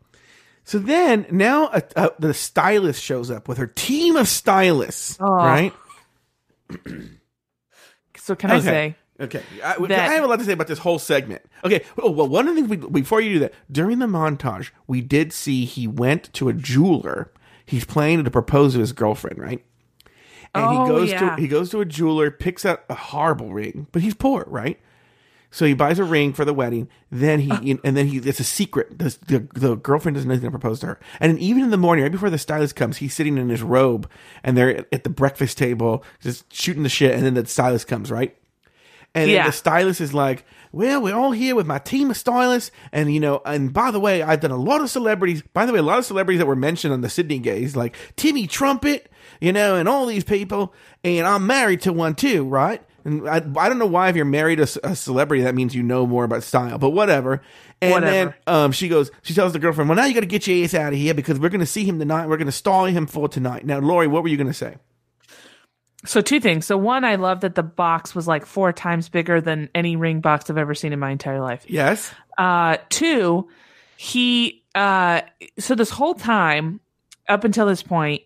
So 0.64 0.78
then 0.80 1.26
now 1.30 1.66
uh, 1.66 1.80
uh, 1.94 2.08
the 2.18 2.34
stylist 2.34 3.02
shows 3.02 3.30
up 3.30 3.46
with 3.48 3.58
her 3.58 3.66
team 3.68 4.16
of 4.16 4.26
stylists, 4.28 5.16
Oh. 5.20 5.26
right? 5.36 5.72
So 8.16 8.34
can 8.36 8.50
I 8.52 8.60
say? 8.60 8.96
Okay, 9.20 9.42
I, 9.64 9.76
That- 9.86 9.90
I 10.10 10.12
have 10.14 10.24
a 10.24 10.26
lot 10.26 10.38
to 10.38 10.44
say 10.44 10.52
about 10.52 10.66
this 10.68 10.78
whole 10.78 10.98
segment. 10.98 11.42
Okay, 11.64 11.84
oh, 11.98 12.10
well, 12.10 12.28
one 12.28 12.48
of 12.48 12.54
the 12.54 12.62
things 12.66 12.70
we, 12.88 13.00
before 13.00 13.20
you 13.20 13.34
do 13.34 13.38
that, 13.40 13.54
during 13.70 13.98
the 13.98 14.06
montage, 14.06 14.70
we 14.86 15.00
did 15.00 15.32
see 15.32 15.64
he 15.64 15.86
went 15.86 16.32
to 16.34 16.48
a 16.48 16.52
jeweler. 16.52 17.32
He's 17.66 17.84
planning 17.84 18.24
to 18.24 18.30
propose 18.30 18.74
to 18.74 18.80
his 18.80 18.92
girlfriend, 18.92 19.38
right? 19.38 19.64
And 20.54 20.64
Oh, 20.64 20.84
he 20.84 20.90
goes 20.90 21.10
yeah. 21.10 21.36
to 21.36 21.40
he 21.40 21.48
goes 21.48 21.70
to 21.70 21.80
a 21.80 21.84
jeweler, 21.84 22.30
picks 22.30 22.64
out 22.66 22.84
a 22.90 22.94
horrible 22.94 23.52
ring, 23.52 23.86
but 23.92 24.02
he's 24.02 24.14
poor, 24.14 24.44
right? 24.46 24.78
So 25.54 25.66
he 25.66 25.74
buys 25.74 25.98
a 25.98 26.04
ring 26.04 26.32
for 26.32 26.44
the 26.46 26.54
wedding. 26.54 26.88
Then 27.10 27.40
he 27.40 27.50
uh. 27.74 27.76
and 27.84 27.96
then 27.96 28.06
he 28.06 28.18
it's 28.18 28.40
a 28.40 28.44
secret. 28.44 28.98
The, 28.98 29.16
the 29.26 29.48
the 29.54 29.74
girlfriend 29.76 30.14
doesn't 30.16 30.28
know 30.28 30.34
he's 30.34 30.42
to 30.42 30.50
propose 30.50 30.80
to 30.80 30.86
her. 30.86 31.00
And 31.20 31.32
then 31.32 31.38
even 31.42 31.62
in 31.62 31.70
the 31.70 31.76
morning, 31.76 32.02
right 32.04 32.12
before 32.12 32.30
the 32.30 32.38
stylist 32.38 32.74
comes, 32.76 32.98
he's 32.98 33.14
sitting 33.14 33.36
in 33.38 33.48
his 33.50 33.62
robe 33.62 34.10
and 34.42 34.56
they're 34.56 34.86
at 34.92 35.04
the 35.04 35.10
breakfast 35.10 35.58
table 35.58 36.04
just 36.20 36.50
shooting 36.52 36.82
the 36.82 36.88
shit. 36.88 37.14
And 37.14 37.24
then 37.24 37.34
the 37.34 37.46
stylist 37.46 37.86
comes, 37.86 38.10
right? 38.10 38.36
And 39.14 39.30
Yeah. 39.30 39.44
the 39.46 39.52
stylist 39.52 40.00
is 40.00 40.14
like, 40.14 40.46
"Well, 40.72 41.02
we're 41.02 41.14
all 41.14 41.32
here 41.32 41.54
with 41.54 41.66
my 41.66 41.78
team 41.78 42.10
of 42.10 42.16
stylists, 42.16 42.70
and 42.92 43.12
you 43.12 43.20
know, 43.20 43.42
and 43.44 43.70
by 43.70 43.90
the 43.90 44.00
way, 44.00 44.22
I've 44.22 44.40
done 44.40 44.52
a 44.52 44.56
lot 44.56 44.80
of 44.80 44.88
celebrities. 44.88 45.42
By 45.52 45.66
the 45.66 45.72
way, 45.74 45.80
a 45.80 45.82
lot 45.82 45.98
of 45.98 46.06
celebrities 46.06 46.38
that 46.38 46.46
were 46.46 46.56
mentioned 46.56 46.94
on 46.94 47.02
the 47.02 47.10
Sydney 47.10 47.38
Gays, 47.38 47.76
like 47.76 47.94
Timmy 48.16 48.46
Trumpet, 48.46 49.11
you 49.42 49.52
know, 49.52 49.74
and 49.74 49.88
all 49.88 50.06
these 50.06 50.22
people. 50.22 50.72
And 51.02 51.26
I'm 51.26 51.46
married 51.46 51.80
to 51.82 51.92
one 51.92 52.14
too, 52.14 52.44
right? 52.44 52.80
And 53.04 53.28
I, 53.28 53.36
I 53.56 53.68
don't 53.68 53.80
know 53.80 53.86
why 53.86 54.08
if 54.08 54.14
you're 54.14 54.24
married 54.24 54.56
to 54.56 54.80
a 54.84 54.94
celebrity, 54.94 55.42
that 55.42 55.56
means 55.56 55.74
you 55.74 55.82
know 55.82 56.06
more 56.06 56.22
about 56.22 56.44
style, 56.44 56.78
but 56.78 56.90
whatever. 56.90 57.42
And 57.80 57.90
Whatever. 57.90 58.12
then 58.12 58.34
um, 58.46 58.70
she 58.70 58.86
goes, 58.86 59.10
she 59.22 59.34
tells 59.34 59.52
the 59.52 59.58
girlfriend, 59.58 59.90
"Well, 59.90 59.96
now 59.96 60.04
you 60.04 60.14
got 60.14 60.20
to 60.20 60.26
get 60.26 60.46
your 60.46 60.64
ass 60.64 60.74
out 60.74 60.92
of 60.92 60.98
here 61.00 61.12
because 61.12 61.40
we're 61.40 61.48
going 61.48 61.58
to 61.58 61.66
see 61.66 61.84
him 61.84 61.98
tonight. 61.98 62.28
We're 62.28 62.36
going 62.36 62.46
to 62.46 62.52
stall 62.52 62.84
him 62.84 63.08
for 63.08 63.28
tonight." 63.28 63.66
Now, 63.66 63.80
Lauri, 63.80 64.06
what 64.06 64.22
were 64.22 64.28
you 64.28 64.36
going 64.36 64.46
to 64.46 64.54
say? 64.54 64.76
So 66.04 66.20
two 66.20 66.38
things. 66.38 66.64
So 66.64 66.76
one, 66.76 67.04
I 67.04 67.16
love 67.16 67.40
that 67.40 67.56
the 67.56 67.64
box 67.64 68.14
was 68.14 68.28
like 68.28 68.46
four 68.46 68.72
times 68.72 69.08
bigger 69.08 69.40
than 69.40 69.68
any 69.74 69.96
ring 69.96 70.20
box 70.20 70.48
I've 70.48 70.58
ever 70.58 70.76
seen 70.76 70.92
in 70.92 71.00
my 71.00 71.10
entire 71.10 71.40
life. 71.40 71.64
Yes. 71.66 72.12
Uh, 72.38 72.76
two, 72.88 73.48
he 73.96 74.62
uh, 74.76 75.22
so 75.58 75.74
this 75.74 75.90
whole 75.90 76.14
time 76.14 76.78
up 77.28 77.42
until 77.42 77.66
this 77.66 77.82
point, 77.82 78.22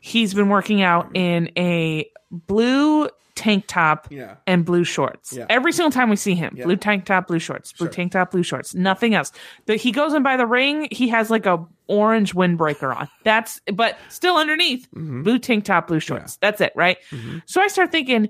he's 0.00 0.34
been 0.34 0.48
working 0.48 0.82
out 0.82 1.10
in 1.14 1.50
a 1.56 2.10
blue 2.30 3.08
tank 3.36 3.64
top 3.68 4.06
Yeah. 4.10 4.34
and 4.46 4.64
blue 4.66 4.84
shorts. 4.84 5.32
Yeah. 5.32 5.46
Every 5.48 5.72
single 5.72 5.90
time 5.90 6.10
we 6.10 6.16
see 6.16 6.34
him, 6.34 6.54
Yeah. 6.56 6.64
blue 6.64 6.76
tank 6.76 7.06
top, 7.06 7.26
blue 7.28 7.38
shorts, 7.38 7.72
blue 7.72 7.86
Sure. 7.86 7.92
tank 7.92 8.12
top, 8.12 8.32
blue 8.32 8.42
shorts, 8.42 8.74
nothing 8.74 9.14
else. 9.14 9.32
But 9.66 9.76
he 9.76 9.92
goes 9.92 10.12
in 10.12 10.22
by 10.22 10.36
the 10.36 10.46
ring, 10.46 10.88
he 10.90 11.08
has 11.08 11.30
like 11.30 11.46
a 11.46 11.64
orange 11.86 12.34
windbreaker 12.34 12.94
on. 12.94 13.08
That's 13.24 13.60
but 13.72 13.96
still 14.10 14.36
underneath, 14.36 14.88
Mm-hmm. 14.94 15.22
blue 15.22 15.38
tank 15.38 15.64
top, 15.64 15.86
blue 15.86 16.00
shorts. 16.00 16.36
That's 16.42 16.60
it, 16.60 16.72
right? 16.76 16.98
So 17.46 17.62
I 17.62 17.68
start 17.68 17.90
thinking, 17.92 18.28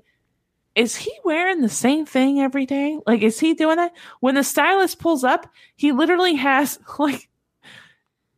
is 0.75 0.95
he 0.95 1.11
wearing 1.25 1.59
the 1.61 1.67
same 1.67 2.05
thing 2.05 2.39
every 2.39 2.65
day? 2.65 2.97
Like, 3.05 3.21
is 3.21 3.37
he 3.39 3.53
doing 3.53 3.75
that? 3.75 3.91
When 4.21 4.35
the 4.35 4.43
stylist 4.43 4.99
pulls 4.99 5.25
up, 5.25 5.45
he 5.75 5.91
literally 5.91 6.35
has 6.35 6.79
like 6.99 7.27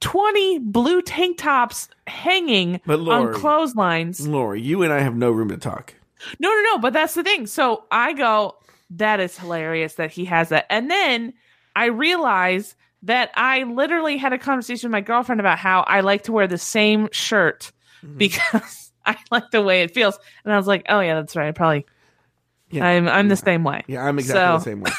20 0.04 0.60
blue 0.60 1.02
tank 1.02 1.38
tops 1.38 1.88
hanging 2.08 2.80
But 2.86 3.00
on 3.08 3.34
clotheslines. 3.34 4.28
Lauri, 4.28 4.62
you 4.62 4.84
and 4.84 4.92
I 4.94 5.00
have 5.00 5.16
no 5.16 5.32
room 5.32 5.50
to 5.50 5.58
talk. 5.58 5.94
No, 6.40 6.50
no, 6.50 6.62
no. 6.62 6.78
But 6.80 6.94
that's 6.94 7.14
the 7.16 7.24
thing. 7.24 7.48
So 7.48 7.86
I 7.92 8.14
go, 8.14 8.56
that 8.92 9.20
is 9.20 9.38
hilarious 9.38 9.96
that 9.96 10.12
he 10.12 10.26
has 10.26 10.50
that. 10.50 10.66
And 10.70 10.90
then 10.92 11.34
I 11.76 11.86
realize 11.86 12.76
that 13.04 13.32
I 13.36 13.64
literally 13.64 14.18
had 14.18 14.32
a 14.34 14.38
conversation 14.38 14.90
with 14.90 14.92
my 14.94 15.02
girlfriend 15.02 15.40
about 15.42 15.58
how 15.58 15.82
I 15.82 16.02
like 16.02 16.24
to 16.24 16.32
wear 16.32 16.48
the 16.48 16.58
same 16.58 17.10
shirt 17.12 17.72
Mm-hmm. 18.06 18.18
because 18.18 18.92
I 19.06 19.16
like 19.32 19.50
the 19.52 19.62
way 19.62 19.84
it 19.84 19.94
feels. 19.94 20.20
And 20.44 20.54
I 20.54 20.58
was 20.58 20.68
like, 20.68 20.86
oh, 20.90 21.00
yeah, 21.00 21.16
that's 21.16 21.38
right. 21.38 21.48
I 21.48 21.52
probably, 21.52 21.86
Yeah. 22.70 22.86
I'm, 22.86 23.08
I'm 23.08 23.30
the 23.30 23.38
same 23.38 23.64
way. 23.64 23.84
Yeah, 23.88 24.04
I'm 24.06 24.20
exactly 24.20 24.58
the 24.58 24.64
same 24.64 24.82
way. 24.82 24.92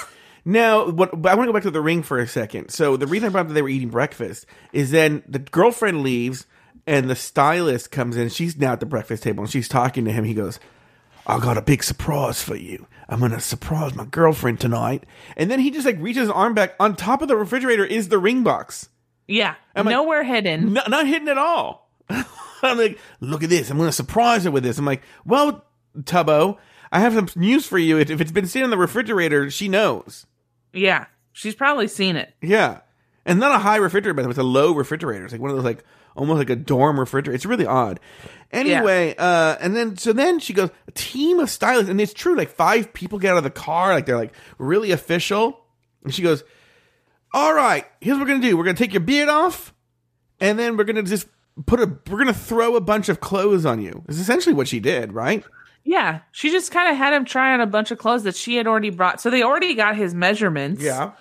Now, 0.44 0.90
what 0.90 1.20
but 1.20 1.32
I 1.32 1.34
want 1.34 1.46
to 1.48 1.52
go 1.52 1.54
back 1.54 1.62
to 1.62 1.70
the 1.70 1.80
ring 1.80 2.02
for 2.02 2.18
a 2.18 2.26
second. 2.26 2.68
So 2.70 2.96
the 2.96 3.06
reason 3.06 3.28
I 3.28 3.30
brought 3.30 3.42
up 3.42 3.48
that 3.48 3.54
they 3.54 3.62
were 3.62 3.68
eating 3.68 3.88
breakfast 3.88 4.46
is 4.72 4.90
then 4.90 5.22
the 5.26 5.38
girlfriend 5.38 6.02
leaves 6.02 6.46
and 6.86 7.08
the 7.08 7.16
stylist 7.16 7.90
comes 7.90 8.16
in. 8.16 8.28
She's 8.28 8.56
now 8.58 8.72
at 8.72 8.80
the 8.80 8.86
breakfast 8.86 9.22
table 9.22 9.42
and 9.44 9.50
she's 9.50 9.68
talking 9.68 10.04
to 10.04 10.12
him. 10.12 10.24
He 10.24 10.34
goes, 10.34 10.60
"I 11.26 11.38
got 11.40 11.56
a 11.56 11.62
big 11.62 11.82
surprise 11.82 12.42
for 12.42 12.56
you. 12.56 12.86
I'm 13.08 13.20
gonna 13.20 13.40
surprise 13.40 13.94
my 13.94 14.04
girlfriend 14.04 14.60
tonight." 14.60 15.04
And 15.36 15.50
then 15.50 15.60
he 15.60 15.70
just 15.70 15.86
like 15.86 15.96
reaches 15.98 16.22
his 16.22 16.30
arm 16.30 16.52
back. 16.54 16.74
On 16.78 16.94
top 16.94 17.22
of 17.22 17.28
the 17.28 17.36
refrigerator 17.36 17.84
is 17.84 18.08
the 18.08 18.18
ring 18.18 18.42
box. 18.42 18.88
Yeah. 19.26 19.54
I'm 19.74 19.86
like- 19.86 19.92
nowhere 19.94 20.24
hidden. 20.24 20.74
No, 20.74 20.82
not 20.88 21.06
hidden 21.06 21.28
at 21.28 21.38
all. 21.38 21.90
I'm 22.62 22.78
like, 22.78 22.98
look 23.20 23.42
at 23.42 23.50
this. 23.50 23.70
I'm 23.70 23.76
going 23.76 23.88
to 23.88 23.92
surprise 23.92 24.44
her 24.44 24.50
with 24.50 24.62
this. 24.64 24.78
I'm 24.78 24.84
like, 24.84 25.02
well, 25.24 25.64
Tubbo, 26.00 26.58
I 26.92 27.00
have 27.00 27.14
some 27.14 27.28
news 27.36 27.66
for 27.66 27.78
you. 27.78 27.98
If 27.98 28.10
if 28.10 28.20
it's 28.20 28.32
been 28.32 28.46
sitting 28.46 28.64
in 28.64 28.70
the 28.70 28.78
refrigerator, 28.78 29.50
she 29.50 29.68
knows. 29.68 30.26
Yeah. 30.74 31.06
She's 31.32 31.54
probably 31.54 31.88
seen 31.88 32.16
it. 32.16 32.32
Yeah. 32.42 32.80
And 33.26 33.40
not 33.40 33.54
a 33.54 33.58
high 33.58 33.76
refrigerator, 33.76 34.14
but 34.14 34.28
it's 34.28 34.38
a 34.38 34.42
low 34.42 34.74
refrigerator. 34.74 35.24
It's 35.24 35.32
like 35.32 35.40
one 35.40 35.50
of 35.50 35.56
those 35.56 35.64
like 35.64 35.84
almost 36.14 36.38
like 36.38 36.50
a 36.50 36.56
dorm 36.56 37.00
refrigerator. 37.00 37.34
It's 37.34 37.46
really 37.46 37.66
odd. 37.66 37.98
Anyway, 38.52 39.14
uh 39.18 39.56
and 39.60 39.74
then 39.74 39.96
so 39.96 40.12
then 40.12 40.38
she 40.38 40.52
goes, 40.52 40.70
a 40.86 40.92
team 40.92 41.40
of 41.40 41.50
stylists, 41.50 41.90
and 41.90 42.00
it's 42.00 42.12
true, 42.12 42.36
like 42.36 42.50
five 42.50 42.92
people 42.92 43.18
get 43.18 43.32
out 43.32 43.38
of 43.38 43.44
the 43.44 43.50
car, 43.50 43.94
like 43.94 44.06
they're 44.06 44.16
like 44.16 44.34
really 44.58 44.90
official. 44.90 45.60
And 46.04 46.14
she 46.14 46.22
goes, 46.22 46.44
All 47.32 47.54
right, 47.54 47.86
here's 48.00 48.16
what 48.18 48.26
we're 48.26 48.34
gonna 48.34 48.46
do. 48.46 48.56
We're 48.56 48.64
gonna 48.64 48.76
take 48.76 48.92
your 48.92 49.00
beard 49.00 49.28
off, 49.28 49.74
and 50.40 50.58
then 50.58 50.76
we're 50.76 50.84
gonna 50.84 51.02
just 51.02 51.26
put 51.66 51.80
a 51.80 51.86
we're 52.10 52.18
gonna 52.18 52.34
throw 52.34 52.76
a 52.76 52.80
bunch 52.80 53.08
of 53.08 53.20
clothes 53.20 53.64
on 53.64 53.80
you. 53.80 54.04
It's 54.08 54.18
essentially 54.18 54.54
what 54.54 54.68
she 54.68 54.80
did, 54.80 55.12
right? 55.12 55.44
Yeah. 55.84 56.20
She 56.32 56.50
just 56.50 56.70
kind 56.70 56.90
of 56.90 56.96
had 56.96 57.12
him 57.12 57.24
try 57.24 57.52
on 57.52 57.60
a 57.60 57.66
bunch 57.66 57.90
of 57.90 57.98
clothes 57.98 58.22
that 58.24 58.34
she 58.36 58.56
had 58.56 58.66
already 58.66 58.90
brought. 58.90 59.20
So 59.20 59.30
they 59.30 59.42
already 59.42 59.74
got 59.74 59.96
his 59.96 60.14
measurements. 60.14 60.82
Yeah. 60.82 61.12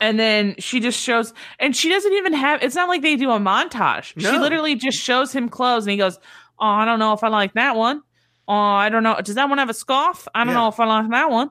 And 0.00 0.18
then 0.18 0.54
she 0.58 0.80
just 0.80 0.98
shows, 0.98 1.34
and 1.58 1.74
she 1.76 1.88
doesn't 1.88 2.12
even 2.12 2.32
have, 2.32 2.62
it's 2.62 2.74
not 2.74 2.88
like 2.88 3.02
they 3.02 3.16
do 3.16 3.30
a 3.32 3.38
montage. 3.38 4.18
She 4.18 4.38
literally 4.38 4.76
just 4.76 4.98
shows 4.98 5.32
him 5.32 5.48
clothes 5.48 5.84
and 5.86 5.90
he 5.92 5.96
goes, 5.98 6.16
Oh, 6.58 6.66
I 6.66 6.84
don't 6.84 6.98
know 6.98 7.12
if 7.12 7.22
I 7.22 7.28
like 7.28 7.52
that 7.54 7.76
one. 7.76 8.02
Oh, 8.46 8.54
I 8.54 8.88
don't 8.88 9.02
know. 9.02 9.20
Does 9.22 9.34
that 9.34 9.48
one 9.48 9.58
have 9.58 9.68
a 9.70 9.74
scarf? 9.74 10.26
I 10.34 10.44
don't 10.44 10.54
Yeah. 10.54 10.60
know 10.60 10.68
if 10.68 10.80
I 10.80 10.86
like 10.86 11.10
that 11.10 11.30
one. 11.30 11.50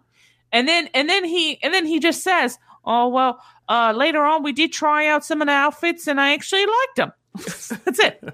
And 0.51 0.67
then, 0.67 0.89
and 0.93 1.07
then 1.09 1.25
he, 1.25 1.61
and 1.61 1.73
then 1.73 1.85
he 1.85 1.99
just 1.99 2.23
says, 2.23 2.57
Oh, 2.85 3.09
well, 3.09 3.39
uh, 3.69 3.93
later 3.95 4.23
on 4.23 4.43
we 4.43 4.53
did 4.53 4.71
try 4.71 5.07
out 5.07 5.25
some 5.25 5.41
of 5.41 5.47
the 5.47 5.53
outfits 5.53 6.07
and 6.07 6.19
I 6.19 6.33
actually 6.33 6.65
liked 6.65 6.95
them. 6.95 7.11
That's 7.85 7.99
it. 7.99 8.23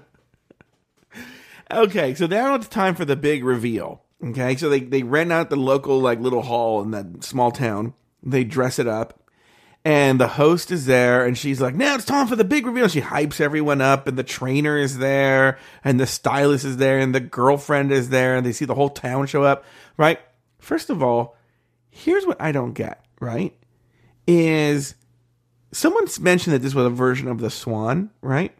Okay, 1.70 2.14
so 2.14 2.26
now 2.26 2.54
it's 2.54 2.68
time 2.68 2.94
for 2.94 3.04
the 3.06 3.16
big 3.16 3.42
reveal. 3.42 4.03
Okay, 4.24 4.56
so 4.56 4.70
they 4.70 4.80
they 4.80 5.02
rent 5.02 5.32
out 5.32 5.50
the 5.50 5.56
local 5.56 6.00
like 6.00 6.18
little 6.18 6.42
hall 6.42 6.82
in 6.82 6.92
that 6.92 7.22
small 7.22 7.50
town. 7.50 7.92
They 8.22 8.42
dress 8.42 8.78
it 8.78 8.86
up, 8.86 9.22
and 9.84 10.18
the 10.18 10.28
host 10.28 10.70
is 10.70 10.86
there, 10.86 11.26
and 11.26 11.36
she's 11.36 11.60
like, 11.60 11.74
"Now 11.74 11.94
it's 11.94 12.06
time 12.06 12.26
for 12.26 12.36
the 12.36 12.44
big 12.44 12.64
reveal." 12.64 12.88
She 12.88 13.02
hypes 13.02 13.38
everyone 13.38 13.82
up, 13.82 14.06
and 14.06 14.16
the 14.16 14.22
trainer 14.22 14.78
is 14.78 14.96
there, 14.96 15.58
and 15.84 16.00
the 16.00 16.06
stylist 16.06 16.64
is 16.64 16.78
there, 16.78 16.98
and 16.98 17.14
the 17.14 17.20
girlfriend 17.20 17.92
is 17.92 18.08
there, 18.08 18.34
and 18.34 18.46
they 18.46 18.52
see 18.52 18.64
the 18.64 18.74
whole 18.74 18.88
town 18.88 19.26
show 19.26 19.42
up. 19.42 19.64
Right? 19.98 20.20
First 20.58 20.88
of 20.88 21.02
all, 21.02 21.36
here's 21.90 22.24
what 22.24 22.40
I 22.40 22.50
don't 22.50 22.72
get. 22.72 23.04
Right? 23.20 23.54
Is 24.26 24.94
someone's 25.70 26.18
mentioned 26.18 26.54
that 26.54 26.62
this 26.62 26.74
was 26.74 26.86
a 26.86 26.90
version 26.90 27.28
of 27.28 27.40
the 27.40 27.50
Swan? 27.50 28.08
Right? 28.22 28.56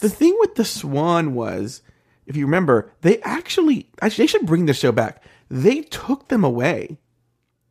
The 0.00 0.08
thing 0.08 0.36
with 0.40 0.54
the 0.54 0.64
Swan 0.64 1.34
was, 1.34 1.82
if 2.26 2.36
you 2.36 2.44
remember, 2.44 2.92
they 3.02 3.20
actually, 3.22 3.88
actually 4.00 4.24
they 4.24 4.28
should 4.28 4.46
bring 4.46 4.66
this 4.66 4.78
show 4.78 4.92
back. 4.92 5.22
They 5.48 5.82
took 5.82 6.28
them 6.28 6.44
away 6.44 6.98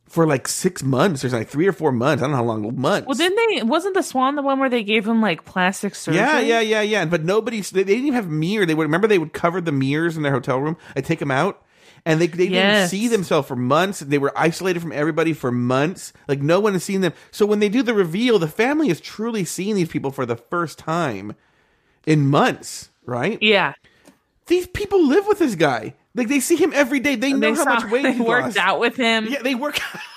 for 0.06 0.26
like 0.26 0.48
six 0.48 0.82
months 0.82 1.24
or 1.24 1.28
like 1.28 1.48
three 1.48 1.66
or 1.66 1.72
four 1.72 1.92
months. 1.92 2.22
I 2.22 2.26
don't 2.26 2.30
know 2.32 2.36
how 2.38 2.44
long 2.44 2.80
months. 2.80 3.06
Well, 3.06 3.16
didn't 3.16 3.36
they, 3.36 3.62
wasn't 3.62 3.94
the 3.94 4.02
swan 4.02 4.36
the 4.36 4.42
one 4.42 4.58
where 4.58 4.70
they 4.70 4.84
gave 4.84 5.06
him 5.06 5.20
like 5.20 5.44
plastic 5.44 5.94
surgery? 5.94 6.20
yeah, 6.20 6.40
yeah, 6.40 6.60
yeah, 6.60 6.80
yeah. 6.80 7.04
But 7.04 7.24
nobody, 7.24 7.60
they, 7.60 7.82
they 7.82 7.94
didn't 7.94 8.06
even 8.06 8.14
have 8.14 8.28
mirror. 8.28 8.64
They 8.64 8.74
would 8.74 8.84
remember 8.84 9.08
they 9.08 9.18
would 9.18 9.32
cover 9.32 9.60
the 9.60 9.72
mirrors 9.72 10.16
in 10.16 10.22
their 10.22 10.32
hotel 10.32 10.58
room. 10.58 10.76
I 10.94 11.00
take 11.00 11.18
them 11.18 11.30
out. 11.30 11.62
And 12.04 12.20
they, 12.20 12.28
they 12.28 12.48
didn't 12.48 12.88
see 12.88 13.08
themselves 13.08 13.48
for 13.48 13.56
months. 13.56 13.98
They 13.98 14.18
were 14.18 14.32
isolated 14.36 14.78
from 14.78 14.92
everybody 14.92 15.32
for 15.32 15.50
months. 15.50 16.12
Like 16.28 16.40
no 16.40 16.60
one 16.60 16.74
has 16.74 16.84
seen 16.84 17.00
them. 17.00 17.12
So 17.32 17.44
when 17.44 17.58
they 17.58 17.68
do 17.68 17.82
the 17.82 17.94
reveal, 17.94 18.38
the 18.38 18.46
family 18.46 18.90
is 18.90 19.00
truly 19.00 19.44
seeing 19.44 19.74
these 19.74 19.88
people 19.88 20.12
for 20.12 20.24
the 20.24 20.36
first 20.36 20.78
time 20.78 21.34
in 22.06 22.28
months, 22.28 22.90
right? 23.04 23.42
Yeah. 23.42 23.74
These 24.46 24.66
people 24.66 25.06
live 25.06 25.26
with 25.26 25.38
this 25.38 25.54
guy. 25.54 25.94
Like 26.14 26.28
they 26.28 26.40
see 26.40 26.56
him 26.56 26.72
every 26.74 27.00
day. 27.00 27.14
They 27.16 27.32
know 27.32 27.40
they 27.40 27.48
how 27.50 27.64
saw- 27.64 27.74
much 27.80 27.90
weight 27.90 28.02
they 28.02 28.12
he 28.14 28.20
worked 28.20 28.46
lost. 28.46 28.56
out 28.58 28.80
with 28.80 28.96
him. 28.96 29.26
Yeah, 29.28 29.42
they 29.42 29.54
work. 29.54 29.78
Out. 29.94 30.00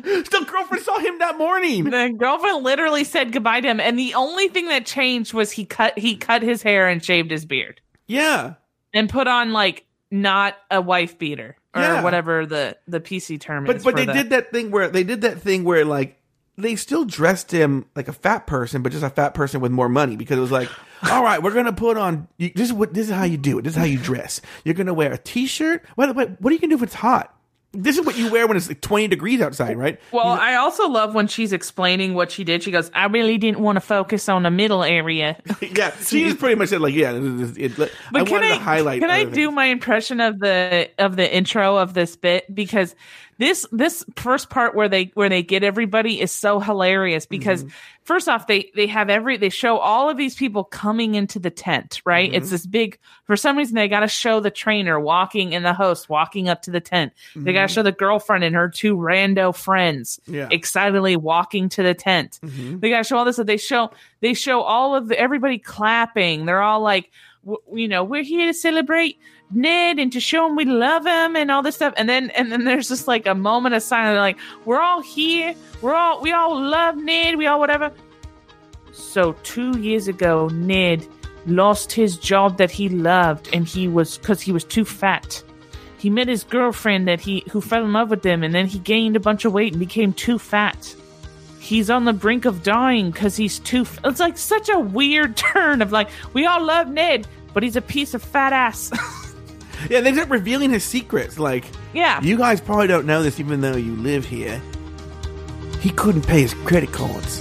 The 0.00 0.46
girlfriend 0.48 0.84
saw 0.84 0.98
him 1.00 1.18
that 1.18 1.36
morning. 1.38 1.82
The 1.84 2.14
girlfriend 2.16 2.62
literally 2.62 3.02
said 3.02 3.32
goodbye 3.32 3.60
to 3.62 3.68
him, 3.68 3.80
and 3.80 3.98
the 3.98 4.14
only 4.14 4.46
thing 4.46 4.68
that 4.68 4.86
changed 4.86 5.34
was 5.34 5.50
he 5.50 5.64
cut 5.64 5.98
he 5.98 6.14
cut 6.16 6.42
his 6.42 6.62
hair 6.62 6.86
and 6.86 7.04
shaved 7.04 7.32
his 7.32 7.44
beard 7.44 7.80
Yeah, 8.06 8.54
and 8.94 9.10
put 9.10 9.26
on 9.26 9.52
like 9.52 9.84
not 10.12 10.56
a 10.70 10.80
wife 10.80 11.18
beater 11.18 11.56
or 11.74 11.82
Yeah. 11.82 12.02
whatever 12.04 12.46
the 12.46 12.76
the 12.86 13.00
PC 13.00 13.40
term 13.40 13.64
but 13.64 13.76
is. 13.76 13.84
but 13.84 13.96
they 13.96 14.04
the- 14.04 14.12
did 14.12 14.30
that 14.30 14.52
thing 14.52 14.70
where 14.70 14.88
they 14.88 15.02
did 15.02 15.22
that 15.22 15.40
thing 15.40 15.64
where 15.64 15.84
like 15.84 16.16
they 16.58 16.76
still 16.76 17.04
dressed 17.04 17.50
him 17.52 17.86
like 17.94 18.08
a 18.08 18.12
fat 18.12 18.46
person, 18.46 18.82
but 18.82 18.92
just 18.92 19.04
a 19.04 19.10
fat 19.10 19.32
person 19.32 19.60
with 19.60 19.72
more 19.72 19.88
money 19.88 20.16
because 20.16 20.36
it 20.36 20.40
was 20.42 20.50
like, 20.50 20.68
all 21.10 21.22
right, 21.22 21.42
we're 21.42 21.54
gonna 21.54 21.72
put 21.72 21.96
on. 21.96 22.28
You, 22.36 22.50
this 22.54 22.68
is 22.68 22.72
what 22.72 22.92
this 22.92 23.08
is 23.08 23.14
how 23.14 23.24
you 23.24 23.38
do 23.38 23.58
it. 23.58 23.62
This 23.62 23.74
is 23.74 23.78
how 23.78 23.84
you 23.84 23.98
dress. 23.98 24.40
You're 24.64 24.74
gonna 24.74 24.94
wear 24.94 25.12
a 25.12 25.18
t-shirt. 25.18 25.84
What 25.94 26.14
what 26.14 26.40
what 26.40 26.50
are 26.50 26.54
you 26.54 26.60
gonna 26.60 26.72
do 26.72 26.76
if 26.76 26.82
it's 26.82 26.94
hot? 26.94 27.34
This 27.72 27.98
is 27.98 28.06
what 28.06 28.16
you 28.16 28.32
wear 28.32 28.46
when 28.46 28.56
it's 28.56 28.66
like 28.66 28.80
20 28.80 29.08
degrees 29.08 29.42
outside, 29.42 29.76
right? 29.76 30.00
Well, 30.10 30.26
I 30.26 30.54
also 30.54 30.88
love 30.88 31.14
when 31.14 31.26
she's 31.26 31.52
explaining 31.52 32.14
what 32.14 32.30
she 32.30 32.42
did. 32.42 32.62
She 32.62 32.70
goes, 32.70 32.90
"I 32.94 33.04
really 33.06 33.36
didn't 33.36 33.60
want 33.60 33.76
to 33.76 33.80
focus 33.82 34.26
on 34.30 34.42
the 34.42 34.50
middle 34.50 34.82
area." 34.82 35.36
yeah, 35.60 35.94
she 36.00 36.24
just 36.24 36.38
pretty 36.38 36.54
much 36.54 36.70
said 36.70 36.80
like, 36.80 36.94
yeah, 36.94 37.12
it, 37.12 37.22
it, 37.22 37.58
it, 37.58 37.76
But 37.76 37.92
I 38.14 38.24
can 38.24 38.32
wanted 38.32 38.52
I 38.52 38.56
to 38.56 38.64
highlight. 38.64 39.00
can 39.02 39.10
I 39.10 39.24
do 39.24 39.30
things. 39.32 39.52
my 39.54 39.66
impression 39.66 40.18
of 40.20 40.38
the 40.40 40.88
of 40.98 41.16
the 41.16 41.32
intro 41.36 41.76
of 41.76 41.92
this 41.92 42.16
bit 42.16 42.52
because 42.52 42.96
this 43.38 43.66
this 43.70 44.04
first 44.16 44.50
part 44.50 44.74
where 44.74 44.88
they 44.88 45.10
where 45.14 45.28
they 45.28 45.42
get 45.42 45.62
everybody 45.62 46.20
is 46.20 46.32
so 46.32 46.58
hilarious 46.58 47.24
because 47.24 47.62
mm-hmm. 47.62 47.72
first 48.02 48.28
off 48.28 48.48
they 48.48 48.70
they 48.74 48.88
have 48.88 49.08
every 49.08 49.36
they 49.36 49.48
show 49.48 49.78
all 49.78 50.10
of 50.10 50.16
these 50.16 50.34
people 50.34 50.64
coming 50.64 51.14
into 51.14 51.38
the 51.38 51.50
tent 51.50 52.02
right? 52.04 52.32
It's 52.34 52.46
mm-hmm. 52.46 52.54
this 52.54 52.66
big 52.66 52.98
for 53.24 53.36
some 53.36 53.56
reason 53.56 53.76
they 53.76 53.88
got 53.88 54.00
to 54.00 54.08
show 54.08 54.40
the 54.40 54.50
trainer 54.50 54.98
walking 54.98 55.54
and 55.54 55.64
the 55.64 55.72
host 55.72 56.08
walking 56.08 56.48
up 56.48 56.62
to 56.62 56.72
the 56.72 56.80
tent. 56.80 57.12
They 57.36 57.52
got 57.52 57.60
to 57.60 57.66
mm-hmm. 57.66 57.74
show 57.74 57.82
the 57.82 57.92
girlfriend 57.92 58.44
and 58.44 58.56
her 58.56 58.68
two 58.68 58.96
rando 58.96 59.54
friends 59.54 60.20
Yeah. 60.26 60.48
excitedly 60.50 61.16
walking 61.16 61.68
to 61.70 61.82
the 61.82 61.94
tent. 61.94 62.40
They 62.80 62.90
got 62.90 62.98
to 62.98 63.04
show 63.04 63.18
all 63.18 63.24
this 63.24 63.36
stuff. 63.36 63.46
they 63.46 63.56
show 63.56 63.90
they 64.20 64.34
show 64.34 64.62
all 64.62 64.96
of 64.96 65.08
the 65.08 65.18
everybody 65.18 65.58
clapping. 65.58 66.46
They're 66.46 66.62
all 66.62 66.80
like 66.80 67.10
w- 67.44 67.82
you 67.82 67.88
know 67.88 68.02
we're 68.02 68.24
here 68.24 68.46
to 68.46 68.54
celebrate 68.54 69.18
Ned 69.50 69.98
and 69.98 70.12
to 70.12 70.20
show 70.20 70.46
him 70.46 70.56
we 70.56 70.64
love 70.64 71.06
him 71.06 71.36
and 71.36 71.50
all 71.50 71.62
this 71.62 71.76
stuff. 71.76 71.94
And 71.96 72.08
then 72.08 72.30
and 72.30 72.52
then 72.52 72.64
there's 72.64 72.88
just 72.88 73.08
like 73.08 73.26
a 73.26 73.34
moment 73.34 73.74
of 73.74 73.82
silence. 73.82 74.18
Like, 74.18 74.38
we're 74.64 74.80
all 74.80 75.00
here. 75.00 75.54
We're 75.80 75.94
all 75.94 76.20
we 76.20 76.32
all 76.32 76.60
love 76.60 76.96
Ned. 76.96 77.36
We 77.36 77.46
all 77.46 77.58
whatever. 77.58 77.92
So 78.92 79.32
two 79.44 79.78
years 79.78 80.08
ago, 80.08 80.48
Ned 80.48 81.06
lost 81.46 81.92
his 81.92 82.18
job 82.18 82.58
that 82.58 82.70
he 82.70 82.88
loved, 82.88 83.48
and 83.52 83.66
he 83.66 83.88
was 83.88 84.18
because 84.18 84.40
he 84.40 84.52
was 84.52 84.64
too 84.64 84.84
fat. 84.84 85.42
He 85.98 86.10
met 86.10 86.28
his 86.28 86.44
girlfriend 86.44 87.08
that 87.08 87.20
he 87.20 87.44
who 87.50 87.60
fell 87.60 87.84
in 87.84 87.92
love 87.92 88.10
with 88.10 88.24
him, 88.24 88.42
and 88.42 88.54
then 88.54 88.66
he 88.66 88.78
gained 88.78 89.16
a 89.16 89.20
bunch 89.20 89.44
of 89.44 89.52
weight 89.52 89.72
and 89.72 89.80
became 89.80 90.12
too 90.12 90.38
fat. 90.38 90.94
He's 91.58 91.90
on 91.90 92.04
the 92.04 92.12
brink 92.12 92.44
of 92.44 92.62
dying 92.62 93.10
because 93.10 93.36
he's 93.36 93.58
too. 93.58 93.82
F- 93.82 93.98
it's 94.04 94.20
like 94.20 94.38
such 94.38 94.68
a 94.68 94.78
weird 94.78 95.36
turn 95.52 95.82
of 95.82 95.92
like 95.92 96.08
we 96.32 96.46
all 96.46 96.64
love 96.64 96.88
Ned, 96.88 97.26
but 97.54 97.62
he's 97.62 97.76
a 97.76 97.82
piece 97.82 98.14
of 98.14 98.22
fat 98.22 98.52
ass. 98.52 98.90
Yeah, 99.88 100.00
they 100.00 100.12
start 100.12 100.28
revealing 100.28 100.70
his 100.70 100.84
secrets. 100.84 101.38
Like, 101.38 101.64
yeah, 101.92 102.20
you 102.22 102.36
guys 102.36 102.60
probably 102.60 102.86
don't 102.86 103.06
know 103.06 103.22
this, 103.22 103.38
even 103.40 103.60
though 103.60 103.76
you 103.76 103.94
live 103.96 104.24
here. 104.24 104.60
He 105.80 105.90
couldn't 105.90 106.22
pay 106.22 106.42
his 106.42 106.54
credit 106.54 106.92
cards. 106.92 107.38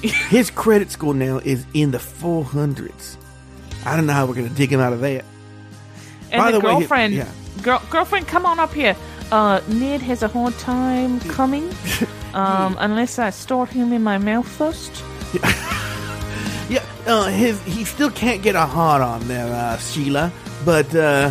his 0.02 0.50
credit 0.50 0.90
score 0.90 1.14
now 1.14 1.38
is 1.38 1.66
in 1.74 1.90
the 1.90 1.98
400s. 1.98 3.16
I 3.84 3.96
don't 3.96 4.06
know 4.06 4.14
how 4.14 4.26
we're 4.26 4.34
going 4.34 4.48
to 4.48 4.54
dig 4.54 4.72
him 4.72 4.80
out 4.80 4.92
of 4.92 5.00
that. 5.00 5.24
and 6.32 6.40
by 6.40 6.50
the, 6.50 6.58
the 6.58 6.66
way, 6.66 6.72
he- 6.72 6.78
girlfriend, 6.80 7.14
yeah. 7.14 7.28
girl, 7.62 7.82
girlfriend, 7.90 8.26
come 8.26 8.46
on 8.46 8.58
up 8.58 8.72
here. 8.72 8.96
Uh, 9.30 9.60
Ned 9.68 10.00
has 10.02 10.22
a 10.22 10.28
hard 10.28 10.56
time 10.58 11.20
coming, 11.20 11.68
um, 12.34 12.76
unless 12.78 13.18
I 13.18 13.30
store 13.30 13.66
him 13.66 13.92
in 13.92 14.02
my 14.02 14.18
mouth 14.18 14.48
first. 14.48 15.02
Yeah, 16.68 16.84
uh, 17.06 17.26
his 17.26 17.62
he 17.62 17.84
still 17.84 18.10
can't 18.10 18.42
get 18.42 18.56
a 18.56 18.66
hard 18.66 19.00
on 19.00 19.28
there, 19.28 19.46
uh, 19.46 19.76
Sheila. 19.78 20.32
But 20.64 20.92
uh, 20.96 21.30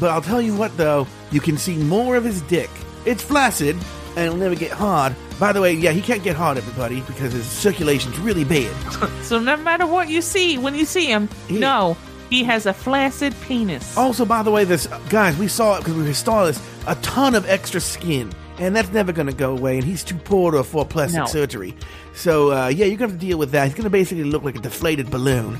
but 0.00 0.10
I'll 0.10 0.22
tell 0.22 0.40
you 0.42 0.54
what 0.56 0.76
though, 0.76 1.06
you 1.30 1.40
can 1.40 1.56
see 1.58 1.76
more 1.76 2.16
of 2.16 2.24
his 2.24 2.42
dick. 2.42 2.70
It's 3.04 3.22
flaccid 3.22 3.76
and 4.16 4.26
it'll 4.26 4.36
never 4.38 4.54
get 4.54 4.72
hard. 4.72 5.14
By 5.38 5.52
the 5.52 5.60
way, 5.60 5.72
yeah, 5.74 5.90
he 5.92 6.00
can't 6.00 6.22
get 6.22 6.34
hard, 6.36 6.56
everybody, 6.56 7.02
because 7.02 7.32
his 7.32 7.44
circulation's 7.46 8.18
really 8.18 8.44
bad. 8.44 8.72
So 9.22 9.38
no 9.38 9.56
matter 9.56 9.86
what 9.86 10.08
you 10.08 10.22
see 10.22 10.56
when 10.56 10.74
you 10.74 10.84
see 10.86 11.06
him, 11.06 11.28
no, 11.50 11.96
he 12.30 12.42
has 12.44 12.64
a 12.66 12.72
flaccid 12.72 13.34
penis. 13.42 13.96
Also, 13.96 14.24
by 14.24 14.42
the 14.42 14.50
way, 14.50 14.64
this 14.64 14.86
guys, 15.10 15.36
we 15.36 15.48
saw 15.48 15.76
it 15.76 15.80
because 15.80 15.94
we 15.94 16.04
were 16.04 16.14
stylists. 16.14 16.64
A 16.86 16.94
ton 16.96 17.34
of 17.34 17.44
extra 17.48 17.80
skin, 17.80 18.32
and 18.58 18.74
that's 18.74 18.90
never 18.92 19.12
going 19.12 19.26
to 19.26 19.32
go 19.34 19.50
away. 19.52 19.76
And 19.78 19.84
he's 19.84 20.02
too 20.04 20.16
poor 20.16 20.52
to 20.52 20.58
afford 20.58 20.88
plastic 20.88 21.18
No. 21.18 21.26
surgery. 21.26 21.74
So 22.14 22.52
uh, 22.52 22.68
yeah, 22.68 22.86
you're 22.86 22.96
going 22.96 23.10
to 23.10 23.14
have 23.14 23.20
to 23.20 23.26
deal 23.26 23.36
with 23.38 23.50
that. 23.50 23.64
He's 23.66 23.74
going 23.74 23.84
to 23.84 23.90
basically 23.90 24.24
look 24.24 24.42
like 24.44 24.54
a 24.56 24.60
deflated 24.60 25.10
balloon. 25.10 25.58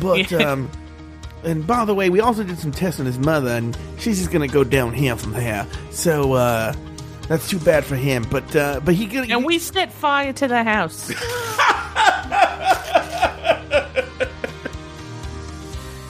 But 0.00 0.30
Yeah. 0.30 0.52
um, 0.52 0.70
and 1.44 1.66
by 1.66 1.84
the 1.84 1.94
way, 1.94 2.10
we 2.10 2.20
also 2.20 2.44
did 2.44 2.58
some 2.58 2.72
tests 2.72 3.00
on 3.00 3.06
his 3.06 3.18
mother, 3.18 3.50
and 3.50 3.76
she's 3.98 4.18
just 4.18 4.32
to 4.32 4.48
go 4.48 4.64
downhill 4.64 5.16
from 5.16 5.32
there. 5.32 5.66
So 5.90 6.34
uh, 6.34 6.74
that's 7.28 7.48
too 7.48 7.58
bad 7.58 7.84
for 7.84 7.96
him. 7.96 8.26
But 8.30 8.56
uh, 8.56 8.80
but 8.84 8.94
he 8.94 9.06
gonna 9.06 9.34
and 9.34 9.44
we 9.44 9.58
set 9.58 9.92
fire 9.92 10.32
to 10.32 10.48
the 10.48 10.64
house. 10.64 11.08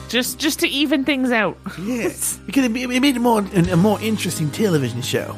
just 0.09 0.39
just 0.39 0.59
to 0.59 0.67
even 0.67 1.05
things 1.05 1.31
out. 1.31 1.57
yes, 1.79 2.37
because 2.45 2.65
it, 2.65 2.75
it 2.75 3.01
made 3.01 3.15
it 3.15 3.19
more 3.19 3.39
a 3.39 3.77
more 3.77 3.99
interesting 4.01 4.51
television 4.51 5.01
show. 5.01 5.35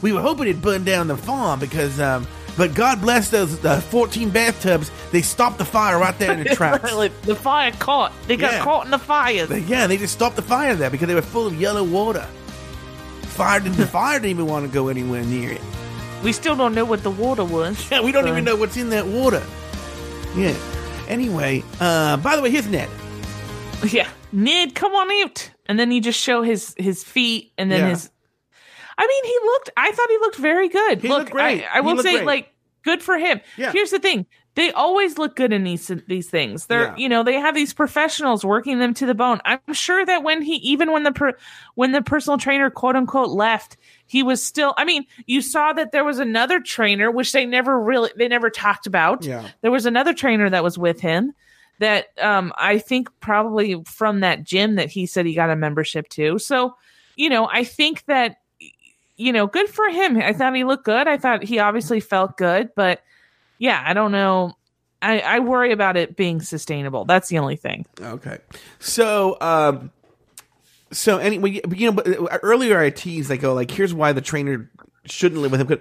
We 0.00 0.12
were 0.12 0.20
hoping 0.20 0.46
it'd 0.46 0.62
burn 0.62 0.84
down 0.84 1.08
the 1.08 1.16
farm 1.16 1.58
because, 1.58 1.98
um, 1.98 2.24
but 2.58 2.74
God 2.74 3.00
bless 3.00 3.30
those 3.30 3.64
uh, 3.64 3.80
14 3.80 4.28
bathtubs. 4.30 4.90
They 5.12 5.22
stopped 5.22 5.56
the 5.56 5.64
fire 5.64 5.98
right 5.98 6.18
there 6.18 6.32
in 6.32 6.42
the 6.44 6.54
tracks. 6.54 6.90
The 7.22 7.34
fire 7.34 7.72
caught. 7.78 8.12
They 8.26 8.36
got 8.36 8.52
Yeah. 8.52 8.64
caught 8.64 8.84
in 8.84 8.90
the 8.90 8.98
fire. 8.98 9.46
Yeah, 9.54 9.86
they 9.86 9.96
just 9.96 10.12
stopped 10.12 10.36
the 10.36 10.42
fire 10.42 10.74
there 10.74 10.90
because 10.90 11.08
they 11.08 11.14
were 11.14 11.22
full 11.22 11.46
of 11.46 11.58
yellow 11.58 11.84
water. 11.84 12.26
Fire 13.22 13.60
didn't, 13.60 13.76
the 13.78 13.86
fire 13.86 14.18
didn't 14.18 14.30
even 14.30 14.46
want 14.46 14.66
to 14.66 14.72
go 14.72 14.88
anywhere 14.88 15.22
near 15.22 15.52
it. 15.52 15.60
We 16.24 16.32
still 16.32 16.56
don't 16.56 16.74
know 16.74 16.84
what 16.84 17.02
the 17.04 17.10
water 17.10 17.44
was. 17.44 17.88
Yeah, 17.90 18.00
we 18.02 18.10
don't 18.12 18.26
even 18.28 18.44
know 18.44 18.56
what's 18.56 18.76
in 18.76 18.90
that 18.90 19.06
water. 19.06 19.42
Yeah. 20.36 20.54
Anyway, 21.06 21.62
uh, 21.80 22.16
by 22.18 22.36
the 22.36 22.42
way, 22.42 22.50
here's 22.50 22.66
Ned. 22.68 22.88
Yeah, 23.84 24.08
Ned, 24.32 24.74
come 24.74 24.92
on 24.92 25.08
out. 25.22 25.50
And 25.66 25.78
then 25.78 25.92
you 25.92 26.00
just 26.00 26.18
show 26.18 26.42
his 26.42 26.74
his 26.76 27.04
feet, 27.04 27.52
and 27.56 27.70
then 27.70 27.80
Yeah. 27.80 27.88
his. 27.90 28.10
I 28.98 29.06
mean, 29.06 29.24
he 29.24 29.38
looked. 29.44 29.70
I 29.76 29.92
thought 29.92 30.10
he 30.10 30.18
looked 30.18 30.36
very 30.36 30.68
good. 30.68 31.00
He 31.00 31.08
Look, 31.08 31.18
looked 31.20 31.30
great. 31.30 31.64
I, 31.72 31.78
I 31.78 31.80
will 31.80 32.02
say, 32.02 32.14
great. 32.16 32.26
like, 32.26 32.54
good 32.82 33.02
for 33.02 33.16
him. 33.16 33.40
Yeah. 33.56 33.70
Here's 33.72 33.90
the 33.90 33.98
thing: 34.00 34.26
they 34.56 34.72
always 34.72 35.18
look 35.18 35.36
good 35.36 35.52
in 35.52 35.62
these 35.62 35.90
these 36.08 36.28
things. 36.28 36.66
They're, 36.66 36.86
Yeah. 36.88 36.96
you 36.96 37.08
know, 37.08 37.22
they 37.22 37.34
have 37.34 37.54
these 37.54 37.72
professionals 37.72 38.44
working 38.44 38.80
them 38.80 38.94
to 38.94 39.06
the 39.06 39.14
bone. 39.14 39.40
I'm 39.44 39.72
sure 39.72 40.04
that 40.04 40.24
when 40.24 40.42
he, 40.42 40.54
even 40.56 40.90
when 40.90 41.04
the 41.04 41.12
per, 41.12 41.34
when 41.76 41.92
the 41.92 42.02
personal 42.02 42.38
trainer 42.38 42.70
quote 42.70 42.96
unquote 42.96 43.30
left, 43.30 43.76
he 44.06 44.24
was 44.24 44.42
still. 44.44 44.74
I 44.76 44.84
mean, 44.84 45.04
you 45.26 45.42
saw 45.42 45.72
that 45.74 45.92
there 45.92 46.04
was 46.04 46.18
another 46.18 46.58
trainer, 46.60 47.08
which 47.10 47.30
they 47.30 47.46
never 47.46 47.80
really 47.80 48.10
they 48.16 48.26
never 48.26 48.50
talked 48.50 48.88
about. 48.88 49.24
Yeah. 49.24 49.48
There 49.60 49.70
was 49.70 49.86
another 49.86 50.12
trainer 50.12 50.50
that 50.50 50.64
was 50.64 50.76
with 50.76 51.00
him 51.00 51.34
that 51.78 52.06
um 52.20 52.52
I 52.56 52.78
think 52.78 53.08
probably 53.20 53.80
from 53.84 54.20
that 54.20 54.42
gym 54.42 54.74
that 54.74 54.90
he 54.90 55.06
said 55.06 55.24
he 55.24 55.34
got 55.34 55.50
a 55.50 55.54
membership 55.56 56.08
to. 56.10 56.40
So, 56.40 56.74
you 57.14 57.28
know, 57.28 57.48
I 57.52 57.62
think 57.62 58.04
that 58.06 58.37
you 59.18 59.32
know, 59.32 59.46
good 59.46 59.68
for 59.68 59.88
him. 59.90 60.16
I 60.16 60.32
thought 60.32 60.54
he 60.54 60.64
looked 60.64 60.84
good. 60.84 61.06
I 61.06 61.18
thought 61.18 61.42
he 61.42 61.58
obviously 61.58 62.00
felt 62.00 62.38
good, 62.38 62.70
but 62.74 63.02
yeah, 63.58 63.82
I 63.84 63.92
don't 63.92 64.12
know. 64.12 64.56
I, 65.02 65.20
I 65.20 65.38
worry 65.40 65.72
about 65.72 65.96
it 65.96 66.16
being 66.16 66.40
sustainable. 66.40 67.04
That's 67.04 67.28
the 67.28 67.38
only 67.38 67.56
thing. 67.56 67.84
Okay. 68.00 68.38
So, 68.78 69.36
um, 69.40 69.90
so 70.90 71.18
anyway, 71.18 71.60
you 71.74 71.90
know, 71.90 71.92
but 71.92 72.08
uh, 72.08 72.38
earlier 72.42 72.78
I 72.78 72.90
teased, 72.90 73.30
I 73.30 73.36
go 73.36 73.54
like, 73.54 73.70
here's 73.70 73.92
why 73.92 74.12
the 74.12 74.20
trainer 74.20 74.70
shouldn't 75.04 75.42
live 75.42 75.52
with 75.52 75.60
him. 75.60 75.80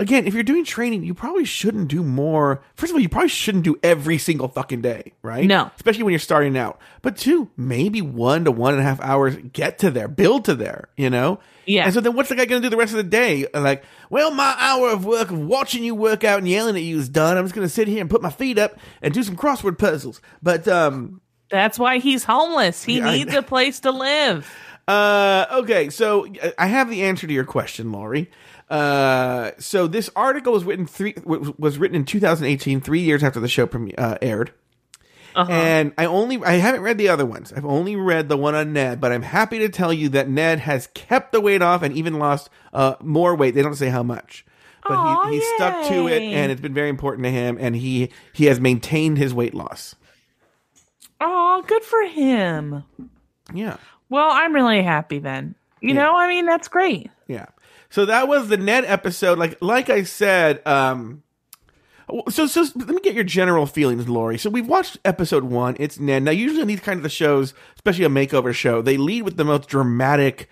Again, 0.00 0.26
if 0.26 0.32
you're 0.32 0.42
doing 0.42 0.64
training, 0.64 1.04
you 1.04 1.12
probably 1.12 1.44
shouldn't 1.44 1.88
do 1.88 2.02
more. 2.02 2.62
First 2.74 2.90
of 2.90 2.96
all, 2.96 3.02
you 3.02 3.10
probably 3.10 3.28
shouldn't 3.28 3.64
do 3.64 3.78
every 3.82 4.16
single 4.16 4.48
fucking 4.48 4.80
day, 4.80 5.12
right? 5.20 5.44
No. 5.44 5.70
Especially 5.76 6.04
when 6.04 6.12
you're 6.12 6.18
starting 6.18 6.56
out. 6.56 6.80
But 7.02 7.18
two, 7.18 7.50
maybe 7.54 8.00
one 8.00 8.46
to 8.46 8.50
one 8.50 8.72
and 8.72 8.80
a 8.80 8.82
half 8.82 8.98
hours 9.02 9.36
get 9.52 9.78
to 9.80 9.90
there, 9.90 10.08
build 10.08 10.46
to 10.46 10.54
there, 10.54 10.88
you 10.96 11.10
know? 11.10 11.38
Yeah. 11.66 11.84
And 11.84 11.92
so 11.92 12.00
then 12.00 12.14
what's 12.16 12.30
the 12.30 12.34
guy 12.34 12.46
going 12.46 12.62
to 12.62 12.66
do 12.66 12.70
the 12.70 12.78
rest 12.78 12.92
of 12.92 12.96
the 12.96 13.02
day? 13.02 13.46
Like, 13.52 13.84
well, 14.08 14.30
my 14.30 14.56
hour 14.58 14.88
of 14.88 15.04
work 15.04 15.30
of 15.30 15.38
watching 15.38 15.84
you 15.84 15.94
work 15.94 16.24
out 16.24 16.38
and 16.38 16.48
yelling 16.48 16.76
at 16.76 16.82
you 16.82 16.98
is 16.98 17.10
done. 17.10 17.36
I'm 17.36 17.44
just 17.44 17.54
going 17.54 17.66
to 17.66 17.72
sit 17.72 17.86
here 17.86 18.00
and 18.00 18.08
put 18.08 18.22
my 18.22 18.30
feet 18.30 18.58
up 18.58 18.78
and 19.02 19.12
do 19.12 19.22
some 19.22 19.36
crossword 19.36 19.76
puzzles. 19.78 20.22
But, 20.42 20.66
um, 20.66 21.20
That's 21.50 21.78
why 21.78 21.98
he's 21.98 22.24
homeless. 22.24 22.82
He 22.82 23.00
Yeah, 23.00 23.10
needs 23.10 23.34
a 23.34 23.42
place 23.42 23.80
to 23.80 23.90
live. 23.90 24.50
Uh, 24.88 25.46
okay, 25.52 25.90
so 25.90 26.26
I 26.58 26.66
have 26.66 26.90
the 26.90 27.02
answer 27.02 27.26
to 27.26 27.32
your 27.32 27.44
question, 27.44 27.92
Lauri. 27.92 28.30
Uh, 28.70 29.50
so 29.58 29.86
this 29.88 30.08
article 30.14 30.52
was 30.52 30.64
written 30.64 30.86
three 30.86 31.14
was 31.24 31.76
written 31.78 31.96
in 31.96 32.04
2018, 32.04 32.80
three 32.80 33.00
years 33.00 33.22
after 33.24 33.40
the 33.40 33.48
show 33.48 33.66
premi- 33.66 33.98
uh, 33.98 34.16
aired. 34.22 34.52
Uh-huh. 35.34 35.50
And 35.52 35.92
I 35.98 36.06
only 36.06 36.42
I 36.44 36.52
haven't 36.54 36.82
read 36.82 36.96
the 36.98 37.08
other 37.08 37.26
ones. 37.26 37.52
I've 37.52 37.64
only 37.64 37.96
read 37.96 38.28
the 38.28 38.36
one 38.36 38.54
on 38.54 38.72
Ned, 38.72 39.00
but 39.00 39.12
I'm 39.12 39.22
happy 39.22 39.58
to 39.60 39.68
tell 39.68 39.92
you 39.92 40.08
that 40.10 40.28
Ned 40.28 40.60
has 40.60 40.88
kept 40.88 41.32
the 41.32 41.40
weight 41.40 41.62
off 41.62 41.82
and 41.82 41.94
even 41.96 42.18
lost 42.18 42.48
uh 42.72 42.94
more 43.00 43.34
weight. 43.36 43.54
They 43.54 43.62
don't 43.62 43.74
say 43.74 43.88
how 43.90 44.02
much. 44.02 44.44
But 44.82 44.96
Aw, 44.96 45.28
he, 45.30 45.36
he 45.38 45.44
stuck 45.56 45.88
to 45.88 46.08
it 46.08 46.22
and 46.22 46.50
it's 46.50 46.60
been 46.60 46.74
very 46.74 46.88
important 46.88 47.24
to 47.24 47.30
him 47.30 47.58
and 47.60 47.76
he 47.76 48.10
he 48.32 48.46
has 48.46 48.58
maintained 48.60 49.18
his 49.18 49.32
weight 49.34 49.54
loss. 49.54 49.94
Oh, 51.20 51.62
good 51.66 51.84
for 51.84 52.02
him. 52.06 52.82
Yeah. 53.52 53.76
Well, 54.08 54.30
I'm 54.30 54.54
really 54.54 54.82
happy 54.82 55.18
then. 55.18 55.54
You 55.80 55.90
Yeah. 55.94 56.02
know, 56.02 56.16
I 56.16 56.28
mean, 56.28 56.46
that's 56.46 56.68
great. 56.68 57.10
So 57.90 58.06
that 58.06 58.28
was 58.28 58.48
the 58.48 58.56
Ned 58.56 58.84
episode. 58.86 59.38
Like 59.38 59.58
like 59.60 59.90
I 59.90 60.04
said, 60.04 60.66
um 60.66 61.22
so 62.28 62.46
so 62.46 62.62
let 62.76 62.88
me 62.88 63.00
get 63.02 63.14
your 63.14 63.24
general 63.24 63.66
feelings, 63.66 64.08
Lauri. 64.08 64.38
So 64.38 64.50
we've 64.50 64.66
watched 64.66 64.98
episode 65.04 65.44
one. 65.44 65.76
It's 65.78 66.00
Ned. 66.00 66.22
Now 66.24 66.30
usually 66.32 66.62
in 66.62 66.68
these 66.68 66.80
kind 66.80 66.96
of 66.98 67.02
the 67.02 67.08
shows, 67.08 67.54
especially 67.76 68.04
a 68.04 68.08
makeover 68.08 68.54
show, 68.54 68.82
they 68.82 68.96
lead 68.96 69.22
with 69.22 69.36
the 69.36 69.44
most 69.44 69.68
dramatic 69.68 70.48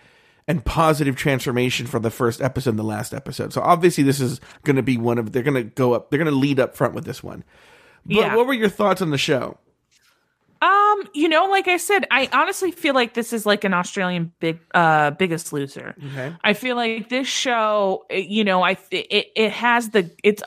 and 0.47 0.65
positive 0.65 1.15
transformation 1.17 1.87
from 1.87 2.03
the 2.03 2.11
first 2.11 2.41
episode 2.41 2.71
and 2.71 2.79
the 2.79 2.83
last 2.85 3.13
episode. 3.13 3.53
So 3.53 3.61
obviously 3.61 4.03
this 4.05 4.21
is 4.21 4.41
going 4.65 4.77
to 4.77 4.83
be 4.83 4.97
one 4.97 5.19
of 5.19 5.33
they're 5.33 5.43
going 5.43 5.55
to 5.55 5.65
go 5.65 5.93
up. 5.95 6.11
They're 6.11 6.19
going 6.23 6.33
to 6.33 6.39
lead 6.39 6.59
up 6.61 6.75
front 6.77 6.95
with 6.95 7.05
this 7.05 7.23
one. 7.23 7.45
But 8.07 8.15
Yeah. 8.17 8.37
what 8.37 8.47
were 8.47 8.55
your 8.55 8.69
thoughts 8.71 9.03
on 9.03 9.11
the 9.11 9.19
show? 9.19 9.59
Um, 10.61 11.03
you 11.15 11.29
know, 11.29 11.47
like 11.47 11.69
I 11.69 11.77
said, 11.77 12.07
I 12.11 12.29
honestly 12.33 12.73
feel 12.73 12.95
like 12.95 13.15
this 13.15 13.33
is 13.33 13.47
like 13.47 13.65
an 13.65 13.75
Australian 13.75 14.33
big 14.41 14.59
uh 14.75 15.13
biggest 15.13 15.53
loser. 15.53 15.95
Okay. 16.13 16.35
I 16.43 16.53
feel 16.53 16.77
like 16.77 17.09
this 17.09 17.29
show, 17.29 18.05
you 18.11 18.45
know, 18.45 18.63
I 18.63 18.77
it 18.91 19.27
it 19.37 19.53
has 19.53 19.91
the 19.91 20.11
it's 20.25 20.43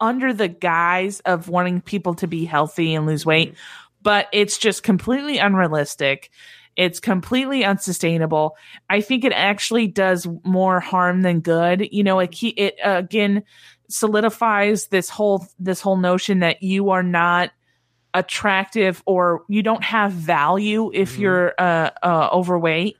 under 0.00 0.32
the 0.32 0.48
guise 0.48 1.20
of 1.20 1.48
wanting 1.48 1.80
people 1.80 2.14
to 2.14 2.26
be 2.26 2.44
healthy 2.44 2.94
and 2.94 3.06
lose 3.06 3.26
weight, 3.26 3.54
but 4.02 4.28
it's 4.32 4.58
just 4.58 4.82
completely 4.82 5.38
unrealistic. 5.38 6.30
It's 6.76 7.00
completely 7.00 7.64
unsustainable. 7.64 8.56
I 8.90 9.00
think 9.00 9.24
it 9.24 9.32
actually 9.32 9.86
does 9.88 10.28
more 10.44 10.78
harm 10.78 11.22
than 11.22 11.40
good. 11.40 11.88
You 11.90 12.04
know, 12.04 12.20
it 12.20 12.36
it 12.42 12.76
uh, 12.84 12.98
again 12.98 13.42
solidifies 13.88 14.88
this 14.88 15.08
whole 15.08 15.46
this 15.58 15.80
whole 15.80 15.96
notion 15.96 16.40
that 16.40 16.62
you 16.62 16.90
are 16.90 17.02
not 17.02 17.50
attractive 18.16 19.02
or 19.06 19.44
you 19.48 19.62
don't 19.62 19.84
have 19.84 20.10
value 20.12 20.90
if 20.94 21.18
you're 21.18 21.54
uh, 21.58 21.90
uh, 22.02 22.28
overweight. 22.32 22.96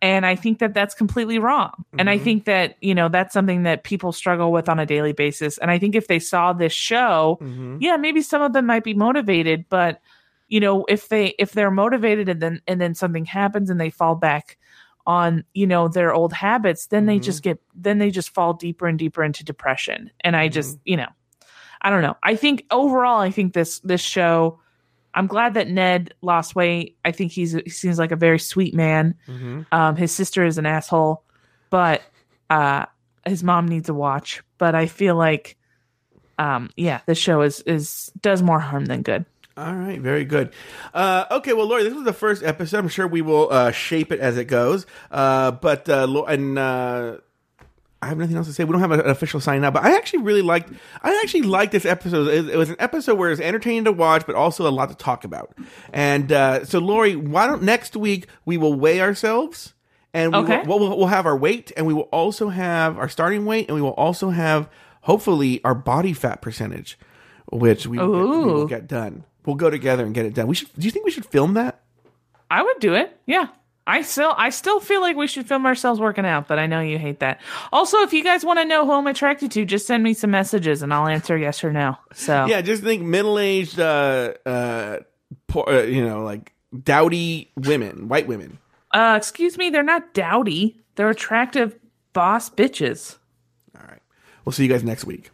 And 0.00 0.24
i 0.26 0.34
think 0.34 0.58
that 0.58 0.74
that's 0.74 0.94
completely 0.94 1.38
wrong. 1.38 1.84
And 1.98 2.08
i 2.10 2.16
think 2.18 2.44
that 2.46 2.76
you 2.80 2.94
know 2.94 3.08
that's 3.08 3.32
something 3.32 3.64
that 3.64 3.84
people 3.84 4.12
struggle 4.12 4.50
with 4.50 4.68
on 4.68 4.78
a 4.78 4.86
daily 4.86 5.12
basis. 5.12 5.58
And 5.58 5.70
i 5.70 5.78
think 5.78 5.94
if 5.94 6.06
they 6.06 6.18
saw 6.18 6.52
this 6.52 6.72
show 6.72 7.38
Mm-hmm. 7.42 7.76
yeah 7.80 7.96
maybe 7.96 8.22
some 8.22 8.42
of 8.42 8.52
them 8.52 8.66
might 8.66 8.84
be 8.84 8.94
motivated 8.94 9.64
but 9.68 10.00
you 10.48 10.60
know 10.60 10.84
if 10.88 11.08
they 11.08 11.34
if 11.38 11.52
they're 11.52 11.70
motivated 11.70 12.28
and 12.28 12.40
then 12.42 12.60
and 12.66 12.80
then 12.80 12.94
something 12.94 13.24
happens 13.24 13.70
and 13.70 13.80
they 13.80 13.90
fall 13.90 14.14
back 14.16 14.58
on 15.06 15.44
you 15.54 15.66
know 15.66 15.88
their 15.88 16.12
old 16.14 16.32
habits 16.32 16.86
then 16.86 17.06
they 17.06 17.18
just 17.18 17.42
get 17.42 17.58
then 17.74 17.98
they 17.98 18.10
just 18.10 18.30
fall 18.34 18.52
deeper 18.54 18.86
and 18.86 18.98
deeper 18.98 19.22
into 19.24 19.44
depression. 19.44 20.10
And 20.20 20.36
i 20.36 20.48
just 20.48 20.78
you 20.84 20.96
know 20.96 21.08
i 21.82 21.90
don't 21.90 22.02
know 22.02 22.16
i 22.22 22.34
think 22.36 22.64
overall 22.70 23.20
i 23.20 23.30
think 23.30 23.52
this 23.52 23.80
this 23.80 24.00
show 24.00 24.58
i'm 25.14 25.26
glad 25.26 25.54
that 25.54 25.68
ned 25.68 26.14
lost 26.22 26.54
weight 26.54 26.96
i 27.04 27.10
think 27.12 27.32
he's 27.32 27.52
he 27.52 27.68
seems 27.70 27.98
like 27.98 28.12
a 28.12 28.16
very 28.16 28.38
sweet 28.38 28.74
man 28.74 29.14
Mm-hmm. 29.28 29.62
um 29.72 29.96
his 29.96 30.10
sister 30.12 30.44
is 30.44 30.56
an 30.58 30.64
asshole 30.66 31.22
but 31.70 32.02
uh 32.50 32.86
his 33.26 33.42
mom 33.44 33.66
needs 33.68 33.88
a 33.88 33.94
watch 33.94 34.42
but 34.58 34.74
i 34.74 34.86
feel 34.86 35.16
like 35.16 35.56
um 36.38 36.70
yeah 36.76 37.00
this 37.06 37.18
show 37.18 37.42
is 37.42 37.60
is 37.62 38.10
does 38.22 38.42
more 38.42 38.58
harm 38.60 38.86
than 38.86 39.02
good 39.02 39.24
All 39.54 39.74
right, 39.76 40.00
very 40.00 40.24
good. 40.24 40.48
Uh, 40.94 41.26
okay, 41.30 41.52
well, 41.52 41.68
Lauri, 41.68 41.84
this 41.84 41.92
was 41.92 42.04
the 42.08 42.14
first 42.16 42.42
episode. 42.42 42.78
I'm 42.78 42.88
sure 42.88 43.06
we 43.06 43.20
will 43.20 43.52
uh, 43.52 43.70
shape 43.70 44.10
it 44.10 44.18
as 44.18 44.38
it 44.38 44.46
goes. 44.48 44.86
Uh, 45.10 45.50
but 45.52 45.86
uh, 45.90 46.08
and 46.26 46.58
uh, 46.58 47.18
I 48.02 48.06
have 48.08 48.18
nothing 48.18 48.36
else 48.36 48.48
to 48.48 48.52
say. 48.52 48.64
We 48.64 48.72
don't 48.72 48.80
have 48.80 48.90
an 48.90 49.00
official 49.08 49.38
sign 49.40 49.60
now, 49.60 49.70
but 49.70 49.84
I 49.84 49.96
actually 49.96 50.24
really 50.24 50.42
liked. 50.42 50.72
I 51.02 51.18
actually 51.22 51.42
liked 51.42 51.70
this 51.70 51.86
episode. 51.86 52.26
It, 52.28 52.48
it 52.50 52.56
was 52.56 52.68
an 52.68 52.76
episode 52.80 53.16
where 53.16 53.30
it's 53.30 53.40
entertaining 53.40 53.84
to 53.84 53.92
watch, 53.92 54.26
but 54.26 54.34
also 54.34 54.68
a 54.68 54.70
lot 54.70 54.88
to 54.88 54.96
talk 54.96 55.22
about. 55.24 55.56
And 55.92 56.32
uh, 56.32 56.64
so, 56.64 56.80
Lauri, 56.80 57.14
why 57.14 57.46
don't 57.46 57.62
next 57.62 57.96
week 57.96 58.26
we 58.44 58.58
will 58.58 58.74
weigh 58.74 59.00
ourselves, 59.00 59.74
and 60.12 60.32
we 60.32 60.38
Okay. 60.40 60.62
will, 60.66 60.80
we'll, 60.80 60.98
we'll 60.98 61.06
have 61.06 61.26
our 61.26 61.36
weight, 61.36 61.70
and 61.76 61.86
we 61.86 61.94
will 61.94 62.08
also 62.12 62.48
have 62.48 62.98
our 62.98 63.08
starting 63.08 63.46
weight, 63.46 63.68
and 63.68 63.76
we 63.76 63.80
will 63.82 63.94
also 63.94 64.30
have 64.30 64.68
hopefully 65.02 65.60
our 65.64 65.74
body 65.74 66.12
fat 66.12 66.42
percentage, 66.42 66.98
which 67.52 67.86
we 67.86 67.98
will, 67.98 68.12
get, 68.12 68.46
we 68.46 68.52
will 68.52 68.66
get 68.66 68.86
done. 68.88 69.24
We'll 69.46 69.56
go 69.56 69.70
together 69.70 70.04
and 70.04 70.12
get 70.12 70.26
it 70.26 70.34
done. 70.34 70.48
We 70.48 70.56
should. 70.56 70.68
Do 70.76 70.84
you 70.84 70.90
think 70.90 71.04
we 71.04 71.10
should 71.12 71.26
film 71.26 71.54
that? 71.54 71.80
I 72.50 72.62
would 72.62 72.80
do 72.80 72.94
it. 72.94 73.16
Yeah. 73.26 73.46
I 73.86 74.02
still 74.02 74.32
I 74.36 74.50
still 74.50 74.78
feel 74.80 75.00
like 75.00 75.16
we 75.16 75.26
should 75.26 75.46
film 75.48 75.66
ourselves 75.66 75.98
working 76.00 76.24
out, 76.24 76.46
but 76.46 76.58
I 76.58 76.66
know 76.66 76.80
you 76.80 76.98
hate 76.98 77.18
that. 77.20 77.40
Also, 77.72 77.98
if 78.02 78.12
you 78.12 78.22
guys 78.22 78.44
want 78.44 78.58
to 78.60 78.64
know 78.64 78.84
who 78.86 78.92
I'm 78.92 79.06
attracted 79.08 79.50
to, 79.52 79.64
just 79.64 79.86
send 79.86 80.02
me 80.04 80.14
some 80.14 80.30
messages 80.30 80.82
and 80.82 80.94
I'll 80.94 81.08
answer 81.08 81.36
yes 81.36 81.64
or 81.64 81.72
no. 81.72 81.96
So 82.14 82.46
Yeah, 82.46 82.60
just 82.60 82.82
think 82.84 83.02
middle-aged, 83.02 83.80
uh, 83.80 84.34
uh, 84.46 84.98
poor, 85.48 85.64
uh, 85.68 85.82
you 85.82 86.04
know, 86.06 86.22
like 86.22 86.52
dowdy 86.84 87.50
women, 87.56 88.08
white 88.08 88.28
women. 88.28 88.58
uh 88.92 89.14
excuse 89.16 89.58
me, 89.58 89.68
they're 89.70 89.82
not 89.82 90.14
dowdy. 90.14 90.78
They're 90.94 91.10
attractive 91.10 91.74
boss 92.12 92.50
bitches. 92.50 93.16
All 93.76 93.84
right. 93.88 94.00
We'll 94.44 94.52
see 94.52 94.62
you 94.64 94.68
guys 94.68 94.84
next 94.84 95.04
week. 95.06 95.30